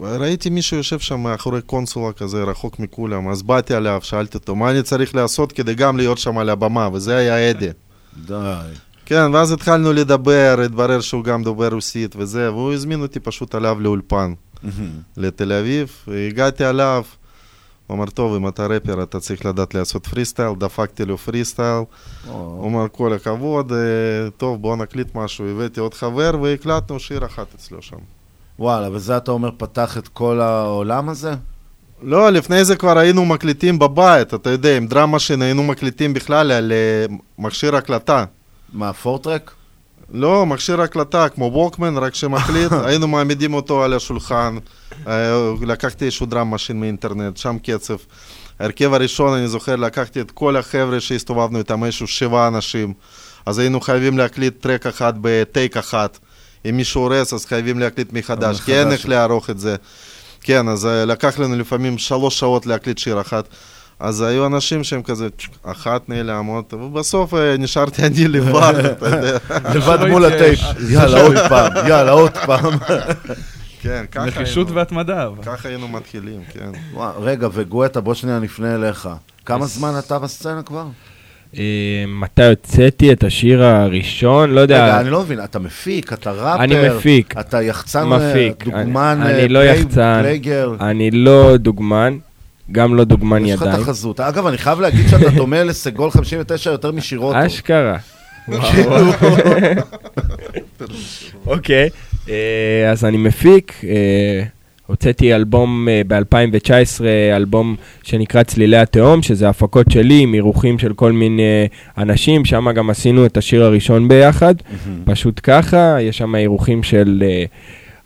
ראיתי 0.00 0.50
מישהו 0.50 0.76
יושב 0.76 0.98
שם 0.98 1.20
מאחורי 1.20 1.62
קונסולה 1.62 2.12
כזה, 2.12 2.42
רחוק 2.42 2.78
מכולם, 2.78 3.28
אז 3.28 3.42
באתי 3.42 3.74
עליו, 3.74 4.00
שאלתי 4.02 4.38
אותו, 4.38 4.56
מה 4.56 4.70
אני 4.70 4.82
צריך 4.82 5.14
לעשות 5.14 5.52
כדי 5.52 5.74
גם 5.74 5.96
להיות 5.96 6.18
שם 6.18 6.38
על 6.38 6.50
הבמה, 6.50 6.88
וזה 6.92 7.16
היה 7.16 7.50
אדי. 7.50 7.68
די. 8.26 8.60
כן, 9.06 9.34
ואז 9.34 9.52
התחלנו 9.52 9.92
לדבר, 9.92 10.60
התברר 10.64 11.00
שהוא 11.00 11.24
גם 11.24 11.42
דובר 11.42 11.68
רוסית 11.68 12.16
וזה, 12.18 12.52
והוא 12.52 12.72
הזמין 12.72 13.02
אותי 13.02 13.20
פשוט 13.20 13.54
עליו 13.54 13.80
לאולפן, 13.80 14.34
לתל 15.16 15.52
אביב, 15.52 15.92
והגעתי 16.08 16.64
עליו, 16.64 17.02
הוא 17.86 17.96
אמר, 17.96 18.06
טוב, 18.06 18.34
אם 18.34 18.48
אתה 18.48 18.66
רפר, 18.66 19.02
אתה 19.02 19.20
צריך 19.20 19.46
לדעת 19.46 19.74
לעשות 19.74 20.06
פרי 20.06 20.24
סטייל, 20.24 20.52
דפקתי 20.58 21.04
לו 21.04 21.18
פרי 21.18 21.44
סטייל, 21.44 21.82
הוא 22.26 22.68
אמר, 22.68 22.86
כל 22.92 23.12
הכבוד, 23.12 23.72
אה, 23.72 24.30
טוב, 24.36 24.62
בוא 24.62 24.76
נקליט 24.76 25.14
משהו, 25.14 25.48
הבאתי 25.48 25.80
עוד 25.80 25.94
חבר, 25.94 26.32
והקלטנו 26.42 27.00
שיר 27.00 27.26
אחת 27.26 27.46
אצלו 27.54 27.82
שם. 27.82 27.96
וואלה, 28.58 28.88
וזה 28.92 29.16
אתה 29.16 29.30
אומר 29.30 29.50
פתח 29.56 29.98
את 29.98 30.08
כל 30.08 30.40
העולם 30.40 31.08
הזה? 31.08 31.34
לא, 32.02 32.30
לפני 32.30 32.64
זה 32.64 32.76
כבר 32.76 32.98
היינו 32.98 33.24
מקליטים 33.24 33.78
בבית, 33.78 34.34
אתה 34.34 34.50
יודע, 34.50 34.76
עם 34.76 34.86
drum 34.86 35.16
machine 35.16 35.42
היינו 35.42 35.62
מקליטים 35.62 36.14
בכלל 36.14 36.52
על 36.52 36.72
אה, 36.72 37.14
מכשיר 37.38 37.76
הקלטה. 37.76 38.24
מה, 38.72 38.92
four-track? 38.92 39.50
לא, 40.12 40.46
מכשיר 40.46 40.80
הקלטה, 40.80 41.28
כמו 41.28 41.50
ווקמן, 41.52 41.98
רק 41.98 42.14
שמקליט, 42.14 42.72
היינו 42.86 43.08
מעמידים 43.08 43.54
אותו 43.54 43.84
על 43.84 43.92
השולחן, 43.92 44.56
אה, 45.06 45.52
לקחתי 45.62 46.04
איזשהו 46.04 46.26
drum 46.26 46.50
machine 46.50 46.80
מאינטרנט, 46.80 47.36
שם 47.36 47.56
קצב. 47.62 47.96
ההרכב 48.60 48.94
הראשון, 48.94 49.38
אני 49.38 49.48
זוכר, 49.48 49.76
לקחתי 49.76 50.20
את 50.20 50.30
כל 50.30 50.56
החבר'ה 50.56 51.00
שהסתובבנו 51.00 51.58
איתם, 51.58 51.84
איזשהו 51.84 52.06
שבעה 52.06 52.48
אנשים, 52.48 52.92
אז 53.46 53.58
היינו 53.58 53.80
חייבים 53.80 54.18
להקליט 54.18 54.60
track 54.60 54.86
אחד 54.86 55.12
ב 55.20 55.31
take 55.31 55.76
אחת. 55.76 56.18
אם 56.70 56.76
מישהו 56.76 57.00
הורס, 57.02 57.32
אז 57.32 57.46
חייבים 57.46 57.78
להקליט 57.78 58.12
מחדש, 58.12 58.60
כי 58.60 58.74
אין 58.74 58.92
איך 58.92 59.08
לערוך 59.08 59.50
את 59.50 59.58
זה. 59.58 59.76
כן, 60.40 60.68
אז 60.68 60.86
אה, 60.86 61.04
לקח 61.04 61.38
לנו 61.38 61.56
לפעמים 61.56 61.98
שלוש 61.98 62.38
שעות 62.38 62.66
להקליט 62.66 62.98
שיר 62.98 63.20
אחת. 63.20 63.44
אז 64.00 64.20
היו 64.20 64.46
אנשים 64.46 64.84
שהם 64.84 65.02
כזה, 65.02 65.28
"צ'ק, 65.30 65.48
אחת 65.62 66.08
נעלמות, 66.08 66.74
ובסוף 66.74 67.34
אה, 67.34 67.56
נשארתי 67.58 68.02
אני 68.02 68.28
לבד, 68.38 68.72
אתה 68.84 69.06
יודע. 69.08 69.38
לבד 69.74 69.98
מול 70.10 70.24
הטייפ. 70.24 70.58
יאללה, 70.90 71.20
עוד 71.22 71.36
פעם, 71.48 71.72
יאללה, 71.88 72.12
עוד 72.12 72.30
פעם. 72.46 72.72
כן, 73.82 74.04
ככה 74.12 74.24
נחישות 74.26 74.66
היינו- 74.66 74.74
והתמדה. 74.76 75.26
אבל. 75.26 75.42
ככה 75.42 75.68
היינו 75.68 75.88
מתחילים, 75.88 76.40
כן. 76.52 76.70
רגע, 77.20 77.48
וגואטה, 77.52 78.00
בוא 78.00 78.14
שנייה 78.14 78.38
נפנה 78.38 78.74
אליך. 78.74 79.08
כמה 79.46 79.66
זמן 79.66 79.98
אתה 79.98 80.18
בסצנה 80.18 80.62
כבר? 80.62 80.84
אה, 81.58 82.04
מתי 82.08 82.44
הוצאתי 82.46 83.12
את 83.12 83.24
השיר 83.24 83.64
הראשון? 83.64 84.50
לא 84.50 84.60
יודע. 84.60 84.84
רגע, 84.84 85.00
אני 85.00 85.10
לא 85.10 85.20
מבין, 85.20 85.44
אתה 85.44 85.58
מפיק, 85.58 86.12
אתה 86.12 86.32
ראפר, 86.32 86.64
אני 86.64 86.88
מפיק. 86.88 87.34
אתה 87.40 87.62
יחצן, 87.62 88.08
מפיק. 88.08 88.64
דוגמן, 88.64 89.18
אני, 89.22 89.32
אה, 89.32 89.38
אני 89.38 89.48
לא 89.48 89.64
יחצן, 89.64 90.18
פלייגר. 90.22 90.74
אני 90.80 91.10
לא 91.10 91.56
דוגמן, 91.56 92.18
גם 92.72 92.94
לא 92.94 93.04
דוגמן 93.04 93.46
יש 93.46 93.52
לך 93.54 93.62
את 93.62 93.66
ידיים. 93.66 93.82
החזות. 93.82 94.20
אגב, 94.20 94.46
אני 94.46 94.58
חייב 94.58 94.80
להגיד 94.80 95.08
שאתה 95.08 95.30
דומה 95.30 95.64
לסגול 95.64 96.10
59 96.10 96.70
יותר 96.70 96.92
משירות. 96.92 97.36
אשכרה. 97.36 97.96
אוקיי, 101.46 101.88
אה, 102.28 102.90
אז 102.92 103.04
אני 103.04 103.16
מפיק, 103.16 103.74
אה, 103.84 104.42
הוצאתי 104.86 105.34
אלבום 105.34 105.88
ב-2019, 106.06 107.04
אלבום 107.36 107.76
שנקרא 108.02 108.42
צלילי 108.42 108.76
התהום, 108.76 109.22
שזה 109.22 109.48
הפקות 109.48 109.90
שלי 109.90 110.20
עם 110.22 110.34
אירוחים 110.34 110.78
של 110.78 110.92
כל 110.92 111.12
מיני 111.12 111.68
אנשים, 111.98 112.44
שם 112.44 112.72
גם 112.72 112.90
עשינו 112.90 113.26
את 113.26 113.36
השיר 113.36 113.64
הראשון 113.64 114.08
ביחד, 114.08 114.54
פשוט 115.04 115.40
ככה, 115.42 115.96
יש 116.00 116.18
שם 116.18 116.34
אירוחים 116.34 116.82
של 116.82 117.22
אה, 117.26 117.44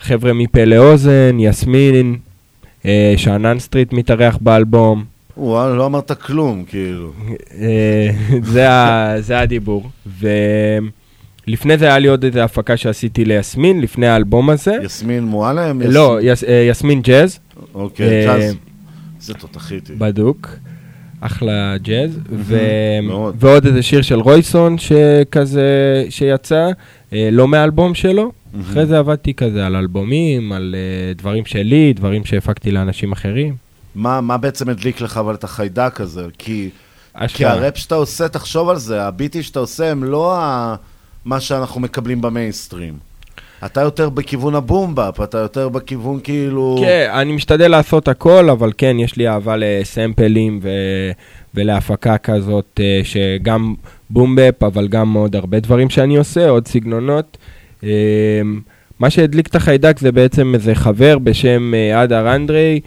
חבר'ה 0.01 0.33
מפה 0.33 0.65
לאוזן, 0.65 1.37
יסמין, 1.39 2.17
אה, 2.87 3.15
שאנן 3.17 3.59
סטריט 3.59 3.93
מתארח 3.93 4.39
באלבום. 4.41 5.05
וואלה, 5.37 5.75
לא 5.75 5.87
אמרת 5.87 6.13
כלום, 6.13 6.65
כאילו. 6.65 7.13
אה, 7.61 8.11
זה 8.53 8.67
זה 9.21 9.41
הדיבור. 9.41 9.91
ולפני 11.49 11.79
זה 11.79 11.85
היה 11.85 11.99
לי 11.99 12.09
עוד 12.09 12.25
איזה 12.25 12.45
הפקה 12.45 12.77
שעשיתי 12.77 13.25
ליסמין, 13.25 13.81
לפני 13.81 14.07
האלבום 14.07 14.51
הזה. 14.51 14.77
יסמין 14.83 15.25
מועלם? 15.25 15.83
לא, 15.83 16.19
יס- 16.23 16.45
אה, 16.45 16.67
יסמין 16.71 17.03
ג'אז. 17.03 17.39
אוקיי, 17.75 18.27
אה, 18.29 18.39
ג'אז. 18.39 18.55
זה 19.21 19.35
תותחית. 19.35 19.91
בדוק. 19.99 20.49
אחלה 21.21 21.77
ג'אז. 21.83 22.19
ו... 22.33 22.59
ועוד 23.39 23.67
איזה 23.67 23.83
שיר 23.83 24.03
של 24.03 24.19
רויסון 24.21 24.77
שכזה, 24.79 25.67
שיצא, 26.11 26.69
אה, 27.13 27.29
לא 27.33 27.49
מהאלבום 27.49 27.95
שלו. 27.95 28.33
אחרי 28.61 28.87
זה 28.87 28.99
עבדתי 28.99 29.35
כזה 29.35 29.67
על 29.67 29.77
אלבומים, 29.77 30.53
על 30.53 30.75
אה, 30.79 31.13
דברים 31.15 31.45
שלי, 31.47 31.93
דברים 31.97 32.25
שהפקתי 32.25 32.71
לאנשים 32.71 33.13
אחרים. 33.13 33.55
מה, 33.95 34.21
מה 34.21 34.37
בעצם 34.37 34.69
הדליק 34.69 35.01
לך 35.01 35.17
אבל 35.17 35.35
את 35.35 35.45
החיידק 35.45 36.01
הזה? 36.01 36.27
כי, 36.39 36.71
כי. 37.29 37.45
הראפ 37.45 37.77
שאתה 37.79 37.95
עושה, 37.95 38.29
תחשוב 38.29 38.69
על 38.69 38.77
זה, 38.77 39.03
הביטים 39.05 39.43
שאתה 39.43 39.59
עושה 39.59 39.91
הם 39.91 40.05
לא 40.05 40.37
ה... 40.39 40.75
מה 41.29 41.41
שאנחנו 41.41 41.81
מקבלים 41.81 42.21
במיינסטרים. 42.21 42.95
אתה 43.67 43.81
יותר 43.81 44.09
בכיוון 44.09 44.55
הבום-באפ, 44.55 45.21
אתה 45.21 45.39
יותר 45.39 45.69
בכיוון 45.69 46.21
כאילו... 46.25 46.77
כן, 46.81 47.11
אני 47.13 47.33
משתדל 47.33 47.71
לעשות 47.71 48.09
הכל, 48.09 48.51
אבל 48.51 48.73
כן, 48.79 48.97
יש 48.99 49.17
לי 49.17 49.29
אהבה 49.29 49.55
לסמפלים 49.59 50.61
ו... 50.63 50.69
ולהפקה 51.55 52.19
כזאת, 52.19 52.81
אה, 52.81 53.01
שגם 53.05 53.75
בום-באפ, 54.11 54.63
אבל 54.63 54.89
גם 54.89 55.13
עוד 55.13 55.37
הרבה 55.37 55.61
דברים 55.61 55.91
שאני 55.91 56.17
עושה, 56.17 56.49
עוד 56.49 56.69
סגנונות. 56.69 57.39
אה, 57.85 57.91
מה 59.01 59.11
שהדליק 59.11 59.47
את 59.47 59.55
החיידק 59.55 59.99
זה 59.99 60.13
בעצם 60.13 60.55
איזה 60.55 60.75
חבר 60.75 61.19
בשם 61.19 61.75
אה, 61.75 62.03
אדר 62.03 62.35
אנדרי, 62.35 62.81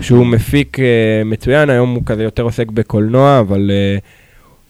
שהוא 0.00 0.26
מפיק 0.26 0.76
מצוין, 1.24 1.70
היום 1.70 1.94
הוא 1.94 2.02
כזה 2.06 2.22
יותר 2.22 2.42
עוסק 2.42 2.66
בקולנוע, 2.70 3.40
אבל 3.40 3.70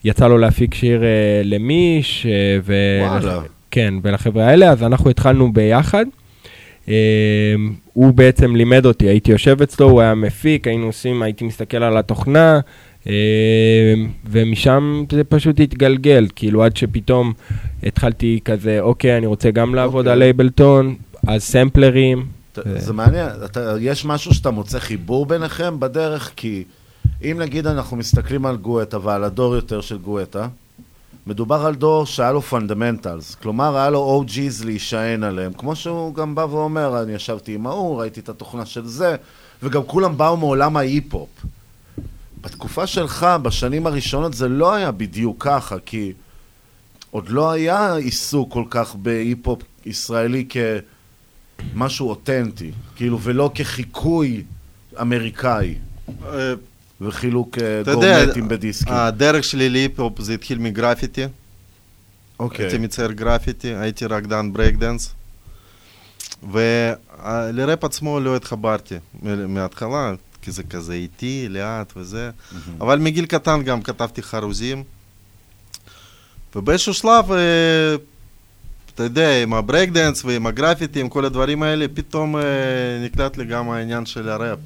יצא 0.05 0.29
לו 0.29 0.39
להפיק 0.39 0.75
שיר 0.75 1.03
אה, 1.05 1.09
למיש, 1.45 2.27
אה, 2.27 2.59
ו... 2.65 2.75
וואלה. 3.09 3.41
כן, 3.71 3.95
ולחבר'ה 4.03 4.47
האלה, 4.47 4.71
אז 4.71 4.83
אנחנו 4.83 5.11
התחלנו 5.11 5.53
ביחד. 5.53 6.05
Um, 6.87 6.91
הוא 7.93 8.15
בעצם 8.15 8.57
לימד 8.57 8.87
אותי, 8.87 9.09
הייתי 9.09 9.33
יושב 9.33 9.63
אצלו, 9.63 9.91
הוא 9.91 10.01
היה 10.01 10.15
מפיק, 10.15 10.67
היינו 10.67 10.87
עושים, 10.87 11.23
הייתי 11.23 11.45
מסתכל 11.45 11.77
על 11.77 11.97
התוכנה, 11.97 12.61
um, 13.05 13.09
ומשם 14.31 15.05
זה 15.13 15.25
פשוט 15.25 15.61
התגלגל, 15.61 16.27
כאילו 16.37 16.65
עד 16.65 16.77
שפתאום 16.77 17.33
התחלתי 17.83 18.41
כזה, 18.45 18.81
אוקיי, 18.81 19.17
אני 19.17 19.27
רוצה 19.27 19.51
גם 19.51 19.75
לעבוד 19.75 20.09
על 20.09 20.23
Ableton, 20.23 20.95
אז 21.27 21.43
סמפלרים. 21.43 22.27
ת- 22.53 22.59
זה 22.77 22.93
מעניין, 22.93 23.29
אתה, 23.45 23.75
יש 23.81 24.05
משהו 24.05 24.35
שאתה 24.35 24.51
מוצא 24.51 24.79
חיבור 24.79 25.27
ביניכם 25.27 25.81
בדרך? 25.81 26.33
כי 26.37 26.65
אם 27.23 27.37
נגיד 27.41 27.67
אנחנו 27.67 27.97
מסתכלים 27.97 28.47
על 28.47 28.57
גואטה 28.57 28.99
ועל 29.07 29.25
הדור 29.25 29.55
יותר 29.55 29.81
של 29.81 29.99
גואטה, 29.99 30.49
מדובר 31.27 31.67
על 31.67 31.75
דור 31.75 32.07
שהיה 32.07 32.33
לו 32.33 32.43
fundamentals, 32.43 33.35
כלומר 33.35 33.77
היה 33.77 33.91
לו 33.91 34.25
OG's 34.25 34.65
להישען 34.65 35.25
עליהם, 35.25 35.53
כמו 35.53 35.77
שהוא 35.77 36.15
גם 36.15 36.35
בא 36.35 36.47
ואומר, 36.51 37.03
אני 37.03 37.13
ישבתי 37.13 37.55
עם 37.55 37.67
ההוא, 37.67 38.01
ראיתי 38.01 38.21
את 38.21 38.29
התוכנה 38.29 38.67
של 38.67 38.87
זה, 38.87 39.17
וגם 39.63 39.83
כולם 39.87 40.17
באו 40.19 40.37
מעולם 40.37 40.77
ההיפ-הופ. 40.77 41.29
בתקופה 42.41 42.87
שלך, 42.87 43.27
בשנים 43.43 43.87
הראשונות, 43.87 44.35
זה 44.35 44.49
לא 44.49 44.75
היה 44.75 44.91
בדיוק 44.91 45.37
ככה, 45.45 45.77
כי 45.87 46.13
עוד 47.11 47.29
לא 47.29 47.51
היה 47.51 47.95
עיסוק 47.95 48.53
כל 48.53 48.65
כך 48.71 48.95
בהיפ-הופ 48.95 49.63
ישראלי 49.87 50.47
כמשהו 51.75 52.09
אותנטי, 52.09 52.71
כאילו, 52.97 53.21
ולא 53.21 53.51
כחיקוי 53.55 54.43
אמריקאי. 55.01 55.75
וחילוק 57.01 57.59
אה, 57.59 57.95
גורנטים 57.95 58.49
בדיסקים. 58.49 58.95
הדרך 58.95 59.45
שלי 59.45 59.69
להיפ-הופ 59.69 60.21
זה 60.21 60.35
התחיל 60.35 60.59
מגרפיטי. 60.59 61.25
אוקיי. 62.39 62.65
הייתי 62.65 62.79
מצייר 62.79 63.13
גרפיטי, 63.13 63.75
הייתי 63.75 64.07
רקדן 64.07 64.53
ברייקדנס. 64.53 65.15
ולראפ 66.53 67.85
עצמו 67.85 68.21
לא 68.21 68.37
התחברתי 68.37 68.95
מההתחלה, 69.23 70.13
כי 70.43 70.51
זה 70.51 70.63
כזה 70.63 70.93
איטי, 70.93 71.47
לאט 71.49 71.93
וזה. 71.97 72.31
אבל 72.81 72.99
מגיל 72.99 73.27
קטן 73.27 73.63
גם 73.63 73.83
כתבתי 73.83 74.23
חרוזים. 74.23 74.85
ובאיזשהו 76.57 76.95
שלב, 76.95 77.33
אה, 77.33 77.95
אתה 78.95 79.03
יודע, 79.03 79.43
עם 79.43 79.55
הברייקדנס 79.55 80.25
ועם 80.25 80.47
הגרפיטי, 80.47 81.01
עם 81.01 81.09
כל 81.09 81.25
הדברים 81.25 81.63
האלה, 81.63 81.87
פתאום 81.95 82.37
אה, 82.37 82.43
נקלט 83.05 83.37
לי 83.37 83.45
גם 83.45 83.71
העניין 83.71 84.07
של 84.07 84.29
הראפ. 84.29 84.59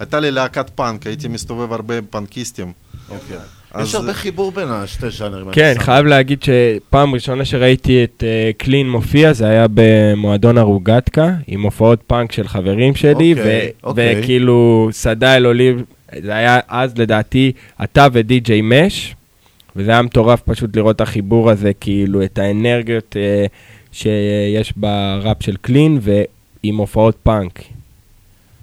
הייתה 0.00 0.20
לי 0.20 0.30
להקת 0.30 0.70
פאנק, 0.70 1.06
הייתי 1.06 1.28
מסתובב 1.28 1.72
הרבה 1.72 1.98
עם 1.98 2.04
פאנקיסטים. 2.10 2.72
אוקיי. 3.10 3.36
אז- 3.72 3.88
יש 3.88 3.94
הרבה 3.94 4.14
חיבור 4.14 4.52
בין 4.52 4.68
השתי 4.68 5.10
ז'אנרים. 5.10 5.46
כן. 5.52 5.74
חייב 5.78 6.06
להגיד 6.06 6.42
שפעם 6.42 7.14
ראשונה 7.14 7.44
שראיתי 7.44 8.04
את 8.04 8.24
אה, 8.26 8.50
קלין 8.58 8.90
מופיע, 8.90 9.32
זה 9.32 9.48
היה 9.48 9.66
במועדון 9.74 10.58
הרוגטקה, 10.58 11.30
עם 11.46 11.62
הופעות 11.62 12.00
פאנק 12.06 12.32
של 12.32 12.48
חברים 12.48 12.94
שלי, 12.94 13.32
אוקיי, 13.32 13.68
ו- 13.82 13.86
אוקיי. 13.86 14.20
וכאילו 14.20 14.88
סדאל 14.92 15.46
אוליב, 15.46 15.82
זה 16.22 16.34
היה 16.34 16.60
אז 16.68 16.98
לדעתי 16.98 17.52
אתה 17.84 18.06
ודי.ג'יי 18.12 18.60
מש, 18.62 19.14
וזה 19.76 19.90
היה 19.90 20.02
מטורף 20.02 20.40
פשוט 20.40 20.76
לראות 20.76 20.96
את 20.96 21.00
החיבור 21.00 21.50
הזה, 21.50 21.72
כאילו 21.80 22.22
את 22.24 22.38
האנרגיות 22.38 23.16
אה, 23.16 23.46
שיש 23.92 24.72
בראפ 24.76 25.42
של 25.42 25.56
קלין, 25.60 25.98
ועם 26.02 26.76
הופעות 26.76 27.16
פאנק. 27.22 27.62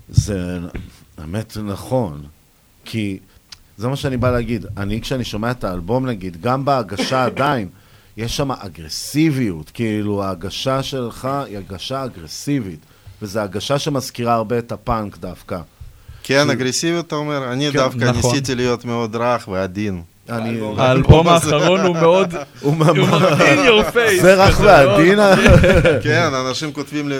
זה 0.09 0.57
האמת 1.17 1.57
נכון, 1.65 2.21
כי 2.85 3.19
זה 3.77 3.87
מה 3.87 3.95
שאני 3.95 4.17
בא 4.17 4.31
להגיד. 4.31 4.65
אני, 4.77 5.01
כשאני 5.01 5.23
שומע 5.23 5.51
את 5.51 5.63
האלבום, 5.63 6.05
נגיד, 6.05 6.41
גם 6.41 6.65
בהגשה 6.65 7.23
עדיין, 7.29 7.67
יש 8.17 8.37
שם 8.37 8.51
אגרסיביות, 8.51 9.71
כאילו, 9.73 10.23
ההגשה 10.23 10.83
שלך 10.83 11.25
היא 11.47 11.57
הגשה 11.57 12.05
אגרסיבית, 12.05 12.79
וזו 13.21 13.39
הגשה 13.39 13.79
שמזכירה 13.79 14.33
הרבה 14.33 14.57
את 14.57 14.71
הפאנק 14.71 15.17
דווקא. 15.17 15.59
כן, 16.23 16.45
ש- 16.47 16.51
אגרסיביות, 16.51 17.07
אתה 17.07 17.15
אומר? 17.15 17.51
אני 17.53 17.71
כן, 17.71 17.77
דווקא 17.77 18.03
נכון. 18.05 18.31
ניסיתי 18.31 18.55
להיות 18.55 18.85
מאוד 18.85 19.15
רך 19.15 19.47
ועדין. 19.47 20.01
אני- 20.29 20.59
האלבום 20.77 21.27
האחרון 21.29 21.79
הוא 21.81 21.95
מאוד... 21.95 22.33
הוא 22.61 22.75
ממש- 22.77 22.97
הוא 22.97 23.07
in 23.07 23.67
your 23.67 23.91
face. 23.95 24.21
זה 24.21 24.43
רך 24.43 24.55
כזה, 24.55 24.63
ועדין, 24.65 25.19
כן, 26.03 26.29
אנשים 26.33 26.73
כותבים 26.73 27.09
לי, 27.09 27.15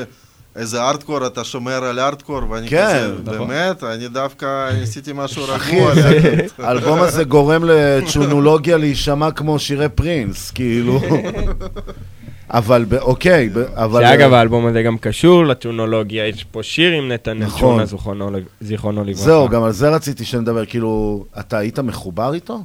איזה 0.56 0.84
ארטקור, 0.84 1.28
אתה 1.28 1.44
שומר 1.44 1.84
על 1.84 2.00
ארטקור, 2.00 2.42
ואני 2.50 2.68
כן, 2.68 2.86
כזה, 2.88 3.14
נכון. 3.24 3.48
באמת, 3.48 3.84
אני 3.84 4.08
דווקא 4.08 4.72
ניסיתי 4.80 5.12
משהו 5.16 5.44
רגוע. 5.44 5.92
האלבום 6.68 7.00
הזה 7.00 7.24
גורם 7.24 7.64
לצ'ונולוגיה 7.64 8.78
להישמע 8.78 9.32
כמו 9.32 9.60
שירי 9.60 9.90
פרינס, 9.90 10.52
כאילו. 10.52 11.00
אבל, 12.50 12.86
ב- 12.90 12.94
אוקיי, 12.94 13.50
ב- 13.50 13.58
אבל... 13.58 14.02
שאגב, 14.04 14.34
האלבום 14.34 14.66
הזה 14.66 14.84
גם 14.84 14.98
קשור 14.98 15.46
לטונולוגיה, 15.46 16.28
יש 16.28 16.44
פה 16.44 16.64
שיר 16.64 16.92
עם 16.92 17.08
נתנאל 17.12 17.38
נכון. 17.46 17.86
צ'ונה, 17.86 18.40
זיכרונו 18.62 19.04
לברכה. 19.04 19.22
זהו, 19.22 19.50
גם 19.50 19.64
על 19.64 19.72
זה 19.72 19.90
רציתי 19.90 20.26
שנדבר, 20.26 20.66
כאילו, 20.66 21.26
אתה 21.40 21.58
היית 21.58 21.80
מחובר 21.80 22.34
איתו? 22.34 22.64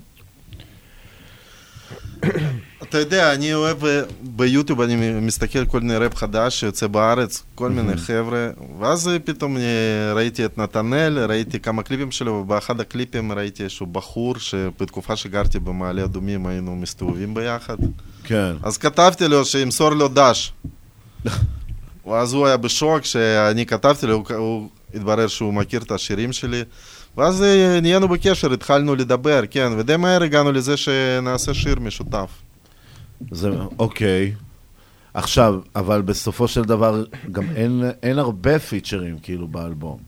אתה 2.83 2.99
יודע, 2.99 3.35
אני 3.35 3.55
אוהב 3.55 3.85
אה, 3.85 4.03
ביוטיוב, 4.23 4.81
אני 4.81 5.21
מסתכל 5.21 5.65
כל 5.65 5.81
מיני 5.81 5.97
ראפ 5.97 6.17
חדש 6.17 6.61
שיוצא 6.61 6.87
בארץ, 6.87 7.43
כל 7.55 7.71
מיני 7.71 7.97
חבר'ה, 7.97 8.49
ואז 8.81 9.11
פתאום 9.25 9.57
אה, 9.57 10.13
ראיתי 10.15 10.45
את 10.45 10.59
נתנאל, 10.59 11.19
ראיתי 11.19 11.61
כמה 11.61 11.83
קליפים 11.83 12.11
שלו, 12.11 12.33
ובאחד 12.33 12.81
הקליפים 12.81 13.33
ראיתי 13.33 13.63
איזשהו 13.63 13.87
בחור 13.87 14.39
שבתקופה 14.39 15.17
שגרתי 15.17 15.59
במעלה 15.59 16.05
אדומים 16.05 16.47
היינו 16.47 16.77
מסתובבים 16.77 17.35
ביחד. 17.35 17.77
כן. 18.25 18.53
אז 18.63 18.79
כתבתי 18.79 19.29
לו 19.29 19.45
שימסור 19.45 19.91
לו 19.91 20.09
דש. 20.09 20.53
ואז 22.07 22.33
הוא 22.33 22.47
היה 22.47 22.57
בשוק 22.57 23.05
שאני 23.05 23.67
כתבתי 23.67 24.07
לו, 24.07 24.25
הוא 24.37 24.69
התברר 24.95 25.27
שהוא 25.27 25.55
מכיר 25.55 25.83
את 25.83 25.91
השירים 25.91 26.33
שלי. 26.33 26.63
ואז 27.17 27.43
אה, 27.43 27.79
נהיינו 27.83 28.09
בקשר, 28.09 28.53
התחלנו 28.53 28.95
לדבר, 28.95 29.41
כן, 29.51 29.73
ודי 29.79 29.97
מהר 29.97 30.23
הגענו 30.23 30.53
לזה 30.53 30.77
שנעשה 30.77 31.55
שיר 31.55 31.81
משותף. 31.81 32.31
זה, 33.31 33.51
אוקיי. 33.79 34.33
עכשיו, 35.15 35.55
אבל 35.77 36.03
בסופו 36.03 36.49
של 36.49 36.63
דבר, 36.63 37.05
גם 37.33 37.45
אין, 37.57 37.83
אין 38.03 38.19
הרבה 38.19 38.59
פיצ'רים, 38.59 39.19
כאילו, 39.23 39.49
באלבום. 39.49 39.99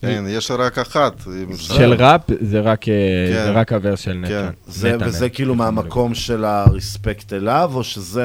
כן, 0.00 0.24
יש 0.28 0.50
רק 0.50 0.78
אחת. 0.78 1.20
של 1.58 1.92
ראפ, 1.92 2.20
זה 2.40 2.60
רק, 2.60 2.88
אה, 2.88 2.94
כן. 3.28 3.44
זה 3.44 3.50
רק 3.50 3.72
הוורס 3.72 4.00
של 4.00 4.12
נתן. 4.12 4.28
כן. 4.28 4.48
זה. 4.66 4.96
וזה 5.00 5.28
כאילו 5.28 5.54
מהמקום 5.54 6.14
של 6.14 6.44
הרספקט 6.44 7.32
אליו, 7.32 7.70
או 7.74 7.84
שזה... 7.84 8.24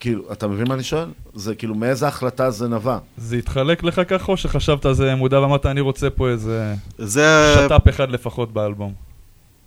כאילו, 0.00 0.22
אתה 0.32 0.48
מבין 0.48 0.68
מה 0.68 0.74
אני 0.74 0.82
שואל? 0.82 1.08
זה 1.34 1.54
כאילו, 1.54 1.74
מאיזה 1.74 2.08
החלטה 2.08 2.50
זה 2.50 2.68
נבע? 2.68 2.98
זה 3.16 3.36
התחלק 3.36 3.84
לך 3.84 4.00
ככה, 4.08 4.32
או 4.32 4.36
שחשבת 4.36 4.84
על 4.86 4.94
זה 4.94 5.14
מודע 5.14 5.40
ואמרת, 5.40 5.66
אני 5.66 5.80
רוצה 5.80 6.10
פה 6.10 6.28
איזה... 6.28 6.74
זה... 6.98 7.54
שת"פ 7.54 7.88
אחד 7.88 8.10
לפחות 8.10 8.52
באלבום. 8.52 8.92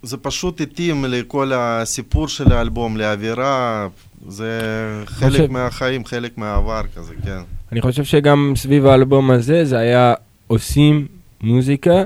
זה 0.02 0.16
פשוט 0.16 0.60
התאים 0.60 1.04
לכל 1.08 1.52
הסיפור 1.54 2.28
של 2.28 2.52
האלבום, 2.52 2.96
לאווירה, 2.96 3.88
זה 4.28 4.60
חלק 5.06 5.30
חושב- 5.30 5.50
מהחיים, 5.52 6.04
חלק 6.04 6.38
מהעבר 6.38 6.82
כזה, 6.96 7.14
כן. 7.24 7.38
אני 7.72 7.80
חושב 7.80 8.04
שגם 8.04 8.52
סביב 8.56 8.86
האלבום 8.86 9.30
הזה, 9.30 9.64
זה 9.64 9.78
היה 9.78 10.14
עושים 10.46 11.06
מוזיקה, 11.40 12.02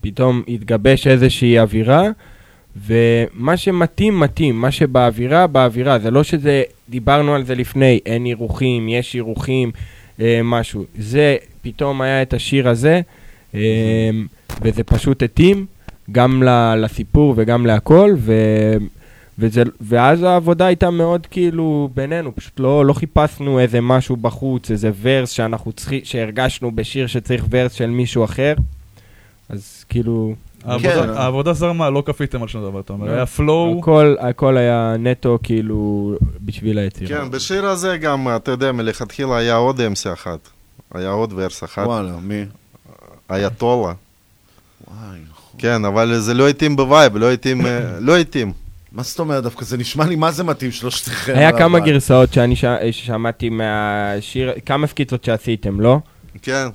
פתאום 0.00 0.42
התגבש 0.48 1.06
איזושהי 1.06 1.60
אווירה, 1.60 2.02
ומה 2.86 3.56
שמתאים, 3.56 4.20
מתאים. 4.20 4.60
מה 4.60 4.70
שבאווירה, 4.70 5.46
באווירה. 5.46 5.98
זה 5.98 6.10
לא 6.10 6.22
שזה, 6.22 6.62
דיברנו 6.88 7.34
על 7.34 7.44
זה 7.44 7.54
לפני, 7.54 8.00
אין 8.06 8.26
אירוחים, 8.26 8.88
יש 8.88 9.14
אירוחים, 9.14 9.70
אה, 10.20 10.40
משהו. 10.44 10.84
זה, 10.98 11.36
פתאום 11.62 12.00
היה 12.00 12.22
את 12.22 12.34
השיר 12.34 12.68
הזה, 12.68 13.00
אה, 13.54 14.10
וזה 14.62 14.84
פשוט 14.84 15.22
התאים, 15.22 15.66
גם 16.12 16.42
לסיפור 16.76 17.34
וגם 17.36 17.66
להכל, 17.66 18.14
ו... 18.16 18.32
וזה, 19.38 19.62
ואז 19.80 20.22
העבודה 20.22 20.66
הייתה 20.66 20.90
מאוד 20.90 21.26
כאילו 21.26 21.90
בינינו, 21.94 22.36
פשוט 22.36 22.60
לא, 22.60 22.86
לא 22.86 22.92
חיפשנו 22.92 23.60
איזה 23.60 23.80
משהו 23.80 24.16
בחוץ, 24.16 24.70
איזה 24.70 24.90
ורס 25.02 25.30
שאנחנו 25.30 25.72
צריכים, 25.72 26.00
שהרגשנו 26.04 26.72
בשיר 26.76 27.06
שצריך 27.06 27.46
ורס 27.50 27.72
של 27.72 27.90
מישהו 27.90 28.24
אחר. 28.24 28.54
אז 29.48 29.84
כאילו... 29.88 30.34
העבודה- 30.64 31.20
העבודה 31.22 31.52
זרמה, 31.52 31.90
לא 31.90 32.02
כפיתם 32.06 32.42
על 32.42 32.48
שום 32.48 32.62
דבר, 32.62 32.80
אתה 32.80 32.92
אומר. 32.92 33.10
היה 33.14 33.26
פלואו. 33.26 33.78
הכל, 33.80 34.14
הכל 34.20 34.56
היה 34.56 34.94
נטו 34.98 35.38
כאילו 35.42 36.14
בשביל 36.44 36.78
היצירה. 36.78 37.20
כן, 37.20 37.30
בשיר 37.30 37.66
הזה 37.66 37.96
גם, 37.96 38.28
אתה 38.36 38.50
יודע, 38.50 38.72
מלכתחילה 38.72 39.36
היה 39.36 39.54
עוד 39.56 39.80
MC 39.80 40.12
אחת. 40.12 40.38
היה 40.94 41.08
עוד 41.10 41.32
verse 41.36 41.64
אחת. 41.64 41.86
וואלה, 41.86 42.12
מי? 42.22 42.44
אייתולה. 43.30 43.92
וואי, 44.88 45.18
כן, 45.58 45.84
אבל 45.84 46.18
זה 46.18 46.34
לא 46.34 46.48
התאים 46.48 46.76
ב 46.76 46.83
vibe, 46.83 47.16
לא 47.16 47.32
התאים, 47.32 47.66
אה, 47.66 47.80
לא 48.00 48.16
התאים. 48.16 48.52
מה 48.92 49.02
זאת 49.02 49.18
אומרת 49.18 49.42
דווקא? 49.42 49.64
זה 49.64 49.76
נשמע 49.76 50.06
לי 50.06 50.16
מה 50.16 50.30
זה 50.30 50.44
מתאים 50.44 50.70
שלושתכם. 50.72 51.32
היה 51.36 51.48
אבל- 51.50 51.58
כמה 51.58 51.80
גרסאות 51.80 52.32
שאני 52.32 52.56
ש... 52.56 52.64
שמעתי 52.90 53.48
מהשיר, 53.48 54.52
כמה 54.66 54.86
סקיצות 54.86 55.24
שעשיתם, 55.24 55.80
לא? 55.80 55.98
כן. 56.42 56.68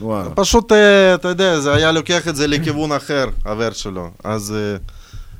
וואו. 0.00 0.30
פשוט, 0.34 0.72
אה, 0.72 1.14
אתה 1.14 1.28
יודע, 1.28 1.60
זה 1.60 1.74
היה 1.74 1.92
לוקח 1.92 2.28
את 2.28 2.36
זה 2.36 2.46
לכיוון 2.46 2.92
אחר, 2.92 3.24
הוורס 3.46 3.76
שלו. 3.76 4.10
אז 4.24 4.54
אה, 4.56 4.76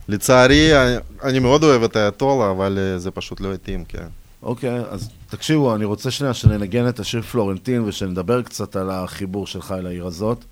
לצערי, 0.09 0.77
אני- 0.83 0.97
אני 1.23 1.39
מאוד 1.39 1.65
אוהב 1.65 1.83
את 1.83 1.97
האייתולה, 1.97 2.51
אבל 2.51 2.79
אה, 2.81 2.99
זה 2.99 3.11
פשוט 3.11 3.41
לא 3.41 3.55
התאים, 3.55 3.85
כן. 3.89 4.07
אוקיי, 4.43 4.81
אז 4.91 5.09
תקשיבו, 5.31 5.75
אני 5.75 5.85
רוצה 5.85 6.11
שנייה 6.11 6.35
שננגן 6.35 6.89
את 6.89 7.01
השיר 7.01 7.23
פלורנטין 7.23 7.83
ושנדבר 7.83 8.43
קצת 8.43 8.77
על 8.77 8.91
החיבור 8.91 9.47
שלך 9.47 9.75
אל 9.79 9.87
העיר 9.87 10.07
הזאת. 10.07 10.45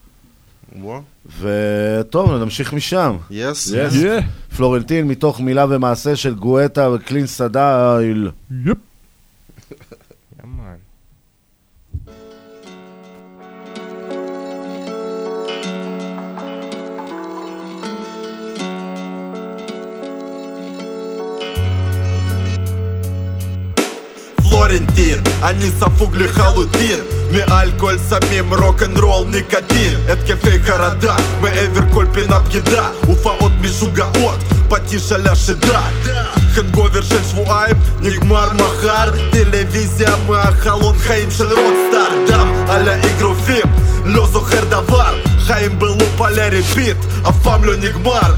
וטוב, 1.41 2.33
נמשיך 2.33 2.73
משם. 2.73 3.17
יס. 3.31 3.73
Yes. 3.73 3.93
Yeah. 3.93 4.57
פלורנטין 4.57 5.09
מתוך 5.09 5.41
מילה 5.41 5.67
ומעשה 5.69 6.17
של 6.17 6.35
גואטה 6.35 6.91
וקלין 6.91 7.27
סדייל. 7.27 8.31
יפ. 8.67 8.77
פלורנטין, 24.59 25.19
אני 25.43 25.71
ספוג 25.81 26.17
לחלוטין 26.17 27.01
מאלכוהול, 27.33 27.99
סמים, 27.99 28.55
רוקנרול, 28.55 29.27
ניקוטין 29.27 29.99
התקפי 30.09 30.63
חרדה 30.63 31.17
מעבר 31.41 31.81
כל 31.93 32.07
פינת 32.13 32.43
בגידה 32.49 32.89
הופעות 33.07 33.53
משוגעות, 33.61 34.39
פטיש 34.69 35.13
על 35.13 35.27
השידה 35.27 35.81
הנגובר 36.57 37.03
של 37.03 37.25
שבועיים 37.31 37.77
נגמר 38.01 38.49
מחר 38.53 39.11
טלוויזיה 39.31 40.17
מהחלון 40.29 40.99
חיים 40.99 41.31
של 41.31 41.47
רודסטאר 41.47 42.25
דם 42.29 42.65
על 42.69 42.89
האגרופים 42.89 43.67
לא 44.05 44.27
זוכר 44.27 44.65
דבר 44.65 45.15
חיים 45.39 45.79
בלופ 45.79 46.21
על 46.21 46.39
הריבית, 46.39 46.97
אף 47.29 47.43
פעם 47.43 47.65
לא 47.65 47.77
נגמר 47.77 48.29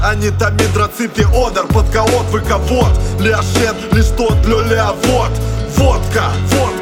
אני 5.71 5.87
תמיד 5.87 6.09
רציתי 6.09 6.75
עוד 6.75 6.79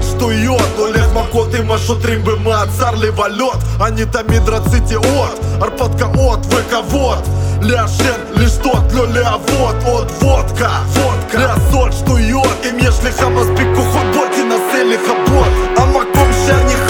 הרפתקאות 0.00 0.06
וכבוד 0.06 0.08
לעשן, 0.10 0.10
לשתות, 0.10 0.12
לא 0.12 0.28
לעבוד 0.28 0.56
וודקה, 0.62 0.68
וודקה, 0.68 0.68
לעשות 0.68 0.72
שטויות 0.72 0.86
הולך 0.86 1.06
מכות 1.10 1.54
עם 1.54 1.70
השוטרים 1.70 2.24
במעצר 2.24 2.90
לבלות 2.94 3.58
אני 3.86 4.04
תמיד 4.04 4.48
רציתי 4.48 4.94
עוד 4.94 5.38
הרפתקאות 5.60 6.46
וכבוד 6.46 7.28
לעשן, 7.62 8.20
לשתות, 8.32 8.92
לא 8.92 9.08
לעבוד 9.08 9.76
עוד 9.84 10.10
וודקה, 10.22 10.80
וודקה, 10.86 11.38
לעשות 11.38 11.92
שטויות 11.92 12.66
אם 12.70 12.76
יש 12.78 13.04
לך 13.04 13.22
מספיק 13.22 13.68
כוחות 13.74 14.06
בוא 14.14 14.26
תנסה 14.26 14.84
לכבות 14.84 15.52
המקום 15.76 16.32
שאני 16.46 16.74
חי 16.74 16.89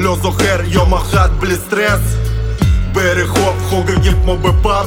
לא 0.00 0.16
זוכר 0.22 0.60
יום 0.64 0.94
אחד 0.94 1.28
בלי 1.38 1.56
סטרס 1.56 2.00
ברחוב 2.92 3.56
חוגגים 3.68 4.12
כמו 4.22 4.36
בפאב 4.36 4.86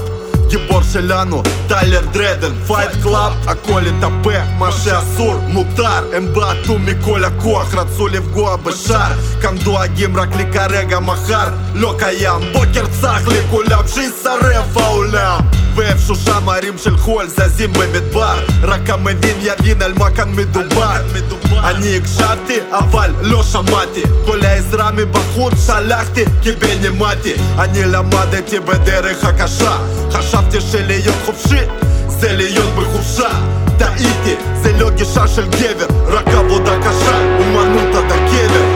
גיבור 0.49 0.81
שלנו, 0.93 1.43
טיילר 1.67 2.01
דרדן, 2.11 2.53
Fight 2.67 2.91
Club 3.03 3.33
הכל 3.47 3.81
התהפך, 3.81 4.43
מה 4.57 4.71
שאסור 4.71 5.35
מותר 5.47 6.15
הם 6.15 6.33
בעטו 6.33 6.79
מכל 6.79 7.23
הכוח, 7.23 7.73
רצו 7.73 8.07
לפגוע 8.07 8.55
בשער 8.55 9.13
כאן 9.41 9.57
דואגים 9.57 10.17
רק 10.17 10.29
לכרגע, 10.35 10.99
מחר 10.99 11.47
לא 11.73 11.95
קיים 11.99 12.41
בוקר 12.53 12.85
צח 13.01 13.21
לכולם, 13.27 13.87
שישרף 13.87 14.77
העולם 14.77 15.60
ואיפשהו 15.75 16.15
שם 16.15 16.49
הרים 16.49 16.77
של 16.77 16.97
חול 16.97 17.27
זזים 17.27 17.73
במדבר 17.73 18.39
רק 18.63 18.89
המבין 18.89 19.35
יבין 19.41 19.81
על 19.81 19.93
מה 19.93 20.09
כאן 20.09 20.31
מדובר. 20.35 20.95
אני 21.63 21.97
הקשבתי 21.97 22.57
אבל 22.71 23.11
לא 23.21 23.43
שמעתי. 23.43 24.03
כל 24.25 24.45
העזרה 24.45 24.91
מבחוץ 24.91 25.53
שלחתי 25.67 26.23
קיבל 26.41 26.77
נימדתי 26.81 27.33
אני 27.59 27.85
למדתי 27.85 28.59
בדרך 28.59 29.23
הקשה. 29.23 29.77
חשבתי 30.11 30.61
שלהיות 30.61 31.15
חופשי 31.25 31.65
זה 32.07 32.33
להיות 32.33 32.69
בחופשה. 32.75 33.29
טעיתי 33.77 34.35
זה 34.61 34.73
לא 34.79 34.89
גישה 34.89 35.27
של 35.27 35.47
גבר 35.47 35.87
רק 36.07 36.27
עבודה 36.27 36.77
קשה. 36.79 37.37
אומנות 37.39 37.95
עד 37.95 38.11
הקבר 38.11 38.70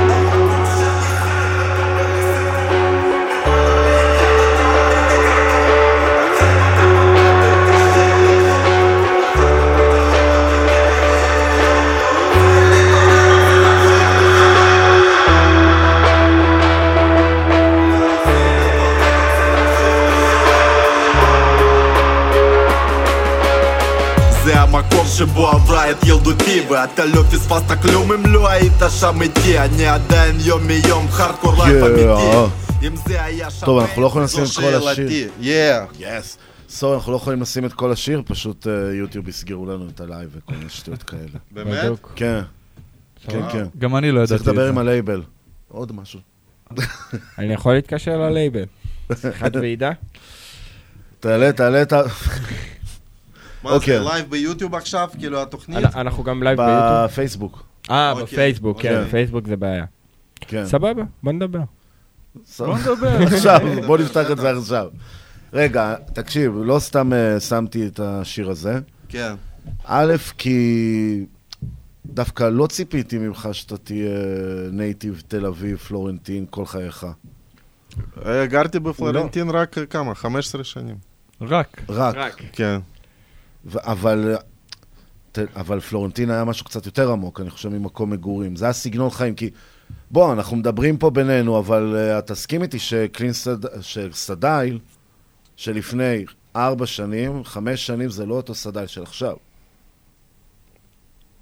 המקום 25.21 25.33
שבו 25.33 25.47
עברה 25.47 25.91
את 25.91 26.03
ילדותי 26.03 26.61
ואתה 26.69 27.05
לא 27.05 27.23
פספסת 27.23 27.81
כלום 27.81 28.11
אם 28.11 28.25
לא 28.25 28.49
היית 28.49 28.81
שם 28.99 29.21
איתי 29.21 29.59
אני 29.59 29.87
עדיין 29.87 30.35
יום 30.39 30.67
מיום 30.67 31.07
חרדקור 31.09 31.53
לייף 31.53 31.83
אמיתי 31.83 32.87
אם 32.87 32.95
זה 32.95 33.23
היה 33.23 33.49
שם 33.49 33.65
טוב, 33.65 33.79
אנחנו 33.79 34.01
לא 34.01 34.07
יכולים 34.07 34.25
לשים 34.25 34.43
את 34.43 34.49
כל. 34.55 34.89
השיר. 34.89 35.29
Yeah. 35.41 35.95
Yes. 35.99 36.37
Sorry, 36.69 36.95
אנחנו 36.95 37.11
לא 37.11 37.17
יכולים 37.17 37.41
לשים 37.41 37.65
את 37.65 37.73
כל 37.73 37.91
השיר, 37.91 38.21
פשוט 38.25 38.67
יוטיוב 38.99 39.27
יסגרו 39.27 39.65
לנו 39.65 39.87
את 39.89 39.99
הלייב 39.99 40.29
וכל 40.33 40.53
מיני 40.53 40.69
שטויות 40.69 41.03
כאלה. 41.03 41.39
באמת? 41.51 41.91
כן. 42.15 42.41
כן. 43.27 43.41
כן. 43.51 43.65
גם 43.77 43.95
אני 43.95 44.11
לא 44.11 44.19
ידעתי 44.19 44.43
צריך 44.43 44.47
לדבר. 44.47 44.69
עם 44.69 44.77
הלייבל. 44.77 45.21
עוד 45.67 45.91
משהו. 45.91 46.19
אני 47.39 47.53
יכול 47.53 47.73
להתקשר 47.73 48.17
ללייבל. 48.17 48.65
שיחת 49.21 49.55
ועידה? 49.55 49.91
תעלה, 51.19 51.51
תעלה 51.51 51.81
את 51.81 51.93
ה... 51.93 52.01
מה 53.65 53.71
זה, 53.71 53.75
אוקיי. 53.75 53.99
לייב 53.99 54.29
ביוטיוב 54.29 54.75
עכשיו? 54.75 55.09
כאילו 55.19 55.41
התוכנית? 55.41 55.77
אנ- 55.85 55.97
אנחנו 55.99 56.23
גם 56.23 56.43
לייב 56.43 56.57
ביוטיוב? 56.57 57.03
בפייסבוק. 57.05 57.63
אה, 57.91 58.11
אוקיי, 58.11 58.23
בפייסבוק, 58.25 58.81
כן, 58.81 58.89
אוקיי. 58.93 59.05
בפייסבוק 59.05 59.47
זה 59.47 59.55
בעיה. 59.55 59.85
כן. 60.41 60.65
סבבה, 60.65 61.03
בוא 61.23 61.31
נדבר. 61.31 61.59
בוא 62.59 62.77
נדבר. 62.77 63.17
עכשיו, 63.33 63.59
בוא 63.87 63.97
נפתח 63.97 64.31
את 64.31 64.37
זה 64.37 64.51
עכשיו. 64.51 64.87
רגע, 65.53 65.95
תקשיב, 66.13 66.53
לא 66.63 66.79
סתם 66.79 67.13
אה, 67.13 67.39
שמתי 67.39 67.87
את 67.87 67.99
השיר 67.99 68.49
הזה. 68.49 68.79
כן. 69.09 69.33
א', 69.85 70.13
כי 70.37 71.25
דווקא 72.05 72.43
לא 72.43 72.67
ציפיתי 72.67 73.17
ממך 73.17 73.49
שאתה 73.51 73.77
תהיה 73.77 74.09
native 74.71 75.23
תל 75.27 75.45
אביב, 75.45 75.77
פלורנטין, 75.77 76.45
כל 76.49 76.65
חייך. 76.65 77.05
אה, 78.25 78.45
גרתי 78.45 78.79
בפלורנטין 78.79 79.49
רק 79.49 79.77
אה, 79.77 79.85
כמה? 79.85 80.15
15 80.15 80.63
שנים. 80.63 80.95
רק. 81.41 81.81
רק. 81.89 82.15
כן. 82.51 82.79
אבל, 83.73 84.35
אבל 85.55 85.79
פלורנטין 85.79 86.31
היה 86.31 86.43
משהו 86.43 86.65
קצת 86.65 86.85
יותר 86.85 87.11
עמוק, 87.11 87.41
אני 87.41 87.49
חושב, 87.49 87.69
ממקום 87.69 88.09
מגורים. 88.09 88.55
זה 88.55 88.65
היה 88.65 88.73
סגנון 88.73 89.09
חיים, 89.09 89.35
כי... 89.35 89.49
בוא, 90.11 90.33
אנחנו 90.33 90.57
מדברים 90.57 90.97
פה 90.97 91.09
בינינו, 91.09 91.59
אבל 91.59 91.95
uh, 92.19 92.21
תסכים 92.21 92.63
איתי 92.63 92.79
שקלין 92.79 93.33
סד... 93.33 93.81
שסדייל, 93.81 94.79
שלפני 95.55 96.25
ארבע 96.55 96.85
שנים, 96.85 97.43
חמש 97.43 97.85
שנים, 97.85 98.09
זה 98.09 98.25
לא 98.25 98.33
אותו 98.33 98.55
סדייל 98.55 98.87
של 98.87 99.03
עכשיו. 99.03 99.35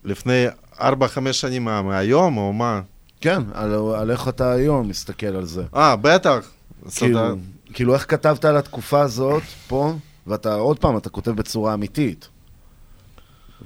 לפני 0.03 0.45
4-5 0.77 0.81
שנים 1.31 1.65
מה, 1.65 1.81
מהיום, 1.81 2.37
או 2.37 2.53
מה? 2.53 2.81
כן, 3.21 3.41
על, 3.53 3.73
על 3.95 4.11
איך 4.11 4.27
אתה 4.27 4.51
היום 4.51 4.87
מסתכל 4.87 5.27
על 5.27 5.45
זה. 5.45 5.63
אה, 5.75 5.95
בטח. 5.95 6.51
כאילו. 6.95 7.19
כאילו, 7.73 7.93
איך 7.93 8.05
כתבת 8.11 8.45
על 8.45 8.57
התקופה 8.57 9.01
הזאת 9.01 9.43
פה, 9.67 9.93
ואתה, 10.27 10.53
עוד 10.53 10.79
פעם, 10.79 10.97
אתה 10.97 11.09
כותב 11.09 11.31
בצורה 11.31 11.73
אמיתית. 11.73 12.29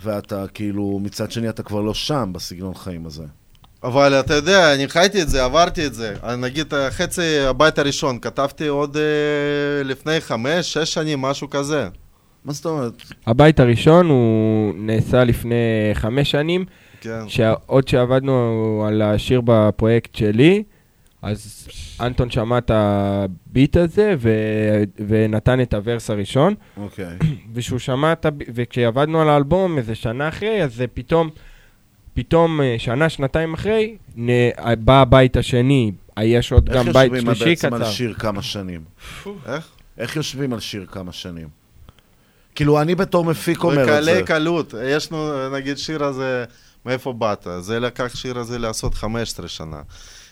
ואתה, 0.02 0.46
כאילו, 0.54 1.00
מצד 1.04 1.32
שני, 1.32 1.50
אתה 1.50 1.64
כבר 1.64 1.82
לא 1.82 1.94
שם 1.94 2.30
בסגנון 2.34 2.74
חיים 2.74 3.06
הזה. 3.06 3.24
אבל 3.84 4.14
אתה 4.20 4.34
יודע, 4.34 4.74
אני 4.74 4.88
חייתי 4.88 5.22
את 5.22 5.30
זה, 5.30 5.46
עברתי 5.46 5.86
את 5.86 5.94
זה. 5.94 6.16
אה, 6.24 6.36
נגיד, 6.36 6.74
אה, 6.74 6.92
חצי 6.92 7.40
הבית 7.40 7.80
הראשון, 7.80 8.20
כתבתי 8.20 8.68
עוד 8.68 8.98
אה, 8.98 9.84
לפני 9.84 10.22
חמש, 10.22 10.74
שש 10.74 10.94
שנים, 10.94 11.22
משהו 11.22 11.50
כזה. 11.50 11.88
מה 12.46 12.54
זאת 12.54 12.66
אומרת? 12.66 12.94
הבית 13.28 13.60
הראשון 13.60 14.10
הוא 14.10 14.74
נעשה 14.78 15.24
לפני 15.24 15.56
חמש 15.94 16.32
שנים, 16.32 16.66
כן. 17.02 17.20
שעוד 17.28 17.88
שעבדנו 17.88 18.84
על 18.88 19.02
השיר 19.02 19.42
בפרויקט 19.46 20.16
שלי, 20.16 20.64
אז 21.28 21.68
אנטון 22.02 22.30
שמע 22.32 22.58
את 22.58 22.72
הביט 22.74 23.78
הזה 23.78 24.16
ו- 24.20 24.84
ונתן 25.08 25.62
את 25.62 25.74
הוורס 25.74 26.10
הראשון. 26.10 26.54
אוקיי. 26.78 27.18
וכשהוא 27.54 27.80
שמע 27.80 28.14
את 28.14 28.26
הביט, 28.26 28.50
וכשעבדנו 28.54 29.22
על 29.22 29.30
האלבום 29.30 29.78
איזה 29.78 29.96
שנה 29.96 30.28
אחרי, 30.30 30.64
אז 30.64 30.76
זה 30.76 30.86
פתאום, 30.94 31.30
פתאום 32.14 32.62
אה, 32.62 32.76
שנה, 32.78 33.10
שנתיים 33.10 33.54
אחרי, 33.54 33.98
נ- 34.18 34.30
בא 34.86 35.02
הבית 35.02 35.38
השני, 35.38 35.92
יש 36.22 36.52
עוד 36.52 36.70
גם 36.70 36.86
בית 36.86 36.96
איך 36.96 37.14
יושבים 37.14 37.36
שלישי 37.36 37.46
בעצם 37.50 37.74
על 37.74 37.82
קצר. 37.82 37.92
שיר 37.92 38.14
כמה 38.14 38.42
שנים? 38.42 38.82
איך? 39.46 39.68
איך 39.98 40.16
יושבים 40.16 40.54
על 40.54 40.60
שיר 40.60 40.86
כמה 40.92 41.12
שנים? 41.12 41.48
כאילו, 42.56 42.82
אני 42.82 42.96
בתור 42.96 43.26
מפיק 43.26 43.64
אומר 43.64 43.82
את 44.00 44.04
זה. 44.04 44.12
בקלי 44.14 44.24
קלות. 44.26 44.74
יש 44.84 45.12
לנו, 45.12 45.50
נגיד, 45.56 45.78
שיר 45.78 46.04
הזה, 46.04 46.46
מאיפה 46.86 47.14
באת? 47.14 47.48
זה 47.60 47.80
לקח 47.80 48.16
שיר 48.16 48.40
הזה 48.40 48.60
לעשות 48.60 48.94
15 48.94 49.48
שנה. 49.48 49.82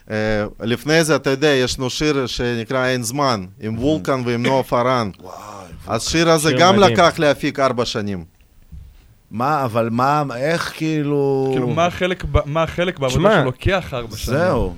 Uh, 0.07 0.11
לפני 0.59 1.03
זה, 1.03 1.15
אתה 1.15 1.29
יודע, 1.29 1.47
יש 1.47 1.79
לנו 1.79 1.89
שיר 1.89 2.27
שנקרא 2.27 2.87
אין 2.87 3.03
זמן, 3.03 3.45
עם 3.59 3.79
וולקן 3.79 4.21
ועם 4.25 4.45
נועה 4.45 4.63
פארן. 4.63 5.09
אז 5.87 6.03
שיר 6.03 6.29
הזה 6.29 6.53
גם. 6.59 6.79
לקח 6.79 7.19
להפיק 7.19 7.59
ארבע 7.59 7.85
שנים. 7.85 8.25
מה, 9.31 9.65
אבל 9.65 9.89
מה, 9.91 10.23
איך 10.35 10.73
כאילו... 10.75 11.49
כאילו, 11.51 11.67
מה 11.67 11.85
החלק 11.85 12.23
מה 12.45 12.63
החלק 12.63 12.99
בעבודה 12.99 13.41
שלוקח 13.41 13.93
ארבע 13.93 14.17
שנים? 14.17 14.37
זהו. 14.37 14.75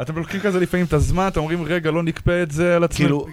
אתם 0.00 0.16
לוקחים 0.16 0.40
כזה 0.40 0.60
לפעמים 0.60 0.86
את 0.86 0.92
הזמן, 0.92 1.28
אתם 1.28 1.40
אומרים, 1.40 1.64
רגע, 1.64 1.90
לא 1.90 2.02
נקפה 2.02 2.42
את 2.42 2.50
זה 2.50 2.76
על 2.76 2.84
עצמנו. 2.84 3.24
כאילו- 3.24 3.26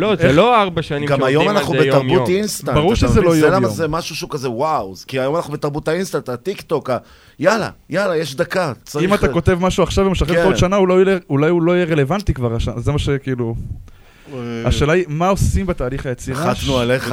לא, 0.00 0.16
זה 0.16 0.32
לא 0.32 0.62
ארבע 0.62 0.82
שנים 0.82 1.08
גם 1.08 1.22
היום 1.24 1.44
שעובדים 1.44 1.50
על 1.50 1.56
אנחנו 1.56 1.72
זה 1.72 1.86
יום-יום. 1.86 2.06
בתרבות 2.08 2.28
אינסטנט. 2.28 2.74
ברור 2.74 2.94
שזה? 2.94 3.20
לא 3.20 3.34
זה 3.34 3.46
יום-יום. 3.46 3.72
זה 3.72 3.88
משהו 3.88 4.16
שהוא 4.16 4.30
כזה 4.30 4.50
וואו. 4.50 4.94
כי 5.06 5.20
היום 5.20 5.36
אנחנו 5.36 5.52
בתרבות 5.52 5.88
האינסטנט, 5.88 6.28
הטיק 6.28 6.60
טוק, 6.60 6.90
ה- 6.90 6.98
יאללה, 7.38 7.70
יאללה, 7.90 8.16
יש 8.16 8.34
דקה. 8.34 8.72
צריך... 8.84 9.04
אם 9.04 9.14
אתה 9.14 9.28
כותב 9.28 9.58
משהו 9.60 9.82
עכשיו 9.82 10.06
ומשחרר 10.06 10.34
כן. 10.34 10.44
כל 10.44 10.56
שנה, 10.56 10.76
אולי 10.76 10.94
הוא 10.94 11.02
לא- 11.04 11.12
אולי 11.30 11.50
הוא 11.50 11.62
לא 11.62 11.72
יהיה 11.76 11.84
רלוונטי 11.84 12.34
כבר, 12.34 12.54
השנה, 12.54 12.80
זה 12.80 12.92
מה 12.92 12.98
שכאילו... 12.98 13.54
השאלה 14.64 14.92
היא, 14.92 15.04
מה 15.08 15.28
עושים 15.28 15.66
בתהליך 15.66 16.06
היצירה? 16.06 16.52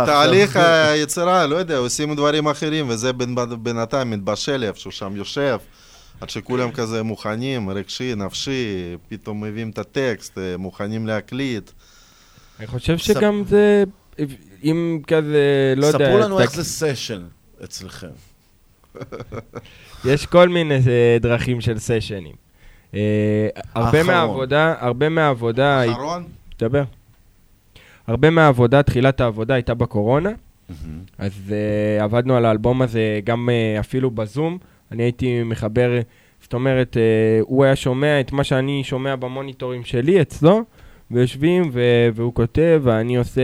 בתהליך 0.04 0.56
היצירה, 0.56 1.46
לא 1.48 1.56
יודע, 1.56 1.78
עושים 1.78 2.16
דברים 2.16 2.48
אחרים, 2.48 2.86
וזה 2.90 3.12
בינתיים 3.62 4.10
מתבשל 4.10 4.64
איפשהו 4.64 4.92
שם 4.92 5.16
יושב. 5.16 5.58
עד 6.22 6.30
שכולם 6.30 6.72
כזה 6.72 7.04
מוכנים, 7.04 7.70
רגשי, 7.70 8.14
נפשי, 8.16 8.66
פתאום 9.10 9.44
מביאים 9.44 9.70
את 9.70 9.78
הטקסט, 9.80 10.38
אה, 10.38 10.58
מוכנים 10.58 11.08
להקליט. 11.08 11.72
אני 12.60 12.68
חושב 12.68 12.98
שגם 12.98 13.44
זה, 13.48 13.84
אם 14.64 15.02
כזה, 15.08 15.74
לא 15.78 15.86
יודע... 15.86 16.06
ספרו 16.06 16.18
לנו 16.18 16.40
איך 16.40 16.52
זה 16.52 16.64
סשן 16.64 17.24
אצלכם. 17.64 18.08
יש 20.06 20.26
כל 20.26 20.50
מיני 20.50 20.76
אה, 20.76 21.18
דרכים 21.20 21.62
של 21.62 21.80
סשנים. 21.80 22.36
אה, 22.94 23.48
הרבה. 23.76 24.04
מהעבודה, 24.04 24.76
הרבה 24.80 25.10
מהעבודה... 25.10 25.82
האחרון? 25.82 26.24
דבר. 26.60 26.84
הרבה 28.08 28.30
מהעבודה, 28.30 28.84
תחילת 28.84 29.22
העבודה 29.22 29.54
הייתה 29.54 29.74
בקורונה, 29.74 30.30
אז 31.18 31.32
uh, 31.48 32.04
עבדנו 32.04 32.36
על 32.36 32.46
האלבום 32.46 32.82
הזה 32.82 33.20
גם 33.24 33.50
uh, 33.50 33.80
אפילו 33.80 34.12
בזום. 34.12 34.58
אני 34.92 35.04
הייתי 35.04 35.44
מחבר, 35.44 36.00
זאת 36.42 36.54
אומרת, 36.54 36.98
uh, 36.98 37.00
הוא 37.42 37.64
היה 37.64 37.76
שומע 37.76 38.20
את 38.20 38.32
מה 38.32 38.44
שאני 38.44 38.84
שומע 38.84 39.16
במוניטורים 39.16 39.84
שלי 39.84 40.22
אצלו, 40.22 40.64
ויושבים 41.12 41.70
ו- 41.74 42.10
והוא 42.14 42.34
כותב, 42.34 42.82
ואני 42.84 43.18
עושה 43.18 43.42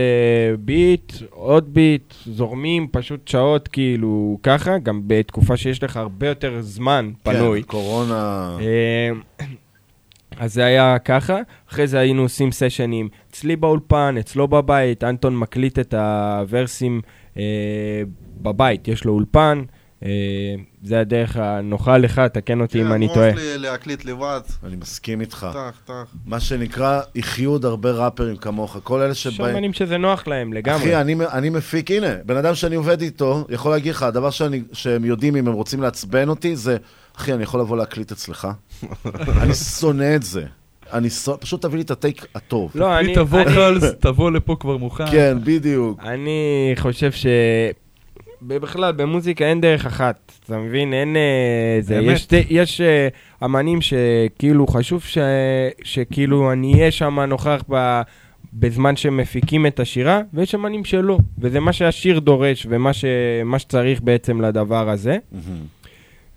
ביט, 0.58 1.12
עוד 1.30 1.74
ביט, 1.74 2.14
זורמים 2.26 2.88
פשוט 2.92 3.28
שעות 3.28 3.68
כאילו 3.68 4.38
ככה, 4.42 4.78
גם 4.78 5.02
בתקופה 5.06 5.56
שיש 5.56 5.82
לך 5.82 5.96
הרבה 5.96 6.28
יותר 6.28 6.56
זמן 6.60 7.10
פנוי. 7.22 7.62
כן, 7.62 7.68
קורונה... 7.68 8.56
אה, 8.60 9.10
אז 10.38 10.54
זה 10.54 10.64
היה 10.64 10.98
ככה, 10.98 11.38
אחרי 11.70 11.86
זה 11.86 11.98
היינו 11.98 12.22
עושים 12.22 12.52
סשנים 12.52 13.08
אצלי 13.30 13.56
באולפן, 13.56 14.14
אצלו 14.20 14.48
בבית, 14.48 15.04
אנטון 15.04 15.36
מקליט 15.36 15.78
את 15.78 15.94
הוורסים 15.94 17.00
אה, 17.36 18.02
בבית, 18.42 18.88
יש 18.88 19.04
לו 19.04 19.12
אולפן, 19.12 19.62
זה 20.82 21.00
הדרך 21.00 21.36
הנוחה 21.36 21.98
לך, 21.98 22.18
תקן 22.32 22.60
אותי 22.60 22.82
אם 22.82 22.92
אני 22.92 23.08
טועה. 23.14 23.30
נוח 23.30 23.38
לי 23.38 23.58
להקליט 23.58 24.04
לבד. 24.04 24.40
אני 24.64 24.76
מסכים 24.76 25.20
איתך. 25.20 25.46
טח, 25.52 25.80
טח. 25.84 26.14
מה 26.26 26.40
שנקרא, 26.40 27.00
יחיו 27.14 27.50
עוד 27.50 27.64
הרבה 27.64 27.90
ראפרים 27.90 28.36
כמוך. 28.36 28.76
כל 28.82 29.00
אלה 29.00 29.14
שבאים... 29.14 29.52
שמנים 29.54 29.72
שזה 29.72 29.96
נוח 29.98 30.26
להם 30.28 30.52
לגמרי. 30.52 30.82
אחי, 30.82 30.96
אני, 30.96 31.16
אני 31.32 31.50
מפיק, 31.50 31.90
הנה, 31.90 32.14
בן 32.26 32.36
אדם 32.36 32.54
שאני 32.54 32.74
עובד 32.76 33.00
איתו, 33.00 33.46
יכול 33.50 33.70
להגיד 33.72 33.92
לך, 33.92 34.02
הדבר 34.02 34.30
שאני, 34.30 34.62
שהם 34.72 35.04
יודעים 35.04 35.36
אם 35.36 35.48
הם 35.48 35.54
רוצים 35.54 35.82
לעצבן 35.82 36.28
אותי, 36.28 36.56
זה, 36.56 36.76
אחי, 37.16 37.32
אני 37.34 37.42
יכול 37.42 37.60
לבוא 37.60 37.76
להקליט 37.76 38.12
אצלך? 38.12 38.48
אני 39.42 39.54
שונא 39.54 40.16
את 40.16 40.22
זה. 40.22 40.44
אני 40.92 41.10
שונא, 41.10 41.36
פשוט 41.40 41.62
תביא 41.62 41.76
לי 41.76 41.82
את 41.82 41.90
הטייק 41.90 42.26
הטוב. 42.34 42.70
לא, 42.74 42.98
אני... 42.98 43.14
תבוא 43.14 43.42
אני- 43.42 43.54
קלס, 43.54 43.84
תבוא 44.00 44.30
לפה 44.30 44.56
כבר 44.60 44.76
מוכן. 44.76 45.10
כן, 45.10 45.36
בדיוק. 45.44 46.00
אני 46.02 46.40
חושב 46.78 47.12
ש... 47.12 47.26
בכלל, 48.46 48.92
במוזיקה 48.92 49.44
אין 49.44 49.60
דרך 49.60 49.86
אחת, 49.86 50.32
אתה 50.44 50.58
מבין? 50.58 50.92
אין... 50.92 51.16
אה, 51.16 51.78
זה. 51.80 51.94
יש, 51.94 52.28
יש 52.48 52.80
אה, 52.80 53.08
אמנים 53.44 53.78
שכאילו 53.80 54.66
חשוב 54.66 55.02
ש, 55.02 55.18
שכאילו 55.84 56.52
אני 56.52 56.74
אהיה 56.74 56.90
שם 56.90 57.20
נוכח 57.20 57.62
ב, 57.70 58.00
בזמן 58.52 58.96
שמפיקים 58.96 59.66
את 59.66 59.80
השירה, 59.80 60.20
ויש 60.34 60.54
אמנים 60.54 60.84
שלא, 60.84 61.18
וזה 61.38 61.60
מה 61.60 61.72
שהשיר 61.72 62.18
דורש 62.18 62.66
ומה 62.70 62.92
ש, 62.92 63.04
שצריך 63.58 64.00
בעצם 64.00 64.40
לדבר 64.40 64.90
הזה. 64.90 65.18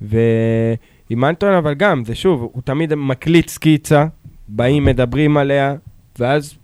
ועם 0.02 1.26
אנטון, 1.26 1.54
אבל 1.54 1.74
גם, 1.74 2.06
זה 2.06 2.16
שוב, 2.16 2.50
הוא 2.54 2.62
תמיד 2.66 2.96
מקליט 2.96 3.48
סקיצה, 3.48 4.06
באים, 4.48 4.86
מדברים 4.86 5.38
עליה, 5.38 5.76
ואז 6.20 6.58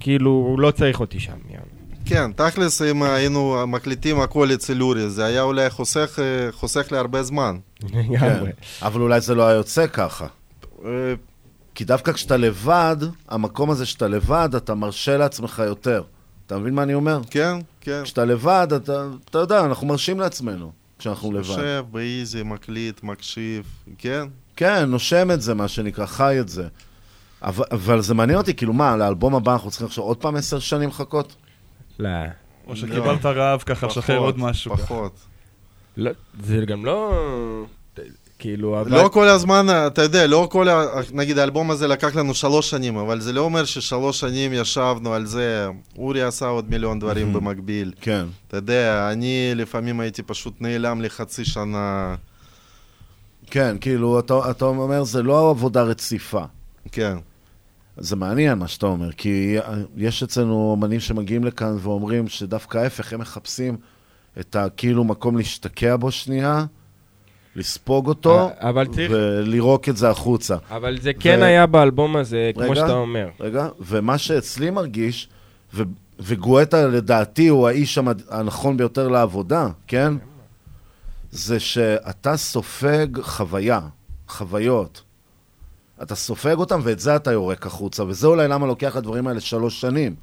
כאילו 0.00 0.30
הוא 0.30 0.60
לא 0.60 0.70
צריך 0.70 1.00
אותי 1.00 1.20
שם. 1.20 1.32
יאללה. 1.50 1.69
כן, 2.10 2.32
תכלס, 2.32 2.82
אם 2.82 3.02
היינו 3.02 3.66
מקליטים 3.66 4.20
הכל 4.20 4.48
אצל 4.54 4.82
אורי, 4.82 5.10
זה 5.10 5.24
היה 5.24 5.42
אולי 5.42 5.70
חוסך, 5.70 6.18
אה, 6.18 6.52
חוסך 6.52 6.92
לי 6.92 6.98
הרבה 6.98 7.22
זמן. 7.22 7.58
כן, 8.20 8.44
אבל 8.82 9.00
אולי 9.00 9.20
זה 9.20 9.34
לא 9.34 9.46
היה 9.46 9.56
יוצא 9.56 9.86
ככה. 9.86 10.26
כי 11.74 11.84
דווקא 11.84 12.12
כשאתה 12.12 12.36
לבד, 12.36 12.96
המקום 13.28 13.70
הזה 13.70 13.86
שאתה 13.86 14.08
לבד, 14.08 14.48
אתה 14.56 14.74
מרשה 14.74 15.16
לעצמך 15.16 15.62
יותר. 15.66 16.02
אתה 16.46 16.58
מבין 16.58 16.74
מה 16.74 16.82
אני 16.82 16.94
אומר? 16.94 17.20
כן, 17.30 17.58
כן. 17.80 18.00
כשאתה 18.04 18.24
לבד, 18.24 18.68
אתה, 18.76 19.06
אתה 19.30 19.38
יודע, 19.38 19.64
אנחנו 19.64 19.86
מרשים 19.86 20.20
לעצמנו 20.20 20.72
כשאנחנו 20.98 21.32
לבד. 21.32 21.48
יושב 21.48 21.84
באיזי, 21.90 22.42
מקליט, 22.42 23.02
מקשיב, 23.02 23.64
כן? 23.98 24.28
כן, 24.56 24.84
נושם 24.84 25.30
את 25.30 25.42
זה, 25.42 25.54
מה 25.54 25.68
שנקרא, 25.68 26.06
חי 26.06 26.40
את 26.40 26.48
זה. 26.48 26.68
אבל, 27.42 27.64
אבל 27.70 28.00
זה 28.00 28.14
מעניין 28.14 28.38
אותי, 28.38 28.54
כאילו 28.54 28.72
מה, 28.72 28.96
לאלבום 28.96 29.34
הבא 29.34 29.52
אנחנו 29.52 29.70
צריכים 29.70 29.86
עכשיו 29.86 30.04
עוד 30.04 30.16
פעם 30.16 30.36
עשר 30.36 30.58
שנים 30.58 30.88
לחכות? 30.88 31.36
לא. 32.00 32.08
או 32.66 32.76
שקיבלת 32.76 33.26
רעב 33.26 33.62
ככה, 33.66 33.86
לשחרר 33.86 34.18
עוד 34.18 34.38
משהו. 34.38 34.72
ככה. 34.76 34.82
פחות. 34.82 35.12
לא, 35.96 36.10
זה 36.42 36.64
גם 36.66 36.84
לא... 36.84 37.12
כאילו, 38.38 38.80
אבל... 38.80 38.90
לא 39.02 39.08
כל 39.08 39.28
הזמן, 39.28 39.66
אתה 39.86 40.02
יודע, 40.02 40.26
לא 40.26 40.48
כל, 40.50 40.68
ה- 40.68 40.86
נגיד 41.12 41.38
האלבום 41.38 41.70
הזה 41.70 41.88
לקח 41.88 42.16
לנו 42.16 42.34
שלוש 42.34 42.70
שנים, 42.70 42.96
אבל 42.96 43.20
זה 43.20 43.32
לא 43.32 43.40
אומר 43.40 43.64
ששלוש 43.64 44.20
שנים 44.20 44.52
ישבנו 44.52 45.14
על 45.14 45.26
זה. 45.26 45.68
אורי 45.98 46.22
עשה 46.22 46.46
עוד 46.46 46.70
מיליון 46.70 46.98
דברים 46.98 47.32
במקביל. 47.32 47.92
כן. 48.00 48.26
אתה 48.48 48.56
יודע, 48.56 49.10
אני 49.12 49.52
לפעמים 49.54 50.00
הייתי 50.00 50.22
פשוט 50.22 50.54
נעלם 50.60 51.00
לחצי 51.02 51.44
שנה. 51.44 52.14
כן, 53.50 53.76
כאילו, 53.80 54.18
אתה, 54.18 54.50
אתה 54.50 54.64
אומר, 54.64 55.04
זה 55.04 55.22
לא 55.22 55.50
עבודה 55.50 55.82
רציפה. 55.82 56.42
כן. 56.92 57.16
זה 58.00 58.16
מעניין 58.16 58.58
מה 58.58 58.68
שאתה 58.68 58.86
אומר, 58.86 59.12
כי 59.12 59.56
יש 59.96 60.22
אצלנו 60.22 60.76
אמנים 60.78 61.00
שמגיעים 61.00 61.44
לכאן 61.44 61.76
ואומרים 61.80 62.28
שדווקא 62.28 62.78
ההפך, 62.78 63.12
הם 63.12 63.20
מחפשים 63.20 63.76
את 64.40 64.56
הכאילו 64.56 65.04
מקום 65.04 65.36
להשתקע 65.36 65.96
בו 65.96 66.10
שנייה, 66.10 66.64
לספוג 67.56 68.06
אותו, 68.08 68.50
אבל 68.60 68.86
צריך- 68.86 69.10
ולירוק 69.14 69.88
את 69.88 69.96
זה 69.96 70.10
החוצה. 70.10 70.56
אבל 70.70 70.98
זה 71.00 71.12
כן 71.12 71.42
היה 71.42 71.66
באלבום 71.66 72.16
הזה, 72.16 72.50
כמו 72.54 72.62
רגע, 72.62 72.74
שאתה 72.74 72.92
אומר. 72.92 73.28
רגע, 73.40 73.68
ומה 73.80 74.18
שאצלי 74.18 74.70
מרגיש, 74.70 75.28
ו, 75.74 75.82
וגואטה 76.20 76.86
לדעתי 76.86 77.48
הוא 77.48 77.68
האיש 77.68 77.98
המד... 77.98 78.22
הנכון 78.30 78.76
ביותר 78.76 79.08
לעבודה, 79.08 79.68
כן? 79.86 80.12
זה 81.30 81.60
שאתה 81.60 82.36
סופג 82.36 83.06
חוויה, 83.20 83.80
חוויות. 84.28 85.02
אתה 86.02 86.14
סופג 86.14 86.54
אותם 86.58 86.80
ואת 86.84 87.00
זה 87.00 87.16
אתה 87.16 87.32
יורק 87.32 87.66
החוצה, 87.66 88.04
וזה 88.04 88.26
אולי 88.26 88.48
למה 88.48 88.66
לוקח 88.66 88.96
לדברים 88.96 89.26
האלה 89.26 89.40
שלוש 89.40 89.80
שנים. 89.80 90.14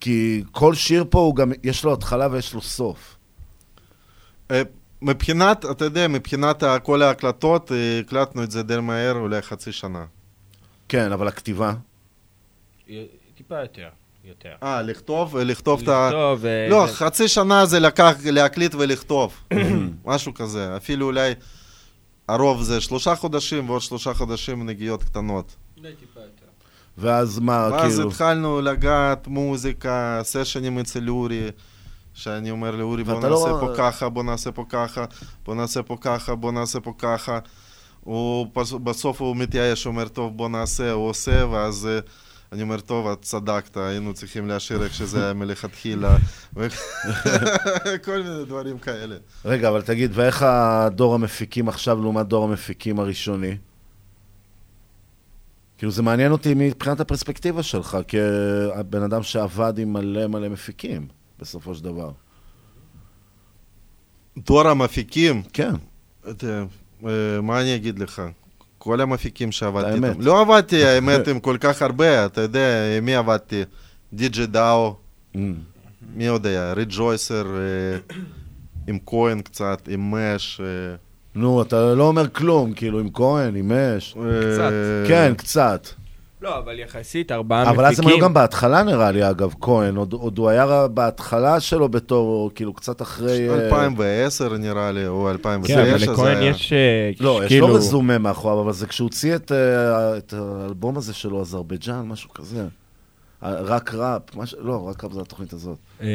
כי 0.00 0.44
כל 0.52 0.74
שיר 0.74 1.04
פה 1.10 1.18
הוא 1.18 1.36
גם, 1.36 1.52
יש 1.64 1.84
לו 1.84 1.92
התחלה 1.92 2.28
ויש 2.30 2.54
לו 2.54 2.60
סוף. 2.60 3.16
אה, 4.50 4.62
מבחינת, 5.02 5.64
אתה 5.70 5.84
יודע, 5.84 6.08
מבחינת 6.08 6.62
כל 6.82 7.02
ההקלטות, 7.02 7.72
אה, 7.72 8.00
הקלטנו 8.00 8.42
את 8.42 8.50
זה 8.50 8.62
די 8.62 8.80
מהר, 8.80 9.14
אולי 9.14 9.42
חצי 9.42 9.72
שנה. 9.72 10.04
כן, 10.88 11.12
אבל 11.12 11.28
הכתיבה... 11.28 11.72
טיפה 13.34 13.60
יותר. 13.60 13.88
יותר. 14.24 14.52
אה, 14.62 14.82
לכתוב? 14.82 15.38
לכתוב 15.38 15.82
את 15.82 15.88
ה... 15.88 16.08
לכתוב, 16.08 16.46
אה, 16.46 16.68
לא, 16.68 16.86
חצי 16.92 17.28
שנה 17.28 17.66
זה 17.66 17.80
לקח 17.80 18.16
להקליט 18.24 18.74
ולכתוב. 18.74 19.44
משהו 20.04 20.34
כזה. 20.34 20.76
אפילו 20.76 21.06
אולי 21.06 21.34
הרוב 22.34 22.62
זה 22.62 22.80
שלושה 22.80 23.14
חודשים 23.14 23.70
ועוד 23.70 23.82
שלושה 23.82 24.14
חודשים 24.14 24.66
נגיעות 24.66 25.04
קטנות. 25.04 25.56
ואז 26.98 27.38
מה, 27.38 27.68
ואז 27.72 27.94
כאילו... 27.94 28.08
התחלנו 28.08 28.60
לגעת 28.60 29.26
מוזיקה, 29.26 30.20
סשנים 30.22 30.78
אצל 30.78 31.08
אורי, 31.08 31.50
שאני 32.14 32.50
אומר 32.50 32.70
לאורי, 32.76 33.04
בוא 33.04 33.14
ואתה 33.14 33.28
נעשה 33.28 33.48
לא- 33.48 33.60
פה 33.60 33.72
ככה, 33.76 34.08
בוא 34.08 34.22
נעשה 34.22 34.52
פה 34.52 34.64
ככה, 34.68 35.04
בוא 35.44 35.54
נעשה 35.54 35.82
פה 35.82 35.96
ככה, 36.00 36.34
בוא 36.34 36.52
נעשה 36.52 36.80
פה 36.80 36.92
ככה. 36.98 37.38
הוא 38.00 38.46
בסוף 38.84 39.20
הוא 39.20 39.36
מתייאש, 39.36 39.86
אומר, 39.86 40.08
טוב, 40.08 40.36
בוא 40.36 40.48
נעשה, 40.48 40.92
הוא 40.92 41.08
עושה, 41.08 41.46
ואז 41.46 41.88
אה, 41.90 41.98
אני 42.52 42.62
אומר, 42.62 42.80
טוב, 42.80 43.06
את 43.06 43.22
צדקת, 43.22 43.76
היינו 43.76 44.14
צריכים 44.14 44.48
להשאיר 44.48 44.82
איך 44.82 44.94
שזה 44.94 45.24
היה 45.24 45.32
מלכתחילה. 45.32 46.16
ו- 46.56 46.66
כל 48.04 48.22
מיני 48.22 48.44
דברים 48.44 48.78
כאלה. 48.78 49.16
רגע, 49.44 49.68
אבל 49.68 49.82
תגיד, 49.82 50.10
ואיך 50.14 50.42
הדור 50.42 51.14
המפיקים 51.14 51.68
עכשיו 51.68 52.02
לעומת 52.02 52.26
דור 52.26 52.44
המפיקים 52.44 53.00
הראשוני? 53.00 53.56
כאילו, 55.78 55.92
זה 55.92 56.02
מעניין 56.02 56.32
אותי 56.32 56.54
מבחינת 56.56 57.00
הפרספקטיבה 57.00 57.62
שלך, 57.62 57.98
כבן 58.08 59.02
אדם 59.02 59.22
שעבד 59.22 59.78
עם 59.78 59.92
מלא 59.92 60.26
מלא 60.26 60.48
מפיקים, 60.48 61.06
בסופו 61.38 61.74
של 61.74 61.84
דבר. 61.84 62.10
דור 64.38 64.68
המפיקים? 64.68 65.42
כן. 65.52 65.72
אתה, 66.30 66.64
אה, 67.06 67.40
מה 67.40 67.60
אני 67.60 67.74
אגיד 67.76 67.98
לך? 67.98 68.22
כל 68.82 69.00
המפיקים 69.00 69.52
שעבדתי 69.52 69.90
האמת. 69.90 70.10
איתם. 70.10 70.20
לא 70.20 70.40
עבדתי, 70.40 70.84
האמת, 70.88 71.28
עם 71.28 71.40
כל 71.40 71.56
כך 71.60 71.82
הרבה, 71.82 72.26
אתה 72.26 72.40
יודע, 72.40 72.68
עם 72.98 73.04
מי 73.04 73.14
עבדתי? 73.14 73.62
די.ג'י 74.12 74.46
דאו, 74.46 74.94
Mm. 75.34 75.38
מי 76.14 76.26
עוד 76.26 76.46
היה? 76.46 76.72
ריג'ויסר, 76.72 77.46
אה, 77.46 78.16
עם 78.86 78.98
כהן 79.06 79.40
קצת, 79.40 79.88
עם 79.90 80.14
מש. 80.14 80.60
אה, 80.60 80.94
נו, 81.34 81.62
אתה 81.62 81.94
לא 81.94 82.08
אומר 82.08 82.28
כלום, 82.28 82.72
כאילו, 82.72 83.00
עם 83.00 83.08
כהן, 83.14 83.56
עם 83.56 83.72
אש. 83.72 84.12
קצת. 84.12 84.72
כן, 85.08 85.32
קצת. 85.36 85.86
לא, 86.42 86.58
אבל 86.58 86.78
יחסית 86.78 87.32
ארבעה 87.32 87.62
מפיקים. 87.62 87.80
אבל 87.80 87.88
אז 87.88 88.00
הם 88.00 88.06
היו 88.06 88.18
גם 88.18 88.34
בהתחלה 88.34 88.82
נראה 88.82 89.10
לי, 89.10 89.30
אגב, 89.30 89.54
כהן, 89.60 89.96
עוד, 89.96 90.12
עוד 90.12 90.38
הוא 90.38 90.48
היה 90.48 90.88
בהתחלה 90.88 91.60
שלו 91.60 91.88
בתור, 91.88 92.50
כאילו, 92.54 92.72
קצת 92.72 93.02
אחרי... 93.02 93.48
אה, 93.50 93.54
2010 93.54 94.56
נראה 94.56 94.92
לי, 94.92 95.06
או 95.06 95.30
2009. 95.30 95.74
כן, 95.74 95.90
אבל 95.94 96.12
לכהן. 96.12 96.42
יש, 96.42 96.72
אה, 96.72 97.10
לא, 97.20 97.40
יש 97.44 97.48
כאילו- 97.48 97.68
לו 97.68 97.74
רזומה 97.74 98.18
מאחוריו, 98.18 98.60
אבל 98.60 98.72
זה 98.72 98.86
כשהוא 98.86 99.06
הוציא 99.06 99.34
את, 99.36 99.52
אה, 99.52 100.18
את 100.18 100.32
האלבום 100.32 100.96
הזה 100.96 101.14
שלו, 101.14 101.40
אזרבייג'אן, 101.40 102.08
משהו 102.08 102.30
כזה. 102.34 102.66
אה, 103.42 103.60
רק 103.60 103.94
ראפ, 103.94 104.36
מש... 104.36 104.54
לא, 104.58 104.88
רק 104.88 105.04
ראפ 105.04 105.12
זה 105.12 105.20
התוכנית 105.20 105.52
הזאת. 105.52 105.78
אה, 106.02 106.06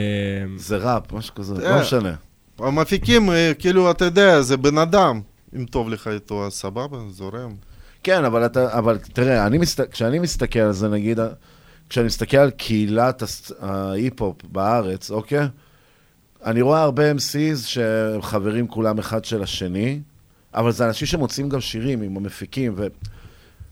זה 0.58 0.78
ראפ, 0.78 1.14
משהו 1.14 1.36
כזה, 1.36 1.66
אה, 1.66 1.76
לא 1.76 1.82
משנה. 1.82 2.14
המפיקים, 2.60 3.32
אה, 3.32 3.52
כאילו, 3.60 3.92
אתה 3.92 4.06
יודע, 4.06 4.42
זה 4.42 4.58
בן 4.58 4.78
אדם. 4.78 5.22
אם 5.56 5.66
טוב 5.66 5.90
לך 5.90 6.08
איתו, 6.08 6.46
אז 6.46 6.54
סבבה, 6.54 6.98
זורם. 7.10 7.52
כן, 8.06 8.26
אבל, 8.26 8.46
אתה, 8.46 8.78
אבל 8.78 8.98
תראה, 8.98 9.46
אני 9.46 9.58
מסת... 9.58 9.92
כשאני 9.92 10.20
מסתכל 10.20 10.60
על 10.60 10.72
זה, 10.72 10.90
נגיד, 10.90 11.20
כשאני 11.90 12.06
מסתכל 12.06 12.38
על 12.38 12.52
קהילת 12.52 13.24
ההיפ-הופ 13.60 14.36
בארץ, 14.52 15.12
אוקיי? 15.12 15.48
אני 16.46 16.62
רואה 16.62 16.82
הרבה 16.82 17.12
MCs 17.12 17.58
שהם 17.58 18.22
חברים 18.22 18.68
כולם 18.68 19.00
אחד 19.00 19.26
של 19.26 19.44
השני, 19.44 20.02
אבל 20.54 20.72
זה 20.72 20.88
אנשים 20.88 21.08
שמוצאים 21.08 21.50
גם 21.50 21.62
שירים 21.62 22.02
עם 22.02 22.18
המפיקים, 22.18 22.74
ו... 22.76 22.88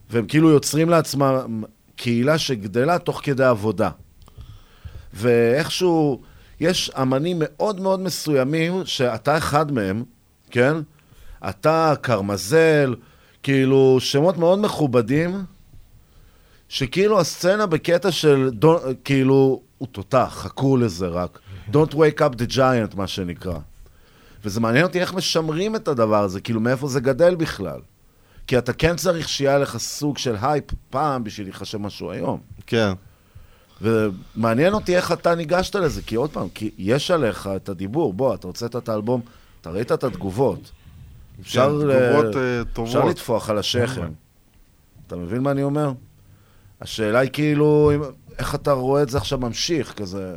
והם 0.10 0.26
כאילו 0.26 0.49
יוצרים 0.49 0.89
לעצמם 0.89 1.64
קהילה 1.95 2.38
שגדלה 2.38 2.99
תוך 2.99 3.22
כדי 3.23 3.43
עבודה. 3.43 3.89
ואיכשהו, 5.14 6.22
יש 6.60 6.91
אמנים 7.01 7.38
מאוד 7.39 7.81
מאוד 7.81 7.99
מסוימים, 7.99 8.81
שאתה 8.85 9.38
אחד 9.38 9.72
מהם, 9.72 10.03
כן? 10.51 10.76
אתה, 11.49 11.93
קרמזל, 12.01 12.95
כאילו, 13.44 13.98
שמות 13.99 14.38
מאוד 14.38 14.60
מכובדים, 14.60 15.44
שכאילו 16.70 17.20
הסצנה 17.20 17.65
בקטע 17.65 18.11
של, 18.11 18.49
דו, 18.53 18.80
כאילו, 19.03 19.61
הוא 19.78 19.88
תותח, 19.91 20.30
חכו 20.32 20.78
לזה 20.78 21.07
רק. 21.07 21.40
Don't 21.72 21.94
wake 21.94 22.20
up 22.20 22.36
the 22.38 22.52
giant, 22.56 22.95
מה 22.95 23.07
שנקרא. 23.07 23.60
וזה 24.45 24.60
מעניין 24.60 24.84
אותי 24.84 25.02
איך 25.02 25.14
משמרים 25.14 25.76
את 25.76 25.88
הדבר 25.88 26.24
הזה, 26.24 26.41
כאילו, 26.41 26.60
מאיפה 26.60 26.88
זה 26.88 26.99
גדל 26.99 27.36
בכלל. 27.36 27.80
כי 28.48 28.57
אתה 28.57 28.74
כן 28.74 28.95
צריך 28.95 29.30
שיהיה 29.30 29.60
לך 29.60 29.78
סוג 29.78 30.18
של 30.18 30.36
הייפ 30.41 30.65
פעם 30.90 31.24
בשביל 31.24 31.48
להיחשב 31.48 31.78
משהו 31.78 32.11
היום. 32.11 32.40
כן. 32.68 32.94
ומעניין 33.82 34.74
אותי 34.74 34.95
איך 34.95 35.11
אתה 35.11 35.36
ניגשת 35.36 35.76
לזה, 35.76 36.02
כי 36.02 36.15
עוד 36.15 36.30
פעם, 36.30 36.49
כי 36.49 36.72
יש 36.78 37.11
עליך 37.11 37.49
את 37.56 37.70
הדיבור, 37.70 38.14
בוא, 38.14 38.36
אתה 38.36 38.48
הוצאת 38.48 38.76
את 38.76 38.90
האלבום, 38.90 39.22
אתה 39.61 39.70
ראית 39.70 39.91
את 39.91 40.03
התגובות. 40.03 40.72
אפשר, 41.41 41.68
תגובות, 41.68 41.85
ל- 42.35 42.38
אה, 42.38 42.61
אפשר 42.61 42.73
טובות. 42.73 43.05
לטפוח 43.11 43.49
על 43.49 43.57
השכם. 43.57 44.07
אתה 45.07 45.15
מבין 45.15 45.41
מה 45.41 45.51
אני 45.51 45.64
אומר? 45.64 45.91
השאלה 46.81 47.19
היא 47.19 47.30
כאילו, 47.34 47.91
אם- 47.95 48.01
איך 48.39 48.55
אתה 48.55 48.72
רואה 48.72 49.03
את 49.03 49.10
זה 49.10 49.18
עכשיו 49.18 49.39
ממשיך, 49.39 49.93
כזה... 49.93 50.35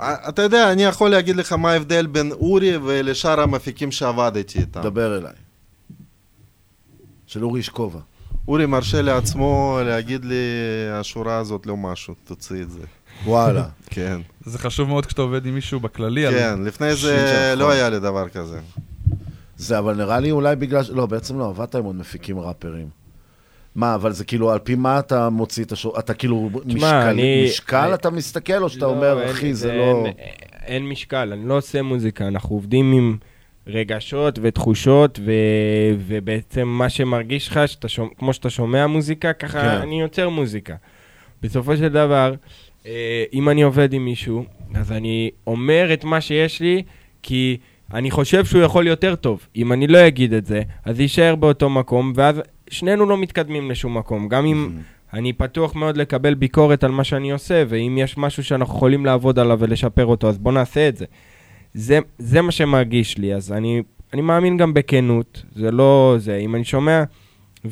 אה, 0.00 0.28
אתה 0.28 0.42
יודע, 0.42 0.72
אני 0.72 0.84
יכול 0.84 1.10
להגיד 1.10 1.36
לך 1.36 1.52
מה 1.52 1.70
ההבדל 1.72 2.06
בין 2.06 2.32
אורי 2.32 2.76
ולשאר 2.76 3.40
המפיקים 3.40 3.92
שעבדתי 3.92 4.58
איתם. 4.58 4.82
דבר 4.82 5.18
אליי. 5.18 5.32
של 7.26 7.44
אורי 7.44 7.60
אשכובה. 7.60 8.00
אורי 8.48 8.66
מרשה 8.66 9.02
לעצמו 9.02 9.78
להגיד 9.84 10.24
לי, 10.24 10.34
השורה 10.92 11.38
הזאת 11.38 11.66
לא 11.66 11.76
משהו, 11.76 12.14
תוציא 12.24 12.62
את 12.62 12.70
זה. 12.70 12.80
וואלה. 13.24 13.64
כן. 13.90 14.20
זה 14.44 14.58
חשוב 14.58 14.88
מאוד 14.88 15.06
כשאתה 15.06 15.22
עובד 15.22 15.46
עם 15.46 15.54
מישהו 15.54 15.80
בכללי. 15.80 16.30
כן, 16.30 16.62
לפני 16.64 16.94
זה 16.94 17.54
לא. 17.56 17.70
היה 17.70 17.90
לי 17.90 17.98
דבר 17.98 18.28
כזה. 18.28 18.60
זה 19.56 19.78
אבל 19.78 19.94
נראה 19.96 20.20
לי 20.20 20.30
אולי 20.30 20.56
בגלל 20.56 20.82
ש... 20.82 20.90
לא, 20.90 21.06
בעצם 21.06 21.38
לא, 21.38 21.48
עבדת 21.48 21.74
עם 21.74 21.84
עוד 21.84 21.96
מפיקים 21.96 22.38
ראפרים. 22.38 22.88
מה, 23.74 23.94
אבל 23.94 24.12
זה 24.12 24.24
כאילו, 24.24 24.50
על 24.52 24.58
פי 24.58 24.74
מה 24.74 24.98
אתה 24.98 25.28
מוציא 25.30 25.64
את 25.64 25.72
השור... 25.72 25.98
אתה 25.98 26.14
כאילו, 26.14 26.50
משקל, 26.66 26.86
אני- 26.86 27.44
משקל 27.44 27.94
אתה 27.94 28.10
מסתכל, 28.10 28.62
או 28.62 28.68
שאתה 28.68 28.84
לא, 28.86 28.90
אומר, 28.90 29.20
אין- 29.20 29.30
אחי, 29.30 29.54
זה 29.54 29.74
לא... 29.74 30.04
אין, 30.06 30.14
אין 30.66 30.88
משקל, 30.88 31.32
אני 31.32 31.48
לא 31.48 31.56
עושה 31.56 31.82
מוזיקה, 31.82 32.26
אנחנו 32.28 32.56
עובדים 32.56 32.92
עם 32.92 33.16
רגשות 33.66 34.38
ותחושות, 34.42 35.18
ו, 35.26 35.32
ובעצם 35.98 36.68
מה 36.68 36.88
שמרגיש 36.88 37.48
לך, 37.48 37.60
שאתה 37.66 37.88
שומע, 37.88 38.08
כמו 38.18 38.32
שאתה 38.32 38.50
שומע 38.50 38.86
מוזיקה, 38.86 39.32
ככה 39.32 39.60
כן. 39.60 39.68
אני 39.68 40.00
יוצר 40.00 40.28
מוזיקה. 40.28 40.74
בסופו 41.42 41.76
של 41.76 41.88
דבר, 41.88 42.34
אה, 42.86 43.24
אם 43.32 43.48
אני 43.48 43.62
עובד 43.62 43.92
עם 43.92 44.04
מישהו, 44.04 44.44
אז 44.74 44.92
אני 44.92 45.30
אומר 45.46 45.90
את 45.92 46.04
מה 46.04 46.20
שיש 46.20 46.60
לי, 46.60 46.82
כי 47.22 47.56
אני 47.94 48.10
חושב 48.10 48.44
שהוא 48.44 48.62
יכול 48.62 48.86
יותר 48.86 49.14
טוב. 49.14 49.46
אם 49.56 49.72
אני 49.72 49.86
לא 49.86 50.06
אגיד 50.06 50.32
את 50.32 50.46
זה, 50.46 50.62
אז 50.84 51.00
יישאר 51.00 51.34
באותו 51.34 51.70
מקום, 51.70 52.12
ואז 52.16 52.42
שנינו 52.70 53.06
לא 53.06 53.18
מתקדמים 53.18 53.70
לשום 53.70 53.98
מקום. 53.98 54.28
גם 54.28 54.46
אם 54.46 54.70
אני 55.12 55.32
פתוח 55.32 55.74
מאוד 55.74 55.96
לקבל 55.96 56.34
ביקורת 56.34 56.84
על 56.84 56.90
מה 56.90 57.04
שאני 57.04 57.30
עושה, 57.30 57.64
ואם 57.68 57.98
יש 58.00 58.18
משהו 58.18 58.44
שאנחנו 58.44 58.74
יכולים 58.74 59.06
לעבוד 59.06 59.38
עליו 59.38 59.58
ולשפר 59.60 60.06
אותו, 60.06 60.28
אז 60.28 60.38
בוא 60.38 60.52
נעשה 60.52 60.88
את 60.88 60.96
זה. 60.96 61.04
זה, 61.74 61.98
זה 62.18 62.42
מה 62.42 62.52
שמרגיש 62.52 63.18
לי, 63.18 63.34
אז 63.34 63.52
אני, 63.52 63.82
אני 64.12 64.22
מאמין 64.22 64.56
גם 64.56 64.74
בכנות, 64.74 65.42
זה 65.52 65.70
לא 65.70 66.14
זה. 66.18 66.36
אם 66.36 66.54
אני 66.54 66.64
שומע 66.64 67.04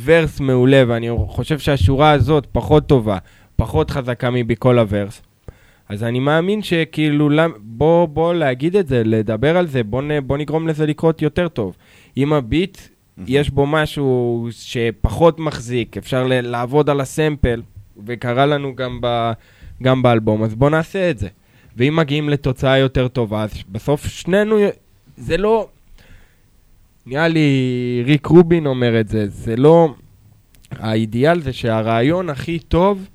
ורס 0.04 0.40
מעולה 0.40 0.82
ואני 0.88 1.08
חושב 1.28 1.58
שהשורה 1.58 2.10
הזאת 2.10 2.46
פחות 2.52 2.86
טובה, 2.86 3.18
פחות 3.56 3.90
חזקה 3.90 4.30
מבכל 4.30 4.78
הוורס, 4.78 5.22
אז 5.88 6.02
אני 6.02 6.20
מאמין 6.20 6.62
שכאילו, 6.62 7.30
בוא, 7.58 8.06
בוא 8.06 8.34
להגיד 8.34 8.76
את 8.76 8.88
זה, 8.88 9.02
לדבר 9.04 9.56
על 9.56 9.66
זה, 9.66 9.82
בוא, 9.82 10.02
נ, 10.02 10.26
בוא 10.26 10.36
נגרום 10.38 10.68
לזה 10.68 10.86
לקרות 10.86 11.22
יותר 11.22 11.48
טוב. 11.48 11.76
אם 12.16 12.32
הביט, 12.32 12.78
יש 13.26 13.50
בו 13.50 13.66
משהו 13.66 14.48
שפחות 14.50 15.40
מחזיק, 15.40 15.96
אפשר 15.96 16.26
ל- 16.26 16.40
לעבוד 16.40 16.90
על 16.90 17.00
הסמפל, 17.00 17.62
וקרה 18.06 18.46
לנו 18.46 18.74
גם, 18.74 18.98
ב, 19.02 19.32
גם 19.82 20.02
באלבום, 20.02 20.42
אז 20.42 20.54
בוא 20.54 20.70
נעשה 20.70 21.10
את 21.10 21.18
זה. 21.18 21.28
ואם 21.76 21.96
מגיעים 21.96 22.28
לתוצאה 22.28 22.78
יותר 22.78 23.08
טובה, 23.08 23.42
אז 23.42 23.54
בסוף 23.68 24.06
שנינו, 24.06 24.56
זה 25.16 25.36
לא... 25.36 25.68
נראה 27.06 27.28
לי 27.28 27.48
ריק 28.06 28.26
רובין 28.26 28.66
אומר 28.66 29.00
את 29.00 29.08
זה, 29.08 29.28
זה 29.28 29.56
לא... 29.56 29.94
האידיאל 30.70 31.40
זה 31.40 31.52
שהרעיון 31.52 32.30
הכי 32.30 32.58
טוב 32.58 33.08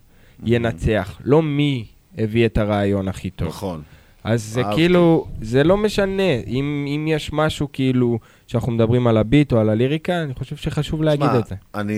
ינצח, 0.44 1.22
לא 1.24 1.42
מי 1.42 1.86
הביא 2.20 2.46
את 2.46 2.58
הרעיון 2.58 3.08
הכי 3.08 3.30
טוב. 3.30 3.48
נכון. 3.48 3.82
אז 4.24 4.44
זה 4.44 4.62
אהבתי. 4.62 4.76
כאילו, 4.76 5.28
זה 5.42 5.64
לא 5.64 5.78
משנה, 5.78 6.34
אם, 6.48 6.86
אם 6.96 7.06
יש 7.08 7.34
משהו 7.34 7.68
כאילו, 7.74 8.20
שאנחנו 8.48 8.72
מדברים 8.72 9.08
על 9.08 9.18
הביט 9.18 9.52
או 9.52 9.60
על 9.60 9.70
הליריקה, 9.70 10.24
אני 10.24 10.34
חושב 10.34 10.56
שחשוב 10.56 11.04
להגיד 11.04 11.28
תשמע, 11.28 11.40
את 11.40 11.46
זה. 11.46 11.56
אני 11.76 11.96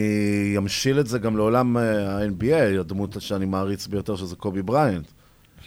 אמשיל 0.58 1.00
את 1.00 1.08
זה 1.08 1.20
גם 1.20 1.38
לעולם 1.38 1.78
אה, 1.78 2.18
ה-NBA, 2.18 2.80
הדמות 2.80 3.16
שאני 3.20 3.46
מעריץ 3.46 3.88
ביותר, 3.88 4.16
שזה 4.16 4.36
קובי 4.36 4.62
בריינט. 4.62 5.08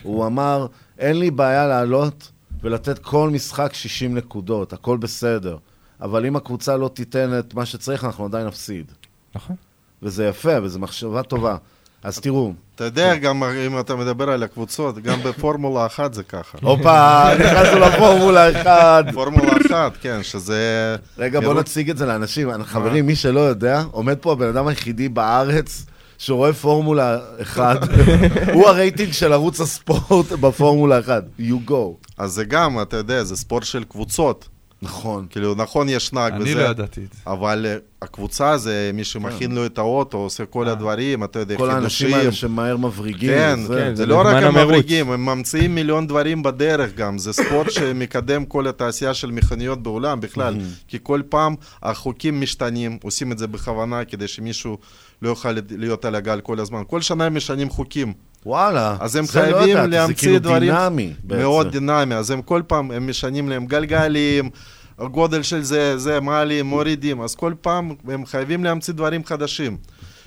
הוא 0.02 0.26
אמר, 0.26 0.66
אין 0.98 1.18
לי 1.18 1.30
בעיה 1.30 1.66
לעלות 1.66 2.30
ולתת 2.62 2.98
כל 2.98 3.30
משחק 3.30 3.74
60 3.74 4.14
נקודות, 4.14 4.72
הכל 4.72 4.96
בסדר. 4.96 5.56
אבל 6.00 6.26
אם 6.26 6.36
הקבוצה 6.36 6.76
לא 6.76 6.90
תיתן 6.94 7.38
את 7.38 7.54
מה 7.54 7.66
שצריך, 7.66 8.04
אנחנו 8.04 8.24
עדיין 8.24 8.46
נפסיד. 8.46 8.92
נכון. 9.34 9.56
וזה 10.02 10.26
יפה, 10.26 10.62
וזו 10.62 10.78
מחשבה 10.78 11.22
טובה. 11.22 11.56
אז 12.04 12.18
תראו. 12.18 12.52
אתה 12.74 12.84
יודע, 12.84 13.16
גם 13.16 13.44
אם 13.44 13.80
אתה 13.80 13.96
מדבר 13.96 14.30
על 14.30 14.42
הקבוצות, 14.42 14.98
גם 14.98 15.22
בפורמולה 15.22 15.86
אחת 15.86 16.14
זה 16.14 16.22
ככה. 16.22 16.58
הופה, 16.62 17.24
נכנסנו 17.34 17.78
לפורמולה 17.78 18.50
אחת. 18.50 19.04
פורמולה 19.14 19.52
אחת, 19.66 19.92
כן, 20.00 20.22
שזה... 20.22 20.96
רגע, 21.18 21.40
בוא 21.40 21.54
נציג 21.54 21.90
את 21.90 21.98
זה 21.98 22.06
לאנשים. 22.06 22.64
חברים, 22.64 23.06
מי 23.06 23.16
שלא 23.16 23.40
יודע, 23.40 23.82
עומד 23.90 24.18
פה 24.20 24.32
הבן 24.32 24.48
אדם 24.48 24.66
היחידי 24.66 25.08
בארץ 25.08 25.86
שרואה 26.18 26.52
פורמולה 26.52 27.18
1. 27.42 27.78
הוא 28.54 28.68
הרייטינג 28.68 29.12
של 29.12 29.32
ערוץ 29.32 29.60
הספורט 29.60 30.32
בפורמולה 30.32 30.98
1. 30.98 31.24
You 31.38 31.70
go. 31.70 32.08
אז 32.18 32.32
זה 32.32 32.44
גם, 32.44 32.82
אתה 32.82 32.96
יודע, 32.96 33.24
זה 33.24 33.36
ספורט 33.36 33.64
של 33.64 33.84
קבוצות. 33.84 34.48
נכון. 34.84 35.26
כאילו, 35.30 35.54
נכון, 35.54 35.88
יש 35.88 36.12
נהג 36.12 36.32
אני 36.32 36.42
וזה. 36.42 36.54
לא 36.54 36.68
ידעתי 36.68 37.00
את 37.00 37.12
זה. 37.12 37.20
אבל 37.26 37.66
אה, 37.68 37.76
הקבוצה 38.02 38.58
זה 38.58 38.90
מי 38.94 39.04
שמכין 39.04 39.54
לו 39.54 39.66
את 39.66 39.78
האוטו, 39.78 40.18
עושה 40.18 40.46
כל 40.46 40.68
הדברים, 40.68 41.24
אתה 41.24 41.38
יודע, 41.38 41.56
כל 41.56 41.70
האנשים 41.70 42.06
חידושים. 42.06 42.20
האלה 42.20 42.32
שמהר 42.32 42.76
מבריגים. 42.76 43.30
כן. 43.30 43.58
כן, 43.68 43.94
זה 43.94 44.06
לא 44.06 44.22
רק 44.24 44.42
המבריגים, 44.42 45.10
הם 45.10 45.26
ממציאים 45.26 45.74
מיליון 45.74 46.06
דברים 46.06 46.42
בדרך 46.42 46.94
גם. 46.94 47.18
זה 47.18 47.32
ספורט 47.32 47.70
שמקדם 47.76 48.44
כל 48.44 48.66
התעשייה 48.66 49.14
של 49.14 49.30
מכוניות 49.30 49.82
בעולם 49.82 50.20
בכלל. 50.20 50.56
כי 50.88 50.98
כל 51.02 51.22
פעם 51.28 51.54
החוקים 51.82 52.40
משתנים, 52.40 52.98
עושים 53.02 53.32
את 53.32 53.38
זה 53.38 53.46
בכוונה 53.46 54.04
כדי 54.04 54.28
שמישהו 54.28 54.78
לא 55.22 55.28
יוכל 55.28 55.56
להיות 55.70 56.04
על 56.04 56.14
הגל 56.14 56.40
כל 56.40 56.60
הזמן. 56.60 56.82
כל 56.86 57.00
שנה 57.00 57.24
הם 57.24 57.34
משנים 57.34 57.70
חוקים. 57.70 58.12
וואלה, 58.46 58.96
אז 59.00 59.16
הם 59.16 59.24
לא 59.24 59.30
חייבים 59.30 59.76
זה 59.76 59.86
להמציא 59.86 60.14
כאילו 60.14 60.38
דברים 60.38 60.74
דינמי 60.74 61.12
בעצם. 61.24 61.42
מאוד 61.42 61.72
דינמי, 61.72 62.14
אז 62.14 62.30
הם 62.30 62.42
כל 62.42 62.62
פעם, 62.66 62.90
הם 62.90 63.08
משנים 63.08 63.48
להם 63.48 63.66
גלגלים, 63.66 64.50
הגודל 64.98 65.42
של 65.42 65.62
זה, 65.62 65.98
זה, 65.98 66.20
מעלים, 66.20 66.66
מורידים, 66.66 67.20
אז 67.20 67.34
כל 67.34 67.52
פעם 67.60 67.94
הם 68.08 68.26
חייבים 68.26 68.64
להמציא 68.64 68.94
דברים 68.94 69.24
חדשים. 69.24 69.76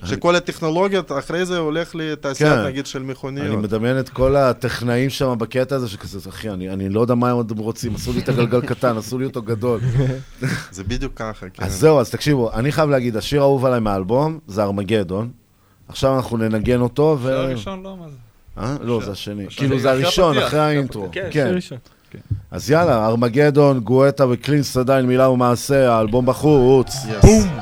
שכל 0.05 0.35
הטכנולוגיות 0.35 1.11
אחרי 1.11 1.45
זה 1.45 1.57
הולך 1.57 1.95
לתעשיית 1.95 2.53
כן. 2.53 2.65
נגיד 2.65 2.85
של 2.85 3.03
מכוניות. 3.03 3.47
אני 3.47 3.55
מדמיין 3.55 3.99
את 3.99 4.09
כל 4.09 4.35
הטכנאים 4.35 5.09
שם 5.09 5.35
בקטע 5.37 5.75
הזה, 5.75 5.87
שכזה, 5.87 6.29
אחי, 6.29 6.49
אני, 6.49 6.69
אני 6.69 6.89
לא 6.89 7.01
יודע 7.01 7.15
מה 7.15 7.29
הם 7.29 7.35
עוד 7.35 7.59
רוצים, 7.59 7.95
עשו 7.95 8.13
לי 8.13 8.19
את 8.19 8.29
הגלגל 8.29 8.61
קטן, 8.71 8.97
עשו 8.97 9.19
לי 9.19 9.25
אותו 9.25 9.41
גדול. 9.41 9.79
זה 10.71 10.83
בדיוק 10.83 11.13
ככה, 11.15 11.49
כן. 11.49 11.63
אז 11.63 11.79
זהו, 11.79 11.99
אז 11.99 12.09
תקשיבו, 12.09 12.53
אני 12.53 12.71
חייב 12.71 12.89
להגיד, 12.89 13.17
השיר 13.17 13.41
האהוב 13.41 13.65
עליי 13.65 13.79
מהאלבום 13.79 14.39
זה 14.47 14.63
ארמגדון. 14.63 15.29
עכשיו 15.89 16.15
אנחנו 16.15 16.37
ננגן 16.37 16.81
אותו, 16.81 17.17
ו... 17.19 17.23
זה 17.23 17.39
הראשון, 17.39 17.83
לא? 17.83 17.97
מה 17.97 18.05
זה? 18.09 18.15
אה? 18.57 18.75
לא, 18.81 19.01
זה 19.05 19.11
השני. 19.11 19.45
כאילו 19.49 19.79
זה 19.79 19.91
הראשון, 19.91 20.37
אחרי 20.37 20.59
האינטרו. 20.59 21.07
כן, 21.11 21.27
כן. 21.31 21.47
זה 21.49 21.55
ראשון. 21.55 21.77
כן. 22.11 22.19
אז 22.51 22.71
יאללה, 22.71 23.05
ארמגדון, 23.05 23.79
גואטה 23.79 24.25
וקלין 24.29 24.63
סדיים, 24.63 25.07
מילה 25.07 25.29
ומעשה, 25.29 25.93
האלבום 25.93 26.25
בחוץ. 26.25 26.95
בום. 27.21 27.59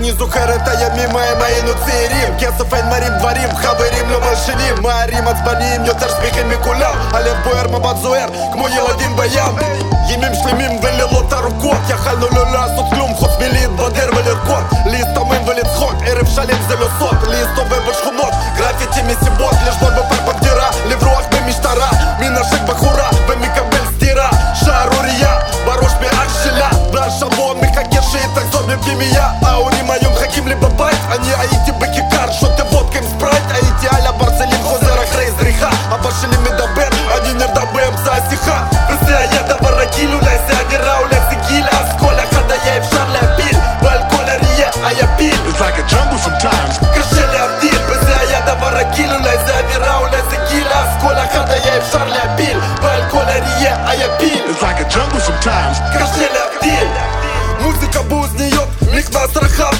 אני 0.00 0.12
זוכר 0.12 0.54
את 0.54 0.68
הימים 0.68 1.16
ההם 1.16 1.42
היינו 1.42 1.70
צעירים 1.84 2.34
כסף 2.38 2.74
אין 2.74 2.86
מרים 2.88 3.12
דברים, 3.18 3.56
חברים 3.56 4.10
לא 4.10 4.20
מלשינים 4.20 4.74
מהרים 4.82 5.28
עצבניים 5.28 5.84
יותר 5.84 6.08
שמחים 6.08 6.48
מכולם 6.48 6.94
הלב 7.12 7.36
בוער, 7.44 7.68
מבט 7.68 7.96
זוהר, 8.02 8.26
כמו 8.52 8.68
ילדים 8.68 9.16
בים 9.16 9.54
ימים 10.08 10.34
שלמים 10.34 10.80
ולילות 10.82 11.32
ארוכות 11.32 11.78
יכלנו 11.88 12.26
לא 12.32 12.52
לעשות 12.52 12.84
כלום 12.90 13.14
חוץ 13.14 13.30
מלהתבדר 13.38 14.10
ולרקוד 14.16 14.64
להסתמן 14.86 15.48
ולצחוק, 15.48 15.94
ערב 16.06 16.26
שלם 16.26 16.62
זה 16.68 16.76
לא 16.76 16.86
סוד 16.98 17.16
להסתובב 17.28 17.90
בשכונות, 17.90 18.32
גרפיטי 18.56 19.02
מסיבות 19.02 19.54
לשבות 19.66 19.92
בפארק 19.92 20.34
בגדירה, 20.34 20.70
לברוח 20.86 21.24
במשטרה 21.30 21.90
מנשק 22.20 22.62
בחורה 22.68 23.10
ומקבל 23.28 23.86
סטירה 23.96 24.28
שערורייה 24.54 25.38
בראש 25.64 25.92
מאח 26.00 26.44
שלה 26.44 26.70
והשבוע 26.92 27.54
מחכה 27.54 28.02
שהיא 28.02 28.26
תחזור 28.34 28.66
מפנימייה 28.66 29.30
ההורים 29.42 29.49
היום 29.49 29.49
מחכים 29.49 29.49
לי 30.50 30.56
בבית 30.56 30.98
אני 31.10 31.32
הייתי 31.38 31.72
בכיכר 31.72 32.32
שותה 32.32 32.62
וודקה 32.64 32.98
עם 32.98 33.04
ספרייט 33.04 33.44
הייתי 33.50 33.96
על 33.96 34.06
הברזלים 34.06 34.62
חוזר 34.62 35.04
אחרי 35.04 35.30
זריחה 35.30 35.70
אבא 35.94 36.10
שלי 36.20 36.36
מדבר 36.36 36.88
אני 37.18 37.34
נרדם 37.34 37.66
באמצע 37.72 38.12
השיחה 38.12 38.66
וזה 38.90 39.18
היה 39.18 39.42
דבר 39.42 39.80
רגיל 39.80 40.14
אולי 40.14 40.38
זה 40.46 40.60
אווירה 40.60 40.98
אולי 40.98 41.20
זה 41.30 41.36
גיל 41.48 41.64
אז 41.72 41.88
כל 42.00 42.14
אחד 42.14 42.50
היה 42.50 42.76
אפשר 42.76 43.08
להפיל 43.12 43.58
ועל 43.82 43.98
כל 44.10 44.22
אריה 44.28 44.70
היה 44.84 45.16
פיל 45.16 45.34
It's 45.34 45.60
like 45.60 45.78
a 45.78 45.92
jungle 45.92 46.18
sometimes. 46.26 46.98
קשה 46.98 47.26
להבדיל 47.32 47.78
וזה 47.88 48.20
היה 48.20 48.40
דבר 48.40 48.76
רגיל 48.76 49.14
אולי 49.14 49.36
זה 49.46 49.58
אווירה 49.60 49.98
אולי 49.98 50.22
זה 50.30 50.36
גיל 50.50 50.68
אז 50.68 51.02
כל 51.02 51.14
אחד 51.14 51.50
היה 51.50 51.76
אפשר 51.76 52.04
להפיל 52.04 52.58
ועל 52.82 53.02
כל 53.10 53.24
אריה 53.28 53.88
היה 53.88 54.06
פיל 54.18 54.44
It's 54.50 54.62
like 54.62 54.80
a 54.80 54.94
jungle 54.94 55.20
sometimes. 55.28 55.98
קשה 55.98 56.26
להבדיל 56.34 56.88
מוזיקה 57.60 58.02
באוזניות, 58.02 58.68
נכנס 58.92 59.36
רחב 59.36 59.79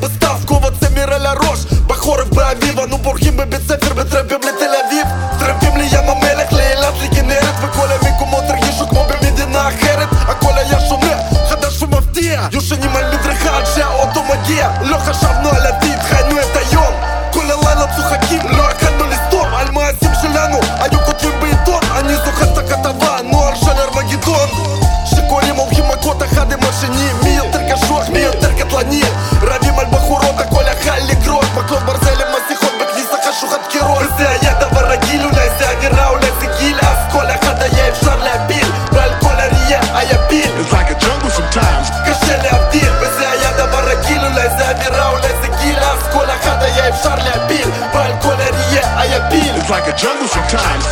בקיץ 0.00 0.20
גם 0.20 0.36
בסתיו 0.36 0.36
כובע 0.46 0.70
צמר 0.80 1.14
על 1.14 1.26
הראש 1.26 1.64
בחורף 1.86 2.28
באביב 2.28 2.80
אנו 2.80 2.98
בורחים 2.98 3.36
בבית 3.36 3.60
ספר 3.68 3.94
בטרמפים 3.94 4.38
לתל 4.40 4.70
אביב 4.86 5.06
טרמפים 5.38 5.76
לים 5.76 6.08
המלח, 6.08 6.52
לאילת, 6.52 6.94
לכנרת 7.02 7.54
וכל 7.62 7.86
המקומות 7.92 8.44
הרגישו 8.48 8.88
כמו 8.88 9.04
במדינה 9.08 9.68
אחרת 9.68 10.08
הכל 10.12 10.52
היה 10.56 10.80
שונה, 10.88 11.16
חדש 11.48 11.82
ומפתיע 11.82 12.48
יושנים 12.52 12.96
על 12.96 13.04
מדרכה 13.14 13.56
עד 13.56 13.64
שהאוטו 13.74 14.22
מגיע 14.24 14.70
לא 14.82 14.98
חשבנו 14.98 15.48
על 15.48 15.66
עתיד, 15.66 15.98
חיינו 16.02 16.40
את 16.40 16.56
היום 16.56 16.94
כל 17.32 17.44
הלילה 17.50 17.86
צוחקים, 17.96 18.40
לא 18.48 18.62
יכלנו 18.62 18.62
לסתום 18.62 18.69
like 49.80 49.94
a 49.94 49.96
jungle 49.96 50.28
sometimes. 50.28 50.86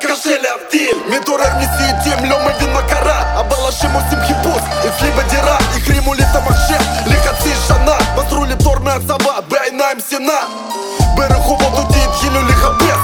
קשה 0.00 0.36
להבדיל 0.42 1.18
מתעורר 1.18 1.52
מסיוטים 1.58 2.30
לא 2.30 2.36
מבין 2.46 2.72
מה 2.72 2.82
קרה 2.82 3.20
הבלשים 3.20 3.90
עושים 3.90 4.18
חיפוש 4.26 4.62
אצלי 4.88 5.10
בדירה 5.10 5.56
החרימו 5.56 6.14
לי 6.14 6.22
את 6.22 6.36
המחשב 6.36 6.80
לחצי 7.06 7.54
שנה 7.68 7.96
מסרו 8.16 8.44
לי 8.44 8.56
פטור 8.56 8.78
מהצבא 8.78 9.40
בעיניים 9.48 9.98
שנאה 10.10 10.46
ברחובות 11.16 11.72
אותי 11.78 11.98
התחילו 12.04 12.42
לחפש 12.42 12.98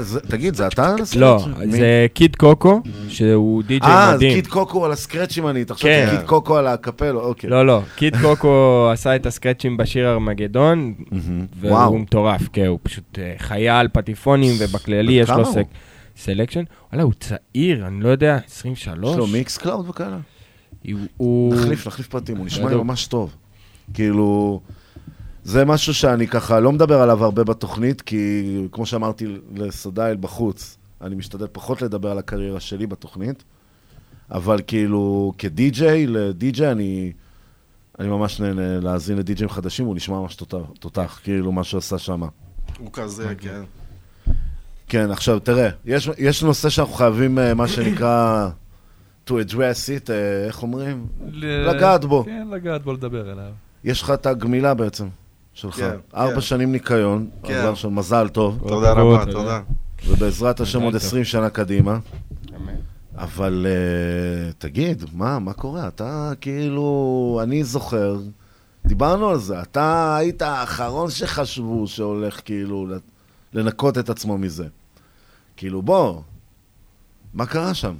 זה- 0.00 0.20
תגיד, 0.20 0.54
זה 0.54 0.66
אתה 0.66 0.88
על 0.94 1.02
הסקרצ'ים? 1.02 1.20
לא? 1.20 1.46
זה 1.70 2.06
קיד 2.14 2.36
קוקו, 2.36 2.80
שהוא 3.08 3.62
די.ג'יי 3.62 3.90
אה, 3.90 4.08
אז 4.10 4.14
מדהים. 4.16 4.34
קיד 4.34 4.46
קוקו 4.46 4.84
על 4.84 4.92
הסקרצ'ים 4.92 5.46
אני, 5.48 5.64
תחשוב 5.64 5.90
כן. 5.90 6.06
קיד 6.10 6.26
קוקו 6.26 6.56
על 6.56 6.66
הקפלו, 6.66 7.20
אוקיי. 7.20 7.50
לא, 7.50 7.66
לא, 7.66 7.80
קיד 7.96 8.16
קוקו 8.22 8.50
עשה 8.92 9.16
את 9.16 9.26
הסקרצ'ים 9.26 9.76
בשיר 9.76 10.12
ארמגדון. 10.12 10.94
והוא 11.60 12.00
מטורף, 12.00 12.48
כן, 12.52 12.66
הוא 12.66 12.78
פשוט 12.82 13.18
אה, 13.18 13.34
חיה 13.38 13.80
על 13.80 13.88
פטיפונים, 13.92 14.52
ובכללי 14.58 15.12
יש 15.12 15.30
לו? 15.30 15.44
סק- 15.52 15.66
selection. 16.16 16.62
וואלה, 16.92 17.02
הוא 17.04 17.12
צעיר, 17.20 17.86
אני 17.86 18.00
לא 18.00 18.08
יודע, 18.08 18.38
23. 18.50 19.10
יש 19.12 19.18
לו 19.18 19.26
Mixcloud 19.26 19.88
וכאלה? 19.88 20.16
הוא... 21.16 21.54
נחליף, 21.54 21.86
נחליף 21.86 22.06
פרטים, 22.08 22.36
הוא 22.36 22.46
נשמע 22.46 22.70
לי. 22.70 22.76
ממש 22.76 23.06
טוב. 23.06 23.34
כאילו, 23.94 24.60
זה 25.46 25.64
משהו 25.64 25.94
שאני 25.94 26.26
ככה 26.28 26.60
לא 26.60 26.72
מדבר 26.72 27.00
עליו 27.02 27.24
הרבה 27.24 27.44
בתוכנית, 27.44 28.00
כי 28.00 28.42
כמו 28.72 28.86
שאמרתי 28.86 29.26
לסדייל 29.54 30.16
בחוץ, 30.20 30.76
אני 31.00 31.14
משתדל 31.14 31.46
פחות 31.52 31.82
לדבר 31.82 32.10
על 32.10 32.18
הקריירה 32.18 32.60
שלי 32.60 32.86
בתוכנית, 32.86 33.44
אבל 34.30 34.60
כאילו, 34.66 35.32
כדי-ג'יי, 35.38 36.06
לדי-ג'יי 36.06 36.72
אני, 36.72 37.12
אני 37.98 38.08
ממש 38.08 38.40
נהנה 38.40 38.80
להאזין 38.80 39.18
לדי-ג'יים 39.18 39.48
חדשים, 39.50 39.86
הוא 39.86 39.96
נשמע 39.96 40.20
ממש 40.20 40.34
תותח, 40.34 40.56
תותח 40.80 41.20
כאילו, 41.22 41.52
מה 41.52 41.64
שהוא 41.64 41.78
עשה 41.78 41.98
שם. 41.98 42.22
הוא 42.78 42.90
כזה, 42.92 43.34
כן. 43.38 43.62
כן, 44.88 45.10
עכשיו, 45.10 45.38
תראה, 45.38 45.68
יש, 45.84 46.10
יש 46.18 46.42
נושא 46.42 46.68
שאנחנו 46.68 46.94
חייבים, 46.94 47.38
אה, 47.38 47.54
מה 47.54 47.68
שנקרא, 47.68 48.48
to 49.28 49.32
address 49.32 49.52
it, 50.06 50.10
אה, 50.10 50.46
איך 50.46 50.62
אומרים? 50.62 51.06
ל- 51.30 51.68
לגעת 51.70 52.04
בו. 52.04 52.24
כן, 52.24 52.48
לגעת 52.50 52.82
בו, 52.82 52.92
לדבר 52.92 53.32
אליו. 53.32 53.52
יש 53.84 54.02
לך 54.02 54.10
את 54.10 54.26
הגמילה 54.26 54.74
בעצם, 54.74 55.06
שלך. 55.56 55.74
כן, 55.74 55.96
ארבע 56.14 56.34
כן. 56.34 56.40
שנים 56.40 56.72
ניקיון, 56.72 57.28
כן. 57.42 57.62
דבר 57.62 57.74
של 57.74 57.88
מזל 57.88 58.28
טוב. 58.28 58.58
תודה 58.68 58.92
רבה, 58.92 59.32
תודה. 59.32 59.60
ובעזרת 60.06 60.60
השם 60.60 60.82
עוד 60.82 60.92
טוב. 60.92 61.02
20 61.02 61.24
שנה 61.24 61.50
קדימה. 61.50 61.98
אבל 63.18 63.66
uh, 63.66 64.54
תגיד, 64.58 65.04
מה, 65.12 65.38
מה 65.38 65.52
קורה? 65.52 65.88
אתה 65.88 66.32
כאילו, 66.40 67.40
אני 67.42 67.64
זוכר, 67.64 68.18
דיברנו 68.86 69.28
על 69.28 69.38
זה, 69.38 69.62
אתה 69.62 70.16
היית 70.16 70.42
האחרון 70.42 71.10
שחשבו 71.10 71.86
שהולך 71.86 72.40
כאילו 72.44 72.86
לנקות 73.52 73.98
את 73.98 74.10
עצמו 74.10 74.38
מזה. 74.38 74.66
כאילו, 75.56 75.82
בוא, 75.82 76.20
מה 77.34 77.46
קרה 77.46 77.74
שם? 77.74 77.94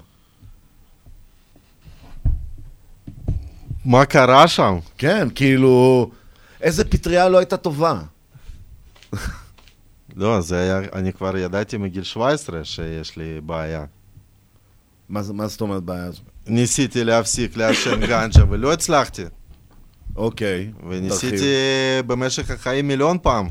מה 3.84 4.04
קרה 4.04 4.48
שם? 4.48 4.78
כן, 4.98 5.28
כאילו, 5.34 6.10
איזה 6.60 6.84
פטריה 6.84 7.28
לא 7.28 7.38
הייתה 7.38 7.56
טובה. 7.56 8.00
לא, 10.16 10.40
זה 10.40 10.60
היה, 10.60 10.78
אני 10.92 11.12
כבר 11.12 11.36
ידעתי 11.36 11.76
מגיל 11.76 12.02
17 12.02 12.64
שיש 12.64 13.16
לי 13.16 13.40
בעיה. 13.40 13.84
מה, 15.08 15.20
מה 15.32 15.46
זאת 15.46 15.60
אומרת 15.60 15.82
בעיה? 15.82 16.10
ניסיתי 16.46 17.04
להפסיק 17.04 17.56
לעשן 17.56 18.06
גנג'ה 18.06 18.44
ולא 18.50 18.72
הצלחתי. 18.72 19.22
אוקיי. 20.16 20.72
וניסיתי 20.88 21.54
במשך 22.06 22.50
החיים 22.50 22.88
מיליון 22.88 23.18
פעם. 23.22 23.48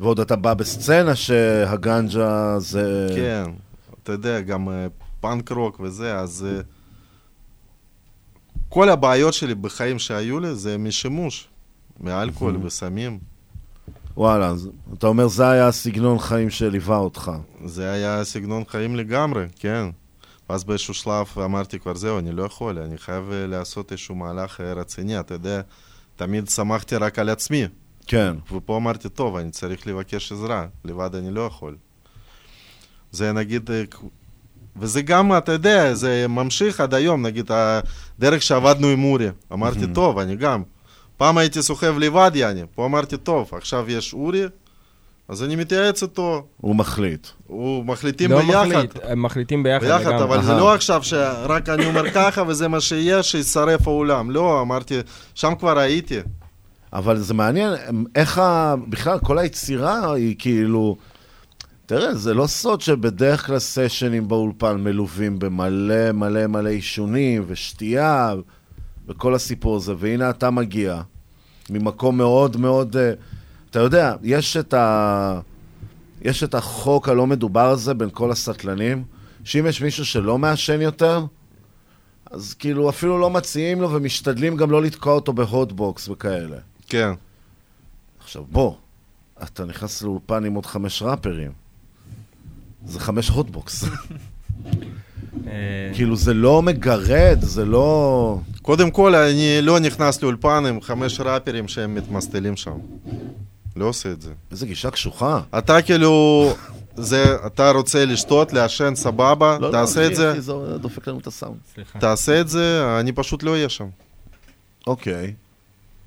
ועוד 0.00 0.20
אתה 0.20 0.36
בא 0.36 0.54
בסצנה 0.54 1.14
שהגנג'ה 1.14 2.58
זה... 2.58 3.08
כן, 3.16 3.44
אתה 4.02 4.12
יודע, 4.12 4.40
גם 4.40 4.68
אה, 4.68 4.86
פאנק 5.20 5.52
רוק 5.52 5.80
וזה, 5.80 6.18
אז 6.18 6.46
אה, 6.48 6.60
כל 8.68 8.88
הבעיות 8.88 9.34
שלי 9.34 9.54
בחיים 9.54 9.98
שהיו 9.98 10.40
לי 10.40 10.54
זה 10.54 10.78
משימוש, 10.78 11.48
מאלכוהול 12.00 12.54
Mhm. 12.56 12.66
וסמים. 12.66 13.18
וואלה, 14.16 14.46
אז 14.46 14.68
אתה 14.94 15.06
אומר 15.06 15.28
זה 15.28 15.48
היה 15.50 15.68
הסגנון 15.68 16.18
חיים 16.18 16.50
שליווה 16.50 16.96
אותך. 16.96 17.32
זה 17.64 17.90
היה 17.92 18.24
סגנון 18.24 18.62
חיים 18.68 18.96
לגמרי, 18.96 19.44
כן. 19.58 19.86
ואז 20.50 20.64
באיזשהו 20.64 20.94
שלב 20.94 21.26
אמרתי 21.44 21.78
כבר, 21.78 21.94
זהו, 21.94 22.18
אני 22.18 22.32
לא 22.32 22.42
יכול, 22.42 22.78
אני 22.78 22.98
חייב 22.98 23.24
אה, 23.32 23.46
לעשות 23.46 23.92
איזשהו 23.92 24.14
מהלך 24.14 24.60
אה, 24.60 24.72
רציני, 24.72 25.20
אתה 25.20 25.34
יודע, 25.34 25.60
תמיד 26.16 26.48
שמחתי 26.48 26.96
רק 26.96 27.18
על 27.18 27.28
עצמי. 27.28 27.64
כן. 28.06 28.36
ופה 28.52 28.76
אמרתי, 28.76 29.08
טוב, 29.08 29.36
אני 29.36 29.50
צריך 29.50 29.86
לבקש 29.86 30.32
עזרה, 30.32 30.66
לבד 30.84 31.14
אני 31.14 31.30
לא 31.30 31.40
יכול. 31.40 31.76
זה 33.12 33.32
נגיד, 33.32 33.70
אה, 33.70 33.82
וזה 34.76 35.02
גם, 35.02 35.36
אתה 35.38 35.52
יודע, 35.52 35.94
זה 35.94 36.26
ממשיך 36.28 36.80
עד 36.80 36.94
היום, 36.94 37.26
נגיד, 37.26 37.50
הדרך 37.52 38.42
שעבדנו 38.42 38.86
עם 38.88 39.04
אורי. 39.04 39.28
אמרתי. 39.52 39.86
טוב, 39.94 40.18
אני 40.18 40.36
גם. 40.36 40.62
פעם 41.20 41.38
הייתי 41.38 41.62
סוחב 41.62 41.98
לבד, 41.98 42.30
יעני, 42.34 42.62
פה 42.74 42.86
אמרתי, 42.86 43.16
טוב, 43.16 43.50
עכשיו 43.52 43.90
יש 43.90 44.12
אורי, 44.12 44.42
אז 45.28 45.42
אני 45.42 45.56
מתייעץ 45.56 46.02
איתו, 46.02 46.46
הוא 46.56 46.76
מחליט. 46.76 47.26
הוא 47.46 47.84
מחליטים 47.84 48.30
לא 48.30 48.40
ביחד. 48.40 48.66
מחליט, 48.66 48.90
הם 49.02 49.22
מחליטים 49.22 49.62
ביחד 49.62 49.86
ביחד, 49.86 50.06
לגמרי. 50.06 50.24
אבל 50.24 50.42
זה 50.42 50.50
אהה. 50.50 50.60
לא 50.60 50.74
עכשיו 50.74 51.02
שרק 51.02 51.68
אני 51.68 51.86
אומר 51.86 52.10
ככה 52.10 52.42
וזה 52.46 52.68
מה 52.68 52.80
שיהיה, 52.80 53.22
שישרף 53.22 53.88
העולם. 53.88 54.30
לא, 54.30 54.60
אמרתי, 54.62 55.00
שם 55.34 55.52
כבר 55.58 55.78
הייתי. 55.78 56.18
אבל 56.92 57.18
זה 57.18 57.34
מעניין, 57.34 57.72
איך 58.14 58.38
ה... 58.38 58.74
בכלל, 58.88 59.18
כל 59.18 59.38
היצירה 59.38 60.12
היא 60.12 60.36
כאילו... 60.38 60.96
תראה, 61.86 62.14
זה 62.14 62.34
לא 62.34 62.46
סוד 62.46 62.80
שבדרך 62.80 63.46
כלל 63.46 63.58
סשנים 63.58 64.28
באולפן 64.28 64.76
מלווים 64.76 65.38
במלא 65.38 66.12
מלא 66.12 66.46
מלא 66.46 66.68
עישונים 66.68 67.44
ושתייה 67.46 68.34
וכל 69.08 69.34
הסיפור 69.34 69.76
הזה, 69.76 69.94
והנה 69.98 70.30
אתה 70.30 70.50
מגיע 70.50 71.02
ממקום 71.70 72.18
מאוד 72.18 72.56
מאוד... 72.56 72.96
אה, 72.96 73.12
אתה 73.70 73.78
יודע, 73.78 74.14
יש 74.22 74.56
את 74.56 74.74
ה... 74.74 75.40
יש 76.22 76.42
את 76.42 76.54
החוק 76.54 77.08
הלא 77.08 77.26
מדובר 77.26 77.70
הזה 77.70 77.94
בין 77.94 78.08
כל 78.12 78.30
הסטלנים, 78.30 79.04
שאם 79.44 79.66
יש 79.66 79.82
מישהו 79.82 80.04
שלא 80.04 80.38
מעשן 80.38 80.80
יותר, 80.80 81.24
אז 82.30 82.54
כאילו 82.54 82.90
אפילו 82.90 83.18
לא 83.18 83.30
מציעים 83.30 83.80
לו 83.80 83.90
ומשתדלים 83.92 84.56
גם 84.56 84.70
לא 84.70 84.82
לתקוע 84.82 85.12
אותו 85.12 85.32
בהוטבוקס 85.32 86.08
וכאלה. 86.08 86.56
כן. 86.88 87.12
עכשיו 88.20 88.44
בוא, 88.50 88.74
אתה 89.42 89.64
נכנס 89.64 90.02
לאולפן 90.02 90.44
עם 90.44 90.54
עוד 90.54 90.66
חמש 90.66 91.02
ראפרים. 91.02 91.52
זה 92.86 93.00
חמש 93.00 93.28
הוטבוקס. 93.28 93.84
אה, 95.46 95.90
כאילו 95.94 96.16
זה 96.16 96.34
לא 96.34 96.62
מגרד, 96.62 97.38
זה 97.40 97.64
לא... 97.64 98.40
קודם 98.62 98.90
כל, 98.90 99.14
אני 99.14 99.62
לא 99.62 99.78
נכנס 99.78 100.22
לאולפן 100.22 100.66
עם 100.66 100.80
חמש 100.80 101.20
ראפרים 101.20 101.68
שהם 101.68 101.94
מתמסטלים 101.94 102.56
שם. 102.56 102.78
לא 103.76 103.84
עושה 103.84 104.12
את 104.12 104.22
זה. 104.22 104.32
איזה 104.50 104.66
גישה 104.66 104.90
קשוחה. 104.90 105.40
אתה 105.58 105.82
כאילו, 105.82 106.52
זה, 106.96 107.36
אתה 107.46 107.70
רוצה 107.70 108.04
לשתות, 108.04 108.52
לעשן, 108.52 108.94
סבבה, 108.94 109.58
לא, 109.60 109.70
תעשה 109.70 110.00
לא, 110.00 110.06
את 110.06 110.16
זה. 110.16 110.32
אחי, 110.32 110.40
זה 110.40 110.52
דופק 110.80 111.08
לנו 111.08 111.18
את 111.18 111.26
הסאונד. 111.26 111.56
תעשה 111.98 112.40
את 112.40 112.48
זה, 112.48 112.96
אני 113.00 113.12
פשוט 113.12 113.42
לא 113.42 113.50
אהיה 113.50 113.68
שם. 113.68 113.88
אוקיי. 114.86 115.34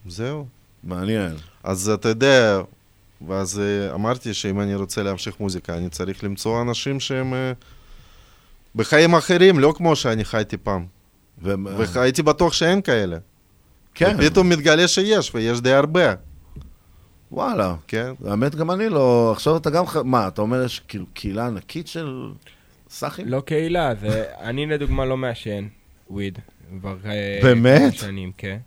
זהו. 0.07 0.45
מעניין. 0.83 1.35
אז 1.63 1.89
אתה 1.89 2.09
יודע, 2.09 2.61
ואז 3.27 3.59
אה, 3.59 3.95
אמרתי 3.95 4.33
שאם 4.33 4.61
אני 4.61 4.75
רוצה 4.75 5.03
להמשיך 5.03 5.39
מוזיקה, 5.39 5.77
אני 5.77 5.89
צריך 5.89 6.23
למצוא 6.23 6.61
אנשים 6.61 6.99
שהם 6.99 7.33
אה, 7.33 7.51
בחיים 8.75 9.15
אחרים, 9.15 9.59
לא 9.59 9.73
כמו 9.77 9.95
שאני 9.95 10.25
חייתי 10.25 10.57
פעם. 10.57 10.85
והייתי 11.43 12.23
בטוח 12.23 12.53
שאין 12.53 12.81
כאלה. 12.81 13.17
כן. 13.95 14.15
ופתאום 14.19 14.49
מתגלה 14.49 14.87
שיש, 14.87 15.35
ויש 15.35 15.61
די 15.61 15.73
הרבה. 15.73 16.13
וואלה. 17.31 17.75
כן. 17.87 18.11
האמת, 18.25 18.55
גם 18.55 18.71
אני 18.71 18.89
לא... 18.89 19.31
עכשיו 19.31 19.57
אתה 19.57 19.69
גם... 19.69 19.85
ח- 19.85 19.97
מה, 19.97 20.27
אתה 20.27 20.41
אומר 20.41 20.63
יש 20.65 20.81
כאילו 20.87 21.05
קהילה 21.13 21.47
ענקית 21.47 21.87
של 21.87 22.31
סאחים? 22.89 23.27
לא 23.27 23.41
קהילה, 23.41 23.95
זה... 23.95 24.23
אני 24.49 24.65
לדוגמה 24.65 25.05
לא 25.05 25.17
מעשן 25.17 25.67
weed. 26.09 26.39
כבר... 26.79 26.95
אה, 27.05 27.39
באמת? 27.43 27.93
שנים, 27.93 28.31
כן. 28.37 28.57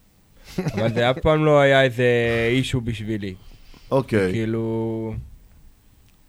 אבל 0.59 0.95
זה 0.95 1.11
אף 1.11 1.19
פעם 1.19 1.45
לא 1.45 1.61
היה 1.61 1.83
איזה 1.83 2.05
issue 2.51 2.81
בשבילי. 2.81 3.35
אוקיי. 3.91 4.33
כאילו... 4.33 5.15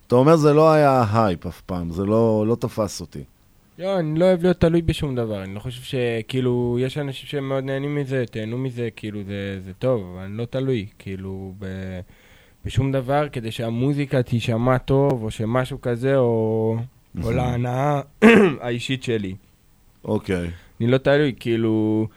אתה 0.07 0.15
אומר 0.15 0.35
זה 0.35 0.53
לא 0.53 0.71
היה 0.71 1.03
הייפ 1.13 1.45
אף 1.45 1.61
פעם, 1.61 1.91
זה 1.91 2.05
לא, 2.05 2.45
לא 2.47 2.55
תפס 2.55 3.01
אותי. 3.01 3.23
לא, 3.77 3.99
אני 3.99 4.19
לא 4.19 4.25
אוהב 4.25 4.41
להיות 4.43 4.59
תלוי 4.59 4.81
בשום 4.81 5.15
דבר. 5.15 5.43
אני 5.43 5.55
לא 5.55 5.59
חושב 5.59 5.81
שכאילו, 5.81 6.77
יש 6.79 6.97
אנשים 6.97 7.27
שמאוד 7.27 7.63
נהנים 7.63 7.95
מזה, 7.95 8.23
תהנו 8.31 8.57
מזה, 8.57 8.89
כאילו, 8.95 9.23
זה, 9.23 9.59
זה 9.61 9.73
טוב, 9.73 10.17
אני 10.17 10.37
לא 10.37 10.45
תלוי, 10.45 10.85
כאילו, 10.99 11.53
ב, 11.59 11.65
בשום 12.65 12.91
דבר, 12.91 13.29
כדי 13.29 13.51
שהמוזיקה 13.51 14.23
תישמע 14.23 14.77
טוב, 14.77 15.23
או 15.23 15.31
שמשהו 15.31 15.81
כזה, 15.81 16.17
או, 16.17 16.75
או 17.23 17.31
להנאה 17.31 18.01
האישית 18.61 19.03
שלי. 19.03 19.35
אוקיי. 20.05 20.47
אני 20.81 20.87
לא 20.87 20.97
תלוי, 20.97 21.33
כאילו... 21.39 22.07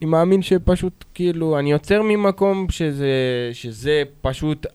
אני 0.00 0.10
מאמין 0.10 0.42
שפשוט, 0.42 1.04
כאילו, 1.14 1.58
אני 1.58 1.72
יוצר 1.72 2.02
ממקום 2.02 2.66
שזה, 2.70 3.10
שזה 3.52 4.02
פשוט 4.20 4.66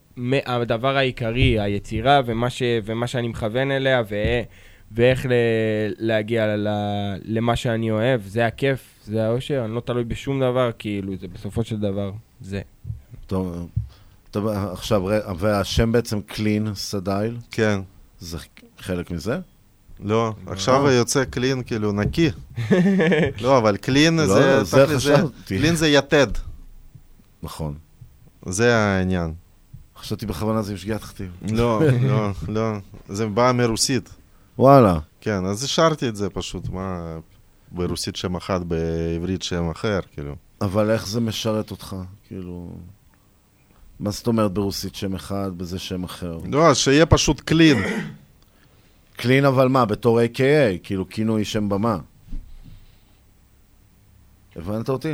הדבר 0.45 0.97
העיקרי, 0.97 1.59
היצירה 1.59 2.21
ומה, 2.25 2.49
ש, 2.49 2.63
ומה 2.85 3.07
שאני 3.07 3.27
מכוון 3.27 3.71
אליה, 3.71 4.03
ו, 4.09 4.15
ואיך 4.95 5.25
ל, 5.25 5.29
להגיע 5.97 6.55
ל, 6.57 6.67
למה 7.23 7.55
שאני 7.55 7.91
אוהב. 7.91 8.21
זה 8.27 8.45
הכיף, 8.45 8.79
זה 9.05 9.25
האושר, 9.27 9.61
אני 9.65 9.75
לא 9.75 9.79
תלוי 9.79 10.03
בשום 10.03 10.39
דבר, 10.39 10.69
כאילו, 10.79 11.13
זה 11.21 11.27
בסופו 11.27 11.63
של 11.63 11.79
דבר, 11.79 12.11
זה. 12.41 12.61
טוב, 13.27 13.69
טוב, 14.31 14.47
עכשיו, 14.47 15.07
ר- 15.07 15.33
והשם 15.37 15.91
בעצם 15.91 16.21
קלין 16.21 16.75
סדייל? 16.75 17.37
כן. 17.51 17.79
זה 18.19 18.37
חלק 18.79 19.11
מזה? 19.11 19.39
לא, 19.99 20.33
עכשיו 20.47 20.87
אה. 20.87 20.91
יוצא 20.93 21.23
קלין 21.25 21.63
כאילו 21.63 21.91
נקי. 21.91 22.29
לא, 23.41 23.57
אבל 23.57 23.77
קלין 23.77 24.17
לא, 24.17 24.25
זה, 24.27 24.63
זה 24.63 24.85
תכל'ס 24.85 25.03
זה, 25.03 25.15
חשבתי. 25.15 25.57
קלין 25.57 25.75
זה 25.75 25.87
יתד. 25.87 26.27
נכון. 27.43 27.73
זה 28.45 28.75
העניין. 28.75 29.33
חשבתי 29.97 30.25
בכוונה 30.25 30.61
זה 30.61 30.71
עם 30.71 30.77
שגיאת 30.77 31.03
כתיב. 31.03 31.31
לא, 31.51 31.81
לא, 32.01 32.29
לא, 32.47 32.71
זה 33.09 33.25
בא 33.27 33.51
מרוסית. 33.55 34.09
וואלה. 34.57 34.99
כן, 35.21 35.45
אז 35.45 35.63
השארתי 35.63 36.09
את 36.09 36.15
זה 36.15 36.29
פשוט, 36.29 36.69
מה, 36.69 37.17
ברוסית 37.71 38.15
שם 38.15 38.35
אחד, 38.35 38.59
בעברית 38.63 39.41
שם 39.41 39.69
אחר, 39.69 39.99
כאילו. 40.13 40.35
אבל 40.61 40.89
איך 40.91 41.07
זה 41.07 41.19
משרת 41.19 41.71
אותך? 41.71 41.95
כאילו... 42.27 42.71
מה 43.99 44.11
זאת 44.11 44.27
אומרת 44.27 44.51
ברוסית 44.51 44.95
שם 44.95 45.15
אחד, 45.15 45.51
בזה 45.57 45.79
שם 45.79 46.03
אחר? 46.03 46.37
לא, 46.51 46.73
שיהיה 46.73 47.05
פשוט 47.05 47.39
קלין. 47.39 47.77
קלין 49.15 49.45
אבל 49.45 49.67
מה, 49.67 49.85
בתור 49.85 50.19
A.K.A, 50.21 50.77
כאילו 50.83 51.09
כינוי 51.09 51.45
שם 51.45 51.69
במה. 51.69 51.97
הבנת 54.55 54.89
אותי? 54.89 55.13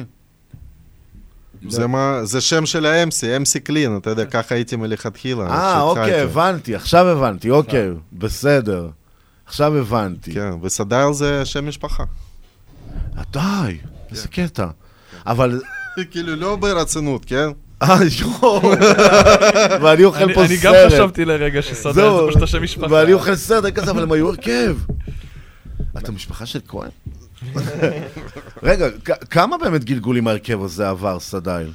זה 1.69 1.87
מה, 1.87 2.19
זה 2.23 2.41
שם 2.41 2.65
של 2.65 2.85
ה-MC, 2.85 3.43
MC 3.43 3.59
קלין, 3.59 3.97
אתה 3.97 4.09
יודע, 4.09 4.25
ככה 4.25 4.55
הייתי 4.55 4.75
מלכתחילה. 4.75 5.47
אה. 5.47 5.81
אוקיי, 5.81 6.21
הבנתי, 6.21 6.75
עכשיו 6.75 7.07
הבנתי, 7.07 7.49
אוקיי, 7.49 7.89
בסדר. 8.13 8.89
עכשיו 9.47 9.77
הבנתי. 9.77 10.33
כן, 10.33 10.49
וסדייל 10.61 11.13
זה 11.13 11.45
שם 11.45 11.67
משפחה. 11.67 12.03
די, 13.31 13.77
איזה 14.11 14.27
קטע. 14.27 14.67
אבל... 15.25 15.61
כאילו, 16.11 16.35
לא 16.35 16.55
ברצינות, 16.55 17.25
כן? 17.25 17.47
אה, 17.83 17.97
יואו, 18.19 18.61
ואני 19.81 20.03
אוכל 20.03 20.23
אני- 20.23 20.33
פה 20.33 20.39
סרט. 20.47 20.49
אני 20.51 20.57
גם 20.63 20.73
חשבתי 20.87 21.25
לרגע 21.25 21.61
שסדייל 21.61 22.11
זה 22.11 22.19
פשוט 22.29 22.41
השם 22.41 22.63
משפחה. 22.63 22.93
ואני 22.93 23.13
אוכל 23.13 23.35
סרט, 23.35 23.63
אני 23.65 23.73
כזה, 23.73 23.91
אבל 23.91 24.03
הם 24.03 24.11
היו 24.11 24.29
הרכב. 24.29 24.77
אתה 25.97 26.11
משפחה 26.11 26.45
של 26.45 26.59
כהן? 26.67 26.89
רגע, 28.63 28.87
כמה 29.29 29.57
באמת 29.57 29.83
גלגולים 29.83 30.27
ההרכב 30.27 30.63
הזה 30.63 30.89
עבר, 30.89 31.19
סדייל? 31.19 31.71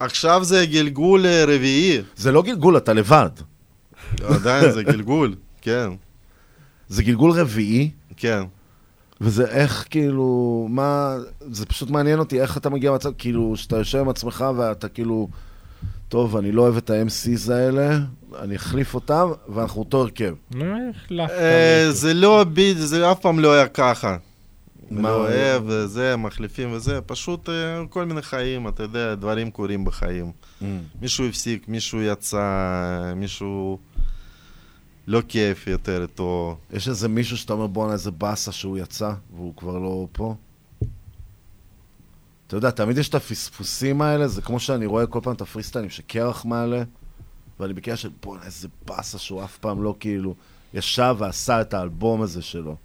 עכשיו 0.00 0.44
זה 0.44 0.66
גלגול 0.66 1.26
אה, 1.26 1.44
רביעי. 1.44 2.00
זה 2.16 2.32
לא 2.32 2.42
גלגול, 2.42 2.76
אתה 2.76 2.92
לבד. 2.92 3.30
עדיין 4.24 4.72
זה 4.72 4.82
גלגול, 4.82 5.34
כן. 5.62 5.88
זה 6.88 7.02
גלגול 7.02 7.30
רביעי? 7.30 7.90
כן. 8.16 8.42
וזה 9.20 9.46
איך, 9.46 9.86
כאילו, 9.90 10.66
מה... 10.70 11.16
זה 11.50 11.66
פשוט 11.66 11.90
מעניין 11.90 12.18
אותי 12.18 12.40
איך 12.40 12.56
אתה 12.56 12.70
מגיע 12.70 12.90
למצב, 12.90 13.10
כאילו, 13.18 13.56
שאתה 13.56 13.76
יושב 13.76 13.98
עם 13.98 14.08
עצמך 14.08 14.44
ואתה 14.56 14.88
כאילו, 14.88 15.28
טוב, 16.08 16.36
אני 16.36 16.52
לא 16.52 16.62
אוהב 16.62 16.76
את 16.76 16.90
ה-MCs 16.90 17.52
האלה, 17.52 17.98
אני 18.38 18.56
אחליף 18.56 18.94
אותם, 18.94 19.28
ואנחנו 19.48 19.78
אותו 19.78 20.00
הרכב. 20.00 20.34
אה, 21.30 21.86
זה 21.90 22.14
לא 22.14 22.44
ביד, 22.44 22.76
זה 22.76 23.12
אף 23.12 23.20
פעם 23.20 23.40
לא 23.40 23.52
היה 23.52 23.68
ככה. 23.68 24.16
מה? 24.90 25.00
מה 25.00 25.10
אוהב 25.10 25.62
וזה, 25.66 26.16
מחליפים 26.16 26.72
וזה, 26.72 27.00
פשוט 27.00 27.48
אה, 27.48 27.82
כל 27.90 28.04
מיני 28.04 28.22
חיים, 28.22 28.68
אתה 28.68 28.82
יודע, 28.82 29.14
דברים 29.14 29.50
קורים 29.50 29.84
בחיים. 29.84 30.32
Mm. 30.62 30.64
מישהו 31.00 31.26
הפסיק, 31.26 31.68
מישהו 31.68 32.02
יצא, 32.02 33.12
מישהו 33.16 33.78
לא 35.08 35.22
כיף 35.28 35.66
יותר 35.66 36.02
איתו. 36.02 36.56
יש 36.72 36.88
איזה 36.88 37.08
מישהו 37.08 37.36
שאתה 37.36 37.52
אומר, 37.52 37.66
בואנה, 37.66 37.92
איזה 37.92 38.10
באסה 38.10 38.52
שהוא 38.52 38.78
יצא, 38.78 39.12
והוא 39.36 39.56
כבר 39.56 39.78
לא 39.78 40.08
פה? 40.12 40.34
אתה 42.46 42.56
יודע, 42.56 42.70
תמיד 42.70 42.98
יש 42.98 43.08
את 43.08 43.14
הפספוסים 43.14 44.02
האלה, 44.02 44.28
זה 44.28 44.42
כמו 44.42 44.60
שאני 44.60 44.86
רואה 44.86 45.06
כל 45.06 45.20
פעם 45.22 45.34
את 45.34 45.40
הפריסטיילים 45.40 45.90
שקרח 45.90 46.44
מעלה, 46.44 46.82
ואני 47.60 47.72
בקטע 47.72 47.96
של, 47.96 48.10
בואנה, 48.22 48.44
איזה 48.44 48.68
באסה 48.86 49.18
שהוא 49.18 49.44
אף 49.44 49.58
פעם 49.58 49.82
לא 49.82 49.94
כאילו 50.00 50.34
ישב 50.74 51.16
ועשה 51.18 51.60
את 51.60 51.74
האלבום 51.74 52.22
הזה 52.22 52.42
שלו. 52.42 52.76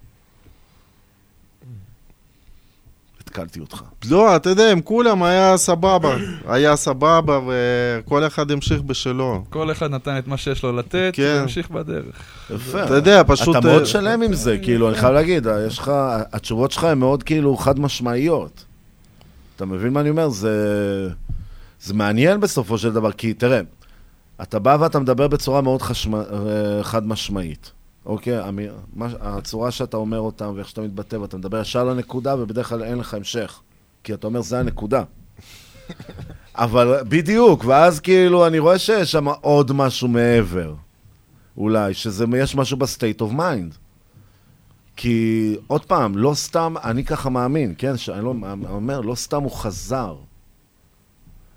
התקלתי 3.34 3.60
אותך. 3.60 3.82
לא, 4.10 4.36
אתה 4.36 4.50
יודע, 4.50 4.72
עם 4.72 4.80
כולם 4.80 5.22
היה 5.22 5.56
סבבה. 5.56 6.16
היה 6.48 6.76
סבבה, 6.76 7.40
וכל 7.46 8.26
אחד 8.26 8.50
המשיך 8.50 8.82
בשלו. 8.82 9.44
כל 9.50 9.72
אחד 9.72 9.90
נתן 9.90 10.18
את 10.18 10.26
מה 10.26 10.36
שיש 10.36 10.62
לו 10.62 10.76
לתת, 10.76 11.10
כן. 11.12 11.34
והמשיך 11.38 11.70
בדרך. 11.70 12.22
יפה. 12.54 12.84
אתה 12.84 12.94
יודע, 12.94 13.22
פשוט, 13.26 13.56
אתה 13.56 13.66
מאוד 13.66 13.80
אה, 13.80 13.86
שלם 13.86 14.22
עם 14.22 14.34
זה, 14.34 14.58
כאילו, 14.58 14.88
אני 14.88 14.96
חייב 14.96 15.12
להגיד, 15.12 15.46
יש 15.66 15.78
לך, 15.78 15.92
התשובות 16.32 16.70
שלך 16.70 16.84
הן 16.84 16.98
מאוד 16.98 17.22
כאילו 17.22 17.56
חד 17.56 17.80
משמעיות. 17.80 18.64
אתה 19.56 19.64
מבין 19.64 19.92
מה 19.92 20.00
אני 20.00 20.10
אומר? 20.10 20.28
זה, 20.28 21.08
זה 21.82 21.94
מעניין 21.94 22.40
בסופו 22.40 22.78
של 22.78 22.92
דבר, 22.92 23.12
כי 23.12 23.34
תראה, 23.34 23.60
אתה 24.42 24.58
בא 24.58 24.76
ואתה 24.80 24.98
מדבר 24.98 25.28
בצורה 25.28 25.60
מאוד 25.60 25.82
חשמ... 25.82 26.14
אה, 26.14 26.22
חד 26.82 27.06
משמעית. 27.06 27.72
אוקיי? 28.06 28.38
המ- 28.38 28.58
מה- 28.94 29.08
הצורה 29.20 29.70
שאתה 29.70 29.96
אומר 29.96 30.18
אותם 30.20 30.52
ואיך 30.56 30.68
שאתה 30.68 30.80
מתבטא, 30.80 31.16
ואתה 31.16 31.36
מדבר 31.36 31.60
ישר 31.60 31.84
לנקודה, 31.84 32.36
ובדרך 32.38 32.68
כלל 32.68 32.82
אין 32.82 32.98
לך 32.98 33.14
המשך. 33.14 33.60
כי 34.04 34.14
אתה 34.14 34.26
אומר, 34.26 34.40
זה 34.40 34.58
הנקודה. 34.58 35.02
אבל 36.54 37.00
בדיוק, 37.08 37.64
ואז 37.64 38.00
כאילו, 38.00 38.46
אני 38.46 38.58
רואה 38.58 38.78
שיש 38.78 39.12
שם 39.12 39.28
עוד 39.28 39.72
משהו 39.72 40.08
מעבר. 40.08 40.74
אולי, 41.56 41.94
שזה, 41.94 42.24
יש 42.36 42.54
משהו 42.54 42.76
ב 42.76 42.83
state 42.83 43.20
of 43.20 43.32
mind. 43.32 43.74
כי, 44.96 45.56
עוד 45.66 45.84
פעם, 45.84 46.18
לא 46.18 46.34
סתם, 46.34 46.74
אני 46.84 47.04
ככה 47.04 47.30
מאמין, 47.30 47.74
כן? 47.78 47.96
שאני 47.96 48.24
לא, 48.24 48.34
אומר, 48.68 49.00
לא 49.00 49.14
סתם 49.14 49.42
הוא 49.42 49.50
חזר. 49.52 50.16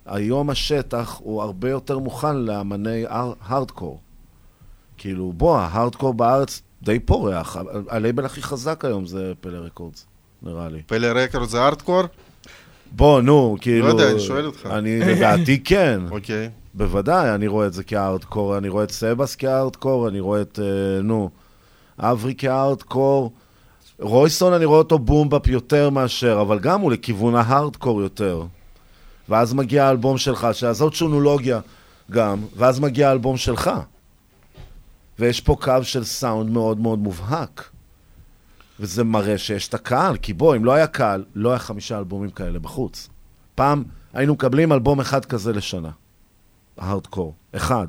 היום 0.06 0.50
השטח 0.50 1.20
הוא 1.24 1.42
הרבה 1.42 1.70
יותר 1.70 2.00
מוכן 2.00 2.36
לאמני 2.38 3.04
הארדקור. 3.10 4.00
כאילו, 4.98 5.34
בוא, 5.38 5.58
ההארדקור 5.58 6.14
בארץ 6.14 6.62
די 6.84 7.00
פורח. 7.00 7.58
הלייבל 7.90 8.26
הכי 8.26 8.42
חזק 8.42 8.86
היום 8.86 9.06
זה 9.06 9.34
פלא 9.42 9.58
רקורדס, 9.58 10.06
נראה 10.44 10.70
לי. 10.70 10.82
פלא 10.88 11.08
רקורד 11.08 11.50
זה 11.50 11.66
הארדקור? 11.66 12.04
בוא, 12.92 13.22
נו, 13.22 13.58
כאילו... 13.62 13.88
יודע, 13.88 14.12
אני 14.12 14.20
שואל 14.20 14.46
אותך. 14.46 14.66
אני, 14.72 15.00
לדעתי 15.00 15.64
כן. 15.64 16.02
אוקיי. 16.12 16.50
בוודאי, 16.74 17.36
אני 17.36 17.48
רואה 17.48 17.68
את 17.68 17.74
זה 17.74 17.84
כהארדקור, 17.84 18.58
אני 18.58 18.70
רואה 18.70 18.84
את 18.84 18.92
סבס 18.92 19.36
כהארדקור, 19.36 20.08
אני 20.08 20.20
רואה 20.20 20.42
את, 20.42 20.60
אה, 20.62 21.02
נו, 21.02 21.30
אברי 22.00 22.36
כהארדקור. 22.38 23.32
רויסון, 24.00 24.54
אני 24.54 24.66
רואה 24.66 24.78
אותו 24.78 25.00
boom 25.00 25.27
bap 25.27 25.48
יותר 25.48 25.90
מאשר, 25.90 26.42
אבל 26.42 26.60
גם 26.60 26.82
הוא 26.82 26.92
לכיוון 26.92 27.36
ההארדקור 27.36 28.02
יותר. 28.02 28.44
ואז 29.30 29.54
מגיע 29.54 29.86
האלבום 29.86 30.18
שלך, 30.18 30.48
שזאת 30.52 30.94
שונולוגיה 30.94 31.60
גם, 32.12 32.38
ואז 32.56 32.80
מגיע 32.80 33.10
האלבום 33.10 33.38
שלך. 33.38 33.72
ויש 35.20 35.42
פה 35.42 35.56
קו 35.62 35.84
של 35.84 36.04
סאונד 36.04 36.50
מאוד 36.50 36.80
מאוד 36.80 37.00
מובהק. 37.00 37.70
וזה 38.80 39.04
מראה 39.04 39.38
שיש 39.38 39.68
את 39.68 39.74
הקהל, 39.74 40.18
כי 40.18 40.34
בוא, 40.34 40.56
אם 40.56 40.66
לא 40.66 40.74
היה 40.74 40.88
קהל, 40.88 41.26
לא 41.36 41.50
היה 41.50 41.60
חמישה 41.60 41.98
אלבומים 42.00 42.30
כאלה 42.30 42.60
בחוץ. 42.60 43.10
פעם 43.56 43.84
היינו 44.14 44.34
מקבלים 44.34 44.72
אלבום 44.72 45.00
אחד 45.00 45.26
כזה 45.26 45.54
לשנה. 45.54 45.92
הארדקור. 46.78 47.34
אחד. 47.52 47.88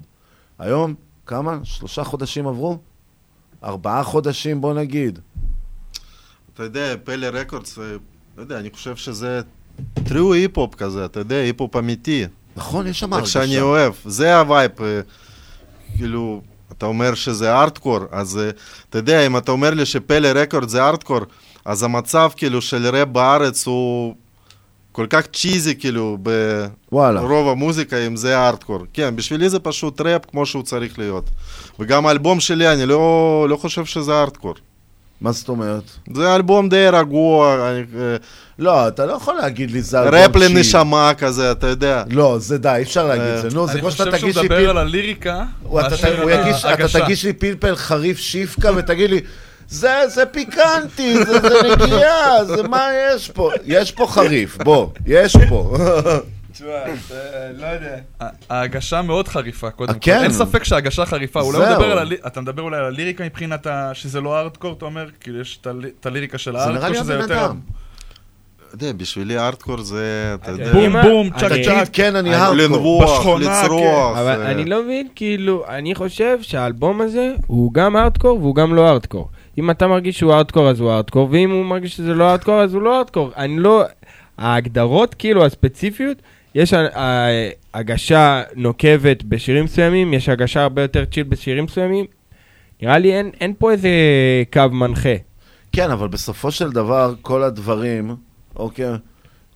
היום, 0.58 0.94
כמה? 1.26 1.58
שלושה 1.64 2.04
חודשים 2.04 2.46
עברו? 2.46 2.78
ארבעה 3.64 4.04
חודשים, 4.04 4.60
בוא 4.60 4.74
נגיד. 4.74 5.18
אתה 6.54 6.62
יודע, 6.62 6.94
פלא 7.04 7.26
רקורדס, 7.26 7.78
אה, 7.78 7.84
לא 8.36 8.42
יודע, 8.42 8.58
אני 8.58 8.70
חושב 8.70 8.96
שזה 8.96 9.40
true 9.94 10.32
היפ-הופ 10.32 10.74
כזה, 10.74 11.04
אתה 11.04 11.20
יודע, 11.20 11.36
היפ-הופ 11.36 11.76
אמיתי. 11.76 12.24
נכון, 12.56 12.86
יש 12.86 13.00
שם 13.00 13.06
את 13.06 13.14
ההרגשה. 13.14 13.32
שאני 13.32 13.60
אוהב, 13.60 13.92
זה 14.04 14.38
ה 14.38 14.44
vibe. 14.44 14.70
אה, 14.80 15.00
כאילו, 15.96 16.42
אתה 16.72 16.86
אומר 16.86 17.14
שזה 17.14 17.54
ארטקור, 17.54 17.98
אז 18.10 18.38
אה, 18.38 18.50
אתה 18.90 18.98
יודע, 18.98 19.26
אם 19.26 19.36
אתה 19.36 19.52
אומר 19.52 19.70
לי 19.70 19.86
שפלא 19.86 20.28
רקורד 20.28 20.68
זה 20.68 20.84
ארטקור, 20.84 21.20
אז 21.64 21.82
המצב 21.82 22.30
כאילו 22.36 22.62
של 22.62 22.86
ראפ 22.86 23.08
בארץ 23.08 23.66
הוא 23.66 24.14
כל 24.92 25.06
כך 25.10 25.26
צ'יזי 25.26 25.74
כאילו. 25.74 26.18
ברוב 27.20 27.48
המוזיקה 27.48 28.06
אם 28.06 28.16
זה 28.16 28.46
ארטקור. 28.48 28.78
כן, 28.92 29.16
בשבילי 29.16 29.48
זה 29.48 29.58
פשוט 29.58 30.00
ראפ 30.00 30.26
כמו 30.30 30.46
שהוא 30.46 30.62
צריך 30.62 30.98
להיות. 30.98 31.30
וגם 31.78 32.06
האלבום 32.06 32.40
שלי, 32.40 32.72
אני 32.72 32.86
לא, 32.86 33.46
לא 33.48 33.56
חושב 33.56 33.84
שזה 33.84 34.20
ארטקור. 34.20 34.54
מה 35.20 35.32
זאת 35.32 35.48
אומרת? 35.48 35.82
זה 36.14 36.34
אלבום 36.34 36.68
די 36.68 36.86
רגוע. 36.92 37.70
אני, 37.70 37.78
אה, 38.00 38.16
לא, 38.58 38.88
אתה 38.88 39.06
לא 39.06 39.12
יכול 39.12 39.34
להגיד 39.34 39.70
לי 39.70 39.82
זה 39.82 40.00
אלבום 40.02 40.14
ראפ 40.14 40.32
צ'יל. 40.38 40.56
לנשמה 40.56 41.12
כזה, 41.18 41.52
אתה 41.52 41.66
יודע. 41.66 42.02
לא, 42.10 42.36
זה 42.38 42.58
די, 42.58 42.74
אי 42.76 42.82
אפשר 42.82 43.06
להגיד 43.06 43.24
אה, 43.24 43.36
את 43.36 43.50
זה. 43.50 43.56
נו, 43.56 43.66
זה 43.66 43.72
אני 43.72 43.80
כמו 43.80 43.90
שאתה 43.90 44.04
חושב 44.04 44.18
שהוא 44.18 44.30
תגיש 44.30 44.36
לי 44.36 44.42
מדבר 44.42 44.56
פיל... 44.56 44.70
על 44.70 44.78
הליריקה, 44.78 45.44
הוא- 45.62 45.80
אתה- 45.80 45.94
יגיש- 46.30 46.64
אתה. 46.64 47.00
תגיש 47.04 47.24
לי 47.24 47.32
פלפל 47.32 47.76
חריף 47.76 48.18
שיפקה 48.18 48.70
ותגיד 48.76 49.10
לי, 49.10 49.20
זה, 49.68 49.94
זה 50.06 50.26
פיקנטי, 50.26 51.24
זה, 51.24 51.40
זה 51.40 51.60
נגיעה, 51.84 52.44
זה 52.44 52.62
מה 52.62 52.88
יש 53.14 53.30
פה? 53.30 53.50
יש 53.66 53.92
פה 53.92 54.06
חריף, 54.06 54.58
בוא, 54.64 54.88
יש 55.06 55.36
פה. 55.48 55.76
תשמע, 56.58 56.94
זה- 57.08 57.50
לא 57.58 57.66
יודע. 57.66 57.96
ההגשה 58.50 59.02
מאוד 59.02 59.28
חריפה, 59.28 59.70
קודם 59.70 59.92
כל. 59.92 59.98
כן. 60.00 60.22
אין 60.22 60.32
ספק 60.32 60.64
שההגשה 60.64 61.04
חריפה. 61.06 61.40
אתה 62.26 62.40
מדבר 62.40 62.62
אולי 62.62 62.76
על 62.78 62.84
הליריקה 62.84 63.24
מבחינת 63.24 63.66
שזה 63.92 64.20
לא 64.20 64.36
הארדקור, 64.36 64.72
אתה 64.72 64.84
אומר? 64.84 65.06
כאילו 65.20 65.40
יש 65.40 65.58
את 65.60 65.66
הלי- 65.66 65.88
את 66.00 66.06
הליריקה 66.06 66.38
של 66.38 66.52
זה 66.52 66.58
נראה 66.58 66.82
הארדקור, 66.82 67.02
שזה 67.02 67.14
יותר... 67.14 67.52
יודע, 68.72 68.92
בשבילי 68.92 69.38
ארטקור 69.38 69.80
זה, 69.80 70.34
אתה 70.42 70.50
יודע... 70.50 70.72
בום 70.72 71.02
בום, 71.02 71.30
צ'ק 71.38 71.48
תגיד, 71.48 71.64
צ'ק. 71.64 71.88
כן, 71.92 72.16
אני 72.16 72.34
הארדקור. 72.34 72.56
לנבוח, 72.76 73.18
בשכונה, 73.18 73.62
לצרוח. 73.62 74.16
אבל 74.18 74.42
אה, 74.42 74.50
אני 74.50 74.64
לא 74.64 74.82
מבין, 74.82 75.08
כאילו, 75.14 75.64
אני 75.68 75.94
חושב 75.94 76.38
שהאלבום 76.42 77.00
הזה 77.00 77.32
הוא 77.46 77.72
גם 77.74 77.96
ארדקור 77.96 78.38
והוא 78.38 78.54
גם 78.54 78.74
לא 78.74 78.88
ארדקור. 78.88 79.28
אם 79.58 79.70
אתה 79.70 79.86
מרגיש 79.86 80.18
שהוא 80.18 80.32
ארדקור 80.34 80.68
אז 80.70 80.80
הוא 80.80 80.92
ארדקור, 80.92 81.28
ואם 81.30 81.50
הוא 81.50 81.64
מרגיש 81.64 81.96
שזה 81.96 82.14
לא 82.14 82.30
ארדקור 82.30 82.60
אז 82.62 82.74
הוא 82.74 82.82
לא 82.82 82.98
ארדקור. 82.98 83.30
אני 83.36 83.58
לא... 83.58 83.82
ההגדרות, 84.38 85.14
כאילו, 85.14 85.44
הספציפיות, 85.46 86.16
יש 86.54 86.74
הגשה 87.74 88.42
נוקבת 88.54 89.22
בשירים 89.22 89.64
מסוימים, 89.64 90.14
יש 90.14 90.28
הגשה 90.28 90.62
הרבה 90.62 90.82
יותר 90.82 91.04
צ'יל 91.04 91.22
בשירים 91.22 91.64
מסוימים. 91.64 92.04
נראה 92.82 92.98
לי 92.98 93.14
אין, 93.14 93.30
אין 93.40 93.54
פה 93.58 93.72
איזה 93.72 93.88
קו 94.52 94.62
מנחה. 94.72 95.14
כן, 95.72 95.90
אבל 95.90 96.08
בסופו 96.08 96.50
של 96.50 96.72
דבר, 96.72 97.14
כל 97.22 97.42
הדברים, 97.42 98.16
אוקיי, 98.56 98.86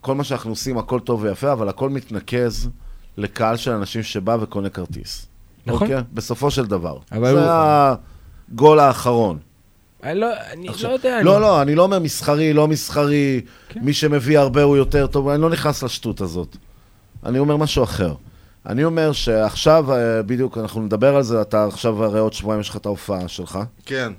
כל 0.01 0.15
מה 0.15 0.25
שאנחנו 0.25 0.51
עושים, 0.51 0.79
הכל 0.79 1.01
טוב 1.01 1.23
ויפה, 1.23 1.53
אבל 1.53 1.69
הכל 1.69 1.91
מתנקז 1.91 2.69
לקהל 3.17 3.57
של 3.57 3.71
אנשים 3.71 4.03
שבא 4.03 4.37
וקונה 4.41 4.69
כרטיס. 4.69 5.27
נכון. 5.67 5.83
אוקיי? 5.89 6.03
בסופו 6.15 6.51
של 6.51 6.67
דבר. 6.67 6.97
אבל 7.13 7.35
זה 7.35 7.41
הוא- 7.41 7.97
הגול 8.53 8.79
האחרון. 8.79 9.39
אני 10.03 10.21
לא, 10.21 10.27
אני 10.53 10.69
עכשיו- 10.69 10.91
לא 10.91 10.95
יודע. 10.95 11.23
לא, 11.23 11.33
אני... 11.37 11.43
לא, 11.43 11.63
אני 11.63 11.75
לא 11.75 11.83
אומר 11.83 11.99
מסחרי, 11.99 12.53
לא 12.53 12.69
מסחרי, 12.69 13.41
מי 13.77 13.93
שמביא 13.93 14.39
הרבה 14.39 14.63
הוא 14.63 14.77
יותר 14.77 15.07
טוב, 15.07 15.29
אני 15.29 15.43
לא 15.43 15.51
נכנס 15.51 15.83
לשטות 15.83 16.21
הזאת. 16.21 16.57
אני 17.27 17.39
אומר 17.39 17.57
משהו 17.57 17.85
אחר. 17.85 18.15
אני 18.67 18.85
אומר 18.85 19.13
שעכשיו, 19.13 19.93
אה, 19.93 20.23
בדיוק, 20.23 20.59
אנחנו 20.59 20.83
נדבר 20.83 21.17
על 21.17 21.23
זה, 21.23 21.43
אתה 21.43 21.65
עכשיו, 21.65 22.05
הרי 22.05 22.21
עוד 22.21 22.33
שבועיים 22.33 22.61
יש 22.61 22.69
לך 22.69 22.77
את 22.77 22.87
ההופעה 22.87 23.29
שלך. 23.29 23.59
כן. 23.87 24.13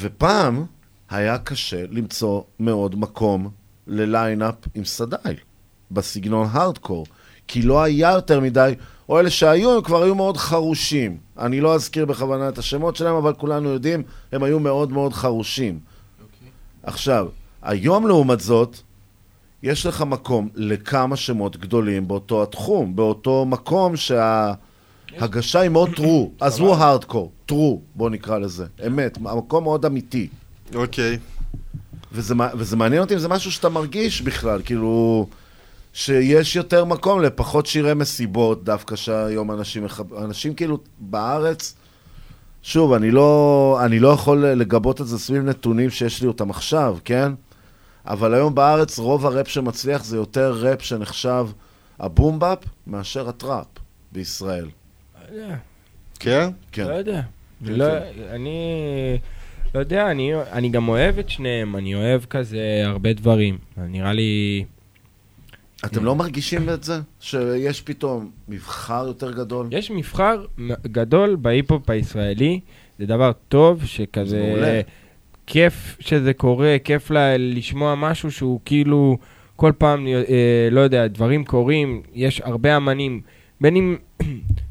ופעם 0.00 0.64
היה 1.10 1.38
קשה 1.38 1.84
למצוא 1.90 2.42
מאוד 2.60 2.98
מקום 2.98 3.50
לליינאפ 3.86 4.54
עם 4.74 4.84
סדייל, 4.84 5.36
בסגנון 5.90 6.48
הארדקור, 6.50 7.06
כי 7.48 7.62
לא 7.62 7.82
היה 7.82 8.10
יותר 8.12 8.40
מדי, 8.40 8.74
או 9.08 9.20
אלה 9.20 9.30
שהיו, 9.30 9.76
הם 9.76 9.82
כבר 9.82 10.02
היו 10.02 10.14
מאוד 10.14 10.36
חרושים. 10.36 11.16
אני 11.38 11.60
לא 11.60 11.74
אזכיר 11.74 12.06
בכוונה 12.06 12.48
את 12.48 12.58
השמות 12.58 12.96
שלהם, 12.96 13.14
אבל 13.14 13.32
כולנו 13.32 13.68
יודעים, 13.68 14.02
הם 14.32 14.42
היו 14.42 14.60
מאוד 14.60 14.92
מאוד 14.92 15.12
חרושים. 15.12 15.78
עכשיו, 16.82 17.28
היום 17.62 18.06
לעומת 18.06 18.40
זאת, 18.40 18.76
יש 19.62 19.86
לך 19.86 20.02
מקום 20.02 20.48
לכמה 20.54 21.16
שמות 21.16 21.56
גדולים 21.56 22.08
באותו 22.08 22.42
התחום, 22.42 22.96
באותו 22.96 23.44
מקום 23.46 23.96
שההגשה 23.96 25.60
היא 25.60 25.70
מאוד 25.70 25.90
טרו, 25.96 26.32
עזבו 26.40 26.74
הארדקור, 26.74 27.32
טרו, 27.46 27.80
בוא 27.94 28.10
נקרא 28.10 28.38
לזה, 28.38 28.66
אמת, 28.86 29.18
המקום 29.24 29.64
מאוד 29.64 29.84
אמיתי. 29.84 30.28
אוקיי. 30.74 31.18
וזה, 32.12 32.34
וזה 32.54 32.76
מעניין 32.76 33.02
אותי 33.02 33.14
אם 33.14 33.18
זה 33.18 33.28
משהו 33.28 33.52
שאתה 33.52 33.68
מרגיש 33.68 34.22
בכלל, 34.22 34.60
כאילו, 34.64 35.26
שיש 35.92 36.56
יותר 36.56 36.84
מקום 36.84 37.20
לפחות 37.20 37.66
שירי 37.66 37.94
מסיבות, 37.94 38.64
דווקא 38.64 38.96
שהיום 38.96 39.50
אנשים, 39.50 39.86
אנשים 40.18 40.54
כאילו 40.54 40.78
בארץ, 40.98 41.74
שוב, 42.62 42.92
אני 42.92 43.10
לא, 43.10 43.78
אני 43.84 43.98
לא 43.98 44.08
יכול 44.08 44.46
לגבות 44.46 45.00
את 45.00 45.06
זה 45.06 45.18
סביב 45.18 45.42
נתונים 45.42 45.90
שיש 45.90 46.22
לי 46.22 46.28
אותם 46.28 46.50
עכשיו, 46.50 46.96
כן? 47.04 47.32
אבל 48.06 48.34
היום 48.34 48.54
בארץ 48.54 48.98
רוב 48.98 49.26
הראפ 49.26 49.48
שמצליח 49.48 50.04
זה 50.04 50.16
יותר 50.16 50.52
ראפ 50.52 50.82
שנחשב 50.82 51.46
ה 51.98 52.05
boom 52.05 52.35
bap 52.35 52.58
מאשר 52.86 53.28
הטראפ 53.28 53.66
בישראל. 54.12 54.64
לא 54.64 55.36
יודע. 55.36 55.56
כן? 56.18 56.50
כן. 56.72 56.86
לא 56.86 56.92
יודע. 56.92 57.22
כן, 57.66 57.72
לא, 57.72 57.84
כן. 57.84 58.22
אני 58.30 59.18
לא 59.74 59.80
יודע, 59.80 60.10
אני, 60.10 60.32
אני 60.52 60.68
גם 60.68 60.88
אוהב 60.88 61.18
את 61.18 61.28
שניהם, 61.28 61.76
אני 61.76 61.94
אוהב 61.94 62.24
כזה 62.24 62.82
הרבה 62.84 63.12
דברים. 63.12 63.58
נראה 63.76 64.12
לי... 64.12 64.64
אתם 65.84 66.04
לא 66.04 66.14
מרגישים 66.16 66.70
את 66.70 66.84
זה? 66.84 67.00
שיש 67.20 67.80
פתאום 67.80 68.30
מבחר 68.48 69.04
יותר 69.06 69.32
גדול? 69.32 69.68
יש 69.70 69.90
מבחר 69.90 70.44
גדול 70.82 71.36
בהיפ-הופ 71.36 71.90
הישראלי, 71.90 72.60
זה 72.98 73.06
דבר 73.06 73.32
טוב, 73.48 73.84
שכזה... 73.84 74.24
זה 74.24 74.46
מעולה. 74.48 74.80
כיף 75.46 75.96
שזה 76.00 76.32
קורה, 76.32 76.76
כיף 76.84 77.10
לה, 77.10 77.36
לשמוע 77.36 77.94
משהו 77.94 78.30
שהוא 78.30 78.60
כאילו 78.64 79.18
כל 79.56 79.72
פעם, 79.78 80.06
אה, 80.06 80.68
לא 80.70 80.80
יודע, 80.80 81.06
דברים 81.06 81.44
קורים, 81.44 82.02
יש 82.14 82.40
הרבה 82.44 82.76
אמנים, 82.76 83.20
בין 83.60 83.76
אם, 83.76 83.96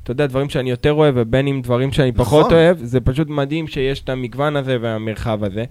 אתה 0.03 0.11
יודע, 0.11 0.25
דברים 0.25 0.49
שאני 0.49 0.69
יותר 0.69 0.93
אוהב 0.93 1.13
ובין 1.17 1.47
אם 1.47 1.61
דברים 1.61 1.91
שאני 1.91 2.11
פחות 2.11 2.45
נכון. 2.45 2.57
אוהב, 2.57 2.77
זה 2.77 3.01
פשוט 3.01 3.27
מדהים 3.27 3.67
שיש 3.67 4.01
את 4.01 4.09
המגוון 4.09 4.55
הזה 4.55 4.77
והמרחב 4.81 5.43
הזה. 5.43 5.65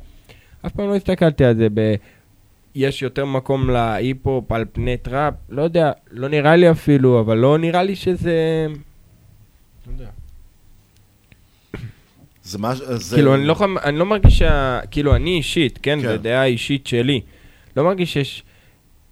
אף 0.67 0.73
פעם 0.73 0.89
לא 0.89 0.97
הסתכלתי 0.97 1.45
על 1.45 1.57
זה 1.57 1.69
ב... 1.75 1.95
יש 2.75 3.03
יותר 3.03 3.25
מקום 3.25 3.71
להיפ-הופ 3.71 4.53
על 4.53 4.65
פני 4.73 4.97
טראפ, 4.97 5.35
לא 5.49 5.63
יודע, 5.63 5.93
לא 6.11 6.29
נראה 6.29 6.57
לי 6.57 6.71
אפילו, 6.71 7.21
אבל 7.21 7.37
לא 7.37 7.59
נראה 7.59 7.83
לי 7.83 7.97
שזה... 7.97 8.67
לא 9.87 9.93
יודע. 9.93 10.11
זה 12.51 12.59
מה... 12.59 12.75
זה... 12.75 13.17
כאילו, 13.17 13.35
אני 13.35 13.47
לא, 13.47 13.57
אני 13.85 13.99
לא 13.99 14.07
מרגיש 14.07 14.39
שה... 14.39 14.81
כאילו, 14.91 15.17
אני 15.17 15.31
אישית, 15.31 15.79
כן, 15.83 15.99
כן. 16.03 16.09
זו 16.09 16.17
דעה 16.23 16.45
אישית 16.45 16.87
שלי. 16.87 17.21
לא 17.77 17.85
מרגיש 17.85 18.13
שיש 18.13 18.43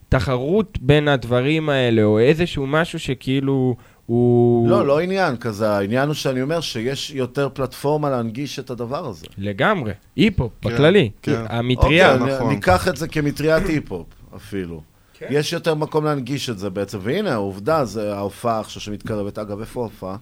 תחרות 0.09 0.78
בין 0.81 1.09
הדברים 1.09 1.69
האלה, 1.69 2.02
או 2.05 2.19
איזשהו 2.19 2.66
משהו 2.66 2.98
שכאילו 2.98 3.77
הוא... 4.06 4.69
לא, 4.70 4.86
לא 4.86 5.01
עניין 5.01 5.36
כזה, 5.36 5.70
העניין 5.70 6.06
הוא 6.06 6.15
שאני 6.15 6.43
אומר 6.43 6.60
שיש 6.60 7.10
יותר 7.10 7.48
פלטפורמה 7.55 8.10
להנגיש 8.10 8.59
את 8.59 8.70
הדבר 8.70 9.06
הזה. 9.06 9.27
לגמרי. 9.39 9.93
היפ-הופ, 10.16 10.52
כן, 10.60 10.69
בכללי. 10.74 11.10
כן. 11.23 11.43
המטריה. 11.48 12.15
אוקיי, 12.15 12.39
אני- 12.39 12.48
ניקח 12.48 12.89
את 12.89 12.97
זה 12.97 13.09
כמטריית 13.09 13.66
היפ-הופ 13.66 14.06
אפילו. 14.36 14.81
כן. 15.19 15.27
יש 15.31 15.52
יותר 15.52 15.74
מקום 15.74 16.05
להנגיש 16.05 16.51
את 16.51 16.59
זה 16.59 16.70
בעצם, 16.70 16.98
והנה, 17.02 17.32
העובדה, 17.32 17.85
זה 17.85 18.15
ההופעה 18.15 18.60
עכשיו 18.60 18.82
שמתקרבת. 18.82 19.39
אגב, 19.39 19.60
איפה 19.60 19.81
ההופעה? 19.81 20.16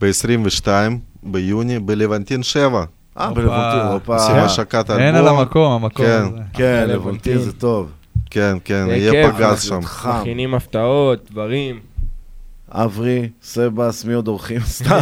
ב-22 0.00 0.68
ביוני 1.22 1.78
בלוונטין 1.78 2.42
7. 2.42 2.84
אה, 3.18 3.30
בלוונטין, 3.30 3.80
הופה. 3.80 4.14
עושים 4.14 4.36
השקת 4.36 4.90
אלבום. 4.90 5.04
אין 5.06 5.14
על 5.14 5.28
המקום, 5.28 5.72
המקום 5.72 6.06
כן, 6.06 6.22
הזה. 6.22 6.42
כן, 6.52 6.64
אה, 6.64 6.86
לבונטין 6.86 7.38
זה 7.38 7.52
טוב. 7.52 7.90
כן, 8.30 8.56
כן, 8.64 8.86
יהיה 8.88 9.32
פגז 9.32 9.62
שם. 9.62 9.82
חם. 9.82 10.20
מכינים 10.20 10.54
הפתעות, 10.54 11.30
דברים. 11.30 11.80
אברי, 12.70 13.28
סבס, 13.42 14.04
מי 14.04 14.12
עוד 14.14 14.28
אורחים? 14.28 14.60
סתם. 14.78 14.98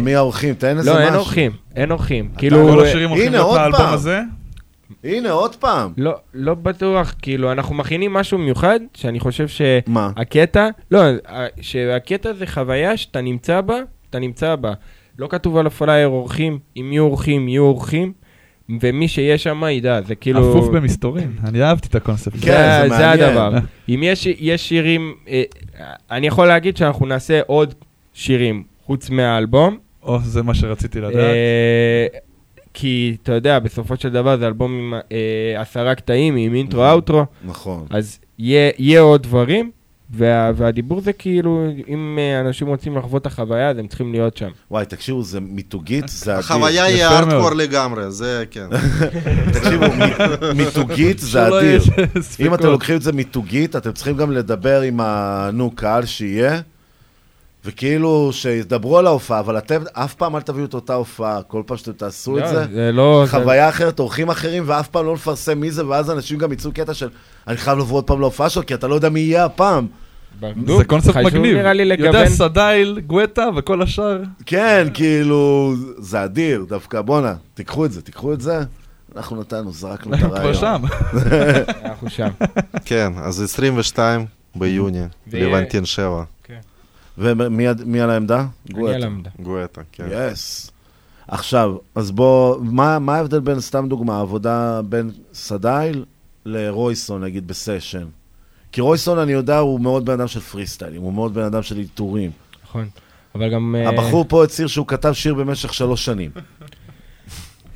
מי 0.00 0.14
האורחים? 0.14 0.54
תן 0.54 0.78
איזה 0.78 0.90
לא, 0.90 0.96
משהו. 0.96 1.06
אין 1.06 1.14
אורחים, 1.14 1.52
אין 1.76 1.90
אורחים. 1.90 2.28
כל 2.28 2.38
כאילו... 2.38 2.84
השירים 2.84 3.08
הולכים 3.08 3.28
הנה, 3.28 3.36
להיות 3.36 3.58
עוד 3.58 3.74
פעם. 3.76 3.94
הזה? 3.94 4.20
הנה, 5.04 5.30
עוד 5.30 5.56
פעם. 5.56 5.92
לא, 5.96 6.12
לא 6.34 6.54
בטוח, 6.54 7.14
כאילו, 7.22 7.52
אנחנו 7.52 7.74
מכינים 7.74 8.12
משהו 8.12 8.38
מיוחד, 8.38 8.80
שאני 8.94 9.20
חושב 9.20 9.46
מה? 9.86 10.10
שהקטע, 10.16 10.68
לא, 10.90 11.00
ה- 11.28 11.46
שהקטע 11.60 12.32
זה 12.32 12.46
חוויה 12.46 12.96
שאתה 12.96 13.20
נמצא 13.20 13.60
בה, 13.60 13.76
אתה 14.10 14.18
נמצא 14.18 14.56
בה. 14.56 14.72
לא 15.18 15.26
כתוב 15.30 15.56
על 15.56 15.66
הפלייר 15.66 16.08
אורחים, 16.08 16.58
אם 16.76 16.88
יהיו 16.92 17.04
אורחים, 17.04 17.48
יהיו 17.48 17.62
אורחים, 17.62 18.12
ומי 18.82 19.08
שיש 19.08 19.42
שם 19.42 19.62
ידע, 19.70 20.00
זה 20.06 20.14
כאילו... 20.14 20.50
אפוף 20.50 20.68
במסתורין. 20.68 21.32
אני 21.44 21.62
אהבתי 21.62 21.88
את 21.88 21.94
הקונספט. 21.94 22.32
כן, 22.42 22.80
זה 22.82 22.88
זה 22.88 22.88
מעניין. 22.88 23.20
הדבר. 23.28 23.58
אם 23.88 24.00
יש, 24.02 24.26
יש 24.26 24.68
שירים, 24.68 25.14
אה, 25.28 25.42
אני 26.10 26.26
יכול 26.26 26.46
להגיד 26.46 26.76
שאנחנו 26.76 27.06
נעשה 27.06 27.40
עוד 27.46 27.74
שירים 28.14 28.62
חוץ 28.86 29.10
מהאלבום. 29.10 29.78
או, 30.02 30.18
זה 30.22 30.42
מה 30.42 30.54
שרציתי 30.54 31.00
לדעת. 31.00 31.14
כי 32.80 33.16
אתה 33.22 33.32
יודע, 33.32 33.58
בסופו 33.58 33.96
של 33.96 34.08
דבר 34.08 34.38
זה 34.38 34.46
אלבום 34.46 34.72
עם 34.72 34.94
אה, 35.12 35.60
עשרה 35.60 35.94
קטעים, 35.94 36.36
עם 36.36 36.54
intro-outro, 36.54 37.24
נכון. 37.44 37.86
אז 37.90 38.18
יהיה 38.38 38.70
יהיה 38.78 39.00
עוד 39.00 39.22
דברים, 39.22 39.70
וה, 40.10 40.50
והדיבור 40.56 41.00
זה 41.00 41.12
כאילו, 41.12 41.66
אם 41.88 42.18
אה, 42.20 42.40
אנשים 42.40 42.66
רוצים 42.66 42.96
לחוות 42.96 43.22
את 43.22 43.26
החוויה, 43.26 43.70
אז 43.70 43.78
הם 43.78 43.86
צריכים 43.86 44.12
להיות 44.12 44.36
שם. 44.36 44.48
וואי, 44.70 44.84
תקשיבו, 44.84 45.22
זה 45.22 45.40
מיתוגית, 45.40 46.08
זה 46.08 46.32
אדיר. 46.32 46.40
החוויה 46.40 46.84
היא. 46.84 47.04
הארדקור 47.04 47.50
לגמרי, 47.50 48.10
זה 48.10 48.44
כן. 48.50 48.66
תקשיבו, 49.54 49.84
מיתוגית 50.54 51.18
זה 51.18 51.48
אדיר. 51.48 51.82
אם. 52.40 52.54
אתם 52.54 52.66
לוקחים 52.66 52.96
את 52.96 53.02
זה 53.02 53.12
מיתוגית, 53.12 53.76
אתם 53.76 53.92
צריכים 53.92 54.16
גם 54.16 54.32
לדבר 54.32 54.80
עם 54.80 55.00
ה... 55.00 55.50
נו, 55.52 55.70
קהל 55.70 56.06
שיהיה, 56.06 56.60
וכאילו, 57.64 58.30
שידברו 58.32 58.98
על 58.98 59.06
ההופעה, 59.06 59.40
אבל 59.40 59.58
אתם 59.58 59.82
אף 59.92 60.14
פעם 60.14 60.36
אל 60.36 60.40
תביאו 60.40 60.64
את 60.64 60.74
אותה 60.74 60.94
הופעה, 60.94 61.42
כל 61.42 61.62
פעם 61.66 61.76
שאתם 61.76 61.92
תעשו 61.92 62.38
את 62.38 62.42
לא, 62.42 62.48
זה. 62.48 62.64
זה 62.72 62.90
לא... 62.92 63.22
זה- 63.26 63.30
חוויה 63.30 63.68
אחרת, 63.68 63.98
אורחים 63.98 64.28
אחרים, 64.28 64.62
ואף 64.66 64.88
פעם 64.88 65.06
לא 65.06 65.14
לפרסם 65.14 65.58
מי 65.60 65.70
זה, 65.70 65.86
ואז 65.86 66.10
אנשים 66.10 66.38
גם 66.38 66.52
יצאו 66.52 66.72
קטע 66.72 66.94
של, 66.94 67.08
אני 67.48 67.56
חייב 67.56 67.78
לבוא 67.78 67.96
עוד 67.96 68.04
פעם 68.04 68.20
להופעה 68.20 68.48
שלו, 68.48 68.66
כי 68.66 68.74
אתה 68.74 68.88
לא 68.88 68.94
יודע 68.94 69.08
מי 69.08 69.20
יהיה 69.20 69.44
הפעם. 69.44 69.86
זה 70.76 70.84
קונספט 70.86 71.16
מגניב. 71.16 71.56
נראה 71.56 71.72
לי 71.72 71.82
יודע 71.82 71.94
לגוון- 72.24 72.28
סדייל, 72.28 73.00
גואטה 73.06 73.46
וכל 73.56 73.82
השאר. 73.82 74.20
כן, 74.46 74.88
כאילו, 74.94 75.72
זה 75.98 76.24
אדיר, 76.24 76.64
דווקא, 76.68 77.00
בואנה, 77.00 77.34
תיקחו 77.54 77.84
את 77.84 77.92
זה, 77.92 78.02
תיקחו 78.02 78.32
את 78.32 78.40
זה. 78.40 78.60
אנחנו 79.16 79.40
נתנו, 79.40 79.72
זרקנו 79.72 80.14
את 80.14 80.22
הרעיון. 80.22 80.52
כבר 80.54 80.60
שם. 80.60 80.82
אנחנו 81.84 82.10
שם. 82.10 82.28
כן, 82.84 83.12
אז 83.22 83.42
22 83.42 84.26
ביוני, 84.56 85.02
לבנטין 85.32 85.84
7. 85.84 86.22
ומי 87.18 87.64
מי 87.84 88.00
על 88.00 88.10
העמדה? 88.10 88.46
אני 88.74 88.94
על 88.94 89.02
העמדה. 89.02 89.30
גואטה, 89.42 89.80
כן. 89.92 90.08
יס. 90.10 90.70
עכשיו, 91.28 91.76
אז 91.94 92.10
בוא, 92.10 92.56
מה, 92.60 92.98
מה 92.98 93.16
ההבדל 93.16 93.40
בין, 93.40 93.60
סתם 93.60 93.86
דוגמה, 93.88 94.20
עבודה 94.20 94.80
בין 94.88 95.10
סדייל 95.32 96.04
לרויסון, 96.46 97.24
נגיד, 97.24 97.48
בסשן? 97.48 98.04
כי 98.72 98.80
רויסון, 98.80 99.18
אני 99.18 99.32
יודע, 99.32 99.58
הוא 99.58 99.80
מאוד 99.80 100.04
בן 100.04 100.12
אדם 100.12 100.28
של 100.28 100.40
פרי 100.40 100.66
סטיילים, 100.66 101.02
הוא 101.02 101.12
מאוד 101.12 101.34
בן 101.34 101.42
אדם 101.42 101.62
של 101.62 101.76
עיטורים. 101.78 102.30
נכון. 102.64 102.88
אבל 103.34 103.52
גם... 103.52 103.74
אה, 103.78 103.88
הבחור 103.88 104.24
פה 104.28 104.44
הצהיר 104.44 104.68
שהוא 104.68 104.86
כתב 104.86 105.12
שיר 105.12 105.34
במשך 105.34 105.74
שלוש 105.74 106.04
שנים. 106.04 106.30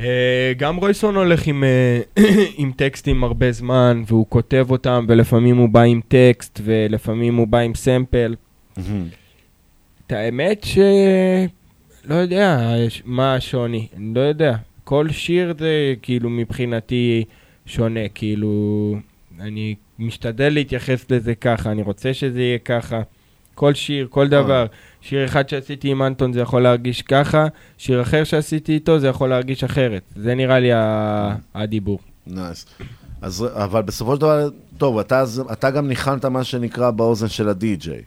אה, 0.01 0.53
גם 0.57 0.77
רויסון 0.77 1.17
הולך 1.17 1.47
עם, 1.47 1.65
אה, 1.65 2.01
עם 2.57 2.73
טקסטים 2.77 3.25
הרבה 3.25 3.53
זמן, 3.53 4.03
והוא 4.07 4.27
כותב 4.29 4.67
אותם, 4.71 5.05
ולפעמים 5.09 5.57
הוא 5.57 5.69
בא 5.69 5.81
עם 5.81 6.01
טקסט, 6.09 6.61
ולפעמים 6.65 7.35
הוא 7.35 7.49
בא 7.49 7.59
עם 7.59 7.75
סמפל. 7.75 8.35
האמת 10.13 10.65
ש... 10.65 10.79
לא 12.05 12.15
יודע 12.15 12.75
מה 13.05 13.35
השוני, 13.35 13.87
אני 13.97 14.15
לא 14.15 14.21
יודע. 14.21 14.57
כל 14.85 15.11
שיר 15.11 15.55
זה 15.59 15.95
כאילו 16.03 16.31
מבחינתי 16.31 17.25
שונה, 17.67 18.09
כאילו... 18.15 18.97
אני 19.41 19.75
משתדל 19.99 20.49
להתייחס 20.49 21.11
לזה 21.11 21.35
ככה, 21.35 21.71
אני 21.71 21.83
רוצה 21.83 22.15
שזה 22.15 22.41
יהיה 22.41 22.59
ככה. 22.59 23.03
כל 23.55 23.75
שיר, 23.75 24.07
כל 24.11 24.29
דבר. 24.29 24.67
שיר 25.01 25.25
אחד 25.25 25.49
שעשיתי 25.49 25.91
עם 25.91 26.03
אנטון 26.03 26.33
זה 26.33 26.41
יכול 26.41 26.63
להרגיש 26.63 27.03
ככה, 27.03 27.47
שיר 27.79 28.03
אחר 28.03 28.25
שעשיתי 28.25 28.73
איתו 28.73 28.99
זה 28.99 29.09
יכול 29.09 29.29
להרגיש 29.29 29.65
אחרת. 29.65 30.03
זה 30.17 30.35
נראה 30.35 30.59
לי 30.59 30.71
הדיבור. 31.55 31.99
nice. 32.27 32.67
אז, 33.21 33.47
אבל 33.55 33.83
בסופו 33.83 34.15
של 34.15 34.21
דבר, 34.21 34.49
טוב, 34.79 34.99
אתה, 34.99 35.25
אתה 35.53 35.71
גם 35.71 35.89
ניחנת 35.89 36.25
מה 36.25 36.45
שנקרא 36.45 36.91
באוזן 36.91 37.29
של 37.29 37.49
הדי-ג'יי. 37.49 38.03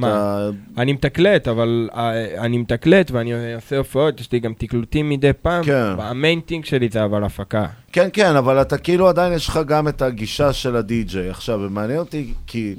מה? 0.00 0.48
אני 0.78 0.92
מתקלט, 0.92 1.48
אבל 1.48 1.88
אה, 1.94 2.44
אני 2.44 2.58
מתקלט 2.58 3.10
ואני 3.10 3.54
עושה 3.54 3.78
הופעות, 3.78 4.20
יש 4.20 4.32
לי 4.32 4.40
גם 4.40 4.54
תקלוטים 4.58 5.08
מדי 5.08 5.30
פעם. 5.42 5.64
כן. 5.64 5.94
ה 5.98 6.05
main 6.05 6.31
thing 6.31 6.64
שלי 6.64 6.88
זה 6.88 7.04
אבל 7.04 7.24
הפקה. 7.24 7.66
כן, 7.92 8.08
כן, 8.12 8.36
אבל 8.36 8.62
אתה 8.62 8.78
כאילו 8.78 9.08
עדיין 9.08 9.32
יש 9.32 9.48
לך 9.48 9.60
גם 9.66 9.88
את 9.88 10.02
הגישה 10.02 10.52
של 10.52 10.76
הדי-ג'יי. 10.76 11.30
עכשיו, 11.30 11.60
ומעניין 11.62 11.98
אותי, 11.98 12.34
כי 12.46 12.74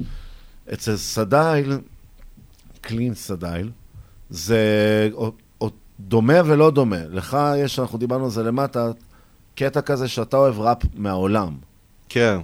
אצל 0.74 0.98
סדייל, 0.98 1.80
קלין 2.82 3.14
סדייל, 3.14 3.70
זה 4.30 5.10
דומה 6.00 6.42
ולא 6.46 6.72
דומה. 6.72 7.00
לך 7.12 7.38
יש, 7.58 7.80
אנחנו 7.80 7.98
דיברנו 7.98 8.26
על 8.26 8.32
זה 8.32 8.44
למטה, 8.44 8.92
קטע 9.56 9.82
כזה 9.82 10.08
שאתה 10.08 10.38
אוהב 10.38 10.60
ראפ 10.60 10.78
מהעולם. 10.96 11.54
כן, 12.10 12.38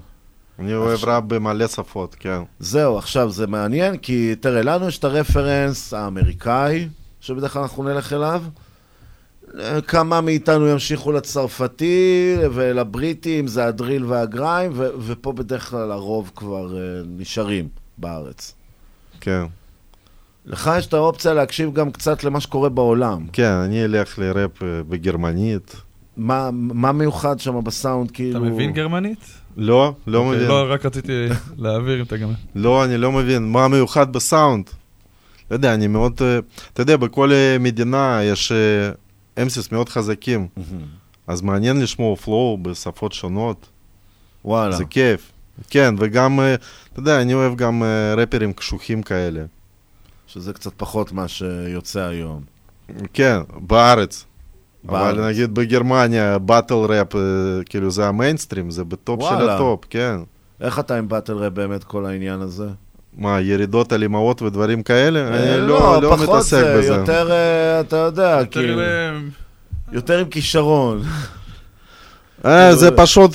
אני 0.59 0.75
אוהב 0.75 1.05
ראפ 1.05 1.23
במלא 1.23 1.67
שפות, 1.67 2.15
כן. 2.19 2.39
זהו, 2.59 2.97
עכשיו 2.97 3.31
זה 3.31 3.47
מעניין, 3.47 3.97
כי 3.97 4.35
תראה, 4.39 4.61
לנו 4.61 4.88
יש 4.88 4.97
את 4.97 5.03
הרפרנס 5.03 5.93
האמריקאי, 5.93 6.88
שבדרך 7.21 7.53
כלל 7.53 7.61
אנחנו 7.61 7.83
נלך 7.83 8.13
אליו. 8.13 8.43
אה, 9.59 9.81
כמה 9.81 10.21
מאיתנו 10.21 10.67
ימשיכו 10.67 11.11
לצרפתי 11.11 12.35
ולבריטי, 12.53 13.39
אם 13.39 13.47
זה 13.47 13.65
הדריל 13.65 14.05
והגריים, 14.05 14.71
ו- 14.75 14.89
ופה 15.05 15.33
בדרך 15.33 15.69
כלל 15.69 15.91
הרוב 15.91 16.31
כבר 16.35 16.77
אה, 16.77 16.81
נשארים 17.17 17.67
בארץ. 17.97 18.55
כן. 19.21 19.43
לך 20.45 20.71
יש 20.77 20.88
את 20.88 20.93
האופציה 20.93 21.33
להקשיב 21.33 21.73
גם 21.73 21.91
קצת 21.91 22.23
למה 22.23 22.39
שקורה 22.39 22.69
בעולם. 22.69 23.27
כן, 23.33 23.51
אני 23.51 23.85
אלך 23.85 24.19
לראפ 24.19 24.63
אה, 24.63 24.83
בגרמנית. 24.89 25.75
מה, 26.17 26.49
מה 26.53 26.91
מיוחד 26.91 27.39
שם 27.39 27.63
בסאונד, 27.63 28.11
כאילו... 28.11 28.39
אתה 28.39 28.53
מבין 28.53 28.71
גרמנית? 28.71 29.39
לא, 29.58 29.94
לא 30.08 30.18
אוקיי, 30.18 30.36
מבין. 30.38 30.48
לא, 30.48 30.66
רק 30.69 30.86
רציתי 30.86 31.26
להעביר 31.58 32.00
אם 32.00 32.03
אתה 32.03 32.18
גם... 32.18 32.30
לא, 32.56 32.86
אני 32.86 32.98
לא 32.98 33.11
מבין. 33.11 33.52
מה 33.52 33.68
מיוחד 33.68 34.14
בסאונד? 34.14 34.69
לא 35.52 35.56
יודע, 35.56 35.74
אני 35.74 35.88
מאוד... 35.88 36.22
אה, 36.22 36.40
אתה 36.74 36.82
יודע, 36.82 36.98
בכל 36.98 37.32
אה, 37.32 37.58
מדינה 37.60 38.19
יש 38.24 38.52
MCs 39.41 39.72
מאוד 39.72 39.90
חזקים. 39.90 40.48
אז 41.28 41.42
מעניין 41.42 41.82
לשמוע 41.82 42.16
flow 42.16 42.58
בשפות 42.61 43.14
שונות. 43.14 43.69
וואלה. 44.45 44.76
זה 44.76 44.86
כיף. 44.86 45.32
כן, 45.69 45.95
וגם, 45.98 46.40
אה, 46.40 46.56
אתה 46.94 47.00
יודע, 47.00 47.22
אני 47.22 47.34
אוהב 47.34 47.56
גם 47.56 47.84
אה, 47.84 48.14
רפרים 48.18 48.53
קשוחים 48.53 49.03
כאלה. 49.03 49.42
שזה 50.28 50.53
קצת 50.53 50.72
פחות 50.78 51.11
מה 51.11 51.28
שיוצא 51.28 52.00
היום. 52.00 52.42
כן, 53.14 53.40
בארץ. 53.60 54.26
אבל 54.88 55.27
נגיד 55.27 55.56
בגרמניה, 55.56 56.38
battle 56.38 56.74
rap, 56.74 57.16
כאילו 57.66 57.91
זה 57.91 58.08
המיינסטרים, 58.08 58.72
זה 58.72 58.83
ב 58.83 58.93
top 58.93 59.22
של. 59.30 59.49
ה 59.49 59.57
top, 59.57 59.85
כן. 59.90 60.16
איך 60.61 60.80
אתה 60.80 60.98
עם 60.98 61.08
באטל 61.08 61.33
ראפ 61.33 61.53
באמת, 61.53 61.83
כל 61.83 62.06
העניין 62.06 62.41
הזה? 62.41 62.67
מה, 63.17 63.41
ירידות 63.41 63.91
על 63.91 64.03
אמהות 64.03 64.41
ודברים 64.41 64.83
כאלה? 64.83 65.27
אני 65.27 65.67
לא, 65.67 66.01
לא 66.01 66.17
מתעסק 66.17 66.58
זה, 66.58 66.77
בזה. 66.77 66.93
יותר, 66.93 67.32
אתה 67.80 67.95
יודע, 67.95 68.45
כאילו... 68.45 68.82
יותר 69.91 70.19
עם 70.19 70.25
כישרון. 70.25 71.01
זה 72.72 72.90
פשוט, 72.98 73.32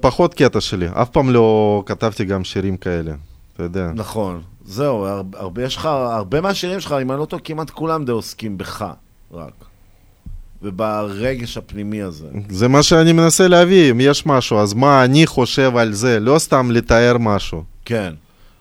פחות 0.00 0.34
קטע 0.34 0.60
שלי. 0.60 0.86
אף 0.92 1.10
פעם 1.10 1.30
לא 1.30 1.82
כתבתי 1.86 2.24
גם 2.24 2.44
שירים 2.44 2.76
כאלה, 2.76 3.12
אתה 3.54 3.62
יודע. 3.62 3.90
נכון. 3.94 4.40
זהו, 4.64 5.06
הרבה, 5.34 5.62
יש 5.62 5.76
לך, 5.76 5.86
הרבה 5.86 6.40
מהשירים 6.40 6.80
שלך, 6.80 6.94
אם 7.02 7.10
אני 7.10 7.20
לא 7.20 7.24
טועה, 7.24 7.42
כמעט 7.42 7.70
כולם 7.70 8.04
די 8.04 8.12
עוסקים 8.12 8.58
בך, 8.58 8.84
רק. 9.32 9.52
וברגש 10.62 11.56
הפנימי 11.56 12.02
הזה. 12.02 12.26
זה 12.48 12.68
מה 12.68 12.82
שאני 12.82 13.12
מנסה 13.12 13.48
להביא, 13.48 13.90
אם 13.90 14.00
יש 14.00 14.26
משהו, 14.26 14.58
אז 14.58 14.74
מה 14.74 15.04
אני 15.04 15.26
חושב 15.26 15.76
על 15.76 15.92
זה, 15.92 16.20
לא 16.20 16.38
סתם 16.38 16.70
לתאר 16.70 17.18
משהו. 17.18 17.62
כן. 17.84 18.14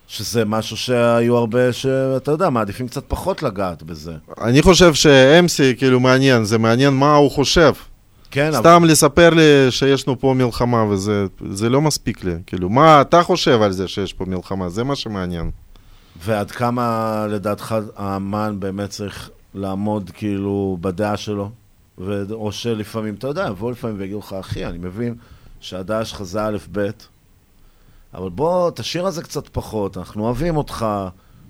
שזה 0.08 0.46
משהו 0.46 0.78
שהיו 0.78 1.38
הרבה, 1.38 1.74
שאתה 1.74 2.32
יודע, 2.32 2.50
מעדיפים 2.50 2.88
קצת 2.88 3.04
פחות 3.08 3.44
לגעת 3.44 3.84
בזה. 3.84 4.14
אני 4.42 4.62
חושב 4.62 4.94
ש-MC 4.94 5.78
כאילו 5.78 6.00
מעניין, 6.00 6.44
זה 6.44 6.58
מעניין 6.58 6.94
מה 6.94 7.16
הוא 7.16 7.32
חושב. 7.32 7.74
כן, 8.32 8.48
אבל... 8.48 8.60
סתם 8.60 8.84
לספר 8.86 9.30
לי 9.30 9.72
שיש 9.72 10.08
לנו 10.08 10.20
פה 10.20 10.34
מלחמה 10.38 10.84
וזה 10.84 11.26
זה 11.50 11.70
לא 11.70 11.82
מספיק 11.82 12.24
לי. 12.24 12.34
כאילו, 12.46 12.70
מה 12.70 13.02
אתה 13.02 13.24
חושב 13.24 13.62
על 13.62 13.72
זה 13.72 13.88
שיש 13.88 14.14
פה 14.14 14.26
מלחמה? 14.26 14.70
זה 14.70 14.84
מה 14.84 14.96
שמעניין. 14.96 15.52
ועד 16.26 16.52
כמה 16.52 17.28
לדעתך 17.30 17.76
האמן 17.96 18.56
באמת 18.60 18.90
צריך 18.90 19.30
לעמוד 19.56 20.12
כאילו 20.14 20.78
בדעה 20.82 21.18
שלו? 21.18 21.50
ו... 21.98 22.24
או 22.32 22.52
שלפעמים, 22.52 23.14
אתה 23.14 23.28
יודע, 23.28 23.48
יבואו 23.50 23.72
לפעמים 23.72 24.00
ויגידו 24.00 24.20
לך, 24.20 24.34
אחי, 24.40 24.66
אני 24.66 24.78
מבין 24.78 25.16
שהדעה 25.60 26.06
שלך 26.06 26.24
זה 26.24 26.46
א' 26.46 26.58
ב', 26.72 26.90
אבל 28.14 28.30
בוא, 28.30 28.72
תשאיר 28.72 29.06
על 29.06 29.12
זה 29.12 29.24
קצת 29.24 29.48
פחות, 29.48 29.98
אנחנו 29.98 30.26
אוהבים 30.26 30.58
אותך, 30.58 30.86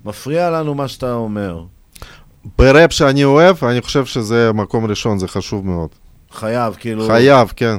מפריע 0.04 0.50
לנו 0.50 0.74
מה 0.74 0.88
שאתה 0.88 1.12
אומר. 1.12 1.64
בראפ 2.58 2.92
שאני 2.92 3.24
אוהב, 3.24 3.64
אני 3.64 3.82
חושב 3.82 4.04
שזה 4.04 4.52
מקום 4.52 4.86
ראשון, 4.86 5.18
זה 5.18 5.28
חשוב 5.28 5.66
מאוד. 5.66 5.88
חייב, 6.30 6.74
כאילו... 6.74 7.06
חייב, 7.06 7.52
כן. 7.56 7.76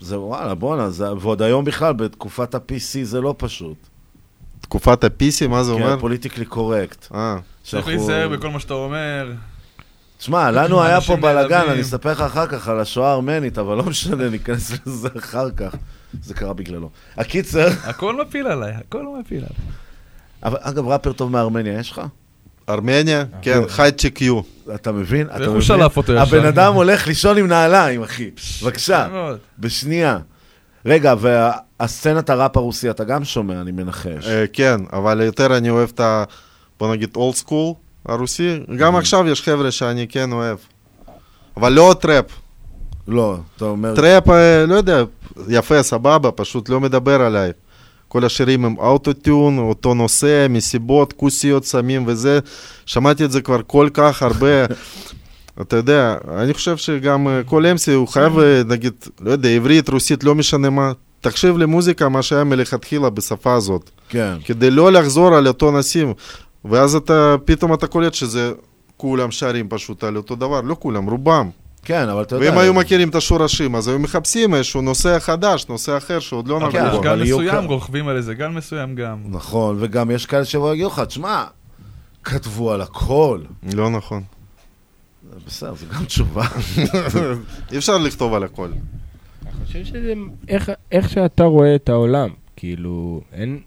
זה 0.00 0.20
וואלה, 0.20 0.54
בואנה, 0.54 0.90
זה... 0.90 1.12
ועוד 1.12 1.42
היום 1.42 1.64
בכלל, 1.64 1.92
בתקופת 1.92 2.54
ה-PC 2.54 2.98
זה 3.02 3.20
לא 3.20 3.34
פשוט. 3.38 3.76
תקופת 4.60 5.04
ה-PC, 5.04 5.48
מה 5.48 5.64
זה 5.64 5.72
אומר? 5.72 5.94
כן, 5.94 6.00
פוליטיקלי 6.00 6.44
קורקט. 6.44 7.06
אה. 7.14 7.36
צריך 7.64 7.88
להיזהר 7.88 8.28
בכל 8.28 8.50
מה 8.50 8.60
שאתה 8.60 8.74
אומר. 8.74 9.32
תשמע, 10.22 10.50
לנו 10.50 10.82
היה 10.82 11.00
פה 11.00 11.16
בלאגן. 11.16 11.64
אני 11.70 11.80
אספר 11.80 12.12
לך 12.12 12.20
אחר 12.20 12.46
כך 12.46 12.68
על 12.68 12.80
השואה 12.80 13.10
הארמנית, 13.10 13.58
אבל 13.58 13.76
לא 13.76 13.82
משנה, 13.82 14.28
ניכנס 14.28 14.72
לזה 14.86 15.08
אחר 15.18 15.50
כך. 15.50 15.74
זה 16.22 16.34
קרה 16.34 16.52
בגללו. 16.52 16.90
הקיצר... 17.16 17.68
הכל 17.84 18.22
מפיל 18.22 18.46
עליי, 18.46 18.72
הכל 18.72 19.06
מפיל 19.20 19.38
עליי. 19.38 19.72
אבל 20.44 20.58
אגב, 20.60 20.88
ראפר 20.88 21.12
טוב 21.12 21.30
מארמניה 21.30 21.78
יש 21.78 21.90
לך? 21.90 22.00
ארמניה? 22.68 23.24
כן, 23.42 23.60
חייצ'ק 23.68 24.22
יו. 24.22 24.40
אתה 24.74 24.92
מבין? 24.92 25.26
אתה 25.36 25.48
מבין? 25.50 25.60
שלף 25.60 25.96
אותו 25.96 26.12
ישר? 26.12 26.22
הבן 26.22 26.46
אדם 26.46 26.74
הולך 26.74 27.06
לישון 27.06 27.38
עם 27.38 27.46
נעליים, 27.46 28.02
אחי. 28.02 28.30
בבקשה. 28.62 29.08
בשנייה. 29.58 30.18
רגע, 30.86 31.14
והסצנת 31.18 32.30
הראפ 32.30 32.56
הרוסי, 32.56 32.90
אתה 32.90 33.04
גם 33.04 33.24
שומע, 33.24 33.60
אני 33.60 33.72
מנחש. 33.72 34.26
אה, 34.26 34.44
כן, 34.52 34.76
אבל 34.92 35.20
יותר 35.20 35.56
אני 35.56 35.70
אוהב 35.70 35.90
את 35.94 36.00
ה... 36.00 36.24
בוא 36.78 36.92
נגיד 36.94 37.10
old 37.16 37.34
school 37.34 37.74
הרוסי. 38.06 38.58
גם 38.76 38.96
עכשיו 38.96 39.28
יש 39.28 39.42
חבר'ה 39.42 39.70
שאני 39.70 40.06
כן 40.08 40.32
אוהב. 40.32 40.58
אבל 41.56 41.72
לא 41.72 41.94
טראפ. 42.00 42.24
לא, 43.08 43.36
אתה 43.56 43.64
אומר... 43.64 43.96
טראפ, 43.96 44.30
אה, 44.30 44.66
לא 44.66 44.74
יודע, 44.74 45.02
יפה, 45.48 45.82
סבבה, 45.82 46.30
פשוט 46.30 46.68
לא 46.68 46.80
מדבר 46.80 47.22
עליי. 47.22 47.50
כל 48.08 48.24
השירים 48.24 48.64
הם 48.64 48.78
אוטוטיון, 48.78 49.58
אותו 49.58 49.94
נושא, 49.94 50.46
מסיבות, 50.50 51.12
כוסיות, 51.12 51.64
סמים 51.64 52.04
וזה. 52.06 52.38
שמעתי 52.86 53.24
את 53.24 53.30
זה 53.30 53.40
כבר 53.40 53.60
כל 53.66 53.88
כך 53.94 54.22
הרבה. 54.22 54.64
אתה 55.60 55.76
יודע, 55.76 56.16
אני 56.38 56.54
חושב 56.54 56.76
שגם 56.76 57.28
אה, 57.28 57.40
כל 57.46 57.64
MC 57.64 57.92
הוא 57.92 58.08
חייב, 58.08 58.38
אה, 58.38 58.62
נגיד, 58.66 58.92
לא 59.20 59.30
יודע, 59.30 59.48
עברית, 59.48 59.88
רוסית, 59.88 60.24
לא 60.24 60.34
משנה 60.34 60.70
מה. 60.70 60.92
תקשיב 61.20 61.58
למוזיקה, 61.58 62.08
מה 62.08 62.22
שהיה 62.22 62.44
מלכתחילה 62.44 63.10
בשפה 63.10 63.54
הזאת. 63.54 63.90
כן. 64.08 64.36
כדי 64.44 64.70
לא 64.70 64.92
לחזור 64.92 65.34
על 65.34 65.48
אותו 65.48 65.70
נושאים. 65.70 66.14
ואז 66.64 66.94
אתה, 66.94 67.36
פתאום 67.44 67.74
אתה 67.74 67.86
קולט 67.86 68.14
שזה, 68.14 68.52
כולם 68.96 69.30
שרים 69.30 69.68
פשוט 69.68 70.04
על 70.04 70.16
אותו 70.16 70.36
דבר, 70.36 70.60
לא 70.60 70.76
כולם, 70.78 71.10
רובם. 71.10 71.50
כן, 71.84 72.08
אבל 72.08 72.22
אתה 72.22 72.36
יודע... 72.36 72.50
ואם 72.50 72.58
היו 72.58 72.74
מכירים 72.74 73.08
את 73.08 73.14
השורשים, 73.14 73.76
אז 73.76 73.88
היו 73.88 73.98
מחפשים 73.98 74.54
איזשהו 74.54 74.82
נושא 74.82 75.18
חדש, 75.18 75.66
נושא 75.68 75.96
אחר 75.96 76.18
שעוד 76.20 76.48
לא 76.48 76.54
אוקיי, 76.54 76.68
נגעו 76.68 76.86
אבל 76.86 76.96
בו. 76.96 77.02
גל 77.02 77.22
מסוים 77.22 77.64
רוכבים 77.64 78.08
על 78.08 78.16
איזה 78.16 78.34
גל 78.34 78.48
מסוים 78.48 78.94
גם. 78.94 79.18
נכון, 79.28 79.76
וגם 79.80 80.10
יש 80.10 80.26
כאלה 80.26 80.44
שיבואו 80.44 80.74
יגידו 80.74 80.88
לך, 80.88 81.00
תשמע, 81.00 81.44
כתבו 82.24 82.72
על 82.72 82.80
הכל. 82.80 83.40
לא 83.74 83.90
נכון. 83.90 84.22
בסדר, 85.46 85.74
זו 85.74 85.86
גם 85.94 86.04
תשובה. 86.04 86.44
אי 87.72 87.78
אפשר 87.78 87.98
לכתוב 87.98 88.34
על 88.34 88.42
הכל. 88.44 88.68
אני 89.46 89.66
חושב 89.66 89.84
שזה 89.84 90.14
איך, 90.48 90.70
איך 90.92 91.10
שאתה 91.10 91.44
רואה 91.44 91.74
את 91.74 91.88
העולם, 91.88 92.28
כאילו, 92.56 93.20
אין... 93.32 93.60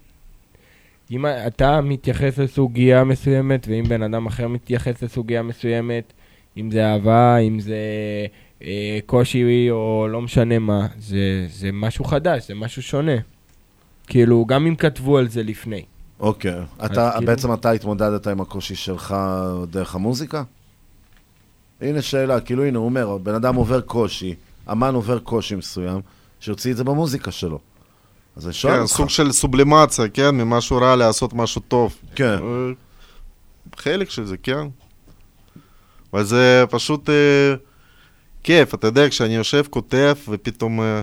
אם 1.10 1.26
אתה 1.46 1.80
מתייחס 1.80 2.38
לסוגיה 2.38 3.04
מסוימת, 3.04 3.66
ואם 3.70 3.84
בן 3.88 4.02
אדם 4.02 4.26
אחר 4.26 4.48
מתייחס 4.48 5.02
לסוגיה 5.02 5.42
מסוימת, 5.42 6.12
אם 6.56 6.70
זה 6.70 6.86
אהבה, 6.86 7.36
אם 7.36 7.60
זה 7.60 7.76
אה, 8.62 8.98
קושי 9.06 9.70
או 9.70 10.06
לא 10.10 10.22
משנה 10.22 10.58
מה, 10.58 10.86
זה, 10.98 11.46
זה 11.50 11.70
משהו 11.72 12.04
חדש, 12.04 12.48
זה 12.48 12.54
משהו 12.54 12.82
שונה. 12.82 13.16
כאילו, 14.06 14.44
גם 14.44 14.66
אם 14.66 14.76
כתבו 14.76 15.18
על 15.18 15.28
זה 15.28 15.42
לפני. 15.42 15.82
אוקיי. 16.20 16.54
אז 16.78 16.90
אתה, 16.90 17.10
כאילו- 17.12 17.26
בעצם 17.26 17.52
אתה 17.52 17.70
התמודדת 17.70 18.26
עם 18.26 18.40
הקושי 18.40 18.74
שלך 18.74 19.16
דרך 19.70 19.94
המוזיקה? 19.94 20.42
הנה 21.80 22.02
שאלה, 22.02 22.40
כאילו 22.40 22.64
הנה, 22.64 22.78
הוא 22.78 22.84
אומר, 22.84 23.18
בן 23.18 23.34
אדם 23.34 23.54
עובר 23.54 23.80
קושי, 23.80 24.34
אמן 24.72 24.94
עובר 24.94 25.18
קושי 25.18 25.54
מסוים, 25.54 26.00
שיוציא 26.40 26.72
את 26.72 26.76
זה 26.76 26.84
במוזיקה 26.84 27.30
שלו. 27.30 27.58
אז 28.36 28.46
אני 28.46 28.54
שואל 28.54 28.74
כן, 28.74 28.80
אותך. 28.80 28.92
סוג 28.92 29.08
של 29.08 29.32
סובלימציה, 29.32 30.08
כן, 30.08 30.34
ממשהו 30.34 30.76
רע 30.76 30.96
לעשות 30.96 31.32
משהו 31.32 31.60
טוב. 31.68 31.96
כן. 32.14 32.38
אה, 32.42 32.72
חלק 33.76 34.10
של 34.10 34.26
זה, 34.26 34.36
כן. 34.36 34.68
אבל 36.12 36.24
זה 36.24 36.64
פשוט 36.70 37.10
אה, 37.10 37.54
כיף, 38.42 38.74
אתה 38.74 38.86
יודע, 38.86 39.08
כשאני 39.08 39.34
יושב, 39.34 39.62
כותב, 39.70 40.14
ופתאום 40.28 40.80
אה, 40.80 41.02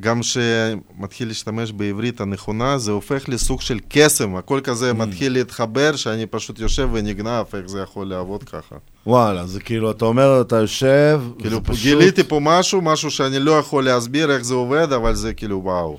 גם 0.00 0.20
כשמתחיל 0.20 1.28
להשתמש 1.28 1.72
בעברית 1.72 2.20
הנכונה, 2.20 2.78
זה 2.78 2.90
הופך 2.90 3.28
לסוג 3.28 3.60
של 3.60 3.80
קסם, 3.88 4.36
הכל 4.36 4.60
כזה 4.64 4.92
מתחיל 4.92 5.32
להתחבר, 5.32 5.96
שאני 5.96 6.26
פשוט 6.26 6.58
יושב 6.58 6.88
ונגנב, 6.92 7.46
איך 7.54 7.66
זה 7.66 7.80
יכול 7.80 8.06
לעבוד 8.06 8.44
ככה. 8.44 8.76
וואלה, 9.06 9.46
זה 9.46 9.60
כאילו, 9.60 9.90
אתה 9.90 10.04
אומר, 10.04 10.40
אתה 10.40 10.56
יושב, 10.56 11.20
כאילו, 11.38 11.64
פשוט... 11.64 11.82
גיליתי 11.82 12.24
פה 12.24 12.38
משהו, 12.42 12.80
משהו 12.80 13.10
שאני 13.10 13.38
לא 13.38 13.52
יכול 13.52 13.84
להסביר 13.84 14.30
איך 14.30 14.42
זה 14.42 14.54
עובד, 14.54 14.92
אבל 14.92 15.14
זה 15.14 15.34
כאילו 15.34 15.60
וואו. 15.64 15.98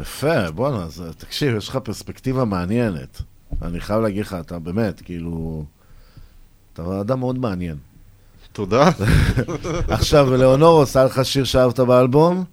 יפה, 0.00 0.50
בואנה, 0.50 0.88
זה- 0.88 1.12
תקשיב, 1.12 1.56
יש 1.56 1.68
לך 1.68 1.76
פרספקטיבה 1.76 2.44
מעניינת. 2.44 3.22
אני 3.62 3.80
חייב 3.80 4.00
להגיד 4.00 4.22
לך, 4.22 4.36
אתה 4.40 4.58
באמת, 4.58 5.00
כאילו... 5.04 5.64
אתה 6.72 7.00
אדם 7.00 7.20
מאוד 7.20 7.38
מעניין. 7.38 7.76
תודה. 8.52 8.90
עכשיו, 9.88 10.36
לאונור 10.36 10.80
עושה 10.80 11.04
לך 11.04 11.24
שיר 11.24 11.44
שאהבת 11.44 11.80
באלבום? 11.80 12.44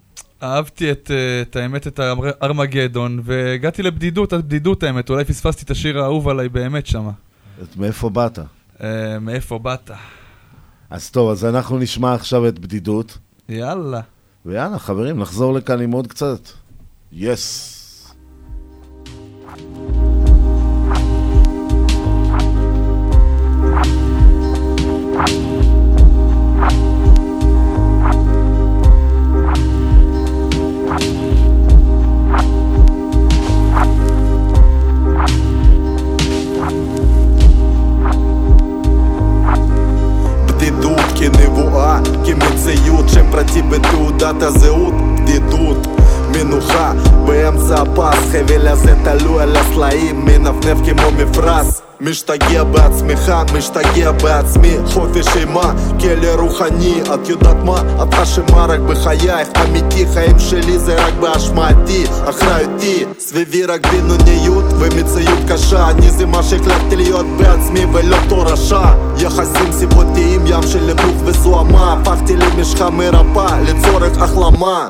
אהבתי 0.43 0.91
את, 0.91 1.11
אה, 1.13 1.41
את 1.41 1.55
האמת, 1.55 1.87
את 1.87 1.99
ארמגדון, 2.43 3.21
והגעתי 3.23 3.83
לבדידות, 3.83 4.33
עד 4.33 4.45
בדידות 4.45 4.83
האמת, 4.83 5.09
אולי 5.09 5.25
פספסתי 5.25 5.65
את 5.65 5.71
השיר 5.71 5.99
האהוב 5.99 6.27
עליי 6.29 6.49
באמת 6.49 6.85
שמה. 6.85 7.11
את 7.63 7.77
מאיפה 7.77 8.09
באת? 8.09 8.39
אה, 8.83 9.19
מאיפה 9.19 9.59
באת? 9.59 9.91
אז 10.89 11.11
טוב, 11.11 11.29
אז 11.29 11.45
אנחנו 11.45 11.77
נשמע 11.77 12.13
עכשיו 12.13 12.47
את 12.47 12.59
בדידות. 12.59 13.17
יאללה. 13.49 14.01
ויאללה, 14.45 14.79
חברים, 14.79 15.19
נחזור 15.19 15.53
לכאן 15.53 15.81
עם 15.81 15.91
עוד 15.91 16.07
קצת. 16.07 16.39
יס. 17.11 17.77
בדידות 17.77 17.80
כמציאות 42.71 43.09
שמפרטי 43.09 43.61
בתעודת 43.61 44.41
הזהות, 44.41 44.93
בדידות 44.93 45.87
מנוחה 46.31 46.93
באמצע 47.25 47.81
הפס, 47.81 48.31
חבל 48.31 48.67
הזה 48.67 48.95
תלוי 49.03 49.43
על 49.43 49.55
הסלעים, 49.55 50.25
מנפנף 50.25 50.77
כמו 50.85 51.11
מפרש 51.11 51.67
משתגע 52.01 52.63
בעצמך, 52.63 53.33
משתגע 53.57 54.11
בעצמי, 54.11 54.75
חופש 54.85 55.37
אימה, 55.37 55.73
כלא 55.99 56.41
רוחני, 56.41 57.01
את 57.13 57.29
יודעת 57.29 57.55
מה? 57.65 57.81
את 58.03 58.13
אשמה 58.13 58.65
רק 58.65 58.79
בחייך, 58.79 59.47
אמיתי, 59.63 60.05
חיים 60.13 60.39
שלי 60.39 60.79
זה 60.79 61.05
רק 61.05 61.13
באשמתי, 61.13 62.03
אחריותי, 62.29 63.05
סביבי 63.19 63.65
רק 63.65 63.87
בינוניות 63.87 64.65
ומציאות 64.79 65.39
קשה, 65.51 65.89
אני 65.89 66.11
זה 66.11 66.25
מה 66.25 66.43
שהחלטתי 66.43 66.95
להיות 66.95 67.25
בעצמי 67.37 67.85
ולא 67.93 68.17
תורשה, 68.29 68.93
יחסים 69.17 69.71
סיבותיים, 69.71 70.41
ים 70.45 70.63
של 70.63 70.91
לכלוך 70.91 71.17
וזוהמה, 71.25 71.93
הפכתי 71.93 72.35
למשחה 72.35 72.89
מרפאה 72.89 73.61
לצורך 73.61 74.17
החלמה 74.21 74.89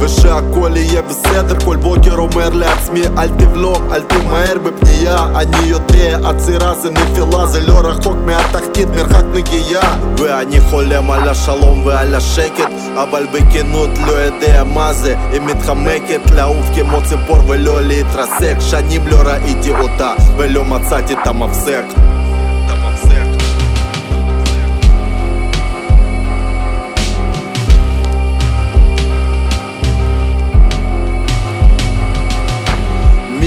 ושהכל 0.00 0.70
יהיה 0.74 1.02
בסדר 1.02 1.64
כל 1.64 1.76
בוקר 1.76 2.14
אומר 2.14 2.48
לעצמי 2.48 3.02
אל 3.18 3.28
תבלום, 3.28 3.92
אל 3.92 4.02
תמהר 4.02 4.58
בפנייה. 4.58 5.26
אני 5.34 5.66
יודע, 5.66 6.18
עצירה 6.28 6.74
זה 6.74 6.90
נפילה 6.90 7.46
זה 7.46 7.60
לא 7.60 7.78
רחוק 7.78 8.16
מהתחתית, 8.26 8.88
מרחק 8.88 9.24
נגיעה. 9.34 9.96
ואני 10.18 10.60
חולם 10.60 11.10
על 11.10 11.28
השלום 11.28 11.86
ועל 11.86 12.14
השקט 12.14 12.70
אבל 12.94 13.26
בכנות 13.32 13.90
לא 14.06 14.12
יודע 14.12 14.64
מה 14.64 14.92
זה. 14.92 15.16
היא 15.32 15.40
מתחמקת 15.40 16.30
לעוף 16.34 16.66
כמו 16.74 16.98
ציפור 17.04 17.38
ולא 17.48 17.80
להתרסק. 17.82 18.56
שנים 18.60 19.06
לא 19.06 19.16
ראיתי 19.16 19.70
אותה 19.70 20.14
ולא 20.36 20.64
מצאתי 20.64 21.12
את 21.12 21.26
המפסק 21.26 22.15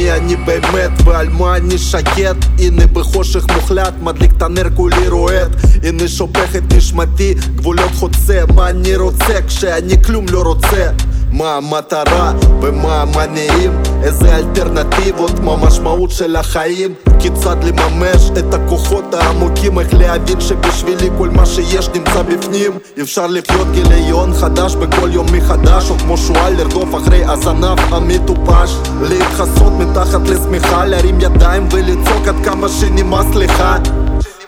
מי 0.10 0.16
אני 0.16 0.36
באמת 0.36 0.92
ועל 1.06 1.30
מה 1.30 1.58
אני 1.58 1.78
שקט 1.78 2.46
הנה 2.60 2.88
בחושך 2.88 3.46
מוחלט 3.56 3.94
מדליק 4.02 4.32
את 4.38 4.42
הנר 4.42 4.70
כולי 4.76 5.08
רועד 5.08 5.56
הנה 5.84 6.08
שופך 6.08 6.56
את 6.56 6.74
נשמתי 6.74 7.34
גבולות 7.56 7.92
חוצה 7.96 8.44
מה 8.56 8.70
אני 8.70 8.96
רוצה 8.96 9.42
כשאני 9.48 10.04
כלום 10.04 10.26
לא 10.32 10.42
רוצה 10.42 10.90
מה 11.32 11.56
המטרה 11.56 12.32
ומה 12.62 13.02
המניעים? 13.02 13.82
איזה 14.04 14.38
אלטרנטיבות? 14.38 15.40
מה 15.40 15.54
המשמעות 15.54 16.12
של 16.12 16.36
החיים? 16.36 16.94
כיצד 17.20 17.56
לממש 17.64 18.30
את 18.38 18.54
הכוחות 18.54 19.14
העמוקים? 19.14 19.80
איך 19.80 19.94
להבין 19.94 20.42
שבשבילי 20.42 21.10
כל 21.18 21.30
מה 21.30 21.46
שיש 21.46 21.90
נמצא 21.90 22.22
בפנים? 22.22 22.72
אפשר 23.02 23.28
לחיות 23.28 23.68
גיליון 23.72 24.34
חדש 24.34 24.76
בכל 24.76 25.10
יום 25.12 25.28
מחדש 25.34 25.90
או 25.90 25.98
כמו 25.98 26.18
שועל 26.18 26.54
לרדוף 26.54 26.96
אחרי 26.96 27.26
הזנב 27.26 27.80
המטופש. 27.80 28.72
להתחסות 29.02 29.74
מתחת 29.80 30.22
לשמיכה 30.28 30.86
להרים 30.86 31.22
ידיים 31.22 31.68
ולצעוק 31.72 32.28
עד 32.28 32.46
כמה 32.46 32.70
שנמאס 32.70 33.36
לך. 33.36 33.64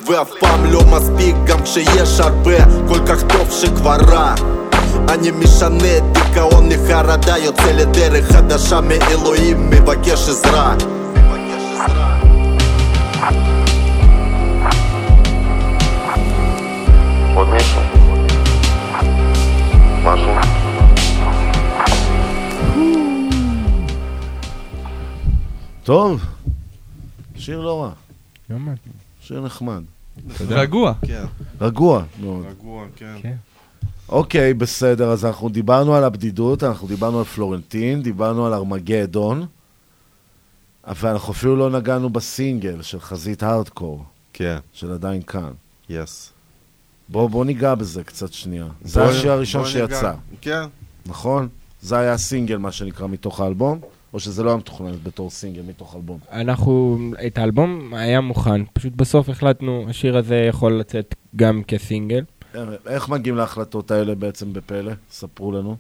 ואף 0.08 0.30
פעם 0.40 0.66
לא 0.66 0.82
מספיק 0.86 1.36
גם 1.46 1.64
כשיש 1.64 2.20
הרבה 2.20 2.66
כל 2.88 3.00
כך 3.06 3.22
טוב 3.22 3.52
שכבר 3.52 3.98
רע 4.08 4.36
אני 5.10 5.32
משנה 5.32 5.98
את 5.98 6.04
דיכאון 6.14 6.70
לחרדה 6.70 7.38
יוצא 7.38 7.72
לדרך 7.72 8.32
חדשה 8.32 8.82
מאלוהים 8.82 9.70
מבקש 9.70 10.30
עזרה 10.30 10.76
עוד 17.36 17.48
מישהו? 17.50 17.82
משהו? 20.04 20.32
טוב, 25.84 26.22
שיר 27.38 27.62
לא 27.62 27.84
רע. 27.84 27.92
יאמן. 28.50 28.74
שיר 29.22 29.42
נחמד. 29.42 29.82
תודה. 30.38 30.62
רגוע. 30.62 30.94
כן. 31.08 31.24
רגוע 31.62 32.04
מאוד. 32.22 32.46
רגוע, 32.50 32.86
כן. 32.96 33.34
אוקיי, 34.12 34.54
בסדר, 34.54 35.12
אז 35.12 35.26
אנחנו 35.26 35.50
דיברנו 35.50 35.96
על 35.96 36.04
הבדידות, 36.04 36.64
אנחנו 36.64 36.88
דיברנו 36.88 37.20
על 37.20 37.26
פלורנטין, 37.26 38.02
דיברנו 38.02 38.46
על 38.46 38.54
ארמגדון, 38.54 39.46
ואנחנו 40.88 41.34
אפילו 41.34 41.56
לא 41.56 41.70
נגענו 41.70 42.10
בסינגל 42.10 42.82
של 42.82 43.00
חזית 43.00 43.44
הארדקור. 43.44 44.04
כן. 44.34 44.58
של 44.74 44.92
עדיין 44.92 45.22
כאן. 45.22 45.52
יס. 45.90 46.34
בוא, 47.10 47.30
בוא 47.30 47.46
ניגע 47.46 47.76
בזה 47.76 48.04
קצת 48.04 48.34
שנייה. 48.34 48.68
זה 48.82 49.02
בוא- 49.02 49.10
השיר 49.10 49.32
הראשון. 49.32 49.66
שיצא. 49.66 50.14
כן. 50.42 50.62
נכון? 51.06 51.48
זה 51.82 51.98
היה 51.98 52.14
הסינגל, 52.14 52.58
מה 52.58 52.72
שנקרא, 52.72 53.08
מתוך 53.08 53.40
האלבום? 53.40 53.80
או 54.14 54.20
שזה 54.20 54.44
לא 54.44 54.50
היה 54.50 54.58
מתוכנן 54.58 54.92
בתור 55.04 55.30
סינגל 55.30 55.62
מתוך 55.68 55.96
אלבום? 55.96 56.20
אנחנו, 56.32 56.98
את 57.28 57.38
האלבום 57.38 57.94
היה 57.94 58.22
מוכן, 58.22 58.62
פשוט 58.74 58.94
בסוף 58.96 59.30
החלטנו, 59.30 59.86
השיר 59.90 60.18
הזה 60.18 60.36
יכול 60.36 60.74
לצאת 60.80 61.16
גם 61.36 61.62
כסינגל. 61.68 62.24
איך 62.88 63.10
מגיעים 63.10 63.38
להחלטות 63.38 63.92
האלה 63.92 64.16
בעצם 64.16 64.54
בפלא? 64.54 64.92
ספרו 65.10 65.52
לנו. 65.52 65.78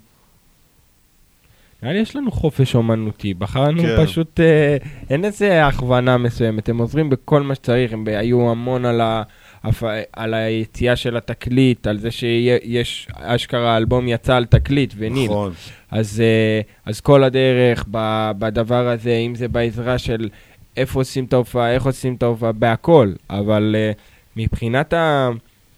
נראה 1.84 1.94
לי 1.94 2.00
יש 2.00 2.16
לנו 2.16 2.32
חופש 2.32 2.76
אומנותי, 2.76 3.34
בחרנו 3.34 3.82
כן. 3.82 4.06
פשוט, 4.06 4.40
אה, 4.40 4.78
אין 5.10 5.26
איזה 5.26 5.66
הכוונה 5.66 6.18
מסוימת, 6.18 6.70
הם 6.70 6.78
עוזרים 6.78 7.10
בכל 7.10 7.42
מה 7.42 7.56
שצריך, 7.56 7.94
הם 7.94 8.06
היו 8.08 8.52
המון 8.52 8.86
על, 8.86 9.02
ה, 9.02 9.24
על 10.14 10.34
היציאה 10.34 10.96
של 10.96 11.18
התקליט, 11.18 11.88
על 11.88 11.98
זה 11.98 12.12
שיש, 12.12 13.08
אשכרה 13.14 13.74
האלבום 13.74 14.08
יצא 14.08 14.36
על 14.36 14.46
תקליט 14.46 14.94
ויניל. 14.98 15.26
נכון. 15.26 15.54
אז, 15.92 16.22
אה, 16.22 16.62
אז 16.86 17.02
כל 17.02 17.24
הדרך 17.24 17.86
ב, 17.92 18.32
בדבר 18.40 18.88
הזה, 18.88 19.14
אם 19.14 19.36
זה 19.36 19.48
בעזרה 19.48 19.98
של 19.98 20.30
איפה 20.78 21.00
עושים 21.00 21.26
את 21.26 21.34
ההופעה, 21.34 21.74
איך 21.74 21.86
עושים 21.86 22.16
את 22.16 22.24
ההופעה, 22.24 22.52
בהכל, 22.52 23.14
אבל 23.30 23.76
אה, 23.78 23.92
מבחינת 24.36 24.94
ה, 24.94 25.30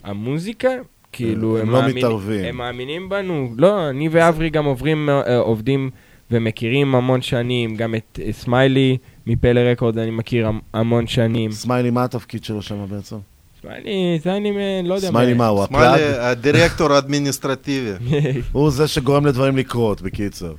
המוזיקה, 0.04 0.70
כאילו, 1.12 1.58
הם 1.60 1.70
לא 1.70 1.82
מאמין- 1.82 1.98
מתערבים. 1.98 2.46
הם 2.46 2.58
מאמינים 2.58 3.10
בנו. 3.10 3.54
לא, 3.58 3.90
אני 3.90 4.08
ואברי 4.12 4.50
גם 4.50 4.66
עוברים, 4.66 5.10
אה, 5.10 5.38
עובדים 5.38 5.90
ומכירים 6.32 6.96
המון 6.96 7.22
שנים, 7.22 7.76
גם 7.76 7.96
את 7.96 8.20
אה, 8.26 8.32
סמיילי 8.34 8.98
מפלא 9.28 9.60
רקורד 9.60 9.98
אני 9.98 10.12
מכיר 10.12 10.48
המ- 10.48 10.60
המון 10.74 11.08
שנים. 11.08 11.52
סמיילי, 11.52 11.90
מה 11.90 12.04
התפקיד 12.04 12.44
שלו 12.44 12.62
שם 12.62 12.86
בעצם? 12.90 13.16
סמיילי, 13.62 13.92
זה 14.24 14.36
אני 14.36 14.52
לא 14.84 14.94
יודע. 14.94 15.08
סמיילי 15.08 15.34
מה, 15.34 15.48
הוא 15.48 15.66
סמיילי, 15.66 15.86
ה 15.88 15.90
plug? 15.90 16.02
הדירקטור 16.20 16.92
האדמיניסטרטיבי. 16.94 17.92
הוא 18.52 18.72
זה 18.72 18.88
שגורם 18.88 19.26
לדברים 19.26 19.58
לקרות, 19.58 20.02
בקיצר. 20.02 20.54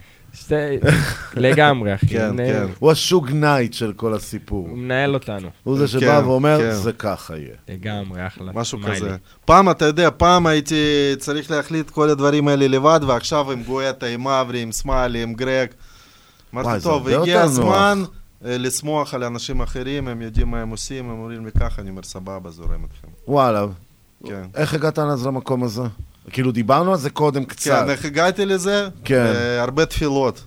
לגמרי, 1.36 1.94
אחי. 1.94 2.06
כן, 2.06 2.36
כן. 2.36 2.66
הוא 2.78 2.90
השוג 2.90 3.30
נייט 3.30 3.72
של 3.72 3.92
כל 3.92 4.14
הסיפור. 4.14 4.68
הוא 4.68 4.78
מנהל 4.78 5.14
אותנו. 5.14 5.48
הוא 5.64 5.78
זה 5.78 5.88
שבא 5.88 6.22
ואומר, 6.24 6.72
זה 6.72 6.92
ככה 6.92 7.36
יהיה. 7.36 7.54
לגמרי, 7.68 8.26
אחלה. 8.26 8.52
משהו. 8.54 8.78
כזה. 8.78 9.16
פעם, 9.44 9.70
אתה 9.70 9.84
יודע, 9.84 10.08
פעם 10.16 10.46
הייתי 10.46 11.12
צריך 11.18 11.50
להחליט 11.50 11.90
כל 11.90 12.10
הדברים 12.10 12.48
האלה 12.48 12.68
לבד, 12.68 13.00
ועכשיו 13.06 13.52
עם 13.52 13.62
גואטה, 13.62 14.06
עם 14.06 14.28
אברי, 14.28 14.62
עם 14.62 14.72
סמיילי, 14.72 15.22
עם 15.22 15.34
גרג. 15.34 15.68
אמרתי, 16.54 16.84
טוב, 16.84 17.08
הגיע 17.08 17.42
הזמן 17.42 18.02
אה, 18.44 18.58
לשמוח 18.58 19.14
על 19.14 19.24
אנשים 19.24 19.60
אחרים, 19.60 20.08
הם 20.08 20.22
יודעים 20.22 20.50
מה 20.50 20.62
הם 20.62 20.70
עושים, 20.70 21.10
הם 21.10 21.18
אומרים 21.18 21.44
לי 21.44 21.52
ככה, 21.52 21.82
אני 21.82 21.90
אומר, 21.90 22.02
סבבה, 22.02 22.50
זורם 22.50 22.84
אתכם. 22.84 23.08
וואלה. 23.28 23.66
כן. 24.26 24.42
איך 24.54 24.74
הגעת 24.74 24.98
אז 24.98 25.26
למקום 25.26 25.64
הזה? 25.64 25.82
כאילו, 26.30 26.52
דיברנו 26.52 26.92
על 26.92 26.98
זה 26.98 27.10
קודם 27.10 27.44
קצת. 27.44 27.70
כן, 27.84 27.90
איך 27.90 28.04
הגעתי 28.04 28.46
לזה? 28.46 28.88
כן. 29.04 29.32
הרבה 29.60 29.86
תפילות. 29.86 30.44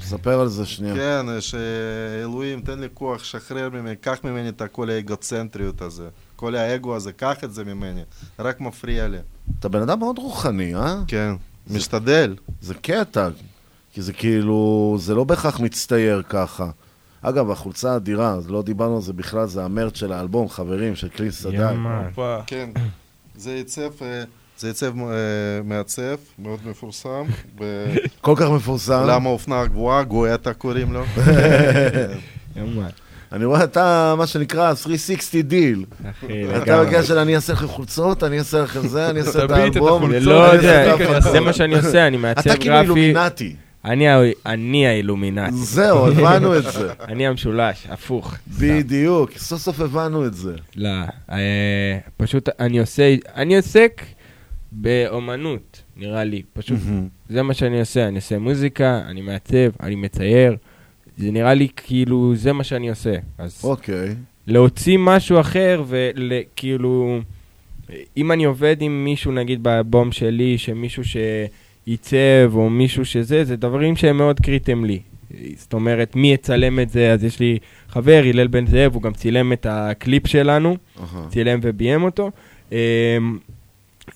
ספר 0.00 0.40
על 0.40 0.48
זה 0.48 0.66
שנייה. 0.66 0.94
כן, 0.94 1.26
שאלוהים, 1.40 2.60
תן 2.60 2.78
לי 2.78 2.86
כוח, 2.94 3.24
שחרר 3.24 3.68
ממני, 3.70 3.96
קח 3.96 4.18
ממני 4.24 4.48
את 4.48 4.62
כל 4.72 4.90
האגוצנטריות 4.90 5.82
הזה. 5.82 6.08
כל 6.36 6.54
האגו 6.54 6.96
הזה, 6.96 7.12
קח 7.12 7.44
את 7.44 7.54
זה 7.54 7.64
ממני. 7.64 8.00
רק 8.38 8.60
מפריע 8.60 9.08
לי. 9.08 9.18
אתה 9.58 9.68
בן 9.68 9.82
אדם 9.82 9.98
מאוד 9.98 10.18
רוחני, 10.18 10.74
אה? 10.74 10.96
כן, 11.06 11.32
משתדל. 11.70 12.36
זה 12.60 12.74
קטע, 12.74 13.28
כי 13.92 14.02
זה 14.02 14.12
כאילו, 14.12 14.96
זה 14.98 15.14
לא 15.14 15.24
בהכרח 15.24 15.60
מצטייר 15.60 16.22
ככה. 16.28 16.70
אגב, 17.22 17.50
החולצה 17.50 17.96
אדירה, 17.96 18.32
אז 18.32 18.50
לא 18.50 18.62
דיברנו 18.62 18.96
על 18.96 19.02
זה 19.02 19.12
בכלל, 19.12 19.46
זה 19.46 19.64
ה 19.64 19.69
merch 19.69 19.96
של 19.96 20.12
האלבום, 20.12 20.48
חברים, 20.48 20.96
של 20.96 21.08
קלין 21.08 21.30
סדאי. 21.30 21.76
כן. 22.46 22.70
זה 23.36 23.54
עיצב, 23.54 23.90
אה, 24.02 24.24
זה 24.58 24.68
עיצב 24.68 24.92
אה, 25.00 25.12
מעצב, 25.64 26.02
מאוד 26.38 26.58
מפורסם. 26.66 27.24
ב- 27.58 27.94
כל 28.20 28.34
כך 28.36 28.50
מפורסם. 28.50 29.04
למה 29.06 29.28
אופנה 29.28 29.66
גבוהה, 29.66 30.02
גואטה 30.02 30.52
קוראים 30.54 30.92
לו. 30.92 31.04
אני 33.32 33.44
רואה 33.44 33.64
אתה, 33.64 34.14
מה 34.18 34.26
שנקרא, 34.26 34.74
360 34.74 35.40
דיל. 35.42 35.84
אתה. 36.62 36.84
בקטע 36.84 37.02
של 37.02 37.18
אני 37.18 37.36
אעשה 37.36 37.52
לכם 37.52 37.66
חולצות, 37.68 38.24
אני 38.24 38.38
אעשה 38.38 38.60
לכם 38.62 38.88
זה, 38.88 39.10
אני 39.10 39.20
אעשה 39.20 39.44
את 39.44 39.50
האלבום. 39.50 40.10
לא, 40.12 40.52
אעשה 40.54 41.20
זה- 41.32 41.40
מה 41.40 41.52
שאני 41.52 41.76
עושה, 41.76 42.06
אני 42.06 42.16
מעצב 42.16 42.50
אתה 42.50 42.58
כאילו 42.60 42.74
גרפי. 42.74 43.00
אילומינטי. 43.00 43.56
אני 44.46 44.86
האילומינטי. 44.86 45.50
זהו, 45.56 46.06
הבנו 46.06 46.56
את 46.58 46.62
זה. 46.72 46.92
אני 47.08 47.26
המשולש, 47.26 47.86
הפוך. 47.90 48.34
בדיוק, 48.58 49.30
סוף 49.36 49.60
סוף 49.60 49.80
הבנו 49.80 50.26
את 50.26 50.34
זה. 50.34 50.52
לא, 50.76 50.88
אה, 51.30 51.38
פשוט 52.16 52.48
אני 52.60 52.78
עושה, 52.78 53.14
אני 53.36 53.56
עוסק 53.56 54.02
באומנות, 54.72 55.82
נראה 55.96 56.24
לי. 56.24 56.42
פשוט, 56.52 56.78
מהמם. 56.86 57.08
זה 57.28 57.42
מה 57.42 57.54
שאני 57.54 57.80
עושה. 57.80 58.08
אני 58.08 58.16
עושה 58.16 58.38
מוזיקה, 58.38 59.02
אני 59.06 59.20
מעצב, 59.20 59.70
אני 59.80 59.94
מצייר. 59.94 60.56
זה 61.18 61.30
נראה 61.30 61.54
לי 61.54 61.68
כאילו, 61.76 62.32
זה 62.36 62.52
מה 62.52 62.64
שאני 62.64 62.90
עושה. 62.90 63.14
אז 63.38 63.60
אוקיי. 63.64 64.14
להוציא 64.46 64.98
משהו 65.00 65.40
אחר 65.40 65.82
וכאילו, 65.88 67.20
אם 68.16 68.32
אני 68.32 68.44
עובד 68.44 68.76
עם 68.80 69.04
מישהו, 69.04 69.32
נגיד 69.32 69.62
באלבום 69.62 70.12
שלי, 70.12 70.58
שמישהו 70.58 71.02
שייצב 71.04 72.50
או 72.54 72.70
מישהו 72.70 73.04
שזה, 73.04 73.44
זה 73.44 73.56
דברים 73.56 73.96
שהם 73.96 74.16
מאוד 74.16 74.40
קריטיים 74.40 74.84
לי. 74.84 75.00
זאת 75.56 75.72
אומרת, 75.72 76.16
מי 76.16 76.32
יצלם 76.32 76.80
את 76.80 76.90
זה? 76.90 77.12
אז 77.12 77.24
יש 77.24 77.40
לי 77.40 77.58
חבר, 77.88 78.22
הלל 78.24 78.46
בן 78.46 78.66
זאב, 78.66 78.94
הוא 78.94 79.02
גם 79.02 79.12
צילם 79.12 79.52
את 79.52 79.66
הקליפ 79.70 80.26
שלנו, 80.26 80.76
אהה. 81.00 81.26
צילם 81.30 81.60
וביים 81.62 82.02
אותו. 82.02 82.30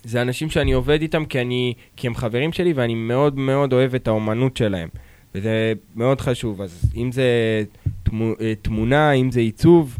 זה 0.03 0.21
אנשים 0.21 0.49
שאני 0.49 0.71
עובד 0.71 1.01
איתם 1.01 1.25
כי, 1.25 1.41
אני, 1.41 1.73
כי 1.95 2.07
הם 2.07 2.15
חברים 2.15 2.53
שלי 2.53 2.73
ואני 2.73 2.95
מאוד 2.95 3.37
מאוד 3.37 3.73
אוהב 3.73 3.95
את 3.95 4.07
האומנות 4.07 4.57
שלהם. 4.57 4.89
וזה 5.35 5.73
מאוד 5.95 6.21
חשוב. 6.21 6.61
אז 6.61 6.91
אם 6.95 7.11
זה 7.11 7.63
תמו, 8.03 8.33
אה, 8.41 8.53
תמונה, 8.61 9.11
אם 9.11 9.31
זה 9.31 9.39
עיצוב, 9.39 9.97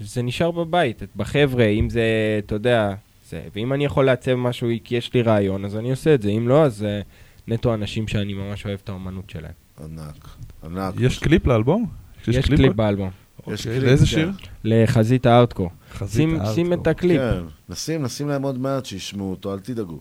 זה 0.00 0.22
נשאר 0.22 0.50
בבית, 0.50 1.02
בחבר'ה, 1.16 1.64
אם 1.64 1.90
זה, 1.90 2.02
אתה 2.38 2.54
יודע, 2.54 2.94
זה. 3.28 3.40
ואם 3.54 3.72
אני 3.72 3.84
יכול 3.84 4.04
לעצב 4.04 4.34
משהו 4.34 4.68
כי 4.84 4.96
יש 4.96 5.14
לי 5.14 5.22
רעיון, 5.22 5.64
אז 5.64 5.76
אני 5.76 5.90
עושה 5.90 6.14
את 6.14 6.22
זה. 6.22 6.30
אם 6.30 6.48
לא, 6.48 6.64
אז 6.64 6.76
זה 6.76 7.00
נטו 7.48 7.74
אנשים 7.74 8.08
שאני 8.08 8.34
ממש 8.34 8.66
אוהב 8.66 8.78
את 8.84 8.88
האומנות 8.88 9.30
שלהם. 9.30 9.52
ענק, 9.84 10.28
ענק. 10.64 10.94
יש 11.00 11.18
קליפ 11.18 11.46
לאלבום? 11.46 11.86
יש 12.28 12.38
קליפ 12.38 12.72
באלבום. 12.72 13.10
יש 13.10 13.66
אוקיי, 13.66 13.72
קליפ, 13.72 13.88
לאיזה 13.88 14.04
כן. 14.04 14.10
שיר? 14.10 14.30
לחזית 14.64 15.26
הארדקור. 15.26 15.70
שים. 16.08 16.38
שים 16.54 16.72
את 16.72 16.86
הקליפ. 16.86 17.20
כן, 17.20 17.42
נשים, 17.68 18.02
נשים 18.02 18.28
להם 18.28 18.42
עוד 18.42 18.58
מעט 18.58 18.86
שישמעו 18.86 19.30
אותו, 19.30 19.54
אל 19.54 19.58
תדאגו. 19.60 19.98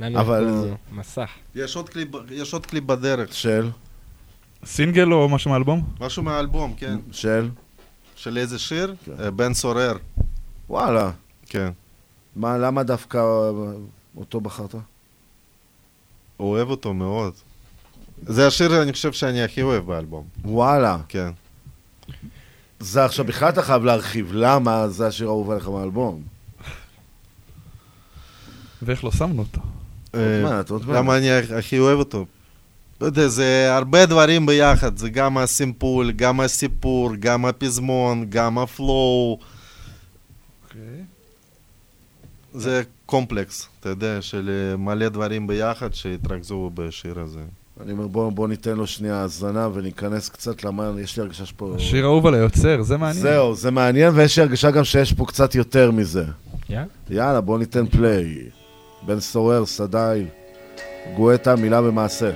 אבל... 0.00 0.64
מסך. 0.92 1.30
יש 1.54 1.76
עוד 1.76 1.88
קליפ- 1.88 2.16
יש 2.32 2.52
עוד 2.52 2.66
קליפ 2.66 2.84
בדרך. 2.84 3.34
של? 3.34 3.70
סינגל 4.64 5.12
או 5.12 5.28
משהו 5.28 5.50
מהאלבום? 5.50 5.82
משהו 6.00 6.22
מהאלבום, 6.22 6.74
כן. 6.76 6.98
של? 7.12 7.48
של 8.16 8.38
איזה 8.38 8.58
שיר? 8.58 8.94
אה, 9.20 9.30
בן 9.30 9.54
סורר. 9.54 9.96
וואלה. 10.68 11.10
כן. 11.46 11.72
מה, 12.36 12.58
למה 12.58 12.82
דווקא 12.82 13.22
אותו 14.16 14.40
בחרת? 14.40 14.74
אוהב 16.40 16.70
אותו 16.70 16.94
מאוד. 16.94 17.32
זה 18.22 18.46
השיר, 18.46 18.82
אני 18.82 18.92
חושב, 18.92 19.12
שאני 19.12 19.42
הכי 19.42 19.62
אוהב 19.62 19.86
באלבום. 19.86 20.24
וואלה. 20.44 20.98
כן. 21.08 21.30
זה 22.80 23.04
עכשיו 23.04 23.24
בכלל 23.24 23.48
אתה 23.48 23.62
חייב 23.62 23.84
להרחיב, 23.84 24.30
למה 24.32 24.88
זה 24.88 25.06
השיר 25.06 25.26
האהוב 25.26 25.50
עליך 25.50 25.68
מהאלבום? 25.68 26.22
ואיך 28.82 29.04
לא 29.04 29.10
שמנו 29.10 29.42
אותו? 29.42 29.60
אה. 30.14 30.62
למה 30.88 31.18
אני 31.18 31.30
הכי 31.32 31.78
אוהב 31.78 31.98
אותו? 31.98 32.26
לא 33.00 33.06
יודע, 33.06 33.28
זה 33.28 33.74
הרבה 33.76 34.06
דברים 34.06 34.46
ביחד, 34.46 34.96
זה 34.96 35.10
גם 35.10 35.38
הסימפול, 35.38 36.12
גם 36.12 36.40
הסיפור, 36.40 37.10
גם 37.18 37.46
הפזמון, 37.46 38.26
גם 38.28 38.58
ה 38.58 38.71
flow. 38.71 39.38
זה 42.54 42.82
קומפלקס, 43.06 43.68
אתה 43.80 43.88
יודע, 43.88 44.22
של 44.22 44.50
אה, 44.50 44.76
מלא 44.76 45.08
דברים 45.08 45.46
ביחד 45.46 45.94
שהתרכזו 45.94 46.70
בשיר 46.74 47.20
הזה. 47.20 47.44
אני 47.80 47.92
אומר, 47.92 48.06
בוא, 48.06 48.32
בוא 48.32 48.48
ניתן 48.48 48.76
לו 48.76 48.86
שנייה 48.86 49.22
האזנה 49.22 49.68
וניכנס 49.74 50.28
קצת 50.28 50.64
למה, 50.64 50.90
יש 51.00 51.16
לי 51.16 51.22
הרגשה 51.22 51.46
שפה... 51.46 51.74
שיר 51.78 52.04
אהוב 52.04 52.26
על 52.26 52.34
היוצר, 52.34 52.82
זה 52.82 52.96
מעניין. 52.96 53.22
זהו, 53.22 53.54
זה 53.54 53.70
מעניין, 53.70 54.12
ויש 54.14 54.38
לי 54.38 54.42
הרגשה 54.42 54.70
גם 54.70 54.84
שיש 54.84 55.12
פה 55.12 55.26
קצת 55.26 55.54
יותר 55.54 55.90
מזה. 55.90 56.24
יאללה. 56.70 56.86
יאללה, 57.10 57.40
בוא 57.40 57.58
ניתן 57.58 57.86
פליי. 57.86 58.38
בן 59.06 59.20
סורר, 59.20 59.66
סדאי, 59.66 60.24
גואטה, 61.16 61.56
מילה 61.56 61.82
במעשה. 61.82 62.30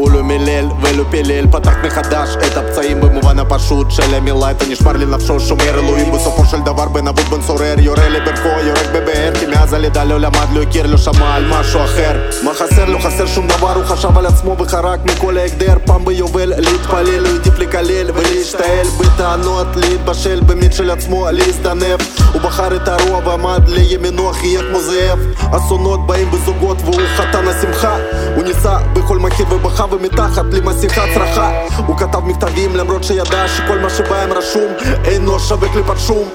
הוא 0.00 0.10
לא 0.10 0.22
מילל 0.22 0.68
ולא 0.82 1.04
פילל, 1.10 1.46
פתח 1.50 1.74
מחדש 1.84 2.36
את 2.46 2.56
הפצעים 2.56 3.00
במובן 3.00 3.38
הפשוט 3.38 3.90
של 3.90 4.14
המילה 4.14 4.50
את 4.50 4.62
הנשמר 4.62 4.92
לנפשו 4.92 5.40
שומר 5.40 5.78
אלוהים 5.78 6.12
בסופו 6.12 6.44
של 6.44 6.60
דבר. 6.60 6.88
בן 6.88 7.08
אבות 7.08 7.24
בן 7.24 7.42
סורר 7.42 7.74
יורה 7.78 8.08
לברכו 8.08 8.48
יורק 8.48 8.86
בבאר. 8.94 9.32
כי 9.40 9.46
מאז 9.46 9.72
הלידה 9.72 10.04
לא 10.04 10.20
למד 10.20 10.46
לא 10.52 10.62
הכיר 10.62 10.86
לא 10.86 10.96
שמע 10.96 11.34
על 11.34 11.44
משהו 11.48 11.84
אחר. 11.84 12.20
מה 12.42 12.54
חסר? 12.54 12.84
לא 12.84 12.98
חסר 12.98 13.26
שום 13.26 13.46
דבר. 13.46 13.74
הוא 13.74 13.84
חשב 13.84 14.18
על 14.18 14.26
עצמו 14.26 14.56
וחרק 14.58 15.00
מכל 15.04 15.38
ההגדר. 15.38 15.74
פעם 15.86 16.04
ביובל 16.04 16.52
להתפלל 16.56 17.26
הוא 17.26 17.32
העדיף 17.32 17.58
לקלל 17.58 18.10
ולהשתעל. 18.14 18.86
בטענות 19.00 19.66
להתבשל 19.76 20.40
במיץ 20.46 20.76
של 20.76 20.90
עצמו 20.90 21.26
להזדנב. 21.32 21.98
הוא 22.32 22.42
בחר 22.42 22.76
את 22.76 22.88
הרוע 22.88 23.28
ועמד 23.28 23.68
לימינו 23.68 24.32
חייך 24.32 24.62
כמו 24.70 24.80
זאב. 24.80 25.18
אסונות 25.52 26.06
באים 26.06 26.30
בזוגות 26.30 26.76
והוא 26.84 27.00
חתן 27.16 27.48
השמחה. 27.48 27.96
הוא 28.36 28.44
ניסה 28.44 28.76
בכל 28.92 29.18
מחיר 29.18 29.46
ובכה 29.50 29.86
ומתחת 29.92 30.44
למסכת 30.52 31.02
צרחה. 31.14 31.50
הוא 31.86 31.96
כתב 31.96 32.18
מכתבים 32.24 32.76
למרות 32.76 33.04
שידע 33.04 33.48
שכל 33.48 33.78
מה 33.78 33.90
שבהם 33.90 34.32
רשום 34.32 34.72
אינו 35.04 35.40
שווה 35.40 35.68
קליפת 35.72 35.98
שום. 35.98 36.28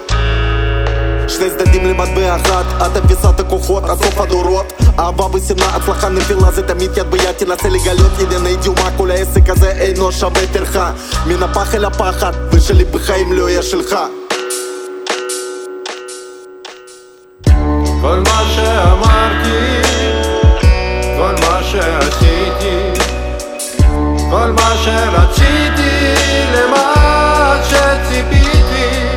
שני 1.27 1.49
צדדים 1.49 1.85
למטבע 1.85 2.35
אחת, 2.35 2.65
את 2.85 2.97
אביסת 2.97 3.39
הכוחות, 3.39 3.83
עד 3.83 3.97
סוף 3.97 4.21
הדורות. 4.21 4.73
אהבה 4.99 5.25
ושנאה, 5.25 5.75
הצלחה 5.75 6.09
נפילה 6.09 6.51
זה 6.51 6.67
תמיד 6.67 6.91
יד 6.97 7.11
ביד 7.11 7.31
תנסה 7.31 7.69
לגלות 7.69 8.11
ענייני 8.19 8.55
דיומה. 8.55 8.89
כל 8.97 9.11
העסק 9.11 9.49
הזה 9.49 9.71
אינו 9.71 10.11
שווה 10.11 10.47
טרחה. 10.53 10.91
מן 11.25 11.43
הפח 11.43 11.75
אל 11.75 11.85
הפחד, 11.85 12.31
ושלי 12.51 12.85
בחיים 12.85 13.33
לא 13.33 13.49
יהיה 13.49 13.61
שלך 13.61 13.95
כל 24.45 24.51
מה 24.51 24.75
שרציתי, 24.83 26.13
למה 26.53 27.57
שציפיתי, 27.63 29.07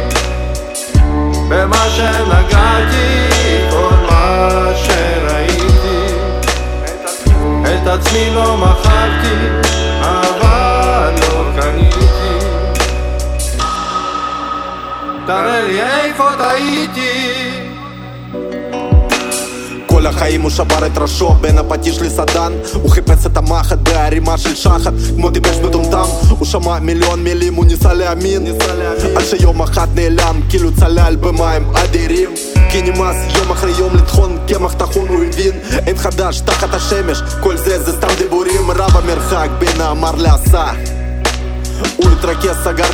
במה 1.48 1.86
שנגעתי, 1.97 3.28
כל 3.70 3.94
מה 4.10 4.48
שראיתי, 4.74 6.15
את 7.62 7.86
עצמי 7.86 8.31
לא 8.34 8.57
מכרתי, 8.57 9.36
אבל 10.00 11.15
לא 11.20 11.44
קניתי. 11.60 12.47
תראה 15.26 15.62
לי 15.62 15.82
איפה 15.82 16.28
טעיתי 16.39 17.67
כל 19.99 20.07
החיים 20.07 20.43
הוא 20.43 20.51
שבר 20.51 20.86
את 20.86 20.99
ראשו 20.99 21.35
בין 21.41 21.59
הפטיש 21.59 22.01
לסדן 22.01 22.52
הוא 22.75 22.91
חיפש 22.91 23.27
את 23.27 23.36
המחט 23.36 23.78
בערימה 23.78 24.39
של 24.39 24.55
שחת 24.55 24.93
כמו 25.17 25.31
טיפש 25.31 25.57
מטומטם 25.57 26.05
הוא 26.28 26.47
שמע 26.47 26.78
מיליון 26.78 27.25
מילים 27.25 27.55
הוא 27.55 27.65
ניסה 27.65 27.93
להאמין. 27.93 28.47
עד 29.17 29.25
שיום 29.25 29.62
אחד 29.62 29.86
נעלם 29.94 30.41
כאילו 30.49 30.77
צלל 30.77 31.17
במים 31.20 31.70
אדירים. 31.75 32.31
כי 32.70 32.83
נמאס 32.83 33.17
יום 33.36 33.51
אחרי 33.51 33.73
יום 33.78 33.97
לטחון 33.97 34.39
קמח 34.49 34.73
טחון 34.73 35.09
הוא 35.09 35.25
הבין. 35.25 35.52
אין 35.86 35.97
חדש 35.97 36.41
תחת 36.41 36.75
השמש 36.75 37.23
כל 37.41 37.57
זה 37.57 37.83
זה 37.83 37.93
סתם 37.93 38.15
דיבורים. 38.18 38.70
רב 38.70 38.97
המרחק 38.97 39.49
בין 39.59 39.81
האמר 39.81 40.15
לעשה 40.17 40.98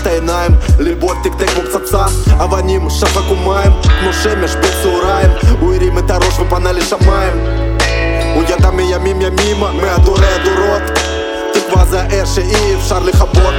את 0.05 0.07
העיניים, 0.07 0.51
ליבו 0.79 1.15
תקתק 1.15 1.51
כמו 1.51 1.63
פצצה 1.63 2.05
אבנים 2.45 2.91
שפקו 2.91 3.35
מים, 3.35 3.73
כמו 3.83 4.13
שמש 4.13 4.57
בצהריים 4.57 5.31
הוא 5.61 5.75
הרים 5.75 5.99
את 5.99 6.11
הראש 6.11 6.39
ופנה 6.41 6.73
לשמיים 6.73 7.33
הוא 8.35 8.43
ידע 8.49 8.71
מימים 8.71 9.23
ימימה, 9.23 9.73
מהדורי 9.73 10.27
הדורות 10.27 10.83
תקווה 11.53 11.85
זה 11.85 12.01
האש 12.01 12.29
שאי 12.29 12.75
אפשר 12.75 12.99
לכבות 12.99 13.55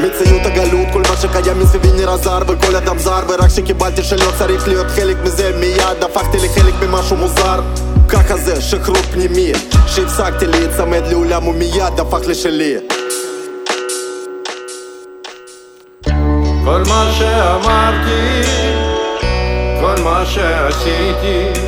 מציאות 0.00 0.46
הגלות, 0.46 0.86
כל 0.92 1.02
מה 1.08 1.16
שקיים 1.16 1.58
מסביבי 1.60 1.92
נראה 1.92 2.16
זר 2.16 2.38
וכל 2.48 2.76
אדם 2.76 2.98
זר 2.98 3.20
ורק 3.28 3.50
כשקיבלתי 3.50 4.02
שלא 4.02 4.32
צריך 4.38 4.68
להיות 4.68 4.86
חלק 4.86 5.16
מזה 5.24 5.52
מיד 5.60 6.04
הפכתי 6.04 6.36
לחלק 6.36 6.74
ממשהו 6.82 7.16
מוזר 7.16 7.60
ככה 8.08 8.36
זה 8.36 8.60
שחרור 8.60 9.02
פנימי 9.12 9.52
שהפסקתי 9.86 10.46
להיצמד 10.46 11.02
לעולם 11.10 11.48
ומיד 11.48 12.00
הפך 12.00 12.20
לשלי 12.26 12.76
שאמרתי, 17.18 18.42
כל 19.80 20.02
מה 20.04 20.22
שעשיתי, 20.26 21.60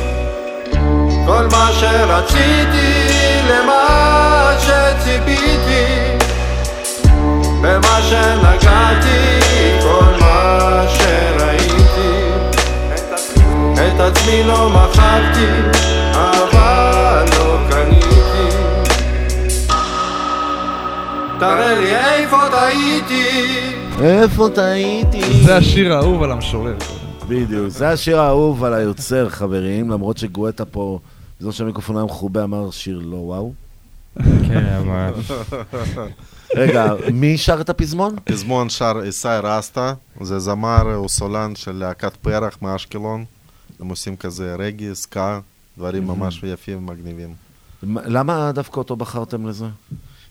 כל 1.25 1.47
מה 1.51 1.69
שרציתי, 1.79 3.07
למה 3.49 4.51
שציפיתי, 4.59 5.85
במה 7.61 7.99
שנגעתי, 8.01 9.39
כל 9.81 10.19
מה 10.19 10.83
שראיתי, 10.87 12.31
את 13.73 13.99
עצמי 13.99 14.43
לא 14.43 14.69
מכרתי, 14.69 15.47
אבל 16.13 17.25
לא 17.37 17.57
קניתי. 17.69 18.55
תראה 21.39 21.73
לי 21.75 21.95
איפה 21.95 22.37
טעיתי 22.51 23.80
איפה 24.03 24.49
טעיתי? 24.55 25.43
זה 25.43 25.57
השיר 25.57 25.93
האהוב 25.93 26.23
על 26.23 26.31
המשורר. 26.31 26.77
בדיוק, 27.27 27.67
זה 27.67 27.89
השיר 27.89 28.19
האהוב 28.19 28.63
על 28.63 28.73
היוצר, 28.73 29.29
חברים, 29.29 29.89
למרות 29.89 30.17
שגואטה 30.17 30.65
פה, 30.65 30.99
בזמן 31.39 31.51
שהמיקרופון 31.51 31.97
היה 31.97 32.05
מכובה, 32.05 32.43
אמר 32.43 32.71
שיר 32.71 33.01
לא 33.03 33.15
וואו. 33.15 33.53
כן, 34.17 34.81
ממש. 34.85 35.31
רגע, 36.55 36.93
מי 37.13 37.37
שר 37.37 37.61
את 37.61 37.69
הפזמון? 37.69 38.15
פזמון 38.23 38.69
שר 38.69 38.93
איסאי 39.03 39.39
רסטה, 39.43 39.93
זה 40.21 40.39
זמר 40.39 40.95
או 40.95 41.09
סולן 41.09 41.55
של 41.55 41.71
להקת 41.71 42.15
פרח 42.15 42.57
מאשקלון. 42.61 43.25
הם 43.79 43.89
עושים 43.89 44.15
כזה 44.15 44.55
רגי, 44.59 44.95
סקה, 44.95 45.39
דברים 45.77 46.07
ממש 46.07 46.43
יפים 46.43 46.77
ומגניבים. 46.77 47.33
למה 47.83 48.51
דווקא 48.51 48.77
אותו 48.77 48.95
בחרתם 48.95 49.47
לזה? 49.47 49.65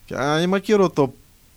כי 0.07 0.15
אני 0.17 0.47
מכיר 0.47 0.79
אותו 0.79 1.09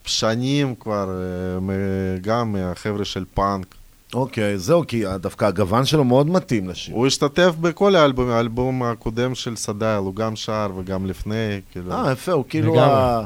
שנים 0.06 0.76
כבר, 0.76 1.10
אה, 1.10 2.18
גם 2.22 2.52
מהחבר'ה 2.54 3.06
של 3.06 3.26
פאנק. 3.34 3.76
אוקיי, 4.14 4.58
זהו, 4.58 4.84
כי 4.88 5.04
דווקא 5.22 5.46
הגוון 5.46 5.86
שלו 5.86 6.04
מאוד 6.04 6.30
מתאים 6.30 6.70
לשיר. 6.70 6.96
הוא 6.96 7.08
השתתף 7.08 7.54
בכל 7.62 7.96
האלבום, 7.96 8.30
האלבום 8.30 8.84
הקודם 8.84 9.36
של 9.36 9.56
סדייל, 9.56 9.98
הוא 9.98 10.16
גם 10.16 10.36
שר 10.36 10.72
וגם 10.78 11.06
לפני, 11.06 11.62
כאילו. 11.72 11.92
אה, 11.92 12.12
יפה, 12.12 12.32
הוא 12.32 12.46
כאילו. 12.50 12.80
ה... 12.80 13.26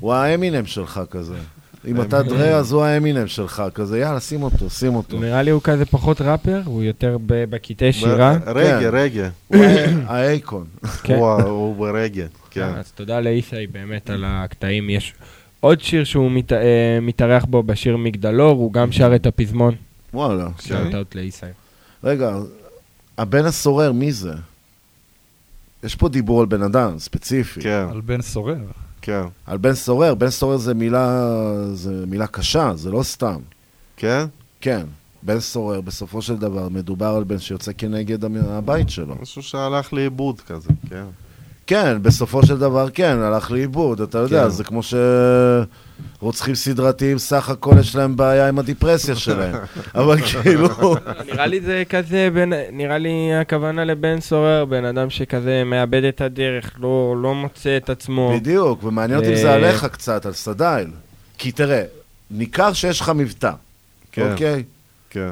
הוא 0.00 0.12
האמינם 0.12 0.66
שלך 0.66 1.00
כזה. 1.10 1.36
אם 1.86 2.00
אתה 2.00 2.22
דרה, 2.22 2.48
אז 2.48 2.72
הוא 2.72 2.82
האמינם 2.82 3.26
שלך, 3.26 3.62
כזה, 3.74 3.98
יאללה, 3.98 4.20
שים 4.20 4.42
אותו, 4.42 4.70
שים 4.70 4.94
אותו. 4.94 5.20
נראה 5.20 5.42
לי 5.42 5.50
הוא 5.50 5.62
כזה 5.62 5.84
פחות 5.84 6.20
ראפר, 6.20 6.60
הוא 6.64 6.82
יותר 6.82 7.18
בקטעי 7.26 7.92
שירה. 7.92 8.36
רגע, 8.46 8.80
כן. 8.80 8.90
רגע. 8.92 9.28
האייקון. 10.06 10.64
כן. 11.02 11.18
הוא 11.44 11.76
ברגע, 11.76 12.26
כן. 12.50 12.74
אז 12.78 12.92
תודה 12.92 13.20
לאיסאי 13.20 13.66
באמת 13.66 14.10
על 14.10 14.24
הקטעים. 14.26 14.90
יש 14.90 15.14
עוד 15.62 15.80
שיר 15.80 16.04
שהוא 16.04 16.30
מת- 16.30 16.52
אה, 16.52 16.98
מתארח 17.02 17.44
בו 17.44 17.62
בשיר 17.62 17.96
מגדלור, 17.96 18.50
הוא 18.58 18.72
גם 18.72 18.92
שר 18.92 19.14
את 19.14 19.26
הפזמון. 19.26 19.74
וואלה. 20.14 20.48
שאלת 20.60 20.92
out 20.94 21.14
לאיסאי. 21.14 21.48
רגע, 22.04 22.36
הבן 23.18 23.44
הסורר, 23.44 23.92
מי 23.92 24.12
זה? 24.12 24.32
יש 25.84 25.94
פה 25.96 26.08
דיבור 26.08 26.40
על 26.40 26.46
בן 26.46 26.62
אדם, 26.62 26.98
ספציפי. 26.98 27.60
כן. 27.60 27.86
על 27.90 28.00
בן 28.00 28.22
סורר. 28.22 28.56
כן. 29.02 29.22
על 29.46 29.58
בן 29.58 29.74
סורר, 29.74 30.14
בן 30.14 30.30
סורר 30.30 30.56
זה 30.56 30.74
מילה, 30.74 31.28
זה 31.72 32.04
מילה 32.06 32.26
קשה, 32.26 32.72
זה 32.76 32.90
לא 32.90 33.02
סתם. 33.02 33.40
כן? 33.96 34.24
כן. 34.60 34.82
בן 35.22 35.40
סורר, 35.40 35.80
בסופו 35.80 36.22
של 36.22 36.36
דבר, 36.36 36.68
מדובר 36.68 37.06
על 37.16 37.24
בן 37.24 37.38
שיוצא 37.38 37.72
כנגד 37.78 38.18
הבית 38.48 38.90
שלו. 38.90 39.14
משהו 39.22 39.42
שהלך 39.42 39.92
לאיבוד 39.92 40.40
כזה, 40.40 40.68
כן. 40.90 41.04
כן, 41.72 42.02
בסופו 42.02 42.46
של 42.46 42.58
דבר 42.58 42.90
כן, 42.90 43.18
הלך 43.18 43.50
לאיבוד, 43.50 44.00
אתה 44.00 44.18
יודע, 44.18 44.42
כן. 44.42 44.50
זה 44.50 44.64
כמו 44.64 44.80
שרוצחים 46.18 46.54
סדרתיים, 46.54 47.18
סך 47.18 47.48
הכל 47.48 47.74
יש 47.80 47.96
להם 47.96 48.16
בעיה 48.16 48.48
עם 48.48 48.58
הדיפרסיה 48.58 49.14
שלהם. 49.14 49.54
אבל 49.94 50.20
כאילו... 50.20 50.68
נראה 51.26 51.46
לי 51.46 51.60
זה 51.60 51.82
כזה, 51.90 52.28
בין, 52.34 52.52
נראה 52.72 52.98
לי 52.98 53.34
הכוונה 53.40 53.84
לבן 53.84 54.20
סורר, 54.20 54.64
בן 54.64 54.84
אדם 54.84 55.10
שכזה 55.10 55.62
מאבד 55.64 56.04
את 56.04 56.20
הדרך, 56.20 56.70
לא, 56.80 57.16
לא 57.22 57.34
מוצא 57.34 57.76
את 57.76 57.90
עצמו. 57.90 58.32
בדיוק, 58.36 58.84
ומעניין 58.84 59.18
אותי 59.18 59.30
אם 59.30 59.36
זה 59.36 59.48
אה, 59.48 59.54
עליך 59.54 59.84
קצת, 59.84 60.26
על 60.26 60.32
סדייל. 60.32 60.88
כי 61.38 61.52
תראה, 61.52 61.84
ניכר 62.30 62.72
שיש 62.72 63.00
לך 63.00 63.08
מבטא, 63.08 63.52
כן. 64.12 64.32
אוקיי? 64.32 64.62
כן. 65.10 65.30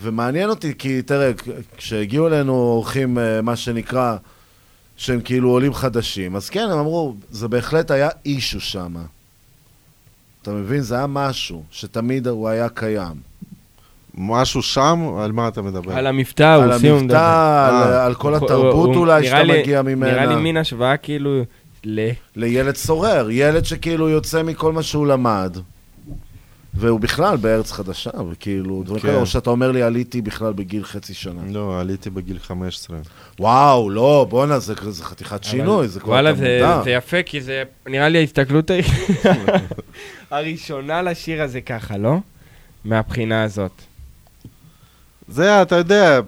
ומעניין 0.00 0.50
אותי, 0.50 0.74
כי 0.78 1.02
תראה, 1.02 1.30
כשהגיעו 1.76 2.26
אלינו 2.26 2.52
אורחים, 2.52 3.18
אה, 3.18 3.42
מה 3.42 3.56
שנקרא, 3.56 4.16
שהם 4.98 5.20
כאילו 5.20 5.50
עולים 5.50 5.74
חדשים, 5.74 6.36
אז 6.36 6.50
כן, 6.50 6.68
הם 6.72 6.78
אמרו, 6.78 7.14
זה 7.30 7.48
בהחלט 7.48 7.90
היה 7.90 8.08
אישו 8.26 8.60
שם. 8.60 8.94
אתה 10.42 10.50
מבין? 10.50 10.80
זה 10.80 10.94
היה 10.94 11.06
משהו 11.06 11.62
שתמיד 11.70 12.26
הוא 12.26 12.48
היה 12.48 12.68
קיים. 12.68 13.14
משהו 14.14 14.62
שם? 14.62 15.08
על 15.20 15.32
מה 15.32 15.48
אתה 15.48 15.62
מדבר? 15.62 15.92
על 15.92 16.06
המבטא, 16.06 16.54
הוא 16.54 16.64
על 16.64 16.72
עושים... 16.72 16.94
המבטא, 16.94 17.68
על- 17.68 17.92
על 17.92 18.14
כל 18.14 18.34
התרבות 18.34 18.86
הוא- 18.88 18.96
אולי 18.96 19.24
שאתה 19.26 19.42
לי- 19.42 19.60
מגיע 19.60 19.82
ממנה. 19.82 20.12
נראה 20.12 20.26
לי 20.26 20.36
מין 20.36 20.56
השוואה 20.56 20.96
כאילו 20.96 21.42
ל... 21.84 22.08
לילד 22.36 22.76
סורר, 22.76 23.28
ילד 23.30 23.64
שכאילו 23.64 24.08
יוצא 24.08 24.42
מכל 24.42 24.72
מה 24.72 24.82
שהוא 24.82 25.06
למד, 25.06 25.56
והוא 26.74 27.00
בכלל 27.00 27.36
בארץ 27.36 27.72
חדשה, 27.72 28.10
וכאילו, 28.32 28.82
דברים 28.84 29.00
כן. 29.02 29.08
כאלה, 29.08 29.20
או 29.20 29.26
שאתה 29.26 29.50
אומר 29.50 29.70
לי, 29.72 29.82
עליתי 29.82 30.20
בכלל 30.22 30.52
בגיל 30.52 30.84
חצי 30.84 31.14
שנה. 31.14 31.40
לא, 31.50 31.80
עליתי 31.80 32.10
בגיל 32.10 32.38
15. 32.38 32.96
וואו, 33.38 33.90
לא, 33.90 34.26
בואנה, 34.30 34.58
זה, 34.58 34.74
זה 34.88 35.04
חתיכת 35.04 35.44
שינוי, 35.44 35.88
זה 35.88 36.00
כבר 36.00 36.12
וואלה, 36.12 36.30
אתה 36.30 36.38
זה, 36.84 36.90
יפה, 36.90 37.22
כי 37.22 37.40
זה 37.40 37.62
נראה 37.86 38.08
לי 38.08 38.18
ההסתכלות 38.18 38.70
הראשונה 40.30 41.02
לשיר 41.02 41.42
הזה 41.42 41.60
ככה, 41.60 41.96
לא? 41.96 42.16
מהבחינה 42.84 43.42
הזאת. 43.42 43.72
זה, 45.28 45.62
אתה 45.62 45.76
יודע... 45.76 46.20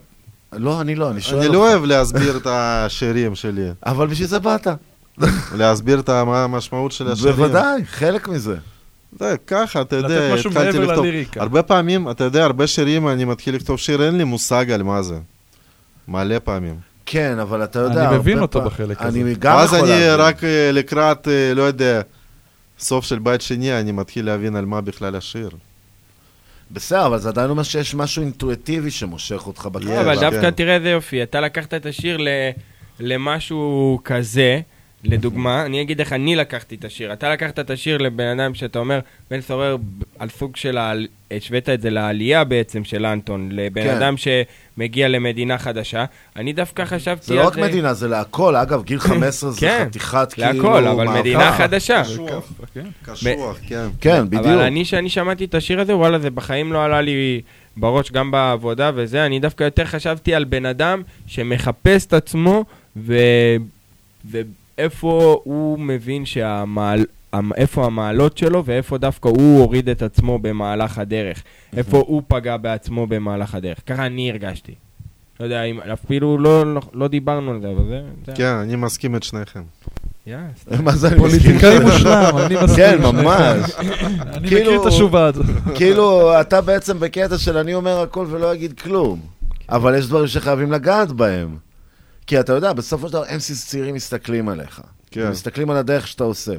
לא, 0.53 0.81
אני 0.81 0.95
לא, 0.95 1.11
אני 1.11 1.21
שואל 1.21 1.41
אני. 1.41 1.49
לא 1.55 1.59
אוהב 1.71 1.85
להסביר 1.85 2.37
את 2.37 2.47
השירים 2.51 3.35
שלי. 3.35 3.69
אבל 3.87 4.07
בשביל 4.07 4.29
זה 4.29 4.39
באת. 4.39 4.67
להסביר 5.57 6.01
את 6.01 6.09
המ- 6.09 6.29
המשמעות 6.29 6.93
של 6.93 7.09
השירים. 7.13 7.35
בוודאי, 7.37 7.85
חלק 7.85 8.29
מזה. 8.29 8.57
זה 9.19 9.35
ככה, 9.47 9.81
אתה 9.81 9.97
יודע, 9.97 10.35
התחלתי 10.35 10.79
לכתוב. 10.79 11.05
הרבה 11.37 11.63
פעמים, 11.63 12.11
אתה 12.11 12.25
יודע, 12.25 12.45
הרבה 12.45 12.67
שירים, 12.67 13.09
אני 13.09 13.25
מתחיל 13.25 13.55
לכתוב 13.55 13.79
שיר, 13.79 14.03
אין 14.07 14.19
לי 14.19 14.25
מושג 14.25 14.71
על 14.71 14.83
מה 14.83 15.03
זה. 15.03 15.19
מלא 16.09 16.39
פעמים. 16.45 16.75
כן, 17.07 17.39
אבל 17.39 17.65
אתה 17.65 17.79
יודע... 17.79 18.09
אני 18.09 18.19
מבין 18.19 18.39
אותו 18.39 18.61
בחלק 18.61 19.03
אני 19.03 19.21
הזה. 19.23 19.35
גם 19.39 19.57
ואז 19.57 19.73
יכול 19.73 19.79
אני 19.91 20.01
להבין. 20.01 20.21
רק 20.21 20.45
אה, 20.45 20.71
לקראת, 20.73 21.29
אה, 21.29 21.53
לא 21.55 21.63
יודע, 21.63 22.01
סוף 22.79 23.05
של 23.05 23.19
בית 23.19 23.41
שני, 23.41 23.81
אני 23.81 23.93
מתחיל 23.93 24.27
להבין 24.27 24.57
על 24.57 24.65
מה 24.65 24.81
בכלל 24.81 25.17
השיר. 25.17 25.51
בסדר, 26.71 27.07
אבל 27.07 27.19
זה 27.19 27.29
עדיין 27.29 27.51
אומר 27.51 27.63
שיש 27.63 27.95
משהו 27.95 28.23
אינטואיטיבי 28.23 28.91
שמושך 28.91 29.47
אותך 29.47 29.67
בקטע. 29.67 30.01
אבל 30.01 30.15
כן. 30.15 30.21
דווקא 30.31 30.51
תראה 30.51 30.75
איזה 30.75 30.91
יופי, 30.91 31.23
אתה 31.23 31.41
לקחת 31.41 31.75
את 31.75 31.87
השיר 31.87 32.17
ל- 32.17 32.29
למשהו 33.01 34.01
כזה, 34.05 34.61
לדוגמה, 35.05 35.67
אני 35.67 35.83
אגיד 35.83 36.01
איך 36.01 36.13
אני 36.13 36.37
לקחתי 36.37 36.75
את 36.75 36.85
השיר. 36.85 37.13
אתה 37.13 37.33
לקחת 37.33 37.59
את 37.59 37.71
השיר 37.71 37.99
לבן 37.99 38.39
אדם 38.39 38.55
שאתה 38.55 38.79
אומר, 38.79 39.01
בן 39.31 39.41
סורר, 39.41 39.77
על 40.19 40.29
סוג 40.29 40.57
של, 40.57 40.79
השווית 41.31 41.69
את 41.69 41.81
זה 41.81 41.91
לעלייה 41.91 42.45
בעצם 42.45 42.85
של 42.85 43.07
אנטון, 43.07 43.49
לבן 43.53 43.83
כן. 43.83 43.97
אדם 43.97 44.15
שמגיע 44.17 45.09
למדינה 45.09 45.59
חדשה. 45.59 46.05
אני 46.37 46.53
דווקא 46.53 46.85
חשבתי 46.85 47.27
זה 47.27 47.35
על 47.35 47.39
לא 47.41 47.47
רק 47.47 47.57
מדינה, 47.57 47.95
זה 47.95 48.09
להכל. 48.09 48.57
אגב, 48.57 48.83
גיל 48.83 48.99
15 49.11 49.51
זה 49.51 49.61
כן, 49.61 49.85
חתיכת 49.89 50.33
כאילו... 50.33 50.53
להכל, 50.53 50.87
אבל 50.87 51.05
מעבר. 51.05 51.21
מדינה 51.21 51.53
חדשה. 51.53 52.03
קשוח, 52.03 53.59
כן. 53.69 53.87
כן, 54.01 54.27
בדיוק. 54.27 54.47
אבל 54.47 54.59
אני, 54.59 54.85
שאני 54.85 55.09
שמעתי 55.09 55.45
את 55.45 55.55
השיר 55.55 55.81
הזה, 55.81 55.97
וואלה, 55.97 56.19
זה 56.19 56.31
בחיים 56.31 56.73
לא 56.73 56.85
עלה 56.85 57.01
לי 57.01 57.41
בראש, 57.77 58.13
גם 58.13 58.31
בעבודה 58.31 58.91
וזה, 58.95 59.27
אני 59.27 59.41
דווקא 59.41 59.65
יותר 59.65 59.85
חשבתי 59.85 60.35
על 60.35 60.45
בן 60.45 60.67
אדם 60.67 61.03
שמחפש 61.27 62.07
את 62.07 62.13
עצמו, 62.13 62.65
ו... 62.97 63.15
ואיפה 64.81 65.41
הוא 65.45 65.79
מבין 65.79 66.27
שהמעל... 66.27 67.05
המ- 67.33 67.53
איפה 67.53 67.87
המעלות 67.87 68.39
שלו, 68.39 68.65
ואיפה 68.65 68.99
דווקא 68.99 69.29
הוא 69.29 69.59
הוריד 69.61 69.89
את 69.89 70.03
עצמו 70.03 70.39
במהלך 70.39 70.99
הדרך. 70.99 71.43
איפה 71.77 71.99
הוא 72.07 72.23
פגע 72.29 72.57
בעצמו 72.57 73.07
במהלך 73.07 73.55
הדרך. 73.55 73.79
ככה 73.87 74.07
אני 74.07 74.31
הרגשתי. 74.31 74.75
לא 75.41 75.45
יודע, 75.45 75.63
אם, 75.63 75.81
אפילו 75.81 76.39
לא, 76.39 76.75
לא, 76.75 76.81
לא 76.93 77.09
דיברנו 77.09 77.51
על 77.51 77.61
זה, 77.61 77.69
אבל 77.71 77.85
זה... 78.27 78.33
כן, 78.35 78.45
אני 78.45 78.77
מסכים 78.77 79.17
את 79.17 79.23
שניכם. 79.23 79.63
מה 80.83 80.93
זה 80.93 81.09
אני 81.09 81.17
פוליטיקאי? 81.19 81.79
מושלם, 81.79 82.37
אני 82.47 82.55
מסכים 82.65 82.77
כן. 82.77 83.03
ממש. 83.03 83.71
אני 83.81 84.49
כאילו- 84.49 84.71
מכיר 84.73 84.83
את 84.83 84.87
השובה 84.87 85.27
הזאת. 85.27 85.47
כאילו, 85.77 86.41
אתה 86.41 86.61
בעצם 86.61 87.01
בקטע 87.01 87.39
של 87.39 87.57
אני 87.57 87.75
אומר 87.75 88.01
הכל 88.01 88.27
ולא 88.31 88.53
אגיד 88.53 88.81
כלום. 88.81 89.21
אבל 89.69 89.95
יש 89.99 90.07
דברים 90.09 90.27
שחייבים 90.27 90.73
לגעת 90.73 91.13
בהם. 91.13 91.57
כי 92.31 92.41
אתה 92.41 92.53
יודע, 92.53 92.73
בסופו 92.73 93.07
של 93.07 93.13
דבר 93.13 93.25
אמסיס 93.35 93.67
צעירים 93.67 93.95
מסתכלים 93.95 94.49
עליך. 94.49 94.83
כן. 95.11 95.21
הם 95.21 95.31
מסתכלים 95.31 95.71
על 95.71 95.77
הדרך 95.77 96.09
שאתה 96.09 96.25
עושה. 96.25 96.53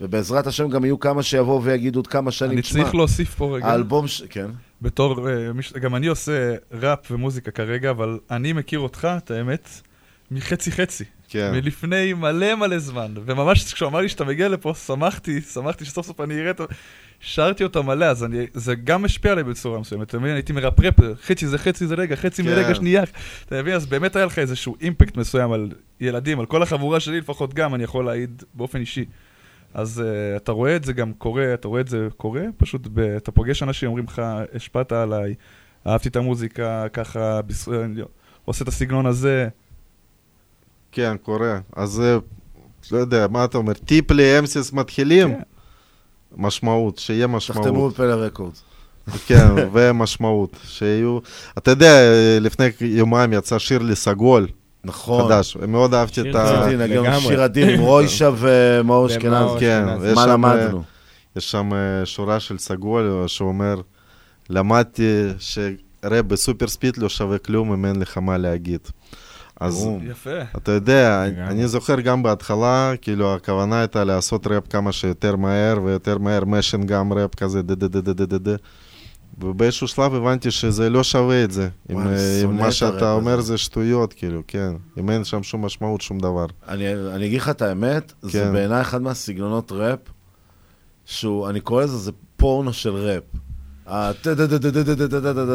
ובעזרת 0.00 0.46
השם 0.46 0.68
גם 0.68 0.84
יהיו 0.84 1.00
כמה 1.00 1.22
שיבואו 1.22 1.62
ויגידו 1.64 1.98
עוד 1.98 2.06
כמה 2.06 2.30
שנים, 2.30 2.52
אני 2.52 2.62
"תשמע, 2.62 2.82
צריך 2.82 2.94
להוסיף 2.94 3.34
פה 3.34 3.56
רגע. 3.56 3.66
האלבום 3.66 4.08
ש... 4.08 4.22
כן. 4.22 4.46
בתור, 4.82 5.28
אה, 5.28 5.80
גם 5.80 5.96
אני 5.96 6.06
עושה 6.06 6.54
ראפ 6.72 7.10
ומוזיקה 7.10 7.50
כרגע, 7.50 7.90
אבל 7.90 8.18
אני 8.30 8.52
מכיר 8.52 8.78
אותך, 8.78 9.08
את 9.16 9.30
האמת, 9.30 9.68
מחצי 10.30 10.72
חצי. 10.72 11.04
כן. 11.28 11.52
מלפני 11.52 12.12
מלא 12.12 12.54
מלא 12.54 12.78
זמן. 12.78 13.14
וממש 13.26 13.74
כשהוא 13.74 13.88
אמר 13.88 14.00
לי 14.00 14.08
שאתה 14.08 14.24
מגיע 14.24 14.48
לפה, 14.48 14.74
שמחתי, 14.86 15.40
שמחתי 15.40 15.84
שסוף 15.84 16.06
סוף 16.06 16.20
אני 16.20 16.40
אראה 16.40 16.50
אותו. 16.50 16.66
שרתי 17.20 17.64
אותו 17.64 17.82
מלא, 17.82 18.04
אז 18.04 18.24
אני, 18.24 18.46
זה 18.54 18.74
גם 18.74 19.04
השפיע 19.04 19.32
עליי 19.32 19.44
בצורה 19.44 19.80
מסוימת, 19.80 20.08
אתה 20.08 20.18
מבין? 20.18 20.34
הייתי 20.34 20.52
מרפרפ, 20.52 20.94
חצי 21.22 21.46
זה 21.46 21.58
חצי 21.58 21.86
זה 21.86 21.94
רגע, 21.94 22.16
חצי 22.16 22.42
כן. 22.42 22.48
מרגע 22.48 22.74
שנייה. 22.74 23.02
אתה 23.46 23.62
מבין? 23.62 23.74
אז 23.74 23.86
באמת 23.86 24.16
היה 24.16 24.26
לך 24.26 24.38
איזשהו 24.38 24.76
אימפקט 24.80 25.16
מסוים 25.16 25.52
על 25.52 25.72
ילדים, 26.00 26.40
על 26.40 26.46
כל 26.46 26.62
החבורה 26.62 27.00
שלי 27.00 27.20
לפחות 27.20 27.54
גם, 27.54 27.74
אני 27.74 27.84
יכול 27.84 28.04
להעיד 28.04 28.42
באופן 28.54 28.80
אישי. 28.80 29.04
אז 29.74 30.02
uh, 30.02 30.36
אתה 30.36 30.52
רואה 30.52 30.76
את 30.76 30.84
זה 30.84 30.92
גם 30.92 31.12
קורה, 31.12 31.54
אתה 31.54 31.68
רואה 31.68 31.80
את 31.80 31.88
זה 31.88 32.08
קורה, 32.16 32.42
פשוט 32.56 32.88
ב, 32.92 32.98
אתה 32.98 33.32
פוגש 33.32 33.62
אנשים, 33.62 33.88
אומרים 33.88 34.04
לך, 34.04 34.22
השפעת 34.54 34.92
עליי, 34.92 35.34
אהבתי 35.86 36.08
את 36.08 36.16
המוזיקה, 36.16 36.86
ככה, 36.92 37.42
בס... 37.42 37.68
עושה 38.44 38.62
את 38.62 38.68
הסגנון 38.68 39.06
הזה. 39.06 39.48
כן, 40.92 41.16
קורה. 41.22 41.58
אז 41.76 42.00
אה, 42.00 42.18
לא 42.92 42.98
יודע, 42.98 43.26
מה 43.30 43.44
אתה 43.44 43.58
אומר? 43.58 43.72
טיפ 43.72 44.10
לאמסיס 44.10 44.72
מתחילים? 44.72 45.28
כן. 45.34 45.40
משמעות, 46.36 46.98
שיהיה 46.98 47.26
משמעות. 47.26 47.66
תחתמו 47.66 47.88
בפלא 47.88 48.14
רקורדס. 48.14 48.62
כן, 49.26 49.48
ומשמעות, 49.72 50.56
שיהיו... 50.64 51.18
אתה 51.58 51.70
יודע, 51.70 51.94
לפני 52.40 52.68
יומיים 52.80 53.32
יצא 53.32 53.58
שיר 53.58 53.82
לסגול. 53.82 54.46
נכון. 54.84 55.24
חדש, 55.24 55.56
מאוד 55.68 55.94
אהבתי 55.94 56.20
את 56.20 56.34
ה... 56.34 56.50
רציתי 56.50 56.76
לנגן 56.76 57.20
שיר 57.20 57.44
אדיר 57.44 57.68
עם 57.68 57.80
רוישה 57.80 58.30
ומאור 58.40 59.06
אשכנזי. 59.06 59.60
כן, 59.60 59.86
יש 60.06 60.14
מה 60.14 60.22
שם, 60.24 60.30
למדנו? 60.30 60.82
יש 61.36 61.50
שם 61.50 61.70
אה, 61.74 62.06
שורה 62.06 62.40
של 62.40 62.58
סגול 62.58 63.24
שאומר, 63.26 63.80
למדתי 64.50 65.26
שראפ 65.38 66.28
ב 66.28 66.35
super 66.35 66.68
speed 66.68 66.96
לא 66.96 67.08
שווה 67.08 67.38
כלום 67.38 67.72
אם 67.72 67.86
אין 67.86 67.96
לך 67.96 68.18
מה 68.18 68.38
להגיד. 68.38 68.80
אז 69.60 69.88
יפה. 70.02 70.42
אתה 70.56 70.72
יודע, 70.72 71.24
לגמרי. 71.26 71.48
אני 71.48 71.68
זוכר 71.68 72.00
גם 72.00 72.22
בהתחלה, 72.22 72.92
כאילו 73.00 73.34
הכוונה 73.34 73.80
הייתה 73.80 74.04
לעשות 74.04 74.46
ראפ 74.46 74.68
כמה 74.68 74.92
שיותר 74.92 75.36
מהר 75.36 75.82
ויותר 75.84 76.18
מהר, 76.18 76.44
machine 76.44 76.86
gun 76.86 77.12
ראפ 77.12 77.34
כזה, 77.34 77.62
דה 77.62 77.74
דה 77.74 77.88
דה 77.88 78.00
דה 78.00 78.12
דה 78.12 78.26
דה. 78.26 78.38
דה. 78.38 78.56
ובאיזשהו 79.38 79.88
שלב 79.88 80.14
הבנתי 80.14 80.50
שזה 80.50 80.90
לא 80.90 81.04
שווה 81.04 81.44
את 81.44 81.50
זה. 81.50 81.68
וואי, 81.90 82.04
אם 82.44 82.56
מה 82.56 82.72
שאתה 82.72 83.12
אומר 83.12 83.40
זה 83.40 83.58
שטויות, 83.58 84.12
כאילו, 84.12 84.42
כן. 84.46 84.72
אם 84.98 85.10
אין 85.10 85.24
שם 85.24 85.42
שום 85.42 85.64
משמעות, 85.64 86.00
שום 86.00 86.18
דבר. 86.18 86.46
אני, 86.68 86.94
אני 86.94 87.26
אגיד 87.26 87.40
לך 87.40 87.48
את 87.48 87.62
האמת, 87.62 88.12
כן. 88.22 88.28
זה 88.28 88.50
בעיניי 88.52 88.80
אחד 88.80 89.02
מהסגנונות 89.02 89.72
ראפ, 89.72 89.98
שהוא, 91.04 91.48
אני 91.48 91.60
קורא 91.60 91.84
לזה, 91.84 91.96
זה 91.96 92.12
פורנו 92.36 92.72
של 92.72 92.94
ראפ. 92.94 93.22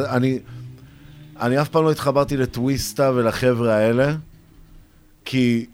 אני... 0.09 0.39
אני 1.39 1.61
אף 1.61 1.69
פעם 1.69 1.83
לא 1.83 1.91
התחברתי 1.91 2.37
לטוויסטה 2.37 3.11
ולחבר'ה 3.15 3.75
האלה, 3.75 4.15
כי 5.25 5.65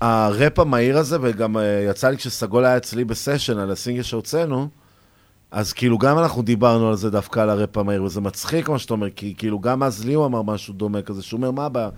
הראפ 0.00 0.58
המהיר 0.58 0.98
הזה, 0.98 1.18
וגם 1.20 1.56
אה, 1.56 1.86
יצא 1.90 2.08
לי 2.08 2.16
כשסגול 2.16 2.64
היה 2.64 2.76
אצלי 2.76 3.04
בסשן 3.04 3.58
על 3.58 3.70
הסינגל 3.70 4.02
שהוצאנו, 4.02 4.68
אז 5.50 5.72
כאילו 5.72 5.98
גם 5.98 6.18
אנחנו 6.18 6.42
דיברנו 6.42 6.88
על 6.88 6.96
זה 6.96 7.10
דווקא 7.10 7.40
על 7.40 7.50
הראפ 7.50 7.76
המהיר, 7.78 8.02
וזה 8.02 8.20
מצחיק 8.20 8.68
מה 8.68 8.78
שאתה 8.78 8.94
אומר, 8.94 9.10
כי 9.10 9.34
כאילו 9.38 9.60
גם 9.60 9.82
אז 9.82 10.04
לי 10.04 10.14
הוא 10.14 10.26
אמר 10.26 10.42
משהו 10.42 10.74
דומה 10.74 11.02
כזה, 11.02 11.22
שהוא 11.22 11.38
אומר, 11.38 11.50
מה 11.50 11.66
הבעיה? 11.66 11.88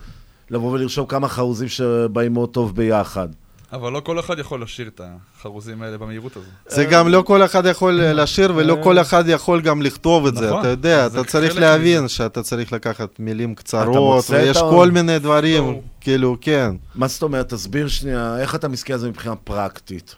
לבוא 0.51 0.73
ולרשום 0.73 1.07
כמה 1.07 1.29
חרוזים 1.29 1.69
שבאים 1.69 2.33
מאוד 2.33 2.49
טוב 2.49 2.77
ביחד. 2.77 3.29
אבל 3.73 3.93
לא 3.93 4.01
כל 4.01 4.21
אחד 4.21 4.39
יכול 4.39 4.63
לשיר 4.63 4.89
את 4.89 5.01
החרוזים 5.05 5.83
האלה 5.83 5.99
במהירות 5.99 6.37
הזו. 6.37 6.47
זה 6.69 6.85
גם 6.85 7.09
לא 7.09 7.23
כל 7.23 7.45
אחד 7.45 7.67
יכול 7.67 8.01
אה, 8.01 8.13
לשיר 8.13 8.53
ולא 8.57 8.77
כל 8.83 8.99
אחד 8.99 9.25
יכול 9.29 9.61
גם 9.61 9.83
לכתוב 9.83 10.27
את 10.27 10.37
זה, 10.37 10.47
נכון. 10.47 10.61
אתה 10.61 10.69
יודע, 10.69 11.07
אתה 11.07 11.25
צריך 11.25 11.57
להבין 11.57 12.09
שאתה 12.09 12.43
צריך 12.43 12.73
לקחת 12.73 13.09
מילים 13.19 13.55
קצרות, 13.55 14.25
ויש 14.31 14.59
כל 14.59 14.91
מיני 14.91 15.19
דברים. 15.19 15.81
כאילו, 16.01 16.37
כן. 16.41 16.75
מה 16.95 17.07
זאת 17.09 17.23
אומרת? 17.23 17.49
תסביר 17.49 17.89
שנייה, 17.89 18.39
איך 18.39 18.55
אתה 18.55 18.69
מסכים 18.69 18.93
על 18.95 19.01
זה 19.01 19.09
מבחינה 19.09 19.37
פרקטית? 19.37 20.15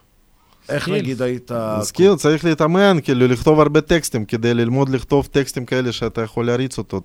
איך. 0.68 0.88
נגיד 0.88 1.22
היית... 1.22 1.52
אז 1.52 1.90
כאילו 1.90 2.16
צריך 2.16 2.44
להתאמן, 2.44 2.98
כאילו 3.02 3.26
לכתוב 3.26 3.60
הרבה 3.60 3.80
טקסטים, 3.80 4.24
כדי 4.24 4.54
ללמוד 4.54 4.88
לכתוב 4.88 5.28
טקסטים 5.32 5.66
כאלה 5.66 5.92
שאתה 5.92 6.20
יכול 6.20 6.46
להריץ 6.46 6.78
אותו. 6.78 7.00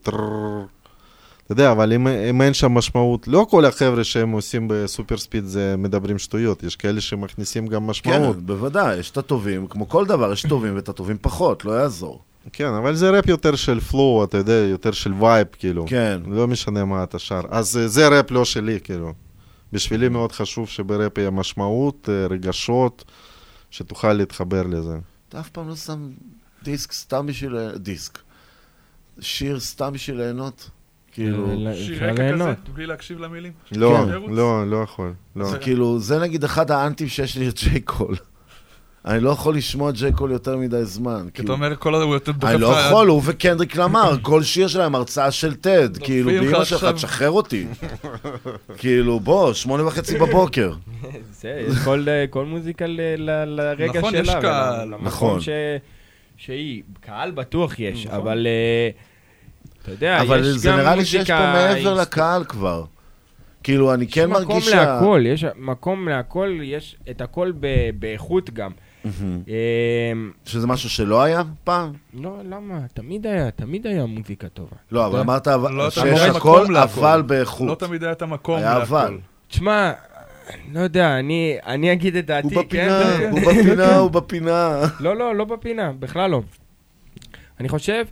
אתה 1.46 1.54
יודע, 1.54 1.72
אבל 1.72 1.94
אם, 1.94 2.08
אם 2.08 2.42
אין 2.42 2.54
שם 2.54 2.72
משמעות, 2.72 3.28
לא 3.28 3.48
כל 3.50 3.66
החבר'ה 3.66 4.04
שהם 4.04 4.32
עושים 4.32 4.68
ב 4.68 4.76
super 4.76 5.18
speed 5.18 5.46
זה 5.46 5.76
מדברים 5.78 6.18
שטויות, 6.18 6.64
יש 6.64 6.76
כאלה 6.76 7.02
שמכניסים 7.02 7.68
גם 7.68 7.88
משמעות. 7.88 8.36
כן, 8.36 8.46
בוודאי, 8.46 8.98
יש 8.98 9.12
את 9.12 9.18
הטובים, 9.18 9.68
כמו 9.68 9.90
כל 9.90 10.06
דבר, 10.06 10.34
יש 10.34 10.46
טובים 10.50 10.76
ואת 10.76 10.90
הטובים 10.90 11.18
פחות, 11.22 11.66
לא 11.66 11.72
יעזור. 11.72 12.22
כן, 12.54 12.74
אבל 12.74 12.96
זה 12.96 13.10
ראפ 13.10 13.28
יותר 13.28 13.56
של 13.56 13.80
flow, 13.80 14.24
אתה 14.24 14.38
יודע, 14.38 14.54
יותר 14.54 14.92
של 14.92 15.14
וייב, 15.14 15.48
כאילו. 15.60 15.86
כן. 15.88 16.22
לא 16.28 16.48
משנה 16.48 16.86
מה 16.86 17.04
אתה 17.04 17.20
שר. 17.20 17.42
אז 17.50 17.78
אה, 17.78 17.88
זה 17.88 18.08
ראפ 18.08 18.32
לא 18.32 18.46
שלי, 18.46 18.80
כאילו. 18.84 19.14
בשבילי 19.74 20.10
מאוד 20.10 20.32
חשוב 20.32 20.70
שבראפ 20.70 21.18
יהיה 21.18 21.30
משמעות, 21.30 22.10
אה, 22.12 22.28
רגשות, 22.28 23.06
שתוכל 23.72 24.14
להתחבר 24.14 24.64
לזה. 24.64 24.98
אתה 25.30 25.40
אף 25.40 25.50
פעם 25.50 25.68
לא 25.68 25.76
שם 25.76 26.10
דיסק 26.64 26.92
סתם 26.92 27.26
בשביל... 27.26 27.76
דיסק. 27.76 28.20
שיר 29.20 29.60
סתם 29.60 29.94
בשביל 29.94 30.18
ליהנות? 30.18 30.70
כאילו... 31.16 31.48
שיר 31.76 32.10
רקע 32.10 32.34
כזה, 32.34 32.54
בלי 32.74 32.86
להקשיב 32.86 33.20
למילים? 33.20 33.52
לא, 33.72 34.06
כן. 34.06 34.34
לא, 34.34 34.70
לא 34.70 34.78
יכול. 34.78 35.14
לא. 35.36 35.46
זה 35.46 35.58
כאילו, 35.58 36.00
זה 36.00 36.20
נגיד 36.20 36.44
אחד 36.44 36.72
האנטים 36.72 37.08
שיש 37.08 37.38
לי 37.38 37.50
את 37.50 37.60
ג'יי 37.60 37.82
קול. 37.82 38.16
אני 39.06 39.20
לא 39.20 39.30
יכול 39.30 39.56
לשמוע 39.56 39.92
ג'יי 39.92 40.12
קול 40.12 40.32
יותר 40.32 40.58
מדי 40.58 40.86
זמן. 40.86 41.28
כי 41.34 41.42
אתה 41.42 41.52
אומר, 41.52 41.76
כל 41.76 41.96
הזמן 41.96 42.06
הוא 42.06 42.14
יותר 42.14 42.32
דוחף 42.32 42.52
אני 42.54 42.62
לא 42.62 42.68
יכול, 42.68 43.08
הוא 43.08 43.22
וקנדריק 43.26 43.76
למר, 43.76 44.18
כל 44.22 44.44
שיר 44.44 44.68
שלהם 44.68 44.96
הרצאה 44.96 45.32
של 45.32 45.56
טד. 45.56 45.98
כאילו, 45.98 46.32
באמא 46.32 46.66
שלך, 46.66 46.88
תשחרר 46.96 47.32
אותי. 47.32 47.68
כאילו, 48.78 49.20
בוא, 49.20 49.54
שמונה 49.54 49.88
וחצי 49.88 50.18
בבוקר. 50.18 50.74
זה, 51.32 51.68
כל, 51.84 52.06
כל 52.30 52.46
מוזיקה 52.46 52.86
ל, 52.88 53.00
ל, 53.18 53.46
לרגע 53.46 54.00
נכון, 54.00 54.12
שלה. 54.12 54.22
יש 54.22 54.30
קהל. 54.42 54.94
נכון. 55.02 55.42
ש, 55.42 55.50
שהיא, 56.38 56.84
קהל 57.02 57.32
בטוח 57.32 57.80
יש, 57.80 58.08
אבל 58.08 58.48
אה, 58.48 58.90
אתה 59.86 59.94
יודע, 59.94 60.22
אבל 60.22 60.40
יש 60.40 60.46
זה 60.48 60.70
גם 60.70 60.78
נראה 60.78 60.96
לי 60.96 61.06
שיש 61.06 61.16
מוזיקה 61.16 61.38
פה 61.38 61.44
מעבר 61.54 61.74
היסטורית. 61.76 62.02
לקהל 62.02 62.44
כבר. 62.44 62.84
כאילו, 63.64 63.94
אני 63.94 64.08
כן 64.08 64.22
יש 64.32 64.42
מקום 64.42 64.56
מרגיש. 64.56 64.68
להכל, 64.74 65.24
יש 65.26 65.46
מקום 65.58 66.08
להכל, 66.08 66.60
יש 66.64 66.96
את 67.10 67.22
הכל 67.22 67.52
ב, 67.60 67.68
באיכות 68.00 68.50
גם. 68.50 68.72
אמ, 69.06 70.32
שזה 70.46 70.68
משהו 70.68 70.90
שלא 70.90 71.24
היה 71.24 71.42
פעם? 71.64 71.94
לא, 72.14 72.38
למה? 72.50 72.80
תמיד 72.94 73.28
היה, 73.28 73.52
תמיד 73.52 73.88
היה 73.88 74.06
מוזיקה 74.06 74.48
טובה. 74.50 74.76
לא, 74.92 75.06
אבל 75.06 75.20
אמרת 75.20 75.48
אבל- 75.48 75.72
לא 75.72 75.90
שיש 75.90 76.04
היה 76.22 76.32
הכל. 76.32 76.76
אבל 76.78 77.22
באיכות. 77.22 77.68
לא 77.68 77.76
תמיד 77.76 78.04
היה 78.04 78.12
את 78.12 78.22
המקום 78.22 78.58
היה 78.58 78.80
להכל. 78.80 78.96
אבל. 78.96 79.18
תשמע, 79.48 79.92
לא 80.74 80.80
יודע, 80.80 81.20
אני, 81.20 81.58
אני 81.66 81.94
אגיד 81.94 82.16
את 82.16 82.26
דעתי, 82.26 82.56
הוא? 82.56 82.64
בפינה, 82.64 83.04
כן, 83.18 83.30
הוא. 83.32 83.40
בפינה, 83.42 83.96
הוא 83.98 84.12
בפינה. 84.12 84.82
לא, 85.00 85.16
לא, 85.16 85.36
לא 85.36 85.46
בפינה, 85.46 85.92
בכלל 86.00 86.30
לא. 86.32 86.42
אני 87.60 87.70
חושב 87.70 88.06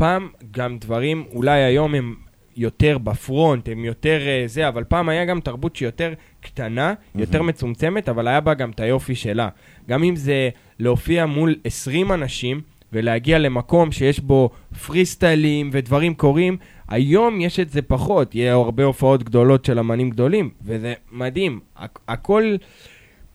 שפעם 0.00 0.28
גם 0.50 0.78
דברים, 0.78 1.24
אולי 1.32 1.62
היום 1.62 1.94
הם 1.94 2.14
יותר 2.56 2.98
בפרונט, 2.98 3.68
הם 3.68 3.84
יותר 3.84 4.18
אה, 4.26 4.42
זה, 4.46 4.68
אבל 4.68 4.84
פעם 4.84 5.08
היה 5.08 5.24
גם 5.24 5.40
תרבות 5.40 5.76
שהיא 5.76 5.86
יותר 5.86 6.12
קטנה, 6.40 6.94
יותר 7.14 7.42
מצומצמת, 7.42 8.08
אבל 8.08 8.28
היה 8.28 8.40
בה 8.40 8.54
גם 8.54 8.70
את 8.70 8.80
היופי 8.80 9.14
שלה. 9.14 9.48
גם 9.88 10.02
אם 10.04 10.16
זה 10.16 10.48
להופיע 10.78 11.26
מול 11.26 11.54
20 11.64 12.12
אנשים 12.12 12.60
ולהגיע 12.92 13.38
למקום 13.38 13.92
שיש 13.92 14.20
בו 14.20 14.50
פרי 14.86 15.06
סטיילים 15.06 15.70
ודברים 15.72 16.14
קורים, 16.14 16.56
היום 16.88 17.40
יש 17.40 17.60
את 17.60 17.70
זה 17.70 17.82
פחות, 17.82 18.34
יהיה 18.34 18.52
הרבה 18.52 18.84
הופעות 18.84 19.22
גדולות 19.22 19.64
של 19.64 19.78
אמנים 19.78 20.10
גדולים, 20.10 20.50
וזה 20.62 20.94
מדהים. 21.12 21.60
הכ- 21.76 22.00
הכל... 22.08 22.54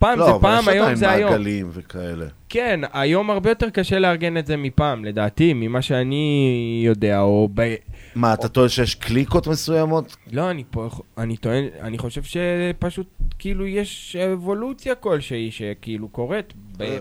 פעם 0.05 0.19
לא, 0.19 0.25
זה 0.25 0.31
אבל 0.31 0.41
פעם, 0.41 0.61
יש 0.61 0.67
היום 0.67 0.83
עדיין 0.83 0.95
זה 0.95 1.11
היום. 1.11 1.31
מעגלים 1.31 1.69
וכאלה. 1.73 2.25
כן, 2.49 2.79
היום 2.93 3.29
הרבה 3.29 3.49
יותר 3.49 3.69
קשה 3.69 3.99
לארגן 3.99 4.37
את 4.37 4.47
זה 4.47 4.57
מפעם, 4.57 5.05
לדעתי, 5.05 5.53
ממה 5.53 5.81
שאני 5.81 6.83
יודע, 6.85 7.21
או 7.21 7.49
ב... 7.53 7.75
מה, 8.15 8.33
אתה 8.33 8.47
טוען 8.47 8.69
שיש 8.69 8.95
קליקות 8.95 9.47
מסוימות? 9.47 10.17
לא, 10.31 10.49
אני 10.49 10.63
פה, 10.71 10.89
אני 11.17 11.37
טוען, 11.37 11.65
אני 11.81 11.97
חושב 11.97 12.21
שפשוט, 12.23 13.07
כאילו, 13.39 13.67
יש 13.67 14.15
אבולוציה 14.15 14.95
כלשהי 14.95 15.51
שכאילו 15.51 16.07
קורית 16.07 16.53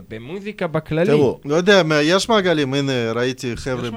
במוזיקה 0.09 0.67
בכללי. 0.67 1.07
תראו, 1.07 1.41
לא 1.45 1.55
יודע, 1.55 1.83
יש 2.03 2.29
מעגלים, 2.29 2.75
הנה, 2.75 2.93
ראיתי 3.15 3.57
חבר'ה. 3.57 3.89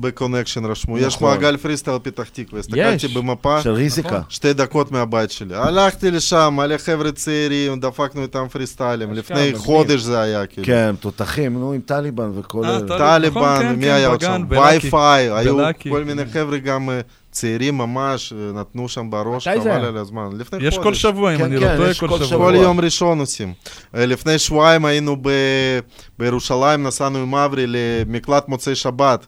בקונקשן 0.00 0.64
רשמו, 0.64 0.98
יש 0.98 1.16
נכון. 1.16 1.30
מעגל 1.30 1.56
פריסטייל 1.56 1.98
פתח 2.02 2.28
תקווה, 2.28 2.60
הסתכלתי. 2.60 3.08
במפה, 3.08 3.62
של 3.62 3.70
ריזיקה. 3.70 4.20
שתי 4.28 4.52
דקות 4.52 4.92
מהבית 4.92 5.30
שלי. 5.30 5.56
הלכתי 5.56 6.10
לשם, 6.10 6.54
מלא 6.56 6.76
חבר'ה 6.76 7.12
צעירים, 7.12 7.80
דפקנו 7.80 8.22
איתם 8.22 8.46
פריסטיילים, 8.52 9.12
לפני. 9.12 9.52
חודש 9.54 10.00
זה 10.00 10.20
היה, 10.20 10.46
כאילו. 10.46 10.66
כן, 10.66 10.94
תותחים, 11.00 11.54
נו, 11.54 11.72
עם 11.72 11.80
טליבן 11.80 12.30
וכל 12.34 12.64
אה, 12.64 12.80
טליבן, 12.98 13.40
נכון, 13.40 13.58
כן, 13.62 13.74
מי 13.74 13.84
כן, 13.84 13.90
היה 13.90 14.08
עוד 14.08 14.18
בגן, 14.18 14.42
שם? 14.50 14.56
וי-פיי, 14.60 15.30
היו. 15.30 15.56
כל 15.88 16.04
מיני 16.04 16.24
חבר'ה 16.24 16.58
גם 16.58 16.90
אה, 16.90 17.00
צעירים 17.36 17.78
ממש, 17.78 18.32
אה, 18.32 18.52
נתנו 18.60 18.88
שם 18.88 19.10
בראש, 19.10 19.48
חבל? 19.48 19.70
על 19.70 19.96
הזמן. 19.96 20.28
לפני 20.38 20.66
יש 20.66 20.76
כל 20.76 20.82
חודש. 20.82 21.02
שבוע, 21.02 21.32
אם 21.32 21.38
כן, 21.38 21.44
אני 21.44 21.60
כן, 21.60 21.72
לא 21.72 21.76
טועה, 21.76 21.94
כל 21.94 22.08
כל 22.08 22.24
שבוע. 22.24 22.50
כל 22.50 22.54
יום 22.54 22.80
ראשון 22.80 23.18
עושים. 23.20 23.52
אה, 23.94 24.06
לפני 24.06 24.38
שבועיים 24.38 24.84
היינו 24.84 25.16
ב- 25.22 25.78
בירושלים, 26.18 26.82
נסענו 26.82 27.18
עם 27.18 27.34
אברי 27.34 27.64
למקלט 27.68 28.48
מוצאי 28.48 28.74
שבת. 28.74 29.26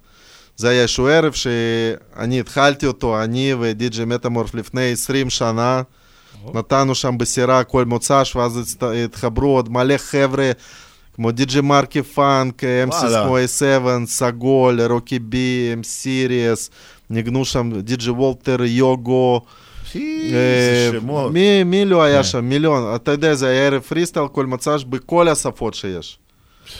זה 0.57 0.69
היה 0.69 0.83
איזשהו 0.83 1.07
ערב 1.07 1.33
שאני 1.33 2.41
התחלתי 2.41 2.87
אותו, 2.87 3.23
אני 3.23 3.55
ודי.ג'י 3.61 4.05
מטאמורף 4.05 4.55
לפני 4.55 4.93
20 4.93 5.31
שנה. 5.31 5.83
נתנו 6.55 6.95
שם 6.95 7.19
בסירה 7.19 7.65
כל 7.65 7.85
מוצ"ש, 7.85 8.37
ואז 8.37 8.77
התחברו 9.05 9.57
עוד 9.57 9.73
מלא 9.73 9.97
חבר'ה, 9.97 10.51
כמו 11.15 11.31
די.ג'י 11.31 11.61
מרקי 11.61 12.03
פאנק, 12.03 12.65
אמסי 12.65 12.99
וואלה. 13.07 13.25
כמו 13.25 13.39
A7, 13.39 14.07
סגול, 14.07 14.81
רוקי 14.83 15.19
בי, 15.19 15.70
אם 15.75 15.83
סיריאס, 15.83 16.70
ניגנו 17.11 17.45
שם 17.45 17.81
די.ג'י 17.81 18.11
וולטר, 18.11 18.65
יוגו. 18.65 19.41
שמות. 20.93 21.33
מי, 21.33 21.65
מי 21.65 21.85
לא 21.85 22.03
היה. 22.03 22.25
שם? 22.25 22.45
מיליון. 22.45 22.95
אתה 22.95 23.11
יודע, 23.11 23.35
זה 23.35 23.49
היה 23.49 23.67
ערב 23.67 23.83
פריסטייל, 23.83 24.28
כל 24.28 24.47
מוצ"ש 24.47 24.85
בכל 24.85 25.28
השפות 25.28 25.75
שיש. 25.75 26.19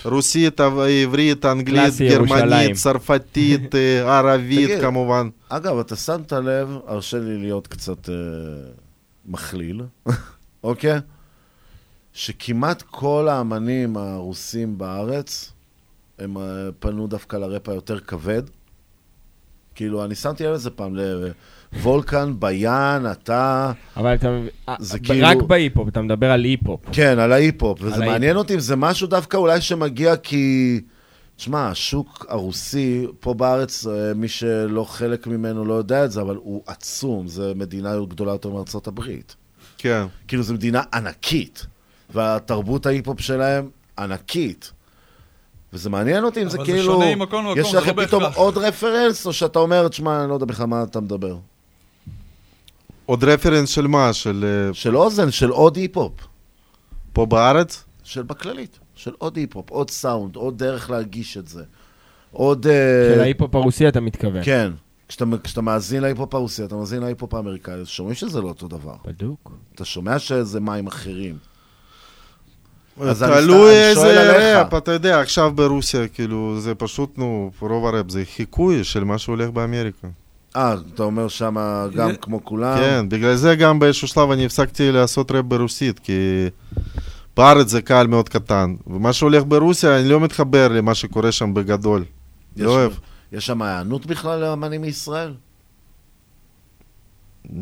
רוסית, 0.05 0.61
עברית, 0.61 1.45
אנגלית, 1.45 1.95
גרמנית. 2.01 2.77
צרפתית, 2.77 3.75
ערבית 4.05 4.71
תגיד, 4.71 4.81
כמובן. 4.81 5.29
אגב, 5.49 5.79
אתה 5.79 5.97
שמת 5.97 6.33
לב, 6.33 6.79
הרשה 6.87 7.19
לי 7.19 7.39
להיות 7.39 7.67
קצת 7.67 8.09
אה, 8.09 8.15
מכליל, 9.27 9.83
אוקיי? 10.65 10.99
שכמעט 12.13 12.83
כל 12.83 13.29
האמנים 13.31 13.97
הרוסים 13.97 14.79
בארץ, 14.79 15.53
הם 16.19 16.39
אה, 16.39 16.43
פנו 16.79 17.07
דווקא 17.07 17.37
לראפ 17.37 17.69
היותר 17.69 18.01
כבד. 18.01 18.43
כאילו, 19.79 20.05
אני 20.05 20.15
שמתי 20.15 20.45
לב 20.45 20.53
לזה 20.53 20.71
פעם, 20.71 20.97
לוולקן, 21.73 22.33
ביאן, 22.39 23.05
אתה... 23.13 23.73
אבל 23.97 24.15
אתה 24.15 24.31
מבין, 24.31 24.49
זה 24.79 24.97
אה, 24.97 25.03
כאילו- 25.03 25.27
רק 25.29 25.43
בהיפ-הופ, 25.43 25.89
אתה 25.89 26.03
מדבר 26.03 26.31
על 26.31 26.45
היפ-הופ. 26.45 26.81
כן, 26.93 27.19
על 27.19 27.33
ההיפ-הופ, 27.33 27.79
וזה 27.81 27.87
על 27.87 27.93
ההיפ-הופ. 27.93 28.13
מעניין 28.13 28.37
אותי 28.37 28.55
אם 28.55 28.61
זה 28.61 28.77
משהו 28.77 29.07
דווקא 29.07 29.37
אולי 29.37 29.61
שמגיע 29.61 30.17
כי... 30.17 30.81
תשמע, 31.37 31.69
השוק 31.71 32.27
הרוסי, 32.29 33.07
פה 33.21 33.35
בארץ, 33.35 33.87
אה, 33.87 34.15
מי 34.15 34.29
שלא 34.29 34.85
חלק 34.85 35.27
ממנו 35.27 35.65
לא 35.65 35.75
יודע 35.75 36.05
את 36.05 36.13
זה, 36.13 36.21
אבל 36.21 36.37
הוא 36.37 36.63
עצום, 36.67 37.29
זו 37.29 37.53
מדינה 37.57 37.97
גדולה 38.09 38.33
יותר 38.33 38.51
מארצות 38.51 38.87
הברית. 38.87 39.37
כן. 39.79 40.03
כאילו, 40.29 40.43
זו 40.43 40.55
מדינה 40.55 40.83
ענקית, 40.95 41.67
והתרבות 42.15 42.87
ההיפ-הופ 42.87 43.21
שלהם 43.21 43.69
ענקית. 43.99 44.73
וזה 45.73 45.91
מעניין 45.91 46.25
אותי 46.25 46.43
אם 46.43 46.49
זה 46.49 46.59
זה 46.59 46.65
כאילו... 46.65 46.93
שונה 46.93 47.15
ממקום 47.15 47.45
למקום, 47.47 47.59
יש 47.59 47.71
זה 47.71 47.77
לא 47.77 47.83
לכם 47.83 48.07
פתאום 48.07 48.23
בהכרח. 48.23 48.37
עוד 48.37 48.59
רפרנס, 48.59 49.27
או 49.27 49.33
שאתה 49.33 49.59
אומר, 49.59 49.89
תשמע, 49.89 50.21
אני 50.21 50.29
לא 50.29 50.35
יודע 50.35 50.47
בכלל 50.47 50.67
מה 50.67 50.83
אתה 50.83 51.01
מדבר. 51.01 51.37
עוד 53.07 53.25
רפרנס 53.25 53.69
של 53.69 53.87
מה? 53.87 54.13
של... 54.13 54.45
אה, 54.69 54.75
של 54.75 54.97
אוזן, 54.97 55.31
של 55.31 55.49
עוד 55.49 55.77
היפ-הופ. 55.77 56.13
פה 57.13 57.27
בארץ? 57.27 57.85
של 58.05 58.23
בכללית, 58.23 58.79
של 58.95 59.13
עוד 59.19 59.37
היפ-הופ, 59.37 59.71
עוד 59.71 59.91
סאונד, 59.91 60.37
עוד 60.37 60.59
דרך 60.59 60.91
להגיש 60.91 61.37
את 61.37 61.49
זה. 61.49 61.63
עוד... 62.33 62.67
אה, 62.67 63.13
של 63.15 63.21
ההיפ-הופ 63.21 63.55
הרוסי 63.55 63.89
אתה 63.89 64.01
מתכוון. 64.01 64.45
כן. 64.45 64.73
כשאתה, 65.09 65.25
כשאתה 65.45 65.61
מאזין 65.61 66.03
להיפ-הופ 66.03 66.35
הרוסי, 66.35 66.65
אתה 66.65 66.77
מאזין 66.77 67.03
להיפ-הופ 67.03 67.35
האמריקאי, 67.35 67.75
אז 67.75 67.89
שומעים 67.89 68.15
שזה 68.15 68.41
לא 68.41 68.49
אותו 68.49 68.69
דבר. 68.69 68.95
בדוק. 69.05 69.53
אתה 69.75 69.85
שומע 69.85 70.19
שזה 70.19 70.61
מים 70.61 70.87
אחרים. 70.87 71.37
אז 73.01 73.23
אני 73.23 73.33
תלוי 73.43 73.71
איזה. 73.75 74.61
ראפ, 74.61 74.75
אתה 74.75 74.93
יודע, 74.93 75.21
עכשיו 75.21 75.53
ברוסיה, 75.55 76.09
כאילו, 76.09 76.57
זה 76.61 76.75
פשוט, 76.75 77.19
נו, 77.19 77.51
רוב 77.61 77.87
הראפ 77.87 78.11
זה 78.11 78.23
חיקוי 78.37 78.85
של 78.85 79.05
מה 79.05 79.19
שהולך 79.19 79.51
באמריקה. 79.51 80.09
אה, 80.57 80.75
אתה 80.95 81.03
אומר 81.03 81.29
שמה 81.29 81.87
גם 81.95 82.11
כמו 82.21 82.45
כולם? 82.45 82.77
כן, 82.79 83.07
בגלל 83.09 83.35
זה 83.35 83.55
גם 83.55 83.79
באיזשהו 83.79 84.09
שלב 84.09 84.31
אני 84.31 84.45
הפסקתי 84.47 84.93
לעשות 84.93 85.31
ראפ 85.33 85.45
ברוסית, 85.45 85.99
כי 85.99 86.13
בארץ 87.37 87.69
זה 87.69 87.83
קהל 87.83 88.07
מאוד 88.07 88.29
קטן, 88.29 88.75
ומה 88.87 89.13
שהולך 89.13 89.43
ברוסיה, 89.49 89.99
אני 90.01 90.09
לא 90.09 90.21
מתחבר 90.21 90.69
למה 90.69 90.95
שקורה 90.95 91.33
שם 91.33 91.55
בגדול. 91.55 92.05
יש- 92.57 92.63
לא 92.63 92.71
אוהב. 92.71 92.93
יש 93.33 93.47
שם 93.47 93.63
היענות 93.63 94.07
בכלל 94.07 94.41
לאמנים 94.41 94.81
מישראל? 94.81 95.33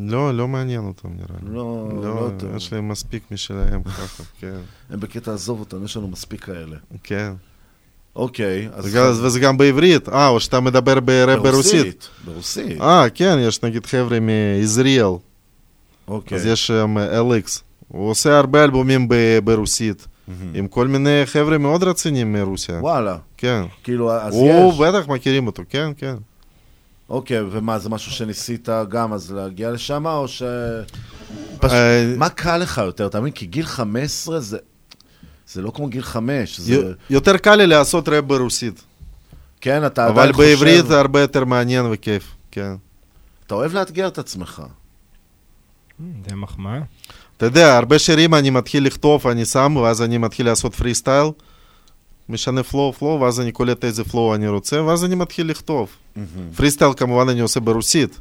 לא, 0.06 0.34
לא 0.34 0.48
מעניין 0.48 0.84
אותם 0.84 1.08
נראה 1.08 1.36
לי. 1.42 1.54
לא, 1.54 1.88
לא 2.02 2.02
לא, 2.02 2.30
טוב. 2.38 2.56
יש 2.56 2.72
להם 2.72 2.88
מספיק 2.88 3.22
משלהם 3.30 3.82
ככה, 3.82 4.22
כן. 4.40 4.56
הם 4.90 5.00
בקטע 5.00 5.32
עזוב 5.34 5.60
אותנו, 5.60 5.84
יש 5.84 5.96
לנו 5.96 6.08
מספיק 6.08 6.44
כאלה. 6.44 6.76
כן. 7.02 7.32
אוקיי, 8.16 8.68
אז... 8.72 8.86
וגם- 8.94 9.12
וזה 9.22 9.40
גם 9.40 9.56
בעברית, 9.58 10.08
אה, 10.08 10.28
או 10.28 10.40
שאתה 10.40 10.60
מדבר 10.60 11.00
ברוסית. 11.00 11.44
ברוסית, 11.44 12.08
ברוסית. 12.24 12.80
אה, 12.80 13.06
כן, 13.14 13.38
יש 13.40 13.62
נגיד 13.62 13.86
חבר'ה 13.86 14.18
מיזריאל. 14.20 15.06
אוקיי. 16.08 16.38
אז 16.38 16.46
יש 16.46 16.66
שם 16.66 16.96
LX. 16.98 17.60
הוא 17.88 18.10
עושה 18.10 18.38
הרבה 18.38 18.64
אלבומים 18.64 19.08
ב- 19.08 19.38
ברוסית. 19.44 20.06
עם 20.54 20.68
כל 20.68 20.86
מיני 20.88 21.22
חבר'ה 21.24 21.58
מאוד 21.58 21.82
רציניים 21.82 22.32
מרוסיה. 22.32 22.78
וואלה. 22.80 23.16
כן. 23.36 23.62
כאילו, 23.84 24.12
אז 24.12 24.34
הוא 24.34 24.72
יש. 24.72 24.78
בטח 24.80 25.08
מכירים 25.08 25.46
אותו, 25.46 25.62
כן, 25.68 25.90
כן. 25.96 26.14
אוקיי, 27.08 27.40
ומה, 27.50 27.78
זה 27.78 27.88
משהו 27.88 28.12
שניסית 28.12 28.68
גם 28.88 29.12
אז 29.12 29.32
להגיע 29.32 29.70
לשם, 29.70 30.06
או 30.06 30.28
ש... 30.28 30.42
אה, 30.42 30.82
פשוט, 31.58 31.78
מה 32.16 32.28
קל 32.28 32.56
לך 32.56 32.78
יותר, 32.78 33.06
אתה 33.06 33.20
מבין? 33.20 33.32
כי 33.32 33.46
גיל 33.46 33.66
15 33.66 34.40
זה... 34.40 34.58
זה 35.48 35.62
לא 35.62 35.70
כמו 35.70 35.88
גיל 35.88 36.02
5, 36.02 36.60
זה... 36.60 36.92
יותר 37.10 37.36
קל 37.36 37.54
לי 37.54 37.66
לעשות 37.66 38.08
ראפ 38.08 38.24
ברוסית. 38.24 38.84
כן, 39.60 39.86
אתה 39.86 40.08
אבל 40.08 40.18
עדיין 40.18 40.32
חושב... 40.32 40.48
בעברית 40.48 40.86
זה 40.86 41.00
הרבה 41.00 41.20
יותר 41.20 41.44
מעניין 41.44 41.86
וכיף, 41.90 42.34
כן. 42.50 42.74
אתה 43.46 43.54
אוהב 43.54 43.74
לאתגר 43.74 44.08
את 44.08 44.18
עצמך. 44.18 44.62
זה 45.98 46.36
מחמאה. 46.36 46.80
אתה 47.36 47.46
יודע, 47.46 47.76
הרבה 47.76 47.98
שירים 47.98 48.34
אני 48.34 48.50
מתחיל 48.50 48.86
לכתוב, 48.86 49.26
אני 49.26 49.44
שם, 49.44 49.76
ואז 49.76 50.02
אני 50.02 50.18
מתחיל 50.18 50.46
לעשות 50.46 50.74
פרי 50.74 50.94
סטייל, 50.94 51.26
משנה 52.28 52.62
flow, 52.62 52.92
flow, 52.92 53.20
ואז 53.20 53.40
אני 53.40 53.52
קולט 53.52 53.84
איזה 53.84 54.04
flow 54.04 54.34
אני 54.34 54.48
רוצה, 54.48 54.82
ואז 54.82 55.04
אני 55.04 55.14
מתחיל 55.14 55.50
לכתוב. 55.50 55.90
פריסטייל 56.56 56.90
כמובן 56.96 57.28
אני 57.28 57.40
עושה 57.40 57.60
ברוסית. 57.60 58.20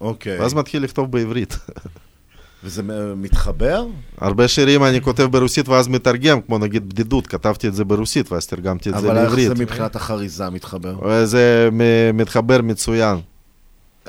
אוקיי. 0.00 0.40
ואז 0.40 0.54
מתחיל 0.54 0.82
לכתוב 0.84 1.10
בעברית. 1.12 1.56
וזה 2.64 2.82
מתחבר? 3.16 3.86
הרבה 4.18 4.48
שירים 4.48 4.84
אני 4.84 5.00
כותב 5.00 5.22
ברוסית 5.22 5.68
ואז 5.68 5.88
מתרגם, 5.88 6.40
כמו 6.40 6.58
נגיד 6.58 6.88
בדידות, 6.88 7.26
כתבתי 7.26 7.68
את 7.68 7.74
זה 7.74 7.84
ברוסית 7.84 8.32
ואז 8.32 8.46
תרגמתי 8.46 8.88
את 8.90 8.94
זה 8.94 9.00
אבל 9.00 9.16
איך 9.16 9.24
לעברית. 9.28 9.48
זה 9.48 9.54
מבחינת 9.54 9.96
החריזה 9.96 10.50
מתחבר? 10.50 11.24
זה 11.24 11.68
מ- 11.72 12.16
מתחבר 12.16 12.62
מצוין. 12.62 13.16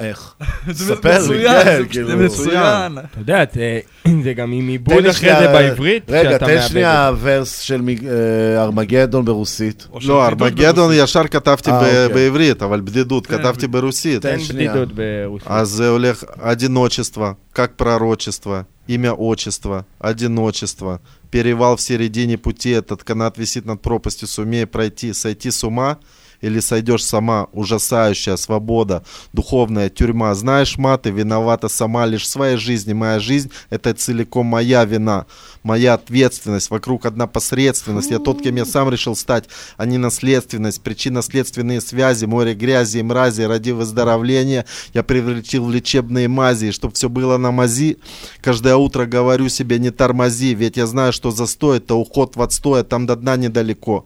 איך? 0.00 0.34
זה 0.70 0.94
ספר 0.94 1.08
לי, 1.18 1.24
מצוין, 1.24 1.64
כן, 1.64 1.82
זה 1.82 1.88
כאילו. 1.88 2.16
מצוין. 2.18 2.98
אתה 2.98 3.18
יודע, 3.18 3.44
זה- 3.54 3.80
זה 4.24 4.32
גם 4.32 4.52
עם 4.52 4.60
תן 4.64 4.68
עיבוד 4.68 4.94
לי 5.02 5.10
אחרי 5.10 5.20
שנייה- 5.20 5.40
זה 5.40 5.48
בעברית, 5.48 6.02
רגע, 6.10 6.30
שאתה 6.30 6.46
תן 6.46 6.54
מאבד 6.54 6.68
שנייה 6.68 7.08
את 7.10 7.14
זה. 7.20 7.20
ורס 7.38 7.58
של 7.58 7.80
מג- 7.80 8.06
אה, 8.06 8.62
ארמגדון 8.62 9.24
ברוסית. 9.24 9.88
לא, 10.04 10.26
ארמגדון 10.26 10.90
ישר 10.94 11.26
כתבתי 11.26 11.70
אה, 11.70 11.80
ב- 11.80 11.84
אוקיי. 11.84 12.08
בעברית, 12.14 12.62
אבל 12.62 12.80
בדידות 12.80 13.26
כן, 13.26 13.38
כתבתי 13.38 13.66
ברוסית. 13.66 14.22
תן 14.22 14.36
בדידות 14.54 14.88
ברוסית. 14.92 15.48
אז 15.50 15.68
זה 15.68 15.88
הולך 15.88 16.24
одиночество, 16.38 17.34
как 17.54 17.68
пророчество, 17.82 18.64
имя 18.88 19.12
отчество, 19.12 19.84
одиночество. 20.00 21.00
Перевал 21.32 21.76
в 21.76 21.80
середине 21.80 22.36
пути, 22.38 22.70
этот 22.70 23.02
канат 23.02 23.36
висит 23.36 23.66
над 23.66 23.82
пропастью, 23.82 24.26
сумей 24.28 24.64
пройти, 24.64 25.12
сойти 25.12 25.50
с 25.50 25.64
ума 25.64 25.98
или 26.41 26.59
сойдешь 26.59 27.05
сама, 27.05 27.47
ужасающая 27.53 28.35
свобода, 28.35 29.03
духовная 29.33 29.89
тюрьма. 29.89 30.33
Знаешь, 30.35 30.77
маты, 30.77 31.11
виновата 31.11 31.69
сама 31.69 32.05
лишь 32.05 32.23
в 32.23 32.27
своей 32.27 32.57
жизни. 32.57 32.93
Моя 32.93 33.19
жизнь— 33.19 33.51
это 33.69 33.93
целиком 33.93 34.47
моя 34.47 34.83
вина, 34.85 35.25
моя 35.63 35.93
ответственность. 35.93 36.69
Вокруг 36.69 37.05
одна 37.05 37.27
посредственность. 37.27 38.11
Я 38.11 38.19
тот, 38.19 38.41
кем 38.41 38.55
я 38.55 38.65
сам 38.65 38.89
решил 38.89 39.15
стать, 39.15 39.45
а 39.77 39.85
не 39.85 39.97
наследственность. 39.97 40.81
Причинно-следственные 40.81 41.81
связи, 41.81 42.25
море 42.25 42.55
грязи 42.55 42.97
и 42.97 43.03
мрази. 43.03 43.43
Ради 43.43 43.71
выздоровления 43.71 44.65
я 44.93 45.03
превратил 45.03 45.65
в 45.65 45.71
лечебные 45.71 46.27
мази. 46.27 46.71
Чтоб 46.71 46.93
все 46.95 47.09
было 47.09 47.37
на 47.37 47.51
мази, 47.51 47.97
каждое 48.41 48.75
утро 48.75 49.05
говорю 49.05 49.47
себе 49.49 49.77
не 49.79 49.91
тормози. 49.91 50.55
Ведь 50.55 50.77
я 50.77 50.87
знаю, 50.87 51.13
что 51.13 51.31
застой— 51.31 51.77
это 51.79 51.95
уход 51.95 52.35
в 52.35 52.41
отстой, 52.41 52.81
а 52.81 52.83
там 52.83 53.05
до 53.05 53.15
дна 53.15 53.35
недалеко 53.37 54.05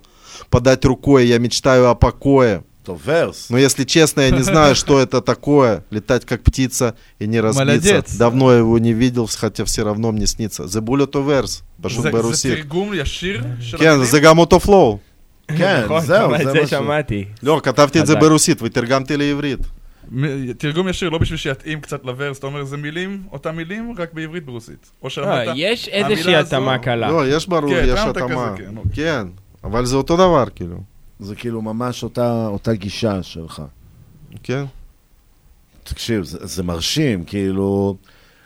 Подать 0.51 0.85
рукой, 0.85 1.27
я 1.27 1.39
мечтаю 1.39 1.89
о 1.91 1.95
покое. 1.95 2.63
То 2.85 2.99
верс. 3.07 3.51
Но 3.51 3.59
если 3.59 3.85
честно, 3.85 4.23
я 4.23 4.31
не 4.31 4.43
знаю, 4.43 4.75
что 4.75 5.01
это 5.01 5.21
такое. 5.21 5.85
Летать 5.91 6.25
как 6.25 6.43
птица 6.43 6.95
и 7.19 7.27
не 7.27 7.39
разбиться. 7.41 7.65
Молодец. 7.65 8.17
Давно 8.17 8.53
его 8.53 8.79
не 8.79 8.93
видел, 8.95 9.27
хотя 9.27 9.65
все 9.65 9.85
равно 9.85 10.11
мне 10.13 10.27
снится. 10.27 10.67
זה 10.67 10.81
בול 10.81 11.01
אותו 11.01 11.23
ורס, 11.27 11.63
פשוט 11.83 12.03
זה- 12.03 12.11
זה 12.11 12.11
ברוסית. 12.11 12.55
תרגום 12.57 12.93
ישיר 12.95 13.43
של 13.61 13.79
כן, 13.79 13.89
המילים? 13.89 14.07
זה 14.07 14.21
גם 14.21 14.39
אותו 14.39 14.61
פלואו. 14.61 14.99
כן, 15.57 15.83
נכון, 15.85 16.01
זהו, 16.01 16.29
גם 16.29 16.35
את 16.35 16.39
זה 16.39 16.53
זה 16.53 16.61
מה 16.61 16.67
ש- 16.67 16.71
שמעתי. 16.71 17.25
לא, 17.43 17.61
כתבתי 17.65 18.01
את 18.01 18.07
זה 18.07 18.13
חזק. 18.13 18.21
ברוסית 18.23 18.63
ותרגמתי 18.63 19.17
לעברית. 19.17 19.59
מ- 20.11 20.53
תרגום 20.53 20.89
ישיר, 20.89 21.09
לא 21.09 21.19
בשביל 21.19 21.39
שיתאים 21.39 21.81
קצת 21.81 22.05
לוורס, 22.05 22.39
אתה 22.39 22.47
אומר 22.47 22.65
זה 22.65 22.77
מילים, 22.77 23.23
אותם 23.33 23.57
מילים, 23.57 23.95
רק 23.99 24.09
בעברית 24.13 24.45
ברוסית. 24.47 24.91
או 25.03 25.07
אה, 25.07 25.11
שאמרת, 25.11 25.49
יש 25.57 25.89
המילה 25.93 26.09
איזושהי 26.09 26.37
הזו- 26.37 26.47
התאמה 26.47 26.79
קלה. 26.79 27.11
לא, 27.11 27.29
יש 27.29 27.47
ברור, 27.49 27.71
כן, 27.71 27.85
יש 27.89 27.95
טעמת 28.01 28.17
התאמה. 28.17 28.53
כזה, 28.55 28.67
כן, 28.67 28.77
אוקיי. 28.77 28.93
כן, 28.95 29.27
אבל 29.66 29.86
זה 29.86 29.96
אותו 29.96 30.18
דבר, 30.18 30.46
כאילו. 30.56 30.78
זה 31.20 31.36
כאילו 31.36 31.62
ממש 31.62 32.04
אותה 32.04 32.48
אותה 32.48 32.74
גישה 32.74 33.24
שלך. 33.24 33.62
כן. 34.44 34.66
תקשיב, 35.84 36.24
זה, 36.24 36.38
זה 36.42 36.64
מרשים, 36.64 37.24
כאילו... 37.24 37.96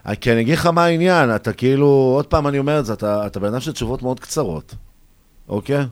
אה, 0.08 0.16
כי 0.16 0.32
אני 0.32 0.42
אגיד 0.42 0.54
לך 0.54 0.66
מה 0.66 0.84
העניין, 0.84 1.36
אתה 1.36 1.54
כאילו, 1.54 1.86
עוד 1.88 2.26
פעם 2.26 2.48
אני 2.48 2.60
אומר 2.60 2.80
את 2.80 2.86
זה, 2.86 2.94
אתה, 2.94 3.28
אתה 3.28 3.40
בן 3.40 3.48
אדם 3.48 3.60
של 3.60 3.72
תשובות 3.72 4.02
מאוד 4.02 4.20
קצרות, 4.20 4.76
אוקיי? 5.50 5.86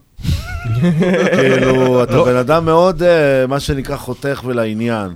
כאילו, 1.38 2.04
אתה 2.04 2.24
בן 2.24 2.36
אדם 2.36 2.66
מאוד, 2.66 3.04
אה, 3.04 3.48
מה 3.48 3.60
שנקרא, 3.60 3.98
חותך 3.98 4.42
ולעניין. 4.46 5.14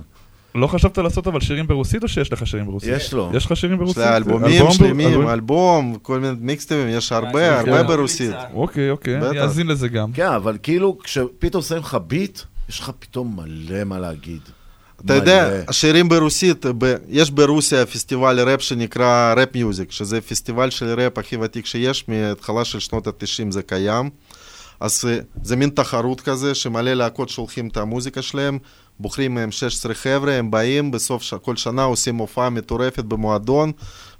לא 0.54 0.66
חשבת 0.66 0.98
לעשות 0.98 1.26
אבל 1.26 1.40
שירים 1.40 1.66
ברוסית, 1.66 2.02
או 2.02 2.08
שיש 2.08 2.32
לך 2.32 2.46
שירים 2.46 2.66
ברוסית? 2.66 2.90
יש 2.96 3.12
לו. 3.12 3.30
יש 3.34 3.46
לך 3.46 3.56
שירים 3.56 3.76
יש 3.76 3.78
ברוסית? 3.78 3.98
לה 3.98 4.16
אלבומים 4.16 4.70
שלמים, 4.70 5.28
אלבום? 5.28 5.96
כל 6.02 6.20
מיני 6.20 6.34
מיקסטים, 6.40 6.88
יש 6.88 7.12
הרבה, 7.12 7.60
הרבה 7.60 7.82
ברוסית. 7.82 8.34
אוקיי, 8.54 8.90
אוקיי, 8.90 9.16
אני. 9.16 9.42
אאזין 9.42 9.66
לזה 9.66 9.88
גם. 9.88 10.12
כן, 10.12 10.26
אבל 10.26 10.58
כאילו, 10.62 10.98
כשפתאום 10.98 11.62
שמים 11.62 11.82
לך 11.82 11.96
ביט, 12.06 12.40
יש 12.68 12.80
לך 12.80 12.90
פתאום 12.98 13.36
מלא 13.36 13.84
מה 13.84 13.98
להגיד. 13.98 14.40
אתה 15.04 15.14
יודע, 15.14 15.62
השירים 15.68 16.08
ברוסית, 16.08 16.66
ב- 16.78 16.96
יש 17.08 17.30
ברוסיה 17.30 17.86
פסטיבל 17.86 18.48
ראפ 18.48 18.62
שנקרא 18.62 19.34
ראפ 19.36 19.54
מיוזיק, 19.54 19.92
שזה 19.92 20.20
פסטיבל 20.20 20.70
של 20.70 21.00
ראפ 21.00 21.18
הכי 21.18 21.36
ותיק 21.36 21.66
שיש, 21.66 22.04
מהתחלה 22.08 22.64
של 22.64 22.78
שנות 22.78 23.06
ה-90 23.06 23.50
זה 23.50 23.62
קיים. 23.62 24.10
אז 24.80 25.04
אה, 25.08 25.18
זה 25.42 25.56
מין 25.56 25.70
תחרות 25.70 26.20
כזה, 26.20 26.54
שמלא 26.54 26.94
להקות 26.94 27.28
שולחים 27.28 27.68
את 27.68 27.76
המוזיקה 27.76 28.22
שלהם, 28.22 28.58
בוחרים 29.02 29.34
מהם 29.34 29.50
16 29.50 29.94
חבר'ה, 29.94 30.32
הם 30.32 30.50
באים, 30.50 30.90
בסוף 30.90 31.22
ש... 31.22 31.34
כל 31.34 31.56
שנה 31.56 31.82
עושים 31.82 32.16
הופעה 32.16 32.50
מטורפת 32.50 33.04
במועדון, 33.04 33.72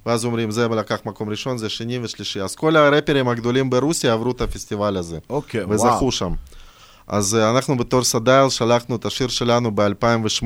ואז 0.05 0.25
אומרים, 0.25 0.51
זה 0.51 0.67
לקח 0.67 0.99
מקום 1.05 1.29
ראשון, 1.29 1.57
זה 1.57 1.69
שני 1.69 1.99
ושלישי. 2.01 2.41
אז 2.41 2.55
כל 2.55 2.75
הראפרים 2.75 3.27
הגדולים 3.27 3.69
ברוסיה 3.69 4.13
עברו 4.13 4.31
את 4.31 4.41
הפסטיבל 4.41 4.97
הזה. 4.97 5.17
אוקיי, 5.29 5.63
וזכו 5.63 5.87
וואו. 5.87 6.11
שם. 6.11 6.33
אז 7.07 7.35
אה, 7.35 7.49
אנחנו 7.49 7.77
בתור 7.77 8.03
סדייל 8.03 8.49
שלחנו 8.49 8.95
את 8.95 9.05
השיר 9.05 9.27
שלנו 9.27 9.71
ב-2008. 9.75 10.45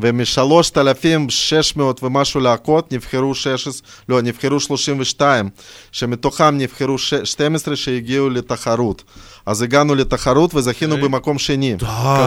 ומ-3,600 0.00 1.80
ומשהו 2.02 2.40
להקות 2.40 2.92
נבחרו 2.92 3.34
16, 3.34 3.88
לא, 4.08 4.22
נבחרו 4.22 4.60
32, 4.60 5.48
שמתוכם 5.92 6.58
נבחרו 6.58 6.98
ש- 6.98 7.14
12 7.14 7.76
שהגיעו 7.76 8.30
לתחרות. 8.30 9.02
אז 9.46 9.62
הגענו 9.62 9.94
לתחרות 9.94 10.54
וזכינו 10.54 10.96
במקום 10.96 11.38
שני. 11.38 11.76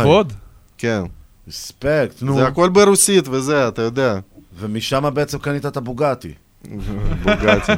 כבוד. 0.02 0.34
כן. 0.80 1.02
רספקט, 1.48 2.22
נו. 2.22 2.36
זה 2.36 2.48
הכל 2.48 2.70
ברוסית 2.70 3.28
וזה, 3.28 3.68
אתה 3.68 3.82
יודע. 3.82 4.20
ומשם 4.60 5.10
בעצם 5.14 5.38
קנית 5.38 5.66
את 5.66 5.78
הבוגטי. 5.78 6.34
בוגטי, 7.24 7.72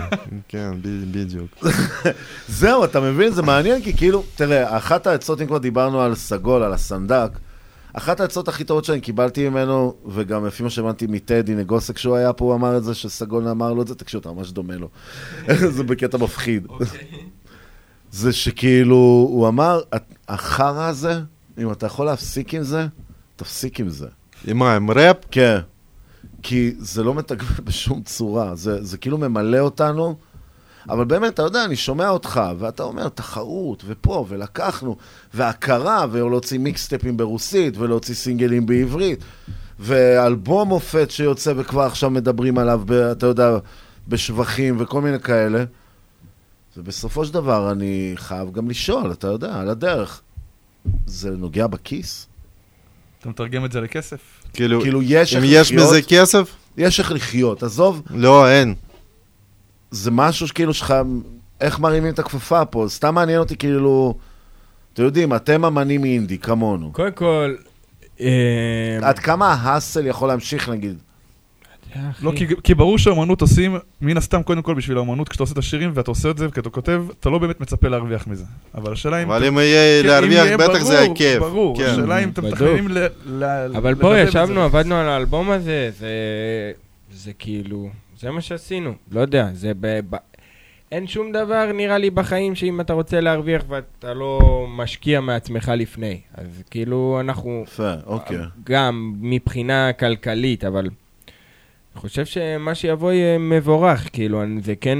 כן, 0.47 0.71
בדיוק. 1.11 1.65
זהו, 2.49 2.83
אתה 2.83 2.99
מבין? 3.01 3.31
זה 3.33 3.41
מעניין, 3.41 3.81
כי 3.81 3.97
כאילו, 3.97 4.23
תראה, 4.35 4.77
אחת 4.77 5.07
העצות, 5.07 5.41
אם 5.41 5.47
כבר 5.47 5.57
דיברנו 5.57 6.01
על 6.01 6.15
סגול, 6.15 6.63
על 6.63 6.73
הסנדק, 6.73 7.29
אחת 7.93 8.19
העצות 8.19 8.47
הכי 8.47 8.63
טובות 8.63 8.85
שאני 8.85 9.01
קיבלתי 9.01 9.49
ממנו, 9.49 9.93
וגם 10.07 10.45
לפי 10.45 10.63
מה 10.63 10.69
שהבנתי 10.69 11.07
מטדי 11.07 11.55
נגוסה 11.55 11.93
כשהוא 11.93 12.15
היה 12.15 12.33
פה, 12.33 12.45
הוא 12.45 12.55
אמר 12.55 12.77
את 12.77 12.83
זה, 12.83 12.93
שסגול 12.93 13.47
אמר 13.47 13.73
לו 13.73 13.81
את 13.81 13.87
זה, 13.87 13.95
תקשיב, 13.95 14.19
אתה 14.19 14.31
ממש 14.31 14.51
דומה 14.51 14.75
לו. 14.75 14.89
זה 15.75 15.83
בקטע 15.83 16.17
מפחיד. 16.17 16.67
זה 18.11 18.33
שכאילו, 18.33 18.95
הוא 19.31 19.47
אמר, 19.47 19.81
"את- 19.95 20.13
החרא 20.27 20.83
הזה, 20.87 21.19
אם 21.57 21.71
אתה 21.71 21.85
יכול 21.85 22.05
להפסיק 22.05 22.53
עם 22.53 22.63
זה, 22.63 22.87
תפסיק 23.35 23.79
עם 23.79 23.89
זה. 23.89 24.07
עם 24.47 24.57
מה, 24.57 24.75
עם 24.75 24.91
ראפ? 24.91 25.17
כן. 25.31 25.59
כי 26.43 26.71
זה 26.79 27.03
לא 27.03 27.13
מתגמל 27.13 27.47
בשום 27.63 28.01
צורה, 28.01 28.55
זה, 28.55 28.83
זה 28.83 28.97
כאילו 28.97 29.17
ממלא 29.17 29.59
אותנו, 29.59 30.15
אבל 30.89 31.05
באמת, 31.05 31.33
אתה 31.33 31.41
יודע, 31.41 31.65
אני 31.65 31.75
שומע 31.75 32.09
אותך, 32.09 32.41
ואתה 32.59 32.83
אומר, 32.83 33.09
תחרות, 33.09 33.83
ופה, 33.87 34.25
ולקחנו, 34.29 34.97
והכרה, 35.33 36.05
ולהוציא 36.11 36.59
מיקסטפים 36.59 37.17
ברוסית, 37.17 37.77
ולהוציא 37.77 38.15
סינגלים 38.15 38.65
בעברית, 38.65 39.23
ואלבום 39.79 40.69
מופת 40.69 41.11
שיוצא 41.11 41.53
וכבר 41.57 41.81
עכשיו 41.81 42.09
מדברים 42.09 42.57
עליו, 42.57 42.81
ב, 42.85 42.91
אתה 42.91 43.25
יודע, 43.25 43.57
בשבחים 44.07 44.75
וכל 44.79 45.01
מיני 45.01 45.19
כאלה. 45.19 45.63
ובסופו 46.77 47.25
של 47.25 47.33
דבר 47.33 47.71
אני 47.71 48.13
חייב 48.15 48.51
גם 48.51 48.69
לשאול, 48.69 49.11
אתה 49.11 49.27
יודע, 49.27 49.59
על 49.59 49.69
הדרך. 49.69 50.21
זה 51.05 51.31
נוגע 51.31 51.67
בכיס? 51.67 52.27
אתה 53.19 53.29
מתרגם 53.29 53.65
את 53.65 53.71
זה 53.71 53.81
לכסף? 53.81 54.19
כאילו, 54.53 54.81
כאילו 54.81 55.01
יש 55.01 55.35
אם 55.35 55.41
יש 55.45 55.71
לחיות. 55.71 55.87
מזה 55.87 56.01
כסף? 56.01 56.55
יש 56.77 56.99
איך 56.99 57.11
לחיות, 57.11 57.63
עזוב. 57.63 58.01
לא, 58.09 58.49
אין. 58.49 58.73
זה 59.91 60.11
משהו 60.11 60.47
שכאילו 60.47 60.73
שלך, 60.73 60.93
איך 61.61 61.79
מרימים 61.79 62.13
את 62.13 62.19
הכפפה 62.19 62.65
פה? 62.65 62.85
סתם 62.87 63.15
מעניין 63.15 63.39
אותי 63.39 63.57
כאילו, 63.57 64.17
אתם 64.93 65.03
יודעים, 65.03 65.35
אתם 65.35 65.65
אמנים 65.65 66.05
אינדי, 66.05 66.37
כמונו. 66.37 66.91
קודם 66.93 67.11
כל... 67.11 67.55
אה, 68.21 68.99
עד 69.01 69.19
כמה 69.19 69.53
ההאסל 69.53 70.07
יכול 70.07 70.27
להמשיך 70.27 70.69
נגיד? 70.69 70.97
לא, 72.21 72.31
כי, 72.35 72.45
כי 72.63 72.73
ברור 72.75 72.97
שאומנות 72.97 73.41
עושים, 73.41 73.75
מן 74.01 74.17
הסתם, 74.17 74.43
קודם 74.43 74.61
כל 74.61 74.73
בשביל 74.73 74.97
האומנות, 74.97 75.29
כשאתה 75.29 75.43
עושה 75.43 75.53
את 75.53 75.57
השירים 75.57 75.91
ואתה 75.93 76.11
עושה 76.11 76.29
את 76.29 76.37
זה 76.37 76.47
וכאתה 76.47 76.69
כותב, 76.69 77.03
אתה 77.19 77.29
לא 77.29 77.37
באמת 77.37 77.61
מצפה 77.61 77.87
להרוויח 77.87 78.27
מזה. 78.27 78.45
אבל 78.75 78.93
השאלה 78.93 79.23
אם... 79.23 79.31
אבל 79.31 79.43
אתם- 79.43 79.53
אם 79.53 79.59
יהיה 79.59 80.01
כן, 80.03 80.07
להרוויח, 80.07 80.45
יהיה, 80.45 80.57
בטח 80.57 80.79
זה 80.83 80.97
ברור, 81.01 81.11
הכיף. 81.13 81.39
ברור, 81.39 81.77
כן. 81.77 81.83
השאלה 81.85 82.17
אם 82.17 82.29
אתם 82.29 82.41
בדוק. 82.41 82.53
מתכננים 82.53 82.87
ל... 82.87 83.07
ל- 83.25 83.71
אבל 83.75 83.93
את 83.93 84.27
ישבנו, 84.27 84.55
זה. 84.55 84.63
עבדנו 84.63 84.95
על 84.95 85.09
האלבום 85.09 85.51
הזה, 85.51 85.89
זה, 85.99 86.09
זה 87.13 87.31
כאילו, 87.39 87.89
זה 88.19 88.31
מה 88.31 88.41
שעשינו. 88.41 88.93
לא 89.11 89.19
יודע, 89.21 89.49
זה 89.53 89.71
ב... 89.79 89.99
ב... 90.09 90.15
אין 90.91 91.07
שום 91.07 91.31
דבר, 91.31 91.71
נראה 91.73 91.97
לי, 91.97 92.09
בחיים 92.09 92.55
שאם 92.55 92.81
אתה 92.81 92.93
רוצה 92.93 93.19
להרוויח 93.21 93.63
ואתה 93.69 94.13
לא 94.13 94.39
משקיע 94.75 95.21
מעצמך 95.21 95.71
לפני. 95.77 96.19
אז 96.35 96.63
כאילו, 96.69 97.17
אנחנו... 97.19 97.63
יפה, 97.67 97.93
אוקיי. 98.05 98.37
גם 98.63 99.13
מבחינה 99.21 99.93
כלכלית, 99.93 100.63
אבל... 100.63 100.89
אני 101.93 102.01
חושב 102.01 102.25
שמה 102.25 102.75
שיבוא 102.75 103.11
יהיה 103.11 103.37
מבורך, 103.37 104.09
כאילו, 104.13 104.41
זה 104.63 104.75
כן 104.75 104.97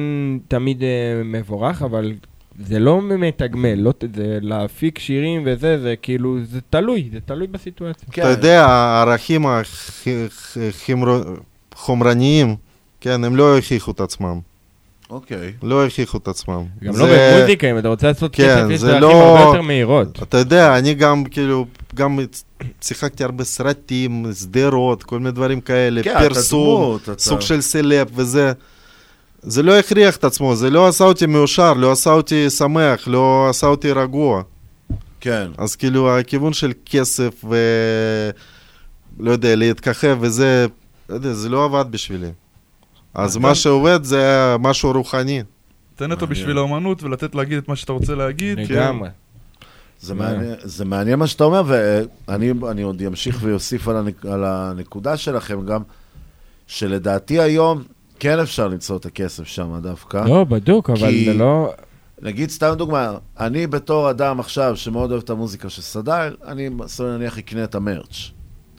תמיד 0.47 0.83
אה, 0.83 1.21
מבורך, 1.25 1.81
אבל 1.81 2.13
זה 2.59 2.79
לא 2.79 3.01
מתגמל, 3.01 3.73
לא, 3.73 3.93
זה 4.15 4.37
להפיק 4.41 4.99
שירים 4.99 5.43
וזה, 5.45 5.79
זה 5.79 5.95
כאילו, 6.01 6.37
זה 6.43 6.59
תלוי, 6.69 7.09
זה 7.13 7.19
תלוי 7.25 7.47
בסיטואציה. 7.47 8.07
כן. 8.11 8.21
אתה 8.21 8.29
יודע, 8.29 8.65
הערכים 8.65 9.45
החומרניים, 11.73 12.55
כן, 13.01 13.23
הם 13.23 13.35
לא 13.35 13.55
הוכיחו 13.55 13.91
את 13.91 13.99
עצמם. 13.99 14.39
אוקיי. 15.09 15.53
לא 15.63 15.83
הוכיחו 15.83 16.17
את 16.17 16.27
עצמם. 16.27 16.63
גם 16.83 16.93
לא 16.97 17.05
במוזיקה, 17.05 17.71
אם 17.71 17.77
אתה 17.77 17.87
רוצה 17.87 18.07
לעשות 18.07 18.35
כסף, 18.35 18.65
כן, 18.67 18.71
יש 18.71 18.79
זה 18.79 18.87
דרכים 18.87 19.01
לא... 19.01 19.37
הרבה 19.37 19.41
יותר 19.41 19.61
מהירות. 19.61 20.23
אתה 20.23 20.37
יודע, 20.37 20.77
אני 20.77 20.93
גם 20.93 21.23
כאילו, 21.23 21.65
גם 21.95 22.19
שיחקתי 22.81 23.23
הרבה 23.23 23.43
סרטים, 23.43 24.25
שדרות, 24.39 25.03
כל 25.03 25.17
מיני 25.19 25.31
דברים 25.31 25.61
כאלה, 25.61 26.03
כן, 26.03 26.11
אתה 26.11 26.19
פרסום, 26.19 26.81
דמות, 26.83 27.01
אתה- 27.09 27.21
סוג 27.21 27.41
של 27.41 27.61
סלב 27.61 28.07
וזה. 28.15 28.51
זה 29.41 29.63
לא 29.63 29.79
הכריח 29.79 30.15
את 30.15 30.23
עצמו, 30.23 30.55
זה 30.55 30.69
לא 30.69 30.87
עשה 30.87 31.03
אותי 31.03 31.25
מאושר, 31.25 31.73
לא 31.73 31.91
עשה 31.91 32.09
אותי 32.11 32.49
שמח, 32.49 33.07
לא 33.07 33.47
עשה 33.49 33.67
אותי 33.67 33.91
רגוע. 33.91 34.41
כן. 35.19 35.47
אז 35.57 35.75
כאילו, 35.75 36.17
הכיוון 36.19 36.53
של 36.53 36.71
כסף 36.85 37.45
ו... 37.49 37.55
לא 39.19 39.31
יודע, 39.31 39.55
להתככב 39.55 40.17
וזה, 40.21 40.65
לא 41.09 41.15
יודע, 41.15 41.33
זה 41.33 41.49
לא 41.49 41.65
עבד 41.65 41.85
בשבילי. 41.91 42.29
אז 43.13 43.37
מה 43.37 43.55
שעובד 43.55 44.03
זה 44.03 44.55
משהו 44.59 44.91
רוחני. 44.91 45.43
תן 45.95 46.11
אותו 46.11 46.27
בשביל 46.27 46.57
האומנות 46.57 47.03
ולתת 47.03 47.35
להגיד 47.35 47.57
את 47.57 47.67
מה 47.67 47.75
שאתה 47.75 47.93
רוצה 47.93 48.15
להגיד. 48.15 48.59
לגמרי. 48.59 49.09
זה 50.01 50.13
מעניין, 50.13 50.55
זה 50.63 50.85
מעניין 50.85 51.19
מה 51.19 51.27
שאתה 51.27 51.43
אומר, 51.43 51.63
ואני 51.67 52.51
אני 52.69 52.81
עוד 52.81 53.01
אמשיך 53.01 53.37
ואוסיף 53.41 53.87
על, 53.87 53.97
הנק, 53.97 54.25
על 54.25 54.43
הנקודה 54.45 55.17
שלכם 55.17 55.65
גם, 55.65 55.81
שלדעתי 56.67 57.39
היום 57.39 57.83
כן 58.19 58.39
אפשר 58.39 58.67
למצוא 58.67 58.97
את 58.97 59.05
הכסף 59.05 59.43
שם 59.47 59.79
דווקא. 59.83 60.23
לא, 60.27 60.43
בדוק, 60.43 60.89
אבל 60.89 60.99
כי- 61.09 61.25
זה 61.25 61.33
לא... 61.33 61.73
נגיד, 62.21 62.49
סתם 62.49 62.73
דוגמה, 62.77 63.11
אני 63.39 63.67
בתור 63.67 64.09
אדם 64.09 64.39
עכשיו 64.39 64.75
שמאוד 64.75 65.11
אוהב 65.11 65.21
את 65.23 65.29
המוזיקה 65.29 65.69
של 65.69 65.81
סדאייר, 65.81 66.35
אני 66.47 66.69
סביר 66.87 67.09
להניח 67.11 67.37
אקנה 67.37 67.63
את 67.63 67.75
המרץ'. 67.75 68.31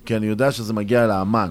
כי 0.07 0.17
אני 0.17 0.27
יודע 0.27 0.53
שזה 0.53 0.73
מגיע 0.73 1.07
לאמן. 1.07 1.51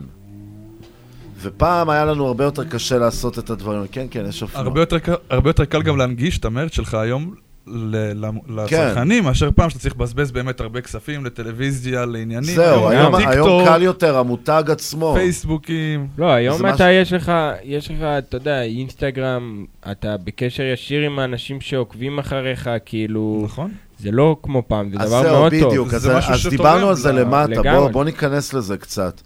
ופעם 1.41 1.89
היה 1.89 2.05
לנו 2.05 2.27
הרבה 2.27 2.43
יותר 2.43 2.63
קשה 2.63 2.97
לעשות 2.97 3.39
את 3.39 3.49
הדברים. 3.49 3.81
כן, 3.91 4.07
כן, 4.11 4.25
יש 4.29 4.41
אופנוע. 4.41 4.63
הרבה 4.63 4.79
יותר, 4.81 4.97
הרבה 5.29 5.49
יותר 5.49 5.65
קל 5.65 5.81
גם 5.81 5.97
להנגיש 5.97 6.37
את 6.37 6.45
ה 6.45 6.50
merch 6.50 6.71
שלך 6.73 6.93
היום 6.93 7.33
ל- 7.67 8.25
ל- 8.25 8.29
כן. 8.67 8.85
לצרכנים, 8.87 9.23
מאשר 9.23 9.49
פעם 9.55 9.69
שאתה 9.69 9.79
צריך 9.81 9.95
לבזבז 9.95 10.31
באמת 10.31 10.59
הרבה 10.59 10.81
כספים 10.81 11.25
לטלוויזיה, 11.25 12.05
לעניינים. 12.05 12.55
זהו, 12.55 12.89
היום, 12.89 13.15
טיקטוק, 13.17 13.33
היום 13.35 13.65
קל 13.65 13.81
יותר, 13.81 14.17
המותג 14.17 14.63
עצמו. 14.67 15.13
פייסבוקים. 15.17 16.07
לא, 16.17 16.31
היום 16.31 16.65
אתה, 16.65 16.73
משהו- 16.73 16.87
יש 16.89 17.13
לך, 17.13 17.31
יש 17.63 17.91
לך, 17.91 17.97
אתה 18.03 18.37
יודע, 18.37 18.61
אינסטגרם, 18.63 19.65
אתה 19.91 20.15
בקשר 20.23 20.63
ישיר 20.63 21.01
עם 21.05 21.19
האנשים 21.19 21.61
שעוקבים 21.61 22.19
אחריך, 22.19 22.69
כאילו... 22.85 23.41
נכון. 23.45 23.71
זה 23.99 24.11
לא 24.11 24.35
כמו 24.43 24.63
פעם, 24.67 24.89
זה 24.89 24.97
אז 24.99 25.09
דבר 25.09 25.21
זהו, 25.23 25.31
מאוד 25.39 25.53
טוב. 25.59 25.69
בדיוק, 25.69 25.93
אז, 25.93 26.07
אז 26.07 26.47
דיברנו 26.49 26.89
על 26.89 26.95
זה 26.95 27.11
למטה, 27.11 27.47
בוא, 27.55 27.61
לגמרי. 27.63 27.91
בוא 27.91 28.05
ניכנס 28.05 28.53
לזה 28.53 28.77
קצת. 28.77 29.21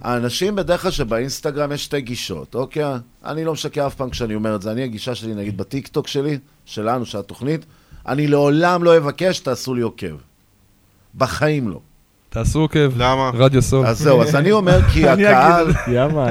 האנשים 0.00 0.56
בדרך 0.56 0.82
כלל 0.82 0.90
שבאינסטגרם 0.90 1.72
יש 1.72 1.84
שתי 1.84 2.00
גישות, 2.00 2.54
אוקיי? 2.54 2.84
אני 3.24 3.44
לא 3.44 3.52
משקר 3.52 3.86
אף 3.86 3.94
פעם 3.94 4.10
כשאני 4.10 4.34
אומר 4.34 4.54
את 4.56 4.62
זה. 4.62 4.72
אני, 4.72 4.82
הגישה 4.82 5.14
שלי, 5.14 5.34
נגיד 5.34 5.56
בטיקטוק 5.56 6.08
שלי, 6.08 6.38
שלנו, 6.64 7.06
של 7.06 7.18
התוכנית, 7.18 7.66
אני 8.06 8.26
לעולם 8.26 8.84
לא 8.84 8.96
אבקש, 8.96 9.38
תעשו 9.38 9.74
לי 9.74 9.82
עוקב. 9.82 10.16
בחיים 11.14 11.68
לא. 11.68 11.80
תעשו 12.34 12.60
עוקב. 12.60 12.90
למה? 12.96 13.30
רדיו 13.34 13.62
סול. 13.62 13.86
אז 13.86 13.98
זהו, 13.98 14.22
אז 14.22 14.34
אני 14.34 14.52
אומר 14.52 14.82
כי 14.92 15.08
הקהל... 15.08 15.66
יאמן. 15.86 16.30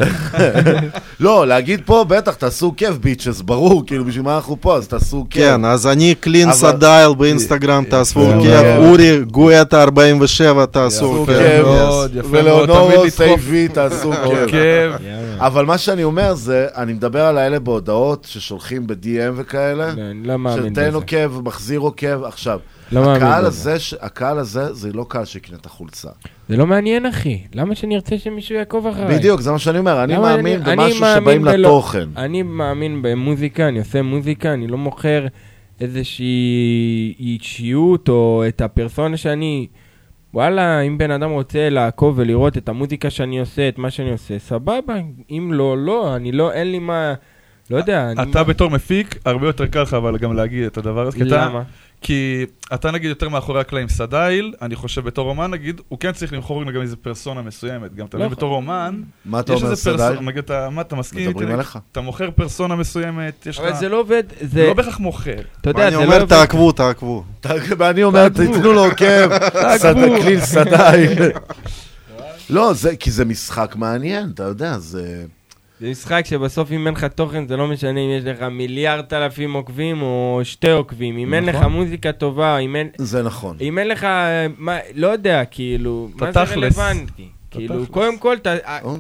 לא, 1.19 1.48
להגיד 1.48 1.82
פה, 1.85 2.06
בטח, 2.07 2.33
תעשו 2.33 2.73
כיף 2.77 2.98
ביצ'ס, 2.98 3.41
ברור, 3.41 3.83
כאילו, 3.88 4.06
בשביל 4.06 4.23
מה 4.23 4.35
אנחנו 4.35 4.57
פה, 4.61 4.75
אז 4.75 4.88
תעשו 4.88 5.25
כיף. 5.30 5.43
כן, 5.43 5.65
אז 5.65 5.88
אני 5.88 6.15
קלין 6.15 6.53
סדייל 6.53 7.14
באינסטגרם, 7.17 7.83
כיף, 7.83 8.15
מאוד. 8.15 8.45
אורי 8.77 9.25
גואטה 9.25 9.83
47, 9.83 10.65
תעשו 10.65 11.25
כיף, 11.27 11.65
כיף. 12.14 12.25
ולאונורו 12.30 13.09
סייבי, 13.09 13.67
תעשו 13.67 14.14
עוקב. 14.23 14.48
כיף. 14.48 14.93
אבל 15.38 15.65
מה 15.65 15.77
שאני 15.77 16.03
אומר 16.03 16.33
זה, 16.33 16.67
אני 16.75 16.93
מדבר 16.93 17.25
על 17.25 17.38
האלה 17.38 17.59
בהודעות 17.59 18.27
ששולחים 18.30 18.88
ב-DM 18.88 19.33
וכאלה, 19.35 19.90
אני 19.91 20.27
לא 20.27 20.38
מאמין 20.38 20.73
בזה. 20.73 20.82
תן 20.82 20.93
עוקב, 20.93 21.41
מחזיר 21.43 21.80
עוקב. 21.80 22.23
עכשיו, 22.23 22.59
לא 22.93 23.05
מאמין 23.05 23.22
בזה. 23.22 23.47
הזה, 23.47 23.80
ש- 23.80 23.93
הקהל 24.01 24.39
הזה, 24.39 24.73
זה 24.73 24.93
לא 24.93 25.05
קהל 25.09 25.25
שיקנה 25.25 25.57
את 25.57 25.65
החולצה. 25.65 26.09
זה 26.49 26.57
לא 26.57 26.67
מעניין, 26.67 27.05
אחי. 27.05 27.41
למה 27.55 27.75
שאני 27.75 27.95
ארצה 27.95 28.17
שמישהו 28.17 28.55
יעקוב 28.55 28.88
אחריי? 28.88 29.17
בדיוק, 29.17 29.41
זה 29.41 29.51
מה 29.51 29.59
שאני 29.59 29.77
אומר, 29.80 30.03
אני 30.03 30.17
מאמין 30.17 30.61
אני 30.61 30.75
במשהו 30.75 31.01
מאמין 31.01 31.22
שבאים 31.22 31.41
בלא- 31.43 31.51
לתוכן. 31.55 32.09
אני 32.17 32.41
מאמין 32.43 33.01
במוזיקה, 33.01 33.67
אני 33.67 33.80
עושה 33.80 34.01
מוזיקה, 34.01 34.53
אני 34.53 34.67
לא 34.67 34.77
מוכר 34.77 35.25
איזושהי 35.81 36.33
אישיות 37.19 38.09
או 38.09 38.43
את 38.47 38.61
הפרסונה 38.61 39.17
שאני... 39.17 39.67
וואלה, 40.33 40.81
אם 40.81 40.97
בן 40.97 41.11
אדם 41.11 41.30
רוצה 41.31 41.69
לעקוב 41.69 42.13
ולראות 42.17 42.57
את 42.57 42.69
המוזיקה 42.69 43.09
שאני 43.09 43.39
עושה, 43.39 43.67
את 43.67 43.77
מה 43.77 43.89
שאני 43.91 44.11
עושה, 44.11 44.39
סבבה. 44.39 44.81
אם 45.31 45.49
לא, 45.53 45.77
לא, 45.77 46.15
אני 46.15 46.31
לא, 46.31 46.51
אין 46.51 46.72
לי 46.72 46.80
מה... 46.80 47.13
לא 47.69 47.77
יודע. 47.77 48.11
אני 48.11 48.32
אתה 48.32 48.43
בתור 48.43 48.69
מפיק, 48.69 49.17
הרבה 49.25 49.48
יותר 49.48 49.66
קל 49.66 49.82
לך 49.82 49.93
אבל 49.93 50.17
גם 50.17 50.33
להגיד 50.33 50.64
את 50.66 50.77
הדבר 50.77 51.08
הזה. 51.08 51.17
כי 51.17 51.24
אתה- 51.24 51.45
למה? 51.45 51.61
כי 52.01 52.45
אתה 52.74 52.92
נגיד 52.92 53.09
יותר 53.09 53.30
מאחורי 53.30 53.59
הקלעים 53.61 53.90
סדייל, 53.90 54.53
אני 54.61 54.75
חושב 54.75 55.01
בתור 55.06 55.30
אומן 55.30 55.51
נגיד, 55.51 55.82
הוא 55.88 56.00
כן 56.00 56.11
צריך 56.11 56.33
למכור 56.33 56.64
גם 56.72 56.82
איזה 56.82 56.95
פרסונה 56.95 57.42
מסוימת. 57.42 57.95
גם 57.95 58.06
אתה 58.06 58.17
לא 58.17 58.25
מבין 58.25 58.35
בתור 58.38 58.56
אומן, 58.56 59.01
מה 59.25 59.40
אתה 59.40 59.53
יש 59.53 59.61
אומר, 59.61 59.72
איזה 59.72 59.83
פרסונה- 59.92 60.08
סדייל? 60.09 60.19
נגיד, 60.30 60.38
אתה- 60.43 60.69
מה, 60.69 60.82
אתה 60.82 60.95
מסכים 60.95 61.19
איתי? 61.19 61.30
מדברים 61.30 61.53
עליך. 61.53 61.80
אתה 61.92 62.01
מוכר 62.01 62.30
פרסונה 62.32 62.75
מסוימת, 62.75 63.45
יש 63.45 63.58
לך... 63.59 63.64
אבל 63.66 63.75
זה 63.75 63.90
לא 63.90 64.00
עובד, 64.00 64.24
זה... 64.42 64.67
לא 64.67 64.74
בהכרח 64.74 65.00
מוכר. 65.00 65.32
אתה 65.61 65.69
יודע, 65.69 65.83
אני 65.83 65.92
זה 65.92 65.98
לא 65.98 66.03
אומר, 66.03 66.16
עובד. 66.22 66.30
תעקבו, 66.30 66.72
תעקבו. 66.72 67.24
ואני 67.77 68.03
אומר, 68.03 68.30
תיתנו 68.30 68.74
לו 68.74 68.83
עוקב, 68.85 69.38
קליל 70.22 70.40
סדייל. 70.40 71.24
לא, 72.50 72.74
כי 73.00 73.11
זה 73.11 73.25
משחק 73.25 73.75
מעניין, 73.75 74.30
אתה 74.33 74.43
יודע, 74.43 74.77
זה... 74.77 75.25
זה 75.83 75.89
משחק 75.89 76.21
שבסוף 76.25 76.71
אם 76.71 76.87
אין 76.87 76.93
לך 76.95 77.03
תוכן, 77.03 77.47
זה 77.47 77.57
לא 77.57 77.67
משנה 77.67 77.99
אם 77.99 78.09
יש 78.17 78.25
לך 78.25 78.41
מיליארד 78.51 79.13
אלפים 79.13 79.53
עוקבים 79.53 80.01
או 80.01 80.39
שתי 80.43 80.71
עוקבים. 80.71 81.17
אם 81.17 81.33
אין 81.33 81.45
לך 81.45 81.55
נכון. 81.55 81.71
מוזיקה 81.71 82.11
טובה, 82.11 82.57
אם 82.57 82.75
אין... 82.75 82.89
זה 82.97 83.23
נכון. 83.23 83.57
אם 83.61 83.79
אין 83.79 83.87
לך, 83.87 84.07
מה, 84.57 84.77
לא 84.95 85.07
יודע, 85.07 85.43
כאילו, 85.51 86.09
מה 86.19 86.31
זה. 86.31 86.39
רלוונטי? 86.55 87.27
כאילו. 87.51 87.85
קודם 87.91 88.17
כל, 88.17 88.37
ת- 88.37 88.47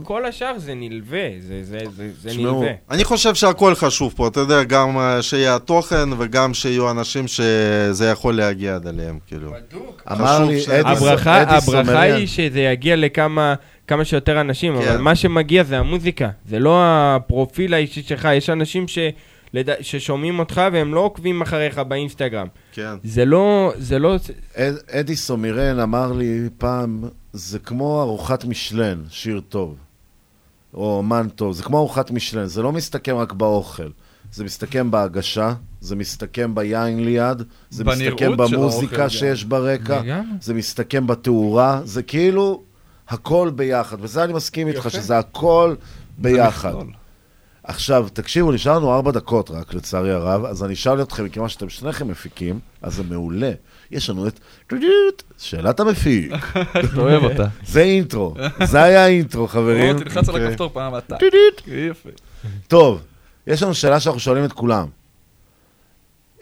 כל 0.03 0.25
השאר 0.25 0.53
זה 0.59 0.73
נלווה, 0.75 1.19
זה- 1.61 1.81
נלווה. 2.37 2.71
אני 2.91 3.03
חושב 3.03 3.35
שהכל 3.35 3.75
חשוב 3.75 4.13
פה, 4.15 4.27
אתה 4.27 4.39
יודע, 4.39 4.63
גם 4.63 4.97
אה, 4.97 5.21
שיהיה 5.21 5.55
התוכן 5.55 6.09
וגם 6.17 6.53
שיהיו 6.53 6.91
אנשים 6.91 7.27
שזה 7.27 8.09
יכול 8.11 8.35
להגיע 8.37 8.75
עד 8.75 8.87
אליהם, 8.87 9.19
כאילו. 9.27 9.51
אמר 10.11 10.25
חשוב 10.35 10.49
לי 10.49 10.61
ש- 10.61 10.69
אדי- 10.69 10.89
הברכה. 10.89 12.01
היא 12.01 12.27
שזה 12.27 12.59
יגיע 12.61 12.95
לכמה 12.95 13.53
כמה 13.87 14.05
שיותר 14.05 14.41
אנשים, 14.41 14.73
כן. 14.81 14.87
אבל 14.87 14.97
מה 15.01 15.15
שמגיע 15.15 15.63
זה 15.63 15.79
המוזיקה, 15.79 16.29
זה 16.49 16.59
לא 16.59 16.79
הפרופיל 16.85 17.73
האישי 17.73 18.01
שלך, 18.03 18.27
יש 18.33 18.49
אנשים 18.49 18.87
ש... 18.87 18.97
לד- 19.53 19.81
ששומעים 19.81 20.39
אותך 20.39 20.61
והם 20.73 20.93
לא 20.93 20.99
עוקבים 20.99 21.41
אחריך 21.41 21.77
באינסטגרם. 21.77 22.47
כן. 22.71 22.93
זה 23.03 23.25
לא, 23.25 23.73
זה 23.77 23.99
לא, 23.99 24.15
אד- 24.55 24.77
אדי 24.91 25.15
סומירן 25.15 25.79
אמר 25.79 26.11
לי 26.11 26.49
פעם, 26.57 27.03
זה 27.33 27.59
כמו 27.59 28.01
ארוחת 28.01 28.45
משלן, 28.45 29.01
שיר 29.09 29.41
טוב, 29.49 29.75
או 30.73 30.97
אומן 30.97 31.27
טוב, 31.35 31.53
זה 31.53 31.63
כמו 31.63 31.77
ארוחת 31.77 32.11
משלן, 32.11 32.45
זה 32.45 32.61
לא 32.61 32.71
מסתכם 32.71 33.15
רק 33.15 33.33
באוכל, 33.33 33.89
זה 34.31 34.43
מסתכם 34.43 34.91
בהגשה, 34.91 35.53
זה 35.81 35.95
מסתכם 35.95 36.55
ביין 36.55 37.05
ליד, 37.05 37.41
זה 37.69 37.83
מסתכם 37.83 38.37
במוזיקה 38.37 39.09
שיש 39.09 39.43
ברקע. 39.43 40.01
זה 40.41 40.53
מסתכם 40.53 41.07
בתאורה, 41.07 41.81
זה 41.83 42.03
כאילו 42.03 42.63
הכל 43.09 43.51
ביחד, 43.55 43.97
וזה 43.99 44.23
אני 44.23 44.33
מסכים 44.33 44.67
איתך. 44.67 44.91
שזה 44.91 45.17
הכל 45.17 45.75
ביחד. 46.17 46.69
מכלול. 46.69 46.93
עכשיו, 47.63 48.07
תקשיבו, 48.13 48.51
נשאר 48.51 48.77
לנו 48.77 48.93
ארבע 48.93 49.11
דקות 49.11 49.51
רק, 49.51 49.73
לצערי 49.73 50.11
הרב, 50.11 50.45
אז 50.45 50.63
אני 50.63 50.73
אשאל 50.73 51.01
אתכם, 51.01 51.25
מכיוון 51.25 51.49
שאתם 51.49 51.69
שניכם 51.69 52.07
מפיקים, 52.07 52.59
אז 52.81 52.95
זה 52.95 53.03
מעולה. 53.03 53.51
יש 53.91 54.09
לנו 54.09 54.27
את 54.27 54.39
שאלת 55.37 55.79
המפיק. 55.79 56.31
אתה 56.79 57.01
אוהב 57.01 57.23
אותה. 57.23 57.45
זה 57.65 57.81
אינטרו, 57.81 58.33
זה 58.63 58.83
היה 58.83 59.05
האינטרו, 59.05 59.47
חברים. 59.47 59.99
תלחץ 59.99 60.29
על 60.29 60.35
אוקיי. 60.35 60.47
הכפתור 60.47 60.69
פעם 60.73 60.97
אתה. 60.97 61.15
יפה. 61.67 62.09
טוב, 62.67 63.01
יש 63.47 63.63
לנו 63.63 63.73
שאלה 63.73 63.99
שאנחנו 63.99 64.19
שואלים 64.19 64.45
את 64.45 64.53
כולם. 64.53 64.87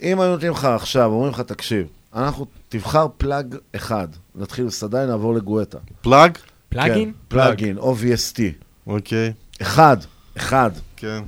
אם 0.02 0.22
היו 0.22 0.32
נותנים 0.32 0.52
לך 0.52 0.66
עכשיו, 0.66 1.06
אומרים 1.12 1.32
לך, 1.32 1.40
תקשיב, 1.42 1.88
אנחנו, 2.16 2.46
תבחר 2.70 3.08
פלאג 3.18 3.56
אחד. 3.76 4.08
נתחיל 4.36 4.66
בסדאי, 4.66 5.06
נעבור 5.08 5.34
לגואטה. 5.34 5.78
פלאג? 6.02 6.38
פלאגין? 6.72 7.12
כן, 7.12 7.18
פלאגין, 7.28 7.78
OVST. 7.78 8.40
אוקיי. 8.88 9.34
אחד, 9.62 9.98
אחד. 10.38 10.72
כן. 10.96 11.24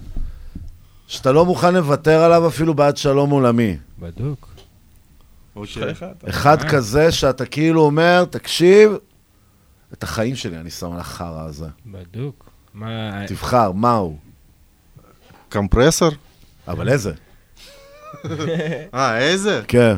שאתה 1.08 1.32
לא 1.32 1.46
מוכן 1.46 1.74
לוותר 1.74 2.20
עליו 2.24 2.48
אפילו 2.48 2.74
בעד 2.74 2.98
שלום 2.98 3.30
עולמי. 3.30 3.78
בדוק. 4.00 4.54
לך 5.56 5.84
אחד. 5.92 6.14
אחד 6.30 6.58
כזה 6.70 7.12
שאתה 7.12 7.46
כאילו 7.46 7.82
אומר, 7.82 8.26
תקשיב, 8.26 8.92
את 9.94 10.04
החיים 10.04 10.36
שלי 10.36 10.58
אני 10.58 10.70
שם 10.70 10.92
על 10.92 11.00
החרא 11.00 11.46
הזה. 11.46 11.68
בדוק. 11.86 12.50
מה... 12.74 13.28
תבחר, 13.28 13.72
מהו? 13.72 14.18
קומפרסור? 15.52 16.10
אבל 16.68 16.90
איזה? 16.90 17.14
אה, 18.94 19.18
איזה? 19.18 19.62
כן. 19.68 19.96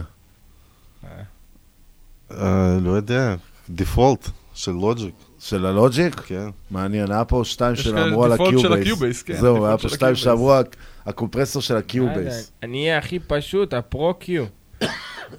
אה, 2.31 2.77
לא 2.81 2.91
יודע, 2.91 3.35
דיפולט 3.69 4.29
של 4.53 4.71
לוג'יק. 4.71 5.24
של 5.45 5.65
הלוג'יק? 5.65 6.15
כן. 6.15 6.47
מעניין, 6.71 7.11
היה 7.11 7.25
פה 7.25 7.41
שתיים 7.45 7.73
יש 7.73 7.81
שאמרו 7.83 8.25
על 8.25 8.31
הקיובייס. 8.31 9.21
כן, 9.21 9.37
זהו, 9.37 9.65
היה 9.65 9.77
פה 9.77 9.89
שתיים. 9.89 10.15
שאמרו 10.15 10.53
הק- 10.53 10.75
הקומפרסור 11.05 11.61
של 11.61 11.77
ה 11.77 11.86
Cubase. 11.86 12.51
אני 12.63 12.83
אהיה 12.85 12.97
הכי 12.97 13.19
פשוט, 13.19 13.73
ה 13.73 13.84
Pro-Q. 13.84 14.45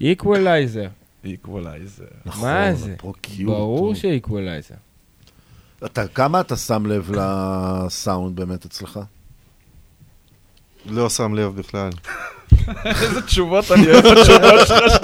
equalizer. 0.00 0.86
equalizer. 1.24 2.04
נכון, 2.26 2.48
מה 2.48 2.74
זה? 2.74 2.92
ה 2.92 3.00
Pro-Q, 3.00 3.46
ברור. 3.46 3.94
שאיקוולייזר. 3.94 4.74
כמה 6.14 6.40
אתה 6.40 6.56
שם 6.56 6.86
לב 6.86 7.10
לסאונד 7.14 8.36
באמת 8.36 8.64
אצלך? 8.64 9.00
לא 10.88 11.08
שם 11.10 11.34
לב 11.34 11.52
בכלל. 11.56 11.90
איזה 12.84 13.22
תשובות 13.22 13.72
אני 13.72 13.86
אוהב 13.92 14.06
התשובות 14.06 14.66
שלך. 14.66 14.96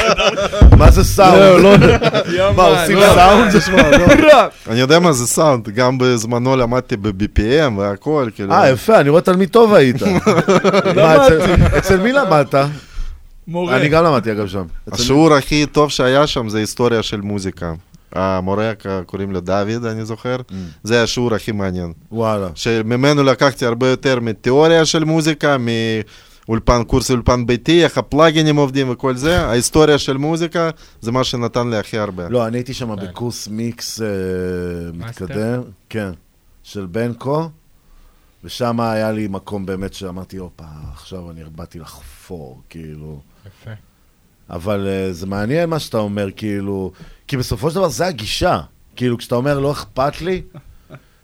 מה 0.78 0.90
זה 0.90 1.04
סאונד? 1.04 1.38
לא, 1.38 1.60
לא. 1.62 2.52
מה, 2.56 2.62
עושים. 2.62 2.98
סאונד? 3.00 3.54
לא. 4.20 4.42
אני 4.70 4.80
יודע 4.80 4.98
מה 4.98 5.12
זה 5.12 5.26
סאונד, 5.26 5.68
גם 5.68 5.98
בזמנו 5.98 6.56
למדתי 6.56 6.96
ב-BPM 6.96 7.78
והכל, 7.78 8.28
כאילו. 8.34 8.52
אה, 8.52 8.68
יפה, 8.70 9.00
אני 9.00 9.08
רואה 9.08 9.22
תלמיד 9.22 9.48
טוב 9.48 9.74
היית. 9.74 9.96
אצל- 11.78 12.00
מי 12.00 12.12
למדת? 12.12 12.54
מורה. 13.48 13.76
אני 13.76 13.88
גם 13.88 14.04
למדתי 14.04 14.32
אגב 14.32 14.46
שם. 14.48 14.62
השיעור 14.92 15.34
הכי 15.34 15.66
טוב 15.66 15.90
שהיה 15.90 16.26
שם 16.26 16.48
זה 16.48 16.58
היסטוריה 16.58 17.02
של 17.02 17.20
מוזיקה. 17.20 17.72
המורה 18.12 18.72
קוראים 19.06 19.32
לו 19.32 19.40
דוד, 19.40 19.84
אני 19.84 20.04
זוכר. 20.04 20.36
זה 20.82 21.02
השיעור 21.02 21.34
הכי 21.34 21.52
מעניין. 21.52 21.92
וואלה. 22.12 22.48
שממנו 22.54 23.22
לקחתי 23.22 23.66
הרבה 23.66 23.88
יותר 23.88 24.20
מתיאוריה 24.20 24.84
של 24.84 25.04
מוזיקה, 25.04 25.56
מאולפן, 26.48 26.84
קורס 26.84 27.10
אולפן 27.10 27.46
ביתי, 27.46 27.84
איך 27.84 27.98
הפלאגינים 27.98 28.56
עובדים 28.56 28.90
וכל 28.90 29.16
זה. 29.16 29.40
ההיסטוריה 29.40 29.98
של 29.98 30.16
מוזיקה 30.16 30.70
זה 31.00 31.12
מה 31.12 31.24
שנתן 31.24 31.70
לי 31.70 31.76
הכי 31.76 31.98
הרבה. 31.98 32.28
לא, 32.28 32.46
אני 32.46 32.58
הייתי 32.58 32.74
שם 32.74 32.96
בקורס 32.96 33.48
מיקס 33.48 34.00
אה, 34.00 34.06
מתקדם, 34.94 35.62
כן, 35.88 36.10
של 36.62 36.86
בנקו, 36.86 37.48
ושם 38.44 38.80
היה 38.80 39.12
לי 39.12 39.28
מקום 39.30 39.66
באמת 39.66 39.94
שאמרתי, 39.94 40.36
הופה, 40.36 40.64
עכשיו 40.92 41.30
אני 41.30 41.40
באתי 41.56 41.78
לחפור, 41.78 42.60
כאילו. 42.68 43.20
יפה. 43.46 43.70
אבל 44.50 44.86
אה, 44.86 45.12
זה 45.12 45.26
מעניין 45.26 45.70
מה 45.70 45.78
שאתה 45.78 45.98
אומר, 45.98 46.28
כאילו, 46.36 46.92
כי 47.32 47.36
בסופו 47.36 47.70
של 47.70 47.76
דבר 47.76 47.88
זה 47.88 48.06
הגישה. 48.06 48.60
כאילו, 48.96 49.18
כשאתה 49.18 49.34
אומר 49.34 49.58
לא 49.58 49.72
אכפת 49.72 50.20
לי, 50.20 50.42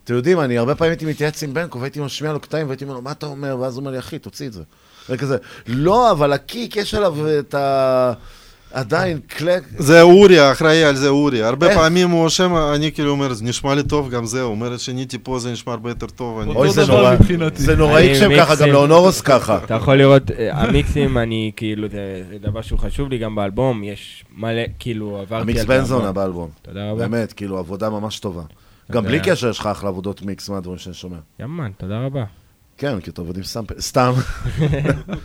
אתם 0.05 0.15
יודעים, 0.15 0.41
אני 0.41 0.59
הרבה 0.59 0.75
פעמים 0.75 0.91
הייתי 0.91 1.05
מתייעץ 1.05 1.43
עם 1.43 1.55
בנקו, 1.55 1.81
והייתי 1.81 2.01
משמיע 2.01 2.33
לו 2.33 2.41
קטעים, 2.41 2.67
והייתי 2.67 2.85
אומר 2.85 2.95
לו, 2.95 3.03
מה 3.03 3.12
אתה 3.12 3.27
אומר? 3.27 3.57
ואז 3.61 3.75
הוא 3.75 3.81
אומר 3.81 3.91
לי, 3.91 3.99
אחי, 3.99 4.19
תוציא 4.19 4.47
את 4.47 4.53
זה. 4.53 4.62
וכזה, 5.09 5.37
לא, 5.67 6.11
אבל 6.11 6.33
הקיק, 6.33 6.77
יש 6.77 6.95
עליו 6.95 7.39
את 7.39 7.55
ה... 7.55 8.12
עדיין, 8.73 9.19
קלק... 9.27 9.63
זה 9.79 10.03
אורי, 10.03 10.53
אחראי 10.53 10.85
על 10.85 10.97
זה 10.97 11.09
אורי. 11.09 11.43
הרבה 11.43 11.69
איך? 11.69 11.79
פעמים 11.79 12.11
הוא 12.11 12.23
רושם, 12.23 12.55
אני 12.75 12.93
כאילו 12.93 13.11
אומר, 13.11 13.33
זה 13.33 13.45
נשמע 13.45 13.75
לי 13.75 13.83
טוב, 13.83 14.11
גם 14.11 14.25
זה, 14.27 14.43
הוא 14.43 14.51
אומר, 14.51 14.77
שיניתי 14.77 15.19
פה, 15.23 15.39
זה 15.39 15.53
נשמע 15.53 15.73
הרבה 15.73 15.91
יותר 15.91 16.07
טוב. 16.07 16.41
אני- 16.41 16.55
אוי, 16.55 16.71
זה 16.71 16.87
נורא. 16.87 17.15
זה 17.55 17.77
נוראי 17.77 18.15
כשהם 18.15 18.31
ככה, 18.39 18.55
גם 18.57 18.69
לאונורוס 18.69 19.21
ככה. 19.21 19.59
אתה 19.65 19.75
יכול 19.75 19.95
לראות, 19.97 20.31
אה, 20.31 20.57
המיקסים, 20.63 21.19
אני 21.19 21.53
כאילו, 21.57 21.89
זה 21.89 22.23
זה 22.31 22.39
דבר 22.39 22.63
שהוא 22.63 22.79
חשוב 22.79 23.09
לי 23.09 23.19
גם 23.19 23.35
באלבום, 23.35 23.85
יש 23.85 24.25
מלא, 24.37 24.63
כאילו, 24.79 25.17
עברתי 25.19 25.35
על 25.35 25.43
המיקס 25.73 25.91
המון. 25.91 26.15
באלבום. 26.15 26.51
תודה 26.63 26.91
רבה. 26.91 27.09
באמת, 27.09 27.33
כאילו, 27.33 27.59
עבודה 27.59 27.91
ממש 27.91 28.19
טובה. 28.21 28.43
גם. 28.93 29.05
בלי 29.05 29.21
קשר 29.21 29.49
יש 29.49 29.59
לך 29.59 29.67
אחלה 29.67 29.89
עבודות 29.89 30.23
מיקס 30.23 30.49
מהדברים 30.49 30.79
שאני 30.79 30.95
שומע. 30.95 31.17
יאמן, 31.41 31.71
תודה 31.79 31.99
רבה. 32.01 32.25
כן, 32.79 33.01
כי 33.01 33.11
אתה 33.11 33.21
עובד 33.21 33.37
עם 33.37 33.43
סאמפל, 33.43 33.81
סתם. 33.81 34.13
לא 35.09 35.17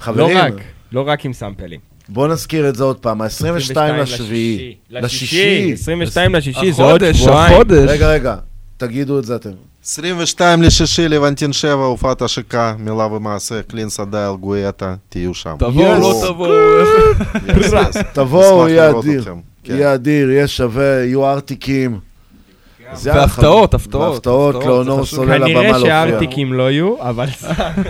חברים, 0.00 0.38
רק, 0.38 0.52
לא 0.92 1.00
רק 1.08 1.24
עם 1.24 1.32
סאמפלים. 1.32 1.80
בוא 2.12 2.28
נזכיר 2.28 2.68
את 2.68 2.76
זה 2.76 2.84
עוד 2.84 2.96
פעם, 2.96 3.22
ה-22 3.22 3.76
לשביעי. 3.76 4.74
לשישי, 4.90 5.72
22 5.72 6.34
לשישי, 6.34 6.72
זה 6.72 6.82
עוד 6.82 7.12
שבועיים. 7.12 7.54
החודש. 7.54 7.88
רגע, 7.88 8.08
רגע, 8.08 8.36
תגידו 8.76 9.18
את 9.18 9.24
זה 9.24 9.36
אתם. 9.36 9.50
22 9.84 10.62
לשישי, 10.62 11.08
לבנטין 11.08 11.52
7, 11.52 11.72
הופעת 11.72 12.22
השקה, 12.22 12.74
מילה 12.78 13.06
ומעשה, 13.06 13.62
קלינס 13.62 14.00
הדייל, 14.00 14.36
גואטה, 14.40 14.94
תהיו 15.08 15.34
שם. 15.34 15.54
תבואו. 15.58 16.00
לא 16.00 16.22
תבואו. 16.28 16.50
תבואו, 18.14 18.68
יהיה 18.68 18.90
אדיר. 18.90 19.24
כן. 19.64 19.74
יהיה 19.74 19.94
אדיר, 19.94 20.30
יהיה 20.30 20.48
שווה, 20.48 20.84
יהיו 21.04 21.26
ארטיקים. 21.30 21.98
והפתעות. 23.02 23.74
הפתעות, 23.74 23.74
והפתעות, 23.74 24.16
הפתעות, 24.16 24.54
לאונור. 24.66 25.06
סולל 25.06 25.38
כנראה 25.38 25.62
להופיע. 25.62 25.80
שהארטיקים 25.80 26.52
לא 26.52 26.70
יהיו, 26.70 26.94
אבל 27.00 27.26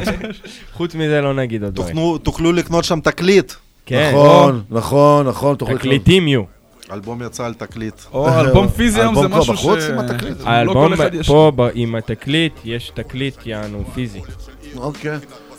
חוץ 0.76 0.94
מזה 0.94 1.20
לא 1.20 1.34
נגיד 1.34 1.64
עוד 1.64 1.74
דברים. 1.74 1.96
תוכלו 2.22 2.52
לקנות 2.52 2.84
שם 2.84 3.00
תקליט. 3.00 3.52
כן. 3.90 4.10
נכון, 4.14 4.62
נכון, 4.70 5.26
נכון, 5.26 5.56
תוכלו 5.56 5.74
לקנות. 5.74 5.80
תקליטים 5.94 6.28
יהיו. 6.28 6.42
אלבום 6.92 7.22
יצא 7.26 7.44
על 7.44 7.54
תקליט. 7.54 7.94
או 8.12 8.28
אלבום 8.40 8.68
פיזי 8.68 9.00
היום 9.00 9.14
זה 9.14 9.20
אלבום 9.20 9.32
כבר 9.32 9.40
משהו 9.40 9.56
ש... 9.56 9.60
בחוץ 9.60 9.78
עם 9.92 9.98
התקליט? 9.98 10.40
לא 10.40 10.48
האלבום 10.50 10.92
אחד 10.92 11.14
יש. 11.14 11.26
פה 11.26 11.52
ב- 11.56 11.68
עם 11.74 11.94
התקליט, 11.94 12.52
יש 12.64 12.92
תקליט 12.94 13.46
יענו 13.46 13.82
פיזי. 13.94 14.20
אוקיי. 14.76 15.18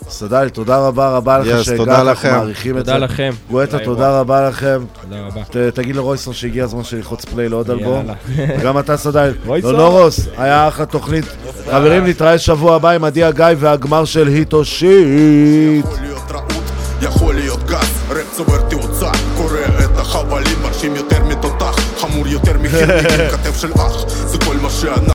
סדל, 0.10 0.50
תודה 0.50 0.88
רבה 0.88 1.10
רבה 1.10 1.38
לך 1.40 1.64
שהגעת, 1.66 1.78
תודה 1.78 1.96
אנחנו 1.96 2.12
לכם. 2.12 2.32
מעריכים 2.32 2.78
את 2.78 2.86
זה. 2.86 2.92
תודה 2.92 3.06
לכם. 3.06 3.32
גואטה. 3.50 3.80
תודה 3.80 4.20
רבה 4.20 4.48
לכם. 4.50 4.84
תודה 5.02 5.22
רבה. 5.28 5.44
ת- 5.44 5.58
תגיד 5.58 5.96
לרויסון 5.96 6.34
שהגיע 6.34 6.64
הזמן 6.64 6.84
שללחוץ 6.84 7.26
פליי 7.26 7.50
לעוד 7.50 7.70
אלבום. 7.72 8.06
וגם 8.60 8.80
אתה 8.80 8.98
סדל. 8.98 9.34
רויסון. 9.46 9.72
לונורוס, 9.76 10.20
היה 10.38 10.68
אחלה 10.68 10.86
תוכנית. 10.86 11.26
חברים, 11.72 12.06
נתראה 12.08 12.38
שבוע 12.38 12.76
הבא 12.76 12.90
עם 12.90 13.04
עדי 13.04 13.24
הגיא 13.24 13.46
והגמר 13.58 14.06
של 14.06 14.28
היטו 14.28 14.66
שיט. 14.66 15.86
יכול 17.02 17.36
צובר 18.46 18.62
תאוצה, 18.70 19.12
קורא 19.38 19.60
את 19.84 19.98
החבלים, 19.98 20.58
מרשים 20.64 20.96
יותר 20.96 21.24
מתותח, 21.24 21.76
חמור 21.98 22.28
יותר 22.28 22.58
מחירניקים, 22.58 23.30
כתף 23.32 23.58
של 23.58 23.74
אח, 23.74 24.08
זה 24.08 24.38
כל 24.46 24.56
מה 24.62 24.70
שאנחנו 24.70 25.08